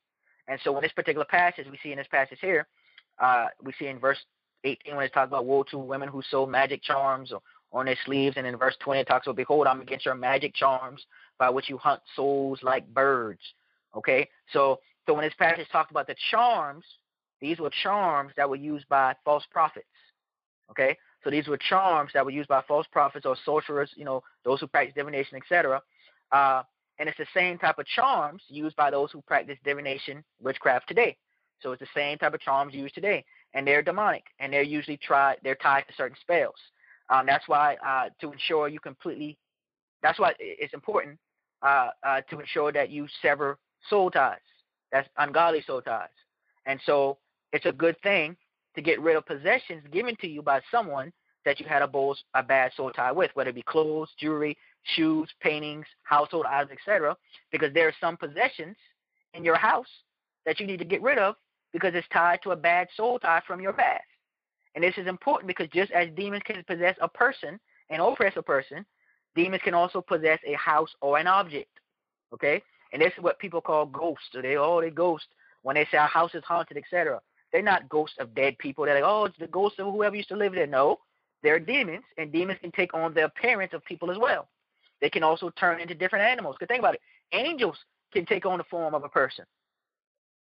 And 0.47 0.61
so 0.63 0.77
in 0.77 0.83
this 0.83 0.93
particular 0.93 1.25
passage, 1.25 1.67
we 1.71 1.79
see 1.83 1.93
in 1.93 1.99
this 1.99 2.07
passage 2.11 2.39
here, 2.41 2.67
uh, 3.19 3.47
we 3.63 3.73
see 3.79 3.87
in 3.87 3.99
verse 3.99 4.19
18 4.65 4.97
when 4.97 5.05
it's 5.05 5.15
talking 5.15 5.29
about 5.29 5.47
woe 5.47 5.63
to 5.71 5.79
women 5.79 6.09
who 6.09 6.23
sold 6.31 6.51
magic 6.51 6.83
charms 6.83 7.33
or 7.33 7.41
on 7.75 7.87
their 7.87 7.99
sleeves. 8.07 8.37
And 8.37 8.47
in 8.47 8.57
verse 8.57 8.77
20, 8.81 9.01
it 9.01 9.07
talks 9.07 9.27
about, 9.27 9.37
Behold, 9.37 9.67
I'm 9.67 9.81
against 9.81 10.07
your 10.07 10.15
magic 10.15 10.55
charms 10.55 11.05
by 11.39 11.51
which 11.51 11.69
you 11.69 11.77
hunt 11.77 12.01
souls 12.17 12.61
like 12.63 12.87
birds. 12.95 13.41
Okay? 13.97 14.29
So, 14.53 14.81
so 15.07 15.15
when 15.15 15.25
this 15.25 15.35
passage 15.39 15.67
talked 15.71 15.91
about 15.91 16.07
the 16.07 16.17
charms, 16.31 16.85
these 17.41 17.59
were 17.59 17.71
charms 17.83 18.33
that 18.37 18.49
were 18.49 18.57
used 18.57 18.89
by 18.89 19.15
false 19.25 19.45
prophets. 19.51 19.87
Okay? 20.71 20.97
So 21.23 21.31
these 21.31 21.49
were 21.49 21.59
charms 21.59 22.13
that 22.15 22.25
were 22.25 22.31
used 22.31 22.49
by 22.49 22.63
false 22.67 22.87
prophets 22.91 23.27
or 23.27 23.37
sorcerers, 23.45 23.91
you 23.97 24.05
know, 24.05 24.23
those 24.45 24.61
who 24.61 24.67
practice 24.67 24.95
divination, 24.95 25.37
etc. 25.37 25.83
Uh, 26.33 26.63
and 26.99 27.09
it's 27.09 27.19
the 27.19 27.27
same 27.35 27.59
type 27.59 27.79
of 27.79 27.87
charms 27.87 28.43
used 28.49 28.77
by 28.77 28.91
those 28.91 29.11
who 29.11 29.21
practice 29.23 29.59
divination, 29.65 30.23
witchcraft 30.41 30.87
today. 30.87 31.17
So 31.61 31.73
it's 31.73 31.81
the 31.81 31.89
same 31.95 32.19
type 32.19 32.35
of 32.35 32.41
charms 32.41 32.75
used 32.75 32.95
today, 32.95 33.25
and 33.55 33.67
they're 33.67 33.83
demonic, 33.83 34.25
and 34.39 34.53
they're 34.53 34.63
usually 34.63 34.99
tried. 34.99 35.39
They're 35.43 35.55
tied 35.55 35.85
to 35.89 35.95
certain 35.95 36.17
spells. 36.21 36.55
Um, 37.11 37.27
that's 37.27 37.47
why 37.49 37.77
uh, 37.87 38.09
to 38.21 38.33
ensure 38.33 38.69
you 38.69 38.81
completely, 38.81 39.39
that's 40.03 40.19
why 40.19 40.35
it's 40.39 40.75
important 40.75 41.19
uh, 41.63 41.91
uh, 42.07 42.21
to 42.31 42.41
ensure 42.41 42.73
that 42.73 42.91
you 42.91 43.07
sever 43.23 43.59
soul 43.89 44.11
ties. 44.11 44.39
That's 44.93 45.09
ungodly 45.19 45.63
soul 45.67 45.83
ties. 45.83 46.09
And 46.67 46.81
so 46.87 47.19
it's 47.53 47.67
a 47.67 47.73
good 47.73 47.97
thing 48.03 48.37
to 48.75 48.83
get 48.83 49.01
rid 49.01 49.17
of 49.17 49.27
possessions 49.27 49.83
given 49.93 50.17
to 50.21 50.29
you 50.29 50.43
by 50.43 50.61
someone 50.71 51.13
that 51.45 51.61
you 51.61 51.67
had 51.67 51.83
a, 51.83 51.89
bold, 51.89 52.19
a 52.35 52.43
bad 52.43 52.73
soul 52.75 52.91
tie 52.91 53.13
with, 53.13 53.31
whether 53.35 53.51
it 53.51 53.55
be 53.55 53.63
clothes, 53.63 54.09
jewelry, 54.19 54.57
shoes, 54.83 55.29
paintings, 55.41 55.87
household 56.03 56.47
items, 56.49 56.73
etc. 56.73 57.15
Because 57.53 57.73
there 57.75 57.89
are 57.89 57.95
some 58.01 58.17
possessions 58.17 58.77
in 59.35 59.45
your 59.45 59.57
house 59.57 59.89
that 60.47 60.59
you 60.59 60.67
need 60.67 60.79
to 60.79 60.85
get 60.85 61.03
rid 61.03 61.19
of 61.19 61.35
because 61.73 61.95
it's 61.95 62.09
tied 62.13 62.41
to 62.43 62.53
a 62.53 62.57
bad 62.57 62.89
soul 62.97 63.19
tie 63.19 63.43
from 63.47 63.61
your 63.61 63.73
past. 63.73 64.05
And 64.75 64.83
this 64.83 64.95
is 64.97 65.07
important 65.07 65.47
because 65.47 65.69
just 65.73 65.93
as 65.93 66.09
demons 66.17 66.43
can 66.45 66.63
possess 66.67 66.97
a 67.01 67.09
person 67.09 67.61
and 67.91 68.03
oppress 68.03 68.35
a 68.37 68.43
person, 68.43 68.85
demons 69.37 69.63
can 69.63 69.75
also 69.75 70.01
possess 70.01 70.39
a 70.47 70.55
house 70.55 70.91
or 71.01 71.19
an 71.19 71.27
object. 71.27 71.71
Okay? 72.33 72.63
And 72.93 73.01
this 73.01 73.13
is 73.17 73.23
what 73.23 73.39
people 73.39 73.61
call 73.61 73.87
ghosts. 73.87 74.29
So 74.33 74.43
they 74.43 74.57
oh 74.57 74.81
they 74.81 74.91
ghosts 74.91 75.29
when 75.63 75.75
they 75.75 75.87
say 75.91 75.99
our 75.99 76.09
house 76.09 76.35
is 76.35 76.45
haunted, 76.45 76.77
etc. 76.77 77.21
They're 77.53 77.63
not 77.63 77.89
ghosts 77.89 78.17
of 78.19 78.35
dead 78.35 78.59
people. 78.59 78.85
They're 78.85 78.95
like, 78.95 79.05
oh, 79.05 79.27
it's 79.27 79.39
the 79.39 79.47
ghost 79.47 79.79
of 79.79 79.93
whoever 79.93 80.17
used 80.17 80.29
to 80.29 80.37
live 80.37 80.55
there. 80.55 80.67
No, 80.67 80.99
they're 81.43 81.61
demons, 81.61 82.05
and 82.19 82.33
demons 82.33 82.59
can 82.61 82.73
take 82.73 82.95
on 82.95 83.15
the 83.15 83.25
appearance 83.25 83.73
of 83.73 83.85
people 83.85 84.11
as 84.11 84.19
well. 84.19 84.49
They 85.01 85.11
can 85.11 85.23
also 85.23 85.51
turn 85.51 85.81
into 85.81 85.95
different 85.95 86.25
animals. 86.25 86.57
Because 86.59 86.73
think 86.73 86.81
about 86.81 86.95
it, 86.95 87.01
angels 87.33 87.77
can 88.13 88.27
take 88.27 88.47
on 88.47 88.59
the 88.59 88.65
form 88.65 88.95
of 88.95 89.05
a 89.05 89.09
person. 89.09 89.45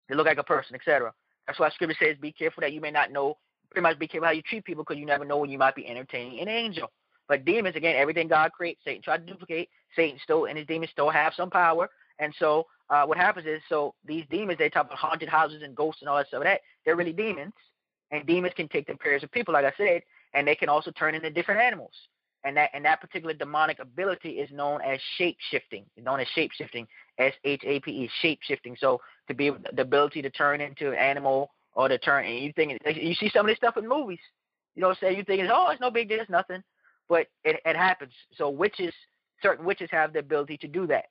They 0.09 0.15
look 0.15 0.27
like 0.27 0.39
a 0.39 0.45
person, 0.45 0.75
etc. 0.75 1.13
That's 1.47 1.59
why 1.59 1.71
Scripture 1.71 1.97
says, 1.99 2.17
"Be 2.19 2.33
careful 2.33 2.61
that 2.61 2.73
you 2.73 2.81
may 2.81 2.91
not 2.91 3.13
know 3.13 3.39
pretty 3.71 3.83
much 3.83 3.99
be 3.99 4.09
careful 4.09 4.27
how 4.27 4.33
you 4.33 4.43
treat 4.43 4.65
people 4.65 4.85
because 4.85 4.99
you 4.99 5.07
never 5.07 5.25
know 5.25 5.39
when 5.39 5.51
you 5.51 5.59
might 5.59 5.75
be 5.75 5.87
entertaining 5.87 6.41
an 6.41 6.49
angel. 6.49 6.91
But 7.29 7.45
demons, 7.45 7.77
again, 7.77 7.95
everything 7.97 8.27
God 8.27 8.51
creates, 8.53 8.81
Satan 8.85 9.03
tried 9.03 9.27
to 9.27 9.33
duplicate. 9.33 9.69
Satan 9.95 10.19
still 10.23 10.47
and 10.47 10.59
his 10.59 10.67
demons 10.67 10.91
still 10.91 11.11
have 11.11 11.33
some 11.37 11.51
power. 11.51 11.89
And 12.19 12.35
so 12.39 12.67
uh, 12.91 13.05
what 13.07 13.17
happens 13.17 13.47
is, 13.47 13.63
so 13.69 13.95
these 14.05 14.25
demons, 14.31 14.59
they 14.59 14.69
talk 14.69 14.87
about 14.87 14.99
haunted 14.99 15.29
houses 15.29 15.63
and 15.63 15.77
ghosts 15.77 16.03
and 16.03 16.09
all 16.09 16.17
that 16.17 16.27
stuff. 16.27 16.43
That 16.43 16.61
they're 16.85 16.97
really 16.97 17.13
demons, 17.13 17.53
and 18.11 18.27
demons 18.27 18.53
can 18.57 18.69
take 18.69 18.87
the 18.89 18.95
appearance 18.95 19.23
of 19.23 19.31
people, 19.31 19.55
like 19.55 19.65
I 19.65 19.73
said, 19.77 20.03
and 20.35 20.47
they 20.47 20.57
can 20.57 20.69
also 20.69 20.91
turn 20.91 21.15
into 21.15 21.31
different 21.31 21.61
animals. 21.61 21.93
and 22.45 22.57
that 22.57 22.71
and 22.73 22.85
that 22.85 23.01
particular 23.01 23.35
demonic 23.35 23.79
ability 23.79 24.31
is 24.31 24.51
known 24.51 24.81
as 24.83 24.99
shape 25.17 25.37
shifting. 25.51 25.85
It's 25.97 26.05
known 26.05 26.21
as 26.21 26.27
shape 26.29 26.53
shifting, 26.53 26.87
S 27.19 27.35
H 27.45 27.63
A 27.65 27.81
P 27.81 27.91
E, 27.91 28.11
shape 28.23 28.41
shifting. 28.43 28.77
So 28.79 29.01
to 29.29 29.35
be 29.35 29.51
the 29.51 29.83
ability 29.83 30.23
to 30.23 30.31
turn 30.31 30.61
into 30.61 30.89
an 30.89 30.99
animal 30.99 31.51
or 31.75 31.89
to 31.89 31.99
turn, 31.99 32.25
and 32.25 32.45
you 32.45 32.53
think 32.53 32.79
you 32.95 33.15
see 33.15 33.31
some 33.31 33.47
of 33.47 33.51
this 33.51 33.57
stuff 33.57 33.77
in 33.77 33.89
movies. 33.89 34.21
You 34.75 34.83
know, 34.83 34.95
say 34.95 35.17
you 35.17 35.25
think 35.25 35.43
it's 35.43 35.53
oh, 35.53 35.71
it's 35.71 35.81
no 35.81 35.91
big 35.91 36.09
deal, 36.09 36.21
it's 36.21 36.31
nothing, 36.31 36.63
but 37.09 37.27
it 37.45 37.61
it 37.65 37.77
happens. 37.77 38.13
So 38.37 38.51
witches, 38.51 38.95
certain 39.43 39.65
witches 39.65 39.89
have 39.91 40.13
the 40.13 40.21
ability 40.21 40.57
to 40.59 40.69
do 40.69 40.87
that. 40.89 41.07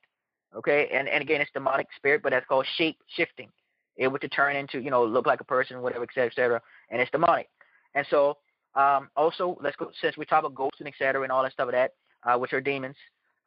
Okay, 0.56 0.90
and 0.92 1.08
and 1.08 1.22
again, 1.22 1.42
it's 1.42 1.52
demonic 1.52 1.88
spirit, 1.96 2.22
but 2.24 2.32
that's 2.32 2.46
called 2.48 2.66
shape 2.78 2.98
shifting. 3.16 3.50
Able 3.98 4.20
to 4.20 4.30
turn 4.30 4.56
into, 4.56 4.80
you 4.80 4.92
know, 4.92 5.04
look 5.04 5.26
like 5.26 5.42
a 5.42 5.46
person, 5.46 5.82
whatever, 5.82 6.04
et 6.04 6.10
cetera, 6.14 6.28
et 6.28 6.36
cetera, 6.36 6.62
and 6.90 7.02
it's 7.02 7.12
demonic. 7.12 7.50
And 7.96 8.06
so 8.10 8.38
um, 8.76 9.10
also, 9.16 9.58
let's 9.62 9.76
go 9.76 9.92
since 10.02 10.18
we 10.18 10.26
talk 10.26 10.40
about 10.40 10.56
ghosts 10.56 10.80
and 10.80 10.88
etc. 10.88 11.24
and 11.24 11.32
all 11.32 11.44
that 11.44 11.52
stuff 11.54 11.68
of 11.68 11.74
that, 11.74 11.92
uh, 12.24 12.38
which 12.38 12.54
are 12.54 12.62
demons. 12.62 12.96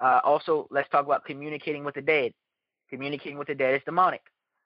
Uh, 0.00 0.20
also, 0.24 0.66
let's 0.70 0.88
talk 0.90 1.06
about 1.06 1.24
communicating 1.24 1.84
with 1.84 1.94
the 1.94 2.02
dead. 2.02 2.32
Communicating 2.90 3.38
with 3.38 3.48
the 3.48 3.54
dead 3.54 3.74
is 3.74 3.82
demonic. 3.86 4.20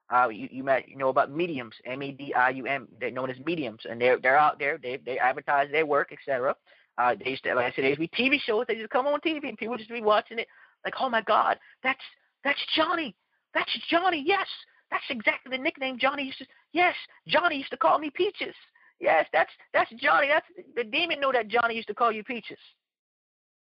Uh, 0.08 0.28
you, 0.28 0.48
you 0.52 0.62
might 0.62 0.96
know 0.96 1.08
about 1.08 1.32
mediums, 1.32 1.74
M-E-D-I-U-M. 1.84 2.88
They're 3.00 3.10
known 3.10 3.30
as 3.30 3.36
mediums, 3.44 3.80
and 3.88 4.00
they're 4.00 4.18
they're 4.20 4.38
out 4.38 4.58
there. 4.58 4.78
They 4.80 4.98
they 5.04 5.18
advertise 5.18 5.68
their 5.72 5.84
work, 5.84 6.12
etc. 6.12 6.54
Uh, 6.98 7.14
they 7.22 7.30
used 7.30 7.42
to, 7.42 7.54
like 7.54 7.66
I 7.66 7.70
said, 7.70 7.82
there 7.84 7.90
used 7.90 8.00
to 8.00 8.08
be 8.08 8.30
TV 8.30 8.40
shows. 8.40 8.64
They 8.68 8.76
just 8.76 8.90
come 8.90 9.06
on 9.06 9.20
TV, 9.20 9.48
and 9.48 9.58
people 9.58 9.76
just 9.76 9.90
be 9.90 10.00
watching 10.00 10.38
it. 10.38 10.46
Like, 10.84 10.94
oh 11.00 11.10
my 11.10 11.22
God, 11.22 11.58
that's 11.82 12.00
that's 12.44 12.60
Johnny. 12.76 13.16
That's 13.52 13.70
Johnny. 13.90 14.22
Yes, 14.24 14.46
that's 14.90 15.04
exactly 15.10 15.56
the 15.56 15.62
nickname 15.62 15.98
Johnny 15.98 16.24
used 16.24 16.38
to. 16.38 16.46
Yes, 16.72 16.94
Johnny 17.26 17.56
used 17.56 17.70
to 17.70 17.76
call 17.76 17.98
me 17.98 18.10
Peaches. 18.10 18.54
Yes, 19.00 19.26
that's 19.32 19.50
that's 19.72 19.90
Johnny. 20.00 20.28
That's 20.28 20.46
the 20.76 20.84
demon 20.84 21.20
know 21.20 21.32
that 21.32 21.48
Johnny 21.48 21.74
used 21.74 21.88
to 21.88 21.94
call 21.94 22.12
you 22.12 22.22
Peaches. 22.22 22.58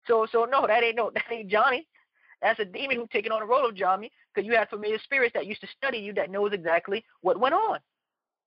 So 0.07 0.27
so 0.31 0.45
no, 0.45 0.67
that 0.67 0.83
ain't 0.83 0.97
no 0.97 1.11
that 1.15 1.25
ain't 1.31 1.51
Johnny. 1.51 1.87
That's 2.47 2.61
a 2.61 2.65
demon 2.65 2.99
who's 2.99 3.09
taking 3.13 3.33
on 3.33 3.41
the 3.41 3.47
role 3.47 3.69
of 3.69 3.75
Johnny 3.75 4.09
because 4.33 4.47
you 4.47 4.55
have 4.55 4.69
familiar 4.69 5.01
spirits 5.03 5.33
that 5.35 5.47
used 5.47 5.61
to 5.63 5.67
study 5.77 5.99
you 5.99 6.13
that 6.13 6.31
knows 6.31 6.53
exactly 6.53 7.05
what 7.23 7.41
went 7.41 7.57
on. 7.57 7.81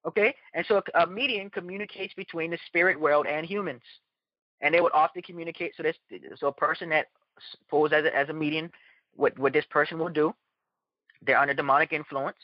Okay, 0.07 0.33
and 0.53 0.65
so 0.65 0.81
a, 0.95 1.01
a 1.01 1.05
medium 1.05 1.49
communicates 1.49 2.13
between 2.13 2.49
the 2.49 2.57
spirit 2.67 2.97
world 2.97 3.27
and 3.27 3.45
humans, 3.45 3.81
and 4.61 4.73
they 4.73 4.79
would 4.79 4.93
often 4.93 5.21
communicate. 5.21 5.73
So 5.75 5.83
this 5.83 5.97
so 6.37 6.47
a 6.47 6.53
person 6.53 6.87
that 6.91 7.07
posed 7.69 7.91
as 7.91 8.05
a, 8.05 8.15
as 8.15 8.29
a 8.29 8.33
medium, 8.33 8.71
what 9.17 9.37
what 9.37 9.51
this 9.51 9.65
person 9.69 9.99
will 9.99 10.07
do, 10.07 10.33
they're 11.21 11.37
under 11.37 11.53
demonic 11.53 11.91
influence, 11.91 12.37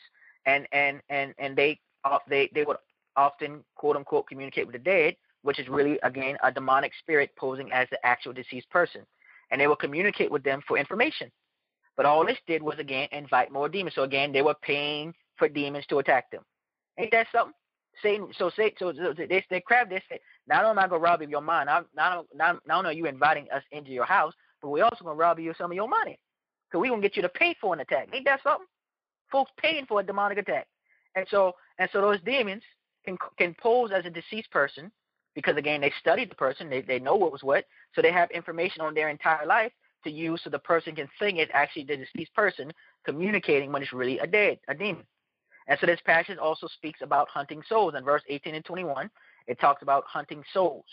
and 0.44 0.68
and 0.72 1.00
and 1.08 1.32
and 1.38 1.56
they 1.56 1.80
uh, 2.04 2.18
they 2.28 2.50
they 2.54 2.64
would 2.64 2.76
often 3.16 3.64
quote 3.76 3.96
unquote 3.96 4.28
communicate 4.28 4.66
with 4.66 4.74
the 4.74 4.78
dead, 4.78 5.16
which 5.40 5.58
is 5.58 5.68
really 5.68 5.98
again 6.02 6.36
a 6.44 6.52
demonic 6.52 6.92
spirit 6.98 7.30
posing 7.38 7.72
as 7.72 7.88
the 7.90 8.04
actual 8.04 8.34
deceased 8.34 8.68
person. 8.68 9.06
And 9.50 9.58
they 9.58 9.68
will 9.68 9.76
communicate 9.76 10.30
with 10.30 10.42
them 10.42 10.60
for 10.68 10.76
information. 10.76 11.30
But 11.96 12.06
all 12.06 12.26
this 12.26 12.38
did 12.46 12.62
was 12.62 12.78
again 12.78 13.08
invite 13.12 13.52
more 13.52 13.68
demons. 13.68 13.94
So 13.94 14.02
again, 14.02 14.32
they 14.32 14.42
were 14.42 14.56
paying 14.62 15.14
for 15.36 15.48
demons 15.48 15.86
to 15.86 15.98
attack 15.98 16.30
them. 16.30 16.42
Ain't 16.98 17.12
that 17.12 17.26
something? 17.32 17.54
Satan, 18.02 18.28
so 18.36 18.50
say, 18.50 18.74
so 18.78 18.92
they 18.92 19.44
they 19.48 19.60
crab 19.60 19.88
this. 19.88 20.02
Not 20.46 20.64
only 20.64 20.78
am 20.82 20.84
I 20.84 20.88
gonna 20.88 21.00
rob 21.00 21.20
you 21.20 21.24
of 21.24 21.30
your 21.30 21.40
mind, 21.40 21.66
not 21.66 21.86
not 21.94 22.26
not, 22.34 22.58
not 22.66 22.78
only 22.78 22.90
are 22.90 22.92
you 22.92 23.06
inviting 23.06 23.46
us 23.54 23.62
into 23.72 23.90
your 23.90 24.04
house, 24.04 24.34
but 24.60 24.68
we 24.68 24.82
also 24.82 25.04
gonna 25.04 25.16
rob 25.16 25.38
you 25.38 25.50
of 25.50 25.56
some 25.56 25.70
of 25.70 25.76
your 25.76 25.88
money. 25.88 26.18
Cause 26.70 26.80
we 26.80 26.88
gonna 26.88 27.00
get 27.00 27.16
you 27.16 27.22
to 27.22 27.28
pay 27.28 27.54
for 27.60 27.72
an 27.72 27.80
attack. 27.80 28.08
Ain't 28.12 28.24
that 28.26 28.42
something? 28.42 28.66
Folks 29.32 29.50
paying 29.56 29.86
for 29.86 30.00
a 30.00 30.02
demonic 30.02 30.38
attack. 30.38 30.66
And 31.14 31.26
so 31.30 31.54
and 31.78 31.88
so 31.92 32.00
those 32.02 32.20
demons 32.20 32.62
can 33.04 33.16
can 33.38 33.54
pose 33.60 33.90
as 33.92 34.04
a 34.04 34.10
deceased 34.10 34.50
person 34.50 34.92
because 35.34 35.56
again 35.56 35.80
they 35.80 35.92
studied 35.98 36.30
the 36.30 36.34
person, 36.34 36.68
they 36.68 36.82
they 36.82 36.98
know 36.98 37.16
what 37.16 37.32
was 37.32 37.42
what, 37.42 37.64
so 37.94 38.02
they 38.02 38.12
have 38.12 38.30
information 38.30 38.82
on 38.82 38.94
their 38.94 39.08
entire 39.08 39.46
life 39.46 39.72
to 40.06 40.10
use 40.10 40.40
so 40.42 40.50
the 40.50 40.58
person 40.58 40.94
can 40.94 41.08
sing 41.20 41.36
it, 41.36 41.50
actually 41.52 41.84
the 41.84 41.96
deceased 41.96 42.34
person 42.34 42.72
communicating 43.04 43.72
when 43.72 43.82
it's 43.82 43.92
really 43.92 44.18
a 44.18 44.26
dead, 44.26 44.58
a 44.68 44.74
demon. 44.74 45.04
And 45.68 45.78
so 45.80 45.86
this 45.86 46.00
passage 46.04 46.38
also 46.38 46.68
speaks 46.68 47.00
about 47.02 47.28
hunting 47.28 47.62
souls. 47.68 47.94
In 47.96 48.04
verse 48.04 48.22
18 48.28 48.54
and 48.54 48.64
21, 48.64 49.10
it 49.46 49.60
talks 49.60 49.82
about 49.82 50.04
hunting 50.06 50.42
souls. 50.52 50.84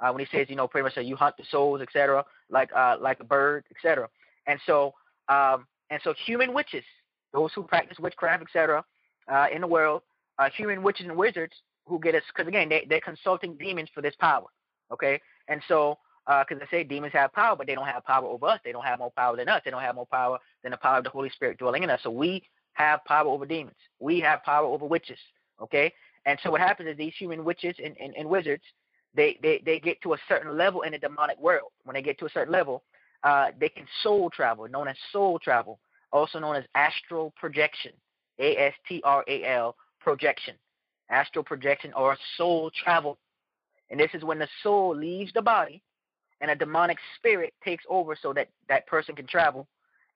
Uh, 0.00 0.12
when 0.12 0.24
he 0.24 0.36
says, 0.36 0.46
you 0.48 0.56
know, 0.56 0.68
pretty 0.68 0.84
much 0.84 0.94
say 0.94 1.02
you 1.02 1.16
hunt 1.16 1.36
the 1.36 1.44
souls, 1.50 1.80
etc., 1.80 2.24
like 2.50 2.70
uh, 2.74 2.96
like 3.00 3.18
a 3.20 3.24
bird, 3.24 3.64
etc. 3.74 4.08
And 4.46 4.60
so 4.64 4.94
um, 5.28 5.66
and 5.90 6.00
so 6.04 6.14
human 6.24 6.54
witches, 6.54 6.84
those 7.32 7.50
who 7.52 7.62
practice 7.64 7.98
witchcraft, 7.98 8.42
etc., 8.42 8.84
uh, 9.30 9.46
in 9.52 9.60
the 9.60 9.66
world, 9.66 10.02
uh, 10.38 10.48
human 10.56 10.82
witches 10.82 11.06
and 11.06 11.16
wizards 11.16 11.52
who 11.86 11.98
get 11.98 12.14
us 12.14 12.22
because 12.28 12.46
again 12.46 12.68
they 12.68 12.86
they're 12.88 13.00
consulting 13.00 13.56
demons 13.56 13.88
for 13.92 14.00
this 14.00 14.14
power. 14.20 14.46
Okay, 14.92 15.20
and 15.48 15.60
so 15.68 15.98
because 16.28 16.60
uh, 16.60 16.64
I 16.66 16.70
say 16.70 16.84
demons 16.84 17.14
have 17.14 17.32
power, 17.32 17.56
but 17.56 17.66
they 17.66 17.74
don't 17.74 17.86
have 17.86 18.04
power 18.04 18.26
over 18.26 18.46
us. 18.46 18.60
They 18.62 18.72
don't 18.72 18.84
have 18.84 18.98
more 18.98 19.12
power 19.12 19.34
than 19.34 19.48
us. 19.48 19.62
They 19.64 19.70
don't 19.70 19.80
have 19.80 19.94
more 19.94 20.06
power 20.06 20.38
than 20.62 20.72
the 20.72 20.76
power 20.76 20.98
of 20.98 21.04
the 21.04 21.10
Holy 21.10 21.30
Spirit 21.30 21.56
dwelling 21.56 21.84
in 21.84 21.90
us. 21.90 22.00
So 22.02 22.10
we 22.10 22.42
have 22.74 23.02
power 23.06 23.28
over 23.28 23.46
demons. 23.46 23.76
We 23.98 24.20
have 24.20 24.42
power 24.42 24.66
over 24.66 24.84
witches. 24.84 25.18
Okay, 25.60 25.92
and 26.26 26.38
so 26.42 26.50
what 26.50 26.60
happens 26.60 26.90
is 26.90 26.96
these 26.96 27.14
human 27.18 27.44
witches 27.44 27.74
and, 27.82 27.96
and, 27.98 28.14
and 28.14 28.28
wizards 28.28 28.62
they, 29.14 29.38
they 29.42 29.62
they 29.64 29.80
get 29.80 30.00
to 30.02 30.12
a 30.12 30.18
certain 30.28 30.56
level 30.56 30.82
in 30.82 30.92
the 30.92 30.98
demonic 30.98 31.38
world. 31.38 31.70
When 31.84 31.94
they 31.94 32.02
get 32.02 32.18
to 32.18 32.26
a 32.26 32.30
certain 32.30 32.52
level, 32.52 32.82
uh, 33.24 33.48
they 33.58 33.68
can 33.68 33.86
soul 34.02 34.30
travel, 34.30 34.68
known 34.68 34.86
as 34.86 34.96
soul 35.12 35.38
travel, 35.38 35.80
also 36.12 36.38
known 36.38 36.56
as 36.56 36.64
astral 36.74 37.32
projection, 37.36 37.92
A 38.38 38.56
S 38.56 38.74
T 38.86 39.00
R 39.04 39.24
A 39.26 39.44
L 39.44 39.76
projection, 40.00 40.54
astral 41.10 41.42
projection, 41.42 41.92
or 41.94 42.16
soul 42.36 42.70
travel. 42.70 43.18
And 43.90 43.98
this 43.98 44.10
is 44.12 44.22
when 44.22 44.38
the 44.38 44.48
soul 44.62 44.94
leaves 44.94 45.32
the 45.32 45.42
body 45.42 45.82
and 46.40 46.50
a 46.50 46.54
demonic 46.54 46.98
spirit 47.16 47.52
takes 47.64 47.84
over 47.88 48.16
so 48.20 48.32
that 48.32 48.48
that 48.68 48.86
person 48.86 49.14
can 49.14 49.26
travel. 49.26 49.66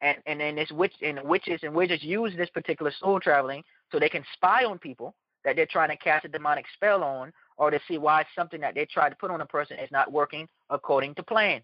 And 0.00 0.18
and 0.26 0.40
then 0.40 0.56
this 0.56 0.70
witch 0.70 0.94
and 1.02 1.20
witches 1.22 1.60
and 1.62 1.74
wizards 1.74 2.02
use 2.02 2.32
this 2.36 2.50
particular 2.50 2.92
soul 3.00 3.20
traveling 3.20 3.62
so 3.90 3.98
they 3.98 4.08
can 4.08 4.24
spy 4.34 4.64
on 4.64 4.78
people 4.78 5.14
that 5.44 5.56
they're 5.56 5.66
trying 5.66 5.90
to 5.90 5.96
cast 5.96 6.24
a 6.24 6.28
demonic 6.28 6.64
spell 6.74 7.02
on 7.02 7.32
or 7.56 7.70
to 7.70 7.80
see 7.88 7.98
why 7.98 8.24
something 8.36 8.60
that 8.60 8.74
they 8.74 8.86
tried 8.86 9.10
to 9.10 9.16
put 9.16 9.30
on 9.30 9.40
a 9.40 9.46
person 9.46 9.78
is 9.78 9.90
not 9.90 10.12
working 10.12 10.48
according 10.70 11.14
to 11.16 11.22
plan. 11.22 11.60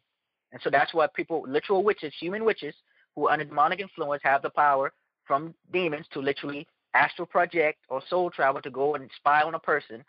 And 0.52 0.61
so 0.62 0.70
that's 0.70 0.94
why 0.94 1.06
people, 1.14 1.44
literal 1.46 1.84
witches, 1.84 2.12
human 2.18 2.44
witches, 2.44 2.74
who 3.14 3.28
are 3.28 3.32
under 3.32 3.44
demonic 3.44 3.80
influence, 3.80 4.22
have 4.24 4.42
the 4.42 4.50
power 4.50 4.92
from 5.26 5.54
demons 5.72 6.06
to 6.12 6.20
literally 6.20 6.66
astral 6.94 7.26
project 7.26 7.78
or 7.88 8.02
soul 8.09 8.30
travel 8.30 8.62
to 8.62 8.70
go 8.70 8.94
and 8.94 9.11
spy 9.16 9.42
on 9.42 9.54
a 9.54 9.59
person 9.59 10.04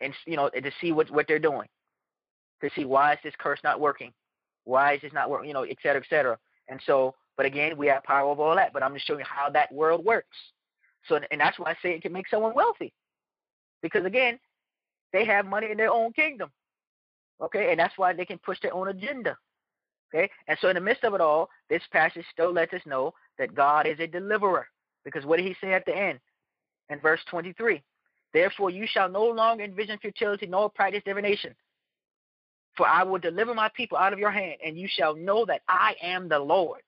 and 0.00 0.12
you 0.26 0.36
know 0.36 0.48
to 0.50 0.70
see 0.80 0.92
what 0.92 1.08
what 1.10 1.26
they're 1.28 1.38
doing 1.38 1.68
to 2.60 2.70
see 2.74 2.84
why 2.84 3.14
is 3.14 3.18
this 3.22 3.34
curse 3.38 3.60
not 3.64 3.80
working? 3.80 4.12
Why 4.64 4.94
is 4.94 5.02
this 5.02 5.12
not 5.12 5.30
working 5.30 5.48
you 5.48 5.54
know 5.54 5.62
et 5.62 5.78
cetera 5.82 6.02
et 6.02 6.08
cetera. 6.08 6.38
And 6.68 6.80
so 6.86 7.14
but 7.36 7.46
again 7.46 7.76
we 7.76 7.86
have 7.88 8.04
power 8.04 8.30
over 8.30 8.42
all 8.42 8.56
that 8.56 8.72
but 8.72 8.82
i'm 8.82 8.94
just 8.94 9.06
showing 9.06 9.20
you 9.20 9.26
how 9.28 9.50
that 9.50 9.72
world 9.72 10.04
works. 10.04 10.36
So 11.08 11.18
and 11.30 11.40
that's 11.40 11.58
why 11.58 11.70
i 11.70 11.76
say 11.82 11.92
it 11.94 12.02
can 12.02 12.12
make 12.12 12.28
someone 12.28 12.54
wealthy. 12.54 12.92
Because 13.82 14.04
again 14.04 14.38
they 15.12 15.24
have 15.24 15.46
money 15.46 15.70
in 15.70 15.76
their 15.76 15.90
own 15.90 16.12
kingdom 16.12 16.50
okay? 17.42 17.70
And 17.70 17.80
that's 17.80 17.96
why 17.96 18.12
they 18.12 18.24
can 18.24 18.38
push 18.38 18.58
their 18.60 18.74
own 18.74 18.88
agenda 18.88 19.36
okay? 20.12 20.30
And 20.48 20.58
so 20.60 20.68
in 20.68 20.74
the 20.74 20.80
midst 20.80 21.04
of 21.04 21.14
it 21.14 21.20
all 21.20 21.48
this 21.68 21.82
passage 21.92 22.24
still 22.32 22.52
lets 22.52 22.72
us 22.74 22.82
know 22.86 23.14
that 23.38 23.54
god 23.54 23.86
is 23.86 23.98
a 24.00 24.06
deliverer. 24.06 24.66
Because 25.04 25.24
what 25.24 25.38
did 25.38 25.46
he 25.46 25.56
say 25.60 25.72
at 25.72 25.86
the 25.86 25.96
end? 25.96 26.20
In 26.90 27.00
verse 27.00 27.20
23 27.30 27.82
Therefore 28.32 28.70
you 28.70 28.86
shall 28.86 29.08
no 29.08 29.24
longer 29.24 29.64
envision 29.64 29.98
futility 29.98 30.46
nor 30.46 30.70
practice 30.70 31.02
divination. 31.04 31.54
For 32.76 32.86
I 32.86 33.02
will 33.02 33.18
deliver 33.18 33.54
my 33.54 33.68
people 33.76 33.98
out 33.98 34.12
of 34.12 34.18
your 34.18 34.30
hand, 34.30 34.56
and 34.64 34.78
you 34.78 34.88
shall 34.88 35.14
know 35.14 35.44
that 35.46 35.62
I 35.68 35.94
am 36.02 36.28
the 36.28 36.38
Lord. 36.38 36.82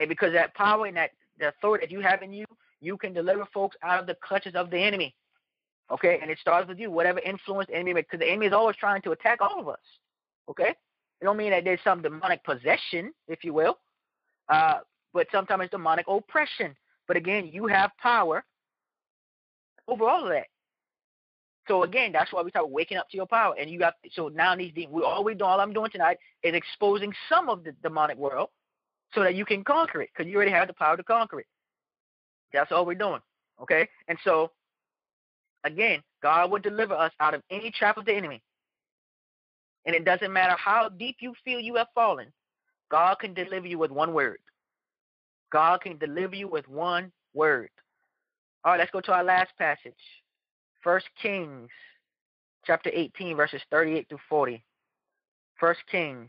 And 0.00 0.08
because 0.08 0.32
that 0.32 0.54
power 0.54 0.86
and 0.86 0.96
that 0.96 1.10
the 1.38 1.48
authority 1.48 1.86
that 1.86 1.92
you 1.92 2.00
have 2.00 2.22
in 2.22 2.32
you, 2.32 2.44
you 2.80 2.96
can 2.96 3.12
deliver 3.12 3.46
folks 3.52 3.76
out 3.82 4.00
of 4.00 4.06
the 4.06 4.16
clutches 4.22 4.54
of 4.54 4.70
the 4.70 4.78
enemy. 4.78 5.14
Okay, 5.90 6.18
and 6.22 6.30
it 6.30 6.38
starts 6.38 6.68
with 6.68 6.78
you, 6.78 6.90
whatever 6.90 7.18
influence 7.20 7.68
the 7.68 7.76
enemy, 7.76 7.94
because 7.94 8.20
the 8.20 8.28
enemy 8.28 8.46
is 8.46 8.52
always 8.52 8.76
trying 8.76 9.02
to 9.02 9.10
attack 9.10 9.40
all 9.40 9.60
of 9.60 9.68
us. 9.68 9.78
Okay, 10.48 10.70
it 10.70 11.24
don't 11.24 11.36
mean 11.36 11.50
that 11.50 11.64
there's 11.64 11.80
some 11.84 12.02
demonic 12.02 12.42
possession, 12.44 13.12
if 13.28 13.44
you 13.44 13.52
will, 13.52 13.78
uh, 14.48 14.78
but 15.12 15.26
sometimes 15.30 15.64
it's 15.64 15.70
demonic 15.70 16.06
oppression. 16.08 16.74
But 17.06 17.16
again, 17.16 17.50
you 17.52 17.66
have 17.66 17.90
power 18.00 18.44
over 19.88 20.04
all 20.04 20.24
of 20.24 20.30
that. 20.30 20.46
So 21.68 21.84
again, 21.84 22.12
that's 22.12 22.32
why 22.32 22.42
we 22.42 22.50
talk 22.50 22.66
waking 22.68 22.98
up 22.98 23.08
to 23.10 23.16
your 23.16 23.26
power. 23.26 23.54
And 23.58 23.70
you 23.70 23.78
got 23.78 23.94
so 24.12 24.28
now 24.28 24.56
these 24.56 24.72
we 24.74 25.02
all 25.02 25.22
we 25.22 25.34
doing 25.34 25.50
all 25.50 25.60
I'm 25.60 25.72
doing 25.72 25.90
tonight 25.90 26.18
is 26.42 26.54
exposing 26.54 27.12
some 27.28 27.48
of 27.48 27.64
the 27.64 27.72
demonic 27.82 28.18
world 28.18 28.48
so 29.14 29.22
that 29.22 29.34
you 29.34 29.44
can 29.44 29.62
conquer 29.62 30.02
it 30.02 30.10
because 30.12 30.28
you 30.28 30.36
already 30.36 30.50
have 30.50 30.66
the 30.66 30.74
power 30.74 30.96
to 30.96 31.04
conquer 31.04 31.40
it. 31.40 31.46
That's 32.52 32.72
all 32.72 32.84
we're 32.84 32.94
doing. 32.94 33.20
Okay? 33.60 33.88
And 34.08 34.18
so 34.24 34.50
again, 35.64 36.02
God 36.22 36.50
will 36.50 36.58
deliver 36.58 36.94
us 36.94 37.12
out 37.20 37.34
of 37.34 37.42
any 37.50 37.70
trap 37.70 37.96
of 37.96 38.06
the 38.06 38.14
enemy. 38.14 38.42
And 39.86 39.94
it 39.94 40.04
doesn't 40.04 40.32
matter 40.32 40.56
how 40.58 40.88
deep 40.88 41.16
you 41.20 41.34
feel 41.44 41.60
you 41.60 41.76
have 41.76 41.88
fallen, 41.94 42.32
God 42.90 43.18
can 43.18 43.34
deliver 43.34 43.66
you 43.66 43.78
with 43.78 43.90
one 43.90 44.14
word. 44.14 44.38
God 45.50 45.80
can 45.80 45.98
deliver 45.98 46.34
you 46.34 46.48
with 46.48 46.68
one 46.68 47.12
word. 47.34 47.70
All 48.64 48.72
right, 48.72 48.78
let's 48.78 48.90
go 48.90 49.00
to 49.00 49.12
our 49.12 49.24
last 49.24 49.50
passage. 49.58 49.92
First 50.82 51.06
Kings 51.20 51.68
chapter 52.66 52.90
18, 52.92 53.36
verses 53.36 53.60
38 53.70 54.08
through 54.08 54.18
40. 54.28 54.64
First 55.58 55.80
Kings 55.90 56.28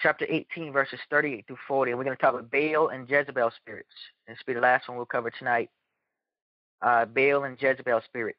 chapter 0.00 0.26
18, 0.28 0.72
verses 0.72 0.98
38 1.10 1.46
through 1.46 1.58
40. 1.68 1.92
And 1.92 1.98
we're 1.98 2.04
going 2.04 2.16
to 2.16 2.22
talk 2.22 2.34
about 2.34 2.50
Baal 2.50 2.88
and 2.88 3.08
Jezebel 3.08 3.50
spirits. 3.60 3.88
This 4.26 4.38
will 4.38 4.54
be 4.54 4.56
the 4.56 4.62
last 4.62 4.88
one 4.88 4.96
we'll 4.96 5.06
cover 5.06 5.30
tonight. 5.30 5.70
Uh, 6.80 7.04
Baal 7.04 7.44
and 7.44 7.60
Jezebel 7.60 8.00
spirits. 8.06 8.38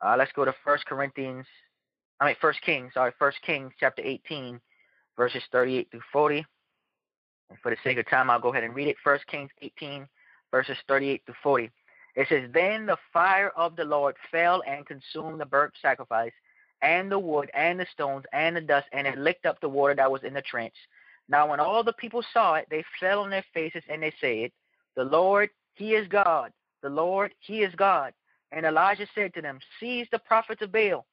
Uh, 0.00 0.14
let's 0.16 0.32
go 0.32 0.44
to 0.44 0.54
First 0.64 0.86
Corinthians, 0.86 1.46
I 2.20 2.26
mean 2.26 2.36
First 2.40 2.60
Kings, 2.62 2.94
sorry, 2.94 3.12
First 3.18 3.38
Kings 3.42 3.72
chapter 3.78 4.02
18, 4.02 4.60
verses 5.16 5.42
38 5.52 5.90
through 5.90 6.00
40. 6.12 6.46
And 7.50 7.58
for 7.62 7.70
the 7.70 7.76
sake 7.84 7.98
of 7.98 8.08
time, 8.08 8.30
I'll 8.30 8.40
go 8.40 8.50
ahead 8.50 8.64
and 8.64 8.74
read 8.74 8.88
it. 8.88 8.96
First 9.02 9.26
Kings 9.26 9.50
18, 9.60 10.06
verses 10.50 10.76
38 10.88 11.22
through 11.26 11.34
40. 11.42 11.70
It 12.16 12.28
says, 12.28 12.50
Then 12.52 12.86
the 12.86 12.98
fire 13.12 13.50
of 13.56 13.76
the 13.76 13.84
Lord 13.84 14.16
fell 14.30 14.62
and 14.66 14.86
consumed 14.86 15.40
the 15.40 15.46
burnt 15.46 15.74
sacrifice, 15.80 16.32
and 16.82 17.10
the 17.10 17.18
wood, 17.18 17.50
and 17.54 17.78
the 17.78 17.86
stones, 17.92 18.24
and 18.32 18.56
the 18.56 18.60
dust, 18.60 18.86
and 18.92 19.06
it 19.06 19.18
licked 19.18 19.46
up 19.46 19.60
the 19.60 19.68
water 19.68 19.94
that 19.94 20.10
was 20.10 20.24
in 20.24 20.34
the 20.34 20.42
trench. 20.42 20.74
Now, 21.28 21.48
when 21.48 21.60
all 21.60 21.84
the 21.84 21.92
people 21.92 22.24
saw 22.32 22.54
it, 22.54 22.66
they 22.70 22.84
fell 22.98 23.20
on 23.20 23.30
their 23.30 23.44
faces, 23.54 23.84
and 23.88 24.02
they 24.02 24.12
said, 24.20 24.50
The 24.96 25.04
Lord, 25.04 25.50
He 25.74 25.94
is 25.94 26.08
God. 26.08 26.52
The 26.82 26.88
Lord, 26.88 27.32
He 27.38 27.62
is 27.62 27.74
God. 27.74 28.12
And 28.52 28.66
Elijah 28.66 29.06
said 29.14 29.32
to 29.34 29.42
them, 29.42 29.60
Seize 29.78 30.08
the 30.10 30.18
prophets 30.18 30.62
of 30.62 30.72
Baal. 30.72 31.06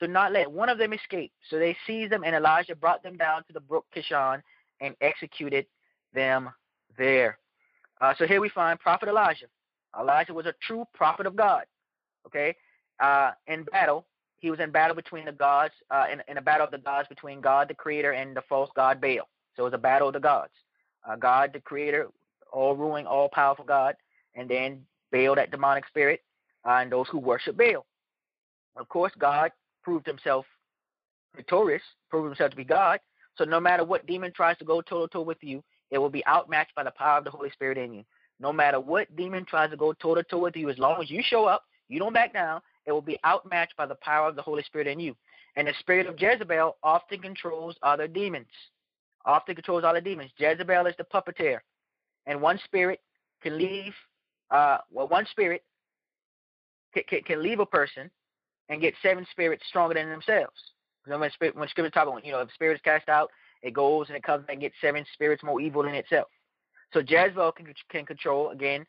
Do 0.00 0.06
not 0.06 0.32
let 0.32 0.50
one 0.50 0.68
of 0.68 0.78
them 0.78 0.92
escape. 0.92 1.32
So 1.50 1.58
they 1.58 1.76
seized 1.86 2.12
them, 2.12 2.22
and 2.24 2.36
Elijah 2.36 2.76
brought 2.76 3.02
them 3.02 3.16
down 3.16 3.42
to 3.44 3.52
the 3.52 3.60
brook 3.60 3.86
Kishon 3.94 4.42
and 4.80 4.94
executed 5.00 5.66
them 6.14 6.50
there. 6.96 7.38
Uh, 8.00 8.14
so 8.16 8.26
here 8.26 8.40
we 8.40 8.48
find 8.48 8.78
Prophet 8.78 9.08
Elijah. 9.08 9.46
Elijah 9.98 10.34
was 10.34 10.46
a 10.46 10.54
true 10.62 10.84
prophet 10.94 11.26
of 11.26 11.36
God. 11.36 11.64
Okay, 12.26 12.54
uh, 13.00 13.32
in 13.46 13.64
battle, 13.64 14.06
he 14.38 14.50
was 14.50 14.60
in 14.60 14.70
battle 14.70 14.94
between 14.94 15.24
the 15.24 15.32
gods, 15.32 15.74
uh, 15.90 16.06
in, 16.12 16.22
in 16.28 16.38
a 16.38 16.42
battle 16.42 16.66
of 16.66 16.70
the 16.70 16.78
gods 16.78 17.08
between 17.08 17.40
God 17.40 17.68
the 17.68 17.74
Creator 17.74 18.12
and 18.12 18.36
the 18.36 18.42
false 18.48 18.70
god 18.74 19.00
Baal. 19.00 19.28
So 19.56 19.62
it 19.62 19.64
was 19.64 19.74
a 19.74 19.78
battle 19.78 20.08
of 20.08 20.14
the 20.14 20.20
gods. 20.20 20.52
Uh, 21.08 21.16
God 21.16 21.50
the 21.52 21.60
Creator, 21.60 22.08
all 22.52 22.76
ruling, 22.76 23.06
all 23.06 23.28
powerful 23.28 23.64
God, 23.64 23.94
and 24.34 24.48
then 24.48 24.80
Baal, 25.10 25.34
that 25.36 25.50
demonic 25.50 25.86
spirit, 25.86 26.20
uh, 26.66 26.78
and 26.82 26.92
those 26.92 27.08
who 27.08 27.18
worship 27.18 27.56
Baal. 27.56 27.86
Of 28.76 28.88
course, 28.88 29.12
God 29.18 29.50
proved 29.82 30.06
himself 30.06 30.44
victorious, 31.34 31.82
proved 32.10 32.26
himself 32.26 32.50
to 32.50 32.56
be 32.56 32.64
God. 32.64 33.00
So 33.36 33.44
no 33.44 33.60
matter 33.60 33.84
what 33.84 34.06
demon 34.06 34.32
tries 34.32 34.58
to 34.58 34.64
go 34.64 34.80
toe 34.80 35.06
to 35.06 35.12
toe 35.12 35.22
with 35.22 35.38
you, 35.40 35.62
it 35.90 35.98
will 35.98 36.10
be 36.10 36.26
outmatched 36.26 36.74
by 36.74 36.84
the 36.84 36.90
power 36.90 37.18
of 37.18 37.24
the 37.24 37.30
Holy 37.30 37.50
Spirit 37.50 37.78
in 37.78 37.92
you. 37.92 38.04
No 38.40 38.52
matter 38.52 38.80
what 38.80 39.14
demon 39.16 39.44
tries 39.44 39.70
to 39.70 39.76
go 39.76 39.92
toe 39.92 40.14
to 40.14 40.22
toe 40.22 40.38
with 40.38 40.56
you, 40.56 40.70
as 40.70 40.78
long 40.78 41.02
as 41.02 41.10
you 41.10 41.22
show 41.22 41.46
up, 41.46 41.64
you 41.88 41.98
don't 41.98 42.12
back 42.12 42.32
down, 42.32 42.60
it 42.86 42.92
will 42.92 43.02
be 43.02 43.18
outmatched 43.24 43.76
by 43.76 43.86
the 43.86 43.96
power 43.96 44.28
of 44.28 44.36
the 44.36 44.42
Holy 44.42 44.62
Spirit 44.62 44.86
in 44.86 45.00
you. 45.00 45.16
And 45.56 45.66
the 45.66 45.74
spirit 45.80 46.06
of 46.06 46.20
Jezebel 46.20 46.76
often 46.82 47.20
controls 47.20 47.76
other 47.82 48.06
demons. 48.06 48.46
Often 49.24 49.56
controls 49.56 49.84
other 49.84 50.00
demons. 50.00 50.30
Jezebel 50.38 50.86
is 50.86 50.94
the 50.96 51.04
puppeteer. 51.04 51.58
And 52.26 52.40
one 52.40 52.60
spirit 52.64 53.00
can 53.42 53.58
leave, 53.58 53.92
uh, 54.50 54.78
well, 54.90 55.08
one 55.08 55.26
spirit 55.30 55.64
can, 56.94 57.02
can, 57.08 57.22
can 57.22 57.42
leave 57.42 57.60
a 57.60 57.66
person 57.66 58.10
and 58.68 58.80
get 58.80 58.94
seven 59.02 59.26
spirits 59.30 59.64
stronger 59.68 59.94
than 59.94 60.10
themselves. 60.10 60.56
When, 61.06 61.30
spirit, 61.30 61.56
when 61.56 61.68
scripture 61.68 61.90
talk 61.90 62.06
about, 62.06 62.24
you 62.24 62.32
know, 62.32 62.40
if 62.40 62.52
spirit 62.52 62.74
is 62.76 62.80
cast 62.82 63.08
out, 63.08 63.30
it 63.62 63.72
goes 63.72 64.08
and 64.08 64.16
it 64.16 64.22
comes 64.22 64.44
and 64.48 64.60
gets 64.60 64.74
seven 64.80 65.04
spirits 65.14 65.42
more 65.42 65.60
evil 65.60 65.82
than 65.82 65.94
itself. 65.94 66.28
So 66.92 67.00
Jezebel 67.00 67.52
can, 67.52 67.66
can 67.90 68.06
control, 68.06 68.50
again, 68.50 68.84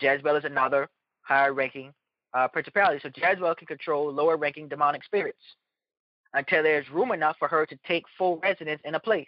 Jezebel 0.00 0.36
is 0.36 0.44
another 0.44 0.88
higher 1.22 1.52
ranking 1.52 1.92
uh, 2.34 2.48
principality. 2.48 3.00
So 3.02 3.10
Jezebel 3.14 3.54
can 3.54 3.66
control 3.66 4.12
lower 4.12 4.36
ranking 4.36 4.68
demonic 4.68 5.04
spirits 5.04 5.38
until 6.34 6.62
there's 6.62 6.88
room 6.90 7.12
enough 7.12 7.36
for 7.38 7.48
her 7.48 7.66
to 7.66 7.78
take 7.86 8.04
full 8.18 8.38
residence 8.38 8.80
in 8.84 8.94
a 8.94 9.00
place. 9.00 9.26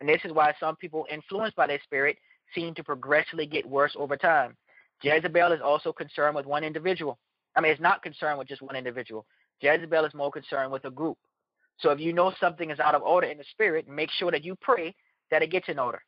And 0.00 0.08
this 0.08 0.20
is 0.24 0.32
why 0.32 0.54
some 0.58 0.76
people 0.76 1.06
influenced 1.10 1.56
by 1.56 1.66
their 1.66 1.80
spirit 1.84 2.16
seem 2.54 2.74
to 2.74 2.84
progressively 2.84 3.46
get 3.46 3.68
worse 3.68 3.94
over 3.96 4.16
time. 4.16 4.56
Jezebel 5.02 5.52
is 5.52 5.60
also 5.62 5.92
concerned 5.92 6.34
with 6.34 6.46
one 6.46 6.64
individual. 6.64 7.18
I 7.56 7.60
mean, 7.60 7.72
it's 7.72 7.80
not 7.80 8.02
concerned 8.02 8.38
with 8.38 8.48
just 8.48 8.62
one 8.62 8.76
individual. 8.76 9.26
Jezebel 9.60 10.04
is 10.04 10.14
more 10.14 10.30
concerned 10.30 10.72
with 10.72 10.84
a 10.84 10.90
group. 10.90 11.18
So 11.78 11.90
if 11.90 12.00
you 12.00 12.12
know 12.12 12.32
something 12.40 12.70
is 12.70 12.80
out 12.80 12.94
of 12.94 13.02
order 13.02 13.26
in 13.26 13.38
the 13.38 13.44
spirit, 13.50 13.88
make 13.88 14.10
sure 14.10 14.30
that 14.30 14.44
you 14.44 14.56
pray 14.60 14.94
that 15.30 15.42
it 15.42 15.50
gets 15.50 15.68
in 15.68 15.78
order. 15.78 16.02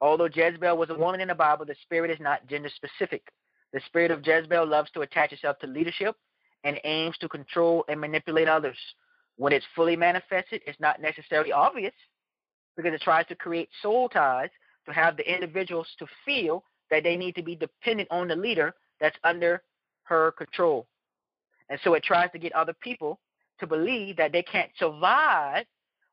Although 0.00 0.28
Jezebel 0.32 0.76
was 0.76 0.90
a 0.90 0.94
woman 0.94 1.20
in 1.20 1.28
the 1.28 1.34
Bible, 1.34 1.66
the 1.66 1.76
spirit 1.82 2.10
is 2.10 2.20
not 2.20 2.46
gender 2.46 2.70
specific. 2.74 3.22
The 3.72 3.80
spirit 3.86 4.10
of 4.10 4.26
Jezebel 4.26 4.66
loves 4.66 4.90
to 4.92 5.02
attach 5.02 5.32
itself 5.32 5.58
to 5.60 5.66
leadership 5.66 6.16
and 6.64 6.80
aims 6.84 7.16
to 7.18 7.28
control 7.28 7.84
and 7.88 8.00
manipulate 8.00 8.48
others. 8.48 8.78
When 9.36 9.52
it's 9.52 9.66
fully 9.74 9.96
manifested, 9.96 10.62
it's 10.66 10.80
not 10.80 11.00
necessarily 11.00 11.52
obvious 11.52 11.94
because 12.76 12.94
it 12.94 13.00
tries 13.02 13.26
to 13.26 13.34
create 13.34 13.68
soul 13.82 14.08
ties 14.08 14.50
to 14.86 14.92
have 14.92 15.16
the 15.16 15.32
individuals 15.32 15.88
to 15.98 16.06
feel 16.24 16.64
that 16.90 17.04
they 17.04 17.16
need 17.16 17.34
to 17.36 17.42
be 17.42 17.54
dependent 17.54 18.08
on 18.10 18.28
the 18.28 18.36
leader 18.36 18.74
that's 19.00 19.16
under 19.24 19.62
her 20.04 20.32
control. 20.32 20.86
And 21.68 21.78
so 21.84 21.94
it 21.94 22.02
tries 22.02 22.30
to 22.32 22.38
get 22.38 22.52
other 22.52 22.74
people 22.82 23.20
to 23.60 23.66
believe 23.66 24.16
that 24.16 24.32
they 24.32 24.42
can't 24.42 24.70
survive 24.76 25.64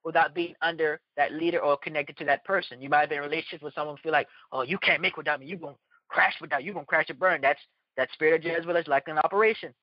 without 0.08 0.34
being 0.34 0.56
under 0.62 1.02
that 1.18 1.34
leader 1.34 1.60
or 1.60 1.76
connected 1.78 2.18
to 2.18 2.24
that 2.24 2.46
person. 2.46 2.82
You 2.82 2.88
might 2.88 3.02
have 3.02 3.10
been 3.10 3.18
in 3.18 3.26
relationships 3.26 3.62
with 3.62 3.74
someone 3.74 3.98
feel 3.98 4.14
like, 4.14 4.28
oh, 4.54 4.62
you 4.62 4.78
can't 4.78 5.02
make 5.02 5.18
without 5.18 5.42
me. 5.42 5.46
You're 5.46 5.60
going 5.60 5.74
to 5.74 5.80
crash 6.08 6.34
without 6.40 6.64
You're 6.64 6.74
going 6.74 6.86
to 6.86 6.90
crash 6.90 7.08
and 7.10 7.20
burn. 7.20 7.42
That's 7.42 7.60
that 7.98 8.08
spirit 8.14 8.40
of 8.40 8.50
Jezebel 8.50 8.78
is 8.78 8.88
like 8.88 9.04
an 9.08 9.18
operation. 9.18 9.74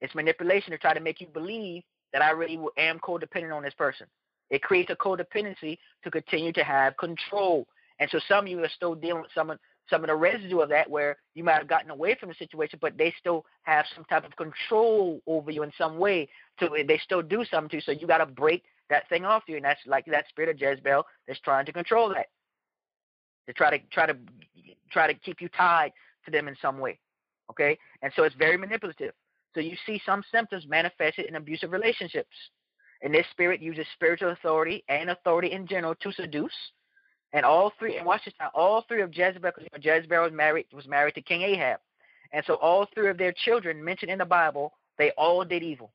It's 0.00 0.16
manipulation 0.16 0.72
to 0.72 0.78
try 0.78 0.94
to 0.94 1.00
make 1.00 1.20
you 1.20 1.28
believe 1.28 1.84
that 2.12 2.22
I 2.22 2.30
really 2.30 2.58
am 2.76 2.98
codependent 2.98 3.54
on 3.54 3.62
this 3.62 3.74
person. 3.74 4.08
It 4.50 4.62
creates 4.62 4.90
a 4.90 4.96
codependency 4.96 5.78
to 6.02 6.10
continue 6.10 6.52
to 6.54 6.64
have 6.64 6.96
control. 6.96 7.68
And 8.00 8.10
so 8.10 8.18
some 8.28 8.46
of 8.46 8.48
you 8.48 8.58
are 8.64 8.70
still 8.74 8.96
dealing 8.96 9.22
with 9.22 9.30
some 9.32 9.50
of, 9.50 9.58
some 9.88 10.02
of 10.02 10.08
the 10.08 10.16
residue 10.16 10.58
of 10.58 10.70
that 10.70 10.90
where 10.90 11.16
you 11.34 11.44
might 11.44 11.58
have 11.58 11.68
gotten 11.68 11.90
away 11.90 12.16
from 12.18 12.30
the 12.30 12.34
situation, 12.34 12.80
but 12.82 12.98
they 12.98 13.14
still 13.20 13.44
have 13.62 13.84
some 13.94 14.04
type 14.06 14.24
of 14.24 14.34
control 14.36 15.20
over 15.28 15.52
you 15.52 15.62
in 15.62 15.72
some 15.78 15.98
way. 15.98 16.28
So 16.58 16.68
they 16.68 17.00
still 17.04 17.22
do 17.22 17.44
something 17.44 17.68
to 17.70 17.76
you. 17.76 17.82
So 17.82 17.92
you 17.92 18.08
got 18.08 18.18
to 18.18 18.26
break 18.26 18.64
that 18.90 19.08
thing 19.08 19.24
off 19.24 19.44
you, 19.46 19.56
and 19.56 19.64
that's 19.64 19.80
like 19.86 20.06
that 20.06 20.28
spirit 20.28 20.50
of 20.50 20.60
Jezebel 20.60 21.04
that's 21.26 21.40
trying 21.40 21.66
to 21.66 21.72
control 21.72 22.08
that, 22.10 22.26
to 23.46 23.52
try 23.52 23.76
to 23.76 23.84
try 23.90 24.06
to 24.06 24.16
try 24.90 25.06
to 25.06 25.14
keep 25.14 25.40
you 25.40 25.48
tied 25.50 25.92
to 26.24 26.30
them 26.30 26.48
in 26.48 26.56
some 26.60 26.78
way. 26.78 26.98
Okay, 27.50 27.78
and 28.02 28.12
so 28.14 28.24
it's 28.24 28.34
very 28.36 28.56
manipulative. 28.56 29.12
So 29.54 29.60
you 29.60 29.76
see 29.86 30.00
some 30.04 30.22
symptoms 30.30 30.66
manifested 30.68 31.26
in 31.26 31.36
abusive 31.36 31.72
relationships. 31.72 32.34
And 33.02 33.14
this 33.14 33.26
spirit 33.30 33.62
uses 33.62 33.86
spiritual 33.94 34.30
authority 34.30 34.84
and 34.88 35.10
authority 35.10 35.52
in 35.52 35.66
general 35.66 35.94
to 35.96 36.12
seduce. 36.12 36.52
And 37.32 37.44
all 37.44 37.72
three, 37.78 37.96
and 37.96 38.06
watch 38.06 38.24
this 38.24 38.34
now, 38.40 38.50
all 38.54 38.84
three 38.88 39.02
of 39.02 39.14
Jezebel, 39.14 39.52
because 39.54 39.84
Jezebel 39.84 40.22
was 40.22 40.32
married 40.32 40.66
was 40.72 40.88
married 40.88 41.14
to 41.14 41.22
King 41.22 41.42
Ahab, 41.42 41.78
and 42.32 42.42
so 42.46 42.54
all 42.54 42.86
three 42.94 43.10
of 43.10 43.18
their 43.18 43.32
children 43.32 43.84
mentioned 43.84 44.10
in 44.10 44.18
the 44.18 44.24
Bible, 44.24 44.72
they 44.96 45.10
all 45.12 45.44
did 45.44 45.62
evil. 45.62 45.92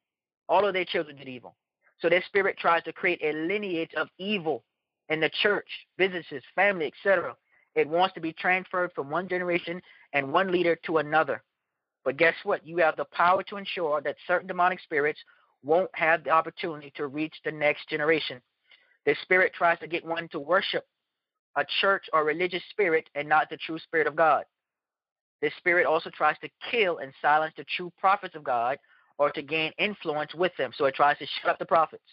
All 0.47 0.65
of 0.65 0.73
their 0.73 0.85
children 0.85 1.17
did 1.17 1.27
evil. 1.27 1.55
So 2.03 2.09
their 2.09 2.23
spirit 2.27 2.57
tries 2.59 2.83
to 2.83 2.91
create 2.91 3.21
a 3.23 3.31
lineage 3.31 3.93
of 3.95 4.09
evil 4.17 4.65
in 5.07 5.21
the 5.21 5.31
church, 5.41 5.69
businesses, 5.97 6.43
family, 6.53 6.87
etc. 6.87 7.33
It 7.75 7.87
wants 7.87 8.13
to 8.15 8.19
be 8.19 8.33
transferred 8.33 8.91
from 8.93 9.09
one 9.09 9.29
generation 9.29 9.81
and 10.11 10.33
one 10.33 10.51
leader 10.51 10.77
to 10.85 10.97
another. 10.97 11.41
But 12.03 12.17
guess 12.17 12.35
what? 12.43 12.67
You 12.67 12.79
have 12.79 12.97
the 12.97 13.05
power 13.05 13.41
to 13.43 13.55
ensure 13.55 14.01
that 14.01 14.17
certain 14.27 14.49
demonic 14.49 14.81
spirits 14.81 15.19
won't 15.63 15.89
have 15.93 16.25
the 16.25 16.31
opportunity 16.31 16.91
to 16.97 17.07
reach 17.07 17.35
the 17.45 17.53
next 17.53 17.87
generation. 17.87 18.41
The 19.05 19.15
spirit 19.21 19.53
tries 19.53 19.79
to 19.79 19.87
get 19.87 20.05
one 20.05 20.27
to 20.33 20.41
worship 20.41 20.85
a 21.55 21.63
church 21.79 22.03
or 22.11 22.25
religious 22.25 22.63
spirit 22.71 23.09
and 23.15 23.29
not 23.29 23.49
the 23.49 23.57
true 23.65 23.79
spirit 23.79 24.07
of 24.07 24.15
God. 24.17 24.43
This 25.41 25.53
spirit 25.57 25.85
also 25.85 26.09
tries 26.09 26.37
to 26.39 26.49
kill 26.69 26.97
and 26.97 27.13
silence 27.21 27.53
the 27.55 27.65
true 27.77 27.93
prophets 27.97 28.35
of 28.35 28.43
God 28.43 28.77
or 29.17 29.31
to 29.31 29.41
gain 29.41 29.71
influence 29.77 30.33
with 30.33 30.51
them. 30.57 30.71
So 30.77 30.85
it 30.85 30.95
tries 30.95 31.17
to 31.19 31.25
shut 31.41 31.51
up 31.51 31.59
the 31.59 31.65
prophets. 31.65 32.03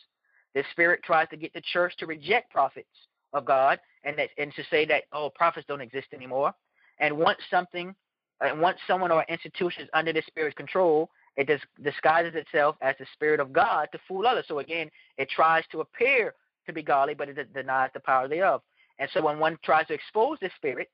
The 0.54 0.64
spirit 0.72 1.00
tries 1.04 1.28
to 1.28 1.36
get 1.36 1.52
the 1.52 1.62
church 1.72 1.94
to 1.98 2.06
reject 2.06 2.50
prophets 2.50 2.88
of 3.32 3.44
God 3.44 3.78
and 4.04 4.18
that, 4.18 4.30
and 4.38 4.52
to 4.54 4.62
say 4.70 4.84
that 4.86 5.04
oh 5.12 5.30
prophets 5.34 5.66
don't 5.68 5.80
exist 5.80 6.08
anymore. 6.12 6.52
And 6.98 7.16
once 7.16 7.38
something, 7.50 7.94
and 8.40 8.60
once 8.60 8.78
someone 8.86 9.10
or 9.10 9.24
institution 9.28 9.84
is 9.84 9.88
under 9.94 10.12
the 10.12 10.22
spirit's 10.26 10.56
control, 10.56 11.10
it 11.36 11.46
dis- 11.46 11.60
disguises 11.82 12.34
itself 12.34 12.76
as 12.82 12.94
the 12.98 13.06
spirit 13.12 13.40
of 13.40 13.52
God 13.52 13.88
to 13.92 13.98
fool 14.08 14.26
others. 14.26 14.44
So 14.48 14.58
again, 14.58 14.90
it 15.16 15.28
tries 15.30 15.64
to 15.72 15.80
appear 15.80 16.34
to 16.66 16.72
be 16.72 16.82
godly, 16.82 17.14
but 17.14 17.28
it 17.28 17.52
denies 17.54 17.90
the 17.94 18.00
power 18.00 18.28
thereof. 18.28 18.62
And 18.98 19.08
so 19.14 19.22
when 19.22 19.38
one 19.38 19.58
tries 19.64 19.86
to 19.86 19.94
expose 19.94 20.38
the 20.40 20.50
spirit, 20.56 20.90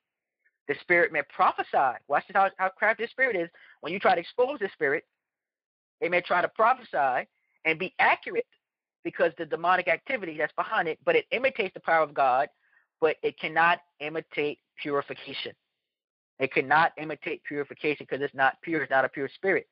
the 0.69 0.75
spirit 0.81 1.13
may 1.13 1.23
prophesy. 1.35 1.99
Watch 2.09 2.25
this 2.29 2.35
how, 2.35 2.51
how 2.59 2.69
crafty 2.69 3.05
the 3.05 3.09
spirit 3.09 3.37
is. 3.37 3.49
When 3.81 3.93
you 3.93 3.99
try 3.99 4.15
to 4.15 4.21
expose 4.21 4.59
the 4.61 4.69
spirit, 4.73 5.05
they 6.01 6.09
may 6.09 6.21
try 6.21 6.43
to 6.43 6.49
prophesy 6.49 7.27
and 7.65 7.79
be 7.79 7.95
accurate 7.99 8.47
because 9.05 9.33
the 9.39 9.47
demonic 9.47 9.89
activity 9.89 10.37
that's 10.37 10.53
behind 10.55 10.89
it, 10.89 10.99
but 11.05 11.15
it 11.15 11.27
imitates 11.31 11.75
the 11.75 11.81
power 11.81 12.03
of 12.03 12.13
God, 12.13 12.49
but 13.01 13.17
it 13.23 13.39
cannot 13.39 13.79
imitate 14.01 14.59
purification. 14.83 15.53
It 16.39 16.53
cannot 16.53 16.93
imitate 16.99 17.43
purification 17.45 18.07
because 18.09 18.23
it's 18.23 18.35
not 18.35 18.61
pure, 18.63 18.83
it's 18.83 18.91
not 18.91 19.05
a 19.05 19.09
pure 19.09 19.29
spirit. 19.35 19.69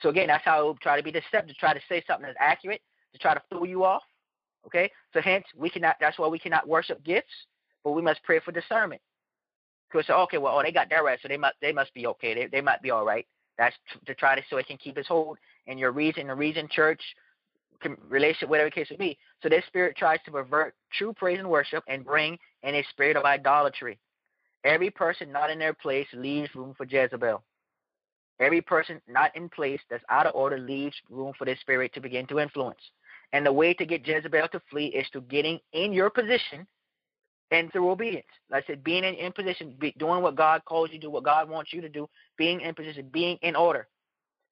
So 0.00 0.08
again, 0.08 0.28
that's 0.28 0.44
how 0.44 0.60
it 0.60 0.64
will 0.64 0.74
try 0.76 0.96
to 0.96 1.02
be 1.02 1.10
deceptive, 1.10 1.48
to 1.48 1.54
try 1.54 1.74
to 1.74 1.80
say 1.88 2.02
something 2.06 2.26
that's 2.26 2.38
accurate, 2.40 2.80
to 3.12 3.18
try 3.18 3.34
to 3.34 3.42
fool 3.50 3.66
you 3.66 3.84
off. 3.84 4.02
Okay, 4.66 4.90
so 5.12 5.20
hence 5.20 5.44
we 5.56 5.70
cannot. 5.70 5.96
That's 6.00 6.18
why 6.18 6.26
we 6.26 6.38
cannot 6.38 6.68
worship 6.68 7.02
gifts, 7.04 7.32
but 7.84 7.92
we 7.92 8.02
must 8.02 8.22
pray 8.24 8.40
for 8.40 8.50
discernment. 8.50 9.00
Because 9.90 10.08
okay, 10.10 10.38
well, 10.38 10.58
oh, 10.58 10.62
they 10.62 10.72
got 10.72 10.90
that 10.90 11.04
right, 11.04 11.18
so 11.22 11.28
they 11.28 11.36
must 11.36 11.54
they 11.62 11.72
must 11.72 11.94
be 11.94 12.06
okay. 12.08 12.34
They 12.34 12.46
they 12.46 12.60
might 12.60 12.82
be 12.82 12.90
all 12.90 13.04
right. 13.04 13.26
That's 13.58 13.76
to 14.06 14.14
try 14.14 14.34
to 14.34 14.42
so 14.50 14.56
it 14.56 14.66
can 14.66 14.76
keep 14.76 14.98
its 14.98 15.08
hold 15.08 15.38
in 15.66 15.78
your 15.78 15.92
region, 15.92 16.28
the 16.28 16.34
region, 16.34 16.68
church, 16.70 17.00
relationship, 18.08 18.48
whatever 18.48 18.70
case 18.70 18.88
may 18.90 18.96
be. 18.96 19.18
So 19.42 19.48
this 19.48 19.64
spirit 19.66 19.96
tries 19.96 20.18
to 20.24 20.30
pervert 20.30 20.74
true 20.92 21.12
praise 21.12 21.38
and 21.38 21.48
worship 21.48 21.84
and 21.88 22.04
bring 22.04 22.38
in 22.62 22.74
a 22.74 22.84
spirit 22.90 23.16
of 23.16 23.24
idolatry. 23.24 23.98
Every 24.64 24.90
person 24.90 25.30
not 25.30 25.50
in 25.50 25.58
their 25.58 25.74
place 25.74 26.06
leaves 26.12 26.54
room 26.54 26.74
for 26.76 26.86
Jezebel. 26.86 27.42
Every 28.40 28.60
person 28.60 29.00
not 29.08 29.34
in 29.36 29.48
place 29.48 29.80
that's 29.88 30.04
out 30.10 30.26
of 30.26 30.34
order 30.34 30.58
leaves 30.58 30.96
room 31.08 31.32
for 31.38 31.44
this 31.44 31.60
spirit 31.60 31.94
to 31.94 32.00
begin 32.00 32.26
to 32.26 32.38
influence. 32.38 32.80
And 33.32 33.46
the 33.46 33.52
way 33.52 33.74
to 33.74 33.86
get 33.86 34.06
Jezebel 34.06 34.48
to 34.48 34.60
flee 34.70 34.86
is 34.86 35.08
to 35.12 35.20
getting 35.22 35.58
in 35.72 35.92
your 35.92 36.10
position 36.10 36.66
and 37.50 37.72
through 37.72 37.90
obedience. 37.90 38.26
Like 38.50 38.64
I 38.64 38.66
said, 38.66 38.84
being 38.84 39.04
in, 39.04 39.14
in 39.14 39.32
position, 39.32 39.74
be, 39.78 39.94
doing 39.98 40.22
what 40.22 40.36
God 40.36 40.64
calls 40.64 40.90
you 40.92 40.98
to 40.98 41.06
do, 41.06 41.10
what 41.10 41.24
God 41.24 41.48
wants 41.48 41.72
you 41.72 41.80
to 41.80 41.88
do, 41.88 42.08
being 42.36 42.60
in 42.60 42.74
position, 42.74 43.08
being 43.12 43.38
in 43.42 43.56
order. 43.56 43.86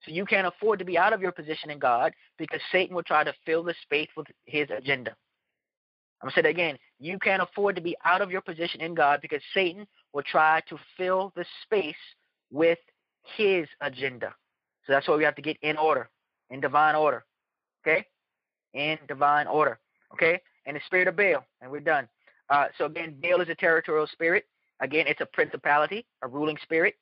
So 0.05 0.13
you 0.13 0.25
can't 0.25 0.47
afford 0.47 0.79
to 0.79 0.85
be 0.85 0.99
out 0.99 1.13
of 1.13 1.21
your 1.21 1.33
position 1.33 1.71
in 1.71 1.79
God 1.79 2.13
because 2.39 2.61
Satan 2.71 2.95
will 2.95 3.03
try 3.03 3.25
to 3.25 3.33
fill 3.47 3.63
the 3.63 3.75
space 3.83 4.09
with 4.17 4.27
his 4.45 4.69
agenda. 4.77 5.15
I'm 6.21 6.27
going 6.27 6.33
to 6.33 6.39
say 6.39 6.43
that 6.43 6.49
again. 6.49 6.79
You 6.99 7.19
can't 7.19 7.43
afford 7.43 7.77
to 7.77 7.83
be 7.83 7.97
out 8.05 8.23
of 8.23 8.31
your 8.31 8.41
position 8.41 8.81
in 8.81 8.95
God 8.95 9.21
because 9.21 9.43
Satan 9.53 9.87
will 10.13 10.23
try 10.23 10.63
to 10.69 10.79
fill 10.97 11.33
the 11.37 11.45
space 11.63 11.95
with 12.51 12.79
his 13.37 13.67
agenda. 13.81 14.35
So 14.87 14.93
that's 14.93 15.09
why 15.09 15.17
we 15.17 15.25
have 15.25 15.35
to 15.37 15.43
get 15.43 15.57
in 15.63 15.77
order, 15.77 16.09
in 16.51 16.61
divine 16.61 16.95
order. 16.95 17.25
Okay? 17.87 18.07
In 18.73 18.99
divine 19.09 19.47
order. 19.47 19.79
Okay? 20.13 20.41
And 20.67 20.77
the 20.77 20.81
spirit 20.87 21.09
of 21.09 21.17
Baal. 21.17 21.45
And 21.61 21.71
we're 21.71 21.81
done. 21.81 22.09
Uh, 22.51 22.67
so 22.79 22.87
again, 22.87 23.17
Baal 23.23 23.41
is 23.41 23.49
a 23.49 23.55
territorial 23.55 24.07
spirit. 24.07 24.45
Again, 24.81 25.07
it's 25.07 25.21
a 25.21 25.27
principality, 25.27 26.07
a 26.23 26.29
ruling 26.29 26.59
spirit. 26.63 26.95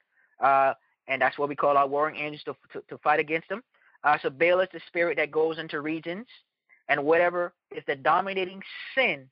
Uh, 0.43 0.75
and 1.09 1.21
that's 1.21 1.39
what 1.39 1.49
we 1.49 1.57
call 1.57 1.77
our 1.77 1.87
warring 1.87 2.17
angels 2.17 2.43
to, 2.45 2.55
to, 2.73 2.85
to 2.89 2.99
fight 2.99 3.21
against 3.21 3.49
them. 3.49 3.63
Uh, 4.05 4.19
so 4.23 4.31
Baal 4.31 4.61
is 4.61 4.69
the 4.73 4.81
spirit 4.89 5.17
that 5.17 5.31
goes 5.31 5.59
into 5.59 5.81
regions, 5.81 6.27
and 6.89 7.03
whatever 7.05 7.53
is 7.75 7.85
the 7.87 7.97
dominating 7.97 8.61
sin, 8.95 9.29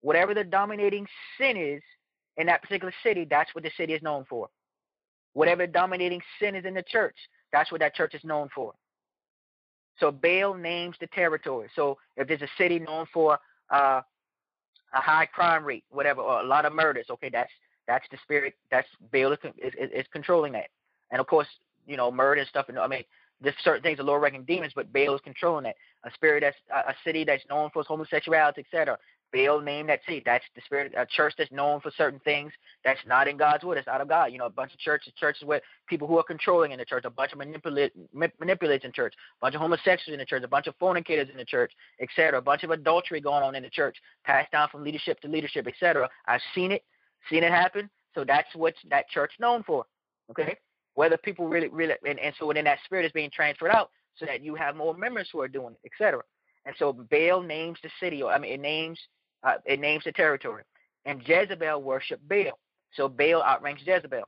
whatever 0.00 0.34
the 0.34 0.44
dominating 0.44 1.06
sin 1.38 1.56
is 1.56 1.82
in 2.36 2.46
that 2.46 2.62
particular 2.62 2.92
city, 3.02 3.26
that's 3.28 3.54
what 3.54 3.64
the 3.64 3.70
city 3.76 3.94
is 3.94 4.02
known 4.02 4.24
for. 4.28 4.48
Whatever 5.32 5.66
dominating 5.66 6.20
sin 6.40 6.54
is 6.54 6.64
in 6.64 6.74
the 6.74 6.82
church, 6.82 7.16
that's 7.52 7.70
what 7.70 7.80
that 7.80 7.94
church 7.94 8.14
is 8.14 8.24
known 8.24 8.48
for. 8.54 8.72
So 9.98 10.10
Baal 10.10 10.54
names 10.54 10.96
the 11.00 11.06
territory. 11.08 11.68
So 11.74 11.98
if 12.16 12.28
there's 12.28 12.42
a 12.42 12.48
city 12.58 12.78
known 12.78 13.06
for 13.12 13.38
uh, 13.70 14.02
a 14.94 15.00
high 15.00 15.26
crime 15.26 15.64
rate, 15.64 15.84
whatever, 15.90 16.20
or 16.20 16.40
a 16.40 16.44
lot 16.44 16.64
of 16.64 16.72
murders, 16.72 17.06
okay, 17.10 17.30
that's 17.30 17.50
that's 17.86 18.06
the 18.10 18.18
spirit. 18.22 18.54
That's 18.70 18.88
Baal 19.12 19.32
is, 19.32 19.38
is, 19.58 19.72
is 19.94 20.06
controlling 20.12 20.52
that. 20.52 20.68
And 21.10 21.20
of 21.20 21.26
course, 21.26 21.48
you 21.86 21.96
know, 21.96 22.10
murder 22.10 22.40
and 22.40 22.48
stuff. 22.48 22.68
And 22.68 22.78
I 22.78 22.86
mean, 22.86 23.04
there's 23.40 23.54
certain 23.62 23.82
things 23.82 24.00
are 24.00 24.04
lower 24.04 24.20
ranking 24.20 24.44
demons, 24.44 24.72
but 24.74 24.92
Baal 24.92 25.14
is 25.14 25.20
controlling 25.22 25.64
that. 25.64 25.76
A 26.04 26.10
spirit 26.14 26.42
that's 26.42 26.56
a 26.70 26.94
city 27.04 27.24
that's 27.24 27.42
known 27.50 27.70
for 27.72 27.80
its 27.80 27.88
homosexuality, 27.88 28.60
etc. 28.60 28.96
Baal 29.32 29.60
named 29.60 29.88
that 29.88 30.00
city. 30.06 30.22
That's 30.24 30.44
the 30.54 30.62
spirit. 30.64 30.94
A 30.96 31.04
church 31.04 31.34
that's 31.36 31.50
known 31.50 31.80
for 31.80 31.90
certain 31.96 32.20
things 32.20 32.52
that's 32.84 33.00
not 33.06 33.28
in 33.28 33.36
God's 33.36 33.64
word. 33.64 33.76
It's 33.76 33.88
out 33.88 34.00
of 34.00 34.08
God. 34.08 34.26
You 34.32 34.38
know, 34.38 34.46
a 34.46 34.50
bunch 34.50 34.72
of 34.72 34.78
churches, 34.78 35.12
churches 35.18 35.42
with 35.46 35.62
people 35.88 36.06
who 36.06 36.16
are 36.18 36.22
controlling 36.22 36.72
in 36.72 36.78
the 36.78 36.84
church, 36.84 37.04
a 37.04 37.10
bunch 37.10 37.32
of 37.32 37.38
manipulate, 37.38 37.92
manipulators 38.14 38.84
in 38.84 38.92
church, 38.92 39.14
a 39.14 39.44
bunch 39.44 39.54
of 39.54 39.60
homosexuals 39.60 40.14
in 40.14 40.18
the 40.18 40.24
church, 40.24 40.44
a 40.44 40.48
bunch 40.48 40.68
of 40.68 40.74
fornicators 40.78 41.28
in 41.30 41.36
the 41.36 41.44
church, 41.44 41.72
etc. 42.00 42.38
A 42.38 42.42
bunch 42.42 42.62
of 42.62 42.70
adultery 42.70 43.20
going 43.20 43.42
on 43.42 43.54
in 43.54 43.62
the 43.62 43.70
church, 43.70 43.96
passed 44.24 44.52
down 44.52 44.68
from 44.70 44.84
leadership 44.84 45.20
to 45.20 45.28
leadership, 45.28 45.66
etc. 45.66 46.08
I've 46.26 46.40
seen 46.54 46.72
it, 46.72 46.84
seen 47.28 47.42
it 47.42 47.52
happen. 47.52 47.90
So 48.14 48.24
that's 48.24 48.48
what 48.54 48.74
that 48.88 49.08
church 49.10 49.32
known 49.40 49.62
for. 49.64 49.84
Okay 50.30 50.56
whether 50.96 51.16
people 51.18 51.46
really, 51.46 51.68
really, 51.68 51.94
and, 52.08 52.18
and 52.18 52.34
so 52.38 52.50
then 52.52 52.64
that 52.64 52.78
spirit 52.84 53.06
is 53.06 53.12
being 53.12 53.30
transferred 53.30 53.70
out 53.70 53.90
so 54.16 54.26
that 54.26 54.42
you 54.42 54.54
have 54.54 54.74
more 54.74 54.96
members 54.96 55.28
who 55.30 55.40
are 55.40 55.48
doing 55.48 55.74
it, 55.82 55.92
etc. 55.92 56.22
And 56.64 56.74
so 56.78 56.92
Baal 56.92 57.42
names 57.42 57.78
the 57.82 57.90
city, 58.00 58.22
or 58.22 58.32
I 58.32 58.38
mean, 58.38 58.52
it 58.52 58.60
names 58.60 58.98
uh, 59.44 59.56
it 59.66 59.78
names 59.78 60.04
the 60.04 60.12
territory, 60.12 60.64
and 61.04 61.22
Jezebel 61.24 61.82
worshipped 61.82 62.26
Baal. 62.28 62.58
So 62.94 63.08
Baal 63.08 63.42
outranks 63.42 63.82
Jezebel. 63.86 64.24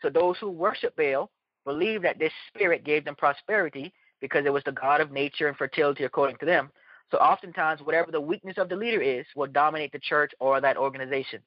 So 0.00 0.08
those 0.08 0.36
who 0.38 0.48
worship 0.48 0.96
Baal 0.96 1.28
believe 1.64 2.02
that 2.02 2.18
this 2.18 2.32
spirit 2.48 2.84
gave 2.84 3.04
them 3.04 3.16
prosperity 3.16 3.92
because 4.20 4.46
it 4.46 4.52
was 4.52 4.62
the 4.64 4.72
god 4.72 5.00
of 5.00 5.10
nature 5.10 5.48
and 5.48 5.56
fertility, 5.56 6.04
according 6.04 6.36
to 6.38 6.46
them. 6.46 6.70
So 7.10 7.18
oftentimes, 7.18 7.82
whatever 7.82 8.12
the 8.12 8.20
weakness 8.20 8.58
of 8.58 8.68
the 8.68 8.76
leader 8.76 9.02
is, 9.02 9.26
will 9.34 9.48
dominate 9.48 9.90
the 9.90 9.98
church 9.98 10.32
or 10.38 10.60
that 10.60 10.76
organization. 10.76 11.40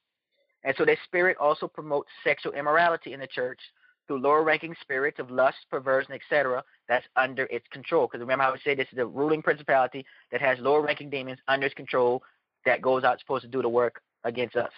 And 0.65 0.75
so 0.77 0.83
this 0.83 0.99
spirit 1.05 1.37
also 1.39 1.67
promotes 1.67 2.09
sexual 2.23 2.51
immorality 2.53 3.13
in 3.13 3.21
the 3.21 3.27
church 3.27 3.59
through 4.07 4.19
lower 4.19 4.43
ranking 4.43 4.75
spirits 4.81 5.19
of 5.19 5.31
lust, 5.31 5.57
perversion, 5.69 6.13
etc., 6.13 6.63
that's 6.87 7.05
under 7.15 7.45
its 7.45 7.65
control. 7.71 8.07
Because 8.07 8.21
remember 8.21 8.43
I 8.43 8.55
say 8.63 8.75
this 8.75 8.87
is 8.91 8.97
a 8.97 9.05
ruling 9.05 9.41
principality 9.41 10.05
that 10.31 10.41
has 10.41 10.59
lower 10.59 10.81
ranking 10.81 11.09
demons 11.09 11.39
under 11.47 11.65
its 11.65 11.75
control 11.75 12.23
that 12.65 12.81
goes 12.81 13.03
out 13.03 13.19
supposed 13.19 13.43
to 13.43 13.49
do 13.49 13.61
the 13.61 13.69
work 13.69 14.01
against 14.23 14.55
us. 14.55 14.71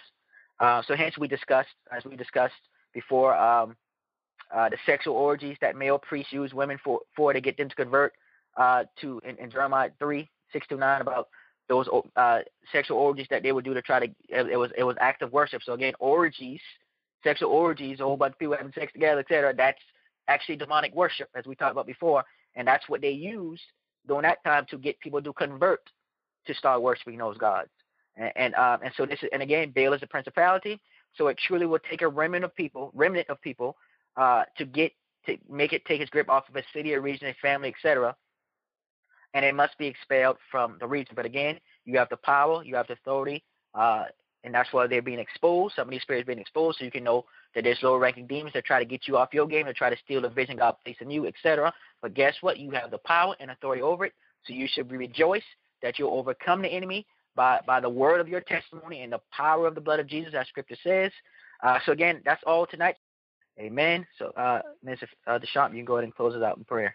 Uh, 0.60 0.82
so 0.86 0.96
hence 0.96 1.16
we 1.18 1.28
discussed, 1.28 1.68
as 1.96 2.04
we 2.04 2.16
discussed 2.16 2.54
before, 2.92 3.36
um, 3.36 3.76
uh, 4.54 4.68
the 4.68 4.78
sexual 4.86 5.14
orgies 5.14 5.56
that 5.60 5.76
male 5.76 5.98
priests 5.98 6.32
use 6.32 6.54
women 6.54 6.78
for, 6.82 7.00
for 7.14 7.32
to 7.32 7.40
get 7.40 7.56
them 7.56 7.68
to 7.68 7.74
convert 7.74 8.12
uh, 8.56 8.84
to 9.00 9.20
in, 9.24 9.36
in 9.36 9.50
Jeremiah 9.50 9.90
3, 9.98 10.28
6 10.52 10.66
to 10.68 10.76
9 10.76 11.00
about 11.00 11.28
those 11.68 11.86
uh, 12.16 12.40
sexual 12.72 12.96
orgies 12.96 13.26
that 13.30 13.42
they 13.42 13.52
would 13.52 13.64
do 13.64 13.74
to 13.74 13.82
try 13.82 14.00
to 14.00 14.12
it 14.30 14.56
was 14.56 14.70
it 14.76 14.84
was 14.84 14.96
active 15.00 15.32
worship. 15.32 15.62
So 15.62 15.74
again, 15.74 15.92
orgies 16.00 16.60
sexual 17.24 17.50
orgies, 17.50 18.00
a 18.00 18.04
whole 18.04 18.16
bunch 18.16 18.32
of 18.32 18.38
people 18.38 18.56
having 18.56 18.72
sex 18.72 18.92
together, 18.92 19.20
etc. 19.20 19.54
That's 19.56 19.80
actually 20.28 20.56
demonic 20.56 20.94
worship, 20.94 21.28
as 21.34 21.46
we 21.46 21.54
talked 21.54 21.72
about 21.72 21.86
before, 21.86 22.24
and 22.54 22.66
that's 22.66 22.88
what 22.88 23.00
they 23.00 23.10
used 23.10 23.62
during 24.06 24.22
that 24.22 24.42
time 24.44 24.66
to 24.70 24.78
get 24.78 24.98
people 25.00 25.22
to 25.22 25.32
convert 25.32 25.80
to 26.46 26.54
start 26.54 26.82
worshiping 26.82 27.18
those 27.18 27.38
gods. 27.38 27.70
And 28.16 28.32
and, 28.36 28.54
um, 28.54 28.80
and 28.82 28.92
so 28.96 29.06
this 29.06 29.22
is, 29.22 29.28
and 29.32 29.42
again, 29.42 29.72
Baal 29.74 29.92
is 29.92 30.02
a 30.02 30.06
principality, 30.06 30.80
so 31.16 31.28
it 31.28 31.38
truly 31.38 31.66
will 31.66 31.78
take 31.90 32.02
a 32.02 32.08
remnant 32.08 32.44
of 32.44 32.54
people, 32.54 32.90
remnant 32.94 33.28
of 33.28 33.40
people, 33.40 33.76
uh, 34.16 34.44
to 34.56 34.64
get 34.64 34.92
to 35.26 35.36
make 35.48 35.72
it 35.72 35.84
take 35.84 36.00
its 36.00 36.10
grip 36.10 36.28
off 36.28 36.48
of 36.48 36.56
a 36.56 36.62
city, 36.72 36.94
a 36.94 37.00
region, 37.00 37.28
a 37.28 37.34
family, 37.42 37.68
etc. 37.68 38.14
And 39.34 39.44
it 39.44 39.54
must 39.54 39.76
be 39.78 39.86
expelled 39.86 40.36
from 40.50 40.76
the 40.80 40.86
region. 40.86 41.12
But 41.14 41.26
again, 41.26 41.58
you 41.84 41.98
have 41.98 42.08
the 42.08 42.16
power, 42.16 42.64
you 42.64 42.76
have 42.76 42.86
the 42.86 42.94
authority, 42.94 43.44
uh, 43.74 44.04
and 44.44 44.54
that's 44.54 44.72
why 44.72 44.86
they're 44.86 45.02
being 45.02 45.18
exposed. 45.18 45.74
Some 45.74 45.88
of 45.88 45.90
these 45.90 46.02
spirits 46.02 46.26
being 46.26 46.38
exposed, 46.38 46.78
so 46.78 46.84
you 46.84 46.90
can 46.90 47.04
know 47.04 47.24
that 47.54 47.64
there's 47.64 47.82
lower 47.82 47.98
ranking 47.98 48.26
demons 48.26 48.52
that 48.54 48.64
try 48.64 48.78
to 48.78 48.84
get 48.84 49.08
you 49.08 49.16
off 49.16 49.34
your 49.34 49.46
game, 49.46 49.66
to 49.66 49.72
try 49.72 49.90
to 49.90 49.96
steal 50.04 50.22
the 50.22 50.28
vision 50.28 50.56
God 50.56 50.76
placed 50.84 51.00
in 51.00 51.10
you, 51.10 51.26
etc. 51.26 51.72
But 52.02 52.14
guess 52.14 52.34
what? 52.40 52.58
You 52.58 52.70
have 52.70 52.90
the 52.90 52.98
power 52.98 53.34
and 53.40 53.50
authority 53.50 53.82
over 53.82 54.04
it, 54.04 54.12
so 54.44 54.52
you 54.52 54.68
should 54.70 54.90
rejoice 54.90 55.42
that 55.82 55.98
you'll 55.98 56.16
overcome 56.16 56.62
the 56.62 56.68
enemy 56.68 57.06
by 57.34 57.60
by 57.66 57.80
the 57.80 57.88
word 57.88 58.20
of 58.20 58.28
your 58.28 58.40
testimony 58.40 59.02
and 59.02 59.12
the 59.12 59.20
power 59.32 59.66
of 59.66 59.74
the 59.74 59.80
blood 59.80 60.00
of 60.00 60.06
Jesus, 60.06 60.34
as 60.34 60.46
Scripture 60.48 60.76
says. 60.82 61.12
Uh, 61.62 61.78
so 61.84 61.92
again, 61.92 62.20
that's 62.24 62.42
all 62.46 62.66
tonight. 62.66 62.96
Amen. 63.58 64.06
So, 64.18 64.26
uh, 64.36 64.62
Mr. 64.86 65.04
Uh, 65.26 65.38
Deshant, 65.38 65.70
you 65.70 65.78
can 65.78 65.84
go 65.84 65.94
ahead 65.94 66.04
and 66.04 66.14
close 66.14 66.36
it 66.36 66.42
out 66.44 66.58
in 66.58 66.64
prayer. 66.64 66.94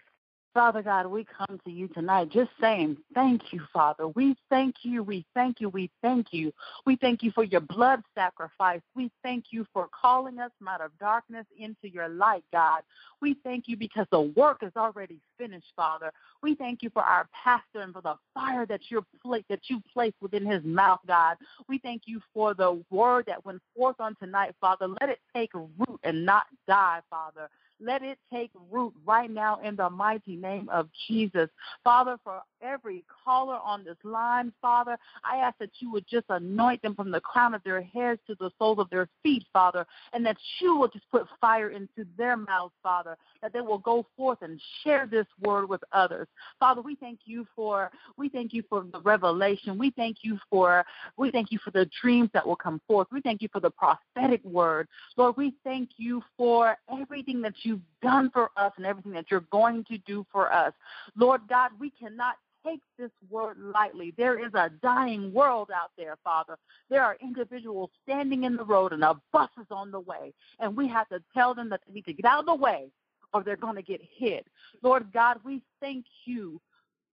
Father 0.54 0.82
God, 0.82 1.06
we 1.08 1.24
come 1.24 1.58
to 1.64 1.70
you 1.70 1.88
tonight 1.88 2.30
just 2.30 2.50
saying, 2.60 2.96
Thank 3.12 3.52
you, 3.52 3.60
Father. 3.72 4.06
We 4.06 4.36
thank 4.48 4.76
you, 4.82 5.02
we 5.02 5.26
thank 5.34 5.60
you, 5.60 5.68
we 5.68 5.90
thank 6.00 6.28
you. 6.30 6.52
We 6.86 6.94
thank 6.94 7.24
you 7.24 7.32
for 7.32 7.42
your 7.42 7.60
blood 7.60 8.02
sacrifice. 8.14 8.80
We 8.94 9.10
thank 9.24 9.46
you 9.50 9.66
for 9.72 9.88
calling 10.00 10.38
us 10.38 10.52
out 10.68 10.80
of 10.80 10.96
darkness 11.00 11.44
into 11.58 11.92
your 11.92 12.08
light, 12.08 12.44
God. 12.52 12.82
We 13.20 13.36
thank 13.42 13.64
you 13.66 13.76
because 13.76 14.06
the 14.12 14.20
work 14.20 14.58
is 14.62 14.70
already 14.76 15.18
finished, 15.38 15.72
Father. 15.74 16.12
We 16.40 16.54
thank 16.54 16.82
you 16.82 16.90
for 16.90 17.02
our 17.02 17.28
pastor 17.32 17.80
and 17.80 17.92
for 17.92 18.02
the 18.02 18.14
fire 18.32 18.64
that 18.66 18.80
you're 18.90 19.04
that 19.48 19.60
you 19.68 19.82
placed 19.92 20.16
within 20.20 20.46
his 20.46 20.62
mouth, 20.64 21.00
God. 21.08 21.36
We 21.68 21.78
thank 21.78 22.02
you 22.06 22.20
for 22.32 22.54
the 22.54 22.80
word 22.90 23.24
that 23.26 23.44
went 23.44 23.60
forth 23.76 23.96
on 23.98 24.14
tonight, 24.22 24.54
Father. 24.60 24.86
Let 24.86 25.10
it 25.10 25.18
take 25.34 25.52
root 25.54 25.98
and 26.04 26.24
not 26.24 26.44
die, 26.68 27.00
Father. 27.10 27.48
Let 27.84 28.02
it 28.02 28.18
take 28.32 28.50
root 28.70 28.94
right 29.04 29.30
now 29.30 29.60
in 29.60 29.76
the 29.76 29.90
mighty 29.90 30.36
name 30.36 30.68
of 30.70 30.88
Jesus. 31.06 31.50
Father, 31.82 32.16
for 32.24 32.40
every 32.62 33.04
caller 33.24 33.58
on 33.62 33.84
this 33.84 33.96
line, 34.04 34.52
Father, 34.62 34.96
I 35.22 35.36
ask 35.36 35.58
that 35.58 35.70
you 35.80 35.92
would 35.92 36.06
just 36.08 36.24
anoint 36.30 36.80
them 36.80 36.94
from 36.94 37.10
the 37.10 37.20
crown 37.20 37.54
of 37.54 37.62
their 37.62 37.82
heads 37.82 38.20
to 38.26 38.36
the 38.40 38.50
soles 38.58 38.78
of 38.78 38.88
their 38.90 39.08
feet, 39.22 39.44
Father, 39.52 39.86
and 40.12 40.24
that 40.24 40.36
you 40.60 40.76
will 40.76 40.88
just 40.88 41.10
put 41.10 41.26
fire 41.40 41.70
into 41.70 42.06
their 42.16 42.36
mouths, 42.36 42.72
Father, 42.82 43.16
that 43.42 43.52
they 43.52 43.60
will 43.60 43.78
go 43.78 44.06
forth 44.16 44.38
and 44.40 44.60
share 44.82 45.06
this 45.06 45.26
word 45.40 45.68
with 45.68 45.82
others. 45.92 46.26
Father, 46.58 46.80
we 46.80 46.94
thank 46.96 47.20
you 47.26 47.46
for 47.54 47.90
we 48.16 48.28
thank 48.28 48.52
you 48.52 48.62
for 48.68 48.84
the 48.92 49.00
revelation. 49.00 49.76
We 49.76 49.90
thank 49.90 50.18
you 50.22 50.38
for 50.50 50.84
we 51.18 51.30
thank 51.30 51.52
you 51.52 51.58
for 51.62 51.70
the 51.70 51.88
dreams 52.00 52.30
that 52.32 52.46
will 52.46 52.56
come 52.56 52.80
forth. 52.86 53.08
We 53.12 53.20
thank 53.20 53.42
you 53.42 53.48
for 53.52 53.60
the 53.60 53.70
prophetic 53.70 54.42
word. 54.44 54.88
Lord, 55.16 55.36
we 55.36 55.54
thank 55.64 55.90
you 55.96 56.22
for 56.36 56.76
everything 56.90 57.42
that 57.42 57.54
you've 57.74 57.82
done 58.02 58.30
for 58.30 58.50
us 58.56 58.72
and 58.76 58.86
everything 58.86 59.12
that 59.12 59.26
you're 59.30 59.44
going 59.50 59.84
to 59.84 59.98
do 59.98 60.24
for 60.30 60.52
us. 60.52 60.72
Lord 61.16 61.42
God, 61.48 61.70
we 61.78 61.90
cannot 61.90 62.36
take 62.64 62.80
this 62.98 63.10
word 63.30 63.58
lightly. 63.58 64.14
There 64.16 64.44
is 64.44 64.54
a 64.54 64.70
dying 64.82 65.32
world 65.32 65.70
out 65.74 65.90
there, 65.98 66.16
Father. 66.22 66.56
There 66.88 67.02
are 67.02 67.16
individuals 67.20 67.90
standing 68.04 68.44
in 68.44 68.56
the 68.56 68.64
road 68.64 68.92
and 68.92 69.02
a 69.02 69.20
bus 69.32 69.50
is 69.60 69.66
on 69.70 69.90
the 69.90 70.00
way, 70.00 70.32
and 70.60 70.76
we 70.76 70.88
have 70.88 71.08
to 71.08 71.22
tell 71.34 71.54
them 71.54 71.68
that 71.70 71.80
they 71.86 71.94
need 71.94 72.06
to 72.06 72.12
get 72.12 72.24
out 72.24 72.40
of 72.40 72.46
the 72.46 72.54
way 72.54 72.90
or 73.32 73.42
they're 73.42 73.56
going 73.56 73.74
to 73.74 73.82
get 73.82 74.00
hit. 74.16 74.46
Lord 74.82 75.12
God, 75.12 75.38
we 75.44 75.60
thank 75.80 76.04
you 76.24 76.60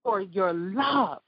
for 0.04 0.20
your 0.20 0.52
love. 0.52 1.20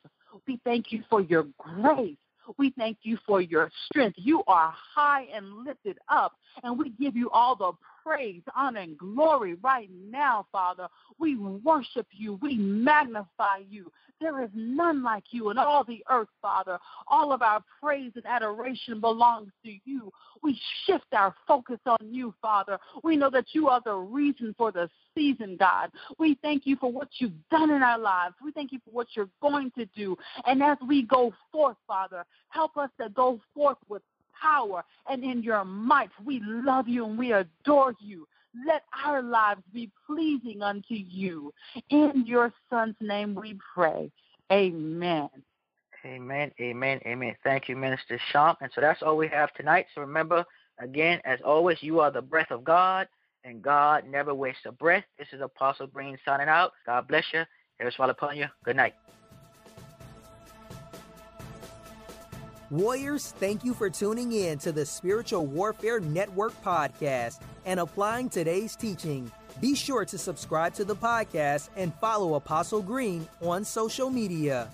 We 0.47 0.61
thank 0.65 0.93
you 0.93 1.03
for 1.11 1.21
your 1.21 1.47
grace. 1.59 2.17
We 2.59 2.73
thank 2.77 2.99
you 3.03 3.19
for 3.27 3.41
your 3.41 3.71
strength. 3.87 4.17
You 4.19 4.43
are 4.47 4.73
high 4.95 5.27
and 5.35 5.65
lifted 5.65 5.99
up, 6.09 6.33
and 6.63 6.79
we 6.79 6.91
give 6.91 7.17
you 7.17 7.31
all 7.31 7.57
the 7.57 7.73
praise, 8.05 8.43
honor, 8.55 8.81
and 8.81 8.99
glory 8.99 9.55
right 9.63 9.89
now, 10.11 10.47
Father. 10.53 10.89
We 11.19 11.37
worship 11.37 12.07
you. 12.13 12.39
We 12.43 12.57
magnify 12.57 13.63
you. 13.69 13.91
There 14.21 14.43
is 14.43 14.51
none 14.55 15.03
like 15.03 15.25
you 15.31 15.51
in 15.51 15.59
all 15.59 15.85
the 15.85 16.05
earth, 16.11 16.29
Father. 16.41 16.79
All 17.09 17.33
of 17.33 17.43
our 17.43 17.63
praise 17.83 18.13
and 18.15 18.25
adoration 18.27 19.01
belongs 19.01 19.51
to 19.65 19.73
you. 19.85 20.11
We 20.43 20.59
shift 20.87 21.07
our 21.13 21.35
focus 21.47 21.81
on 21.87 21.99
you, 22.03 22.35
Father. 22.41 22.79
We 23.03 23.17
know 23.17 23.31
that 23.31 23.47
you 23.53 23.69
are 23.69 23.81
the 23.85 23.95
reason 23.95 24.55
for 24.57 24.71
the 24.71 24.89
season, 25.15 25.57
God. 25.59 25.91
We 26.19 26.39
thank 26.43 26.67
you 26.67 26.77
for 26.77 26.91
what 26.91 27.09
you've 27.19 27.33
done 27.51 27.71
in 27.71 27.83
our 27.83 27.99
lives. 27.99 28.35
We 28.43 28.53
thank 28.53 28.73
you 28.73 28.79
for 28.85 28.91
what 28.91 29.09
you're 29.15 29.29
going 29.43 29.73
to 29.73 29.87
do. 29.97 30.17
And 30.47 30.63
as 30.63 30.79
we 30.87 31.03
go 31.03 31.33
forth, 31.51 31.77
Father, 31.87 32.25
help 32.49 32.77
us 32.77 32.91
to 33.01 33.09
go 33.11 33.41
forth 33.55 33.79
with 33.89 34.03
power 34.45 34.85
and 35.09 35.25
in 35.25 35.43
your 35.43 35.65
might. 35.65 36.11
We 36.25 36.41
love 36.45 36.89
you 36.89 37.07
and 37.07 37.19
we 37.19 37.33
adore 37.33 37.95
you. 38.01 38.27
Let 38.67 38.83
our 39.05 39.23
lives 39.23 39.63
be 39.73 39.91
pleasing 40.07 40.63
unto 40.63 40.95
you. 40.95 41.53
In 41.91 42.25
your 42.27 42.53
Son's 42.71 42.97
name 43.01 43.35
we 43.35 43.59
pray. 43.75 44.11
Amen. 44.53 45.29
Amen, 46.05 46.53
amen, 46.61 47.01
amen. 47.07 47.35
Thank 47.43 47.69
you, 47.69 47.77
Minister 47.77 48.21
Shamp. 48.31 48.59
And 48.61 48.71
so 48.75 48.81
that's 48.81 49.03
all 49.03 49.17
we 49.17 49.29
have 49.29 49.53
tonight. 49.55 49.87
So 49.95 50.03
remember, 50.03 50.45
again, 50.79 51.21
as 51.25 51.41
always, 51.45 51.79
you 51.81 52.01
are 52.01 52.11
the 52.11 52.21
breath 52.21 52.51
of 52.51 52.63
God, 52.63 53.09
and 53.43 53.63
God 53.63 54.05
never 54.07 54.35
wastes 54.35 54.63
a 54.67 54.73
breath. 54.73 55.05
This 55.19 55.29
is 55.33 55.41
Apostle 55.41 55.87
Green 55.87 56.19
signing 56.25 56.49
out. 56.49 56.73
God 56.85 57.09
bless 57.09 57.25
you. 57.33 57.43
Here's 57.79 57.95
fall 57.95 58.11
upon 58.11 58.37
you. 58.37 58.47
Good 58.65 58.77
night. 58.77 58.95
Warriors, 62.71 63.33
thank 63.39 63.63
you 63.63 63.75
for 63.75 63.91
tuning 63.91 64.33
in 64.33 64.59
to 64.59 64.73
the 64.73 64.87
Spiritual 64.87 65.45
Warfare 65.45 66.01
Network 66.01 66.55
podcast 66.63 67.41
and 67.67 67.79
applying 67.79 68.31
today's 68.31 68.75
teaching. 68.75 69.31
Be 69.61 69.75
sure 69.75 70.07
to 70.07 70.17
subscribe 70.17 70.73
to 70.75 70.85
the 70.85 70.97
podcast 70.97 71.69
and 71.77 71.95
follow 72.01 72.35
Apostle 72.35 72.81
Green 72.81 73.29
on 73.43 73.65
social 73.65 74.09
media. 74.09 74.71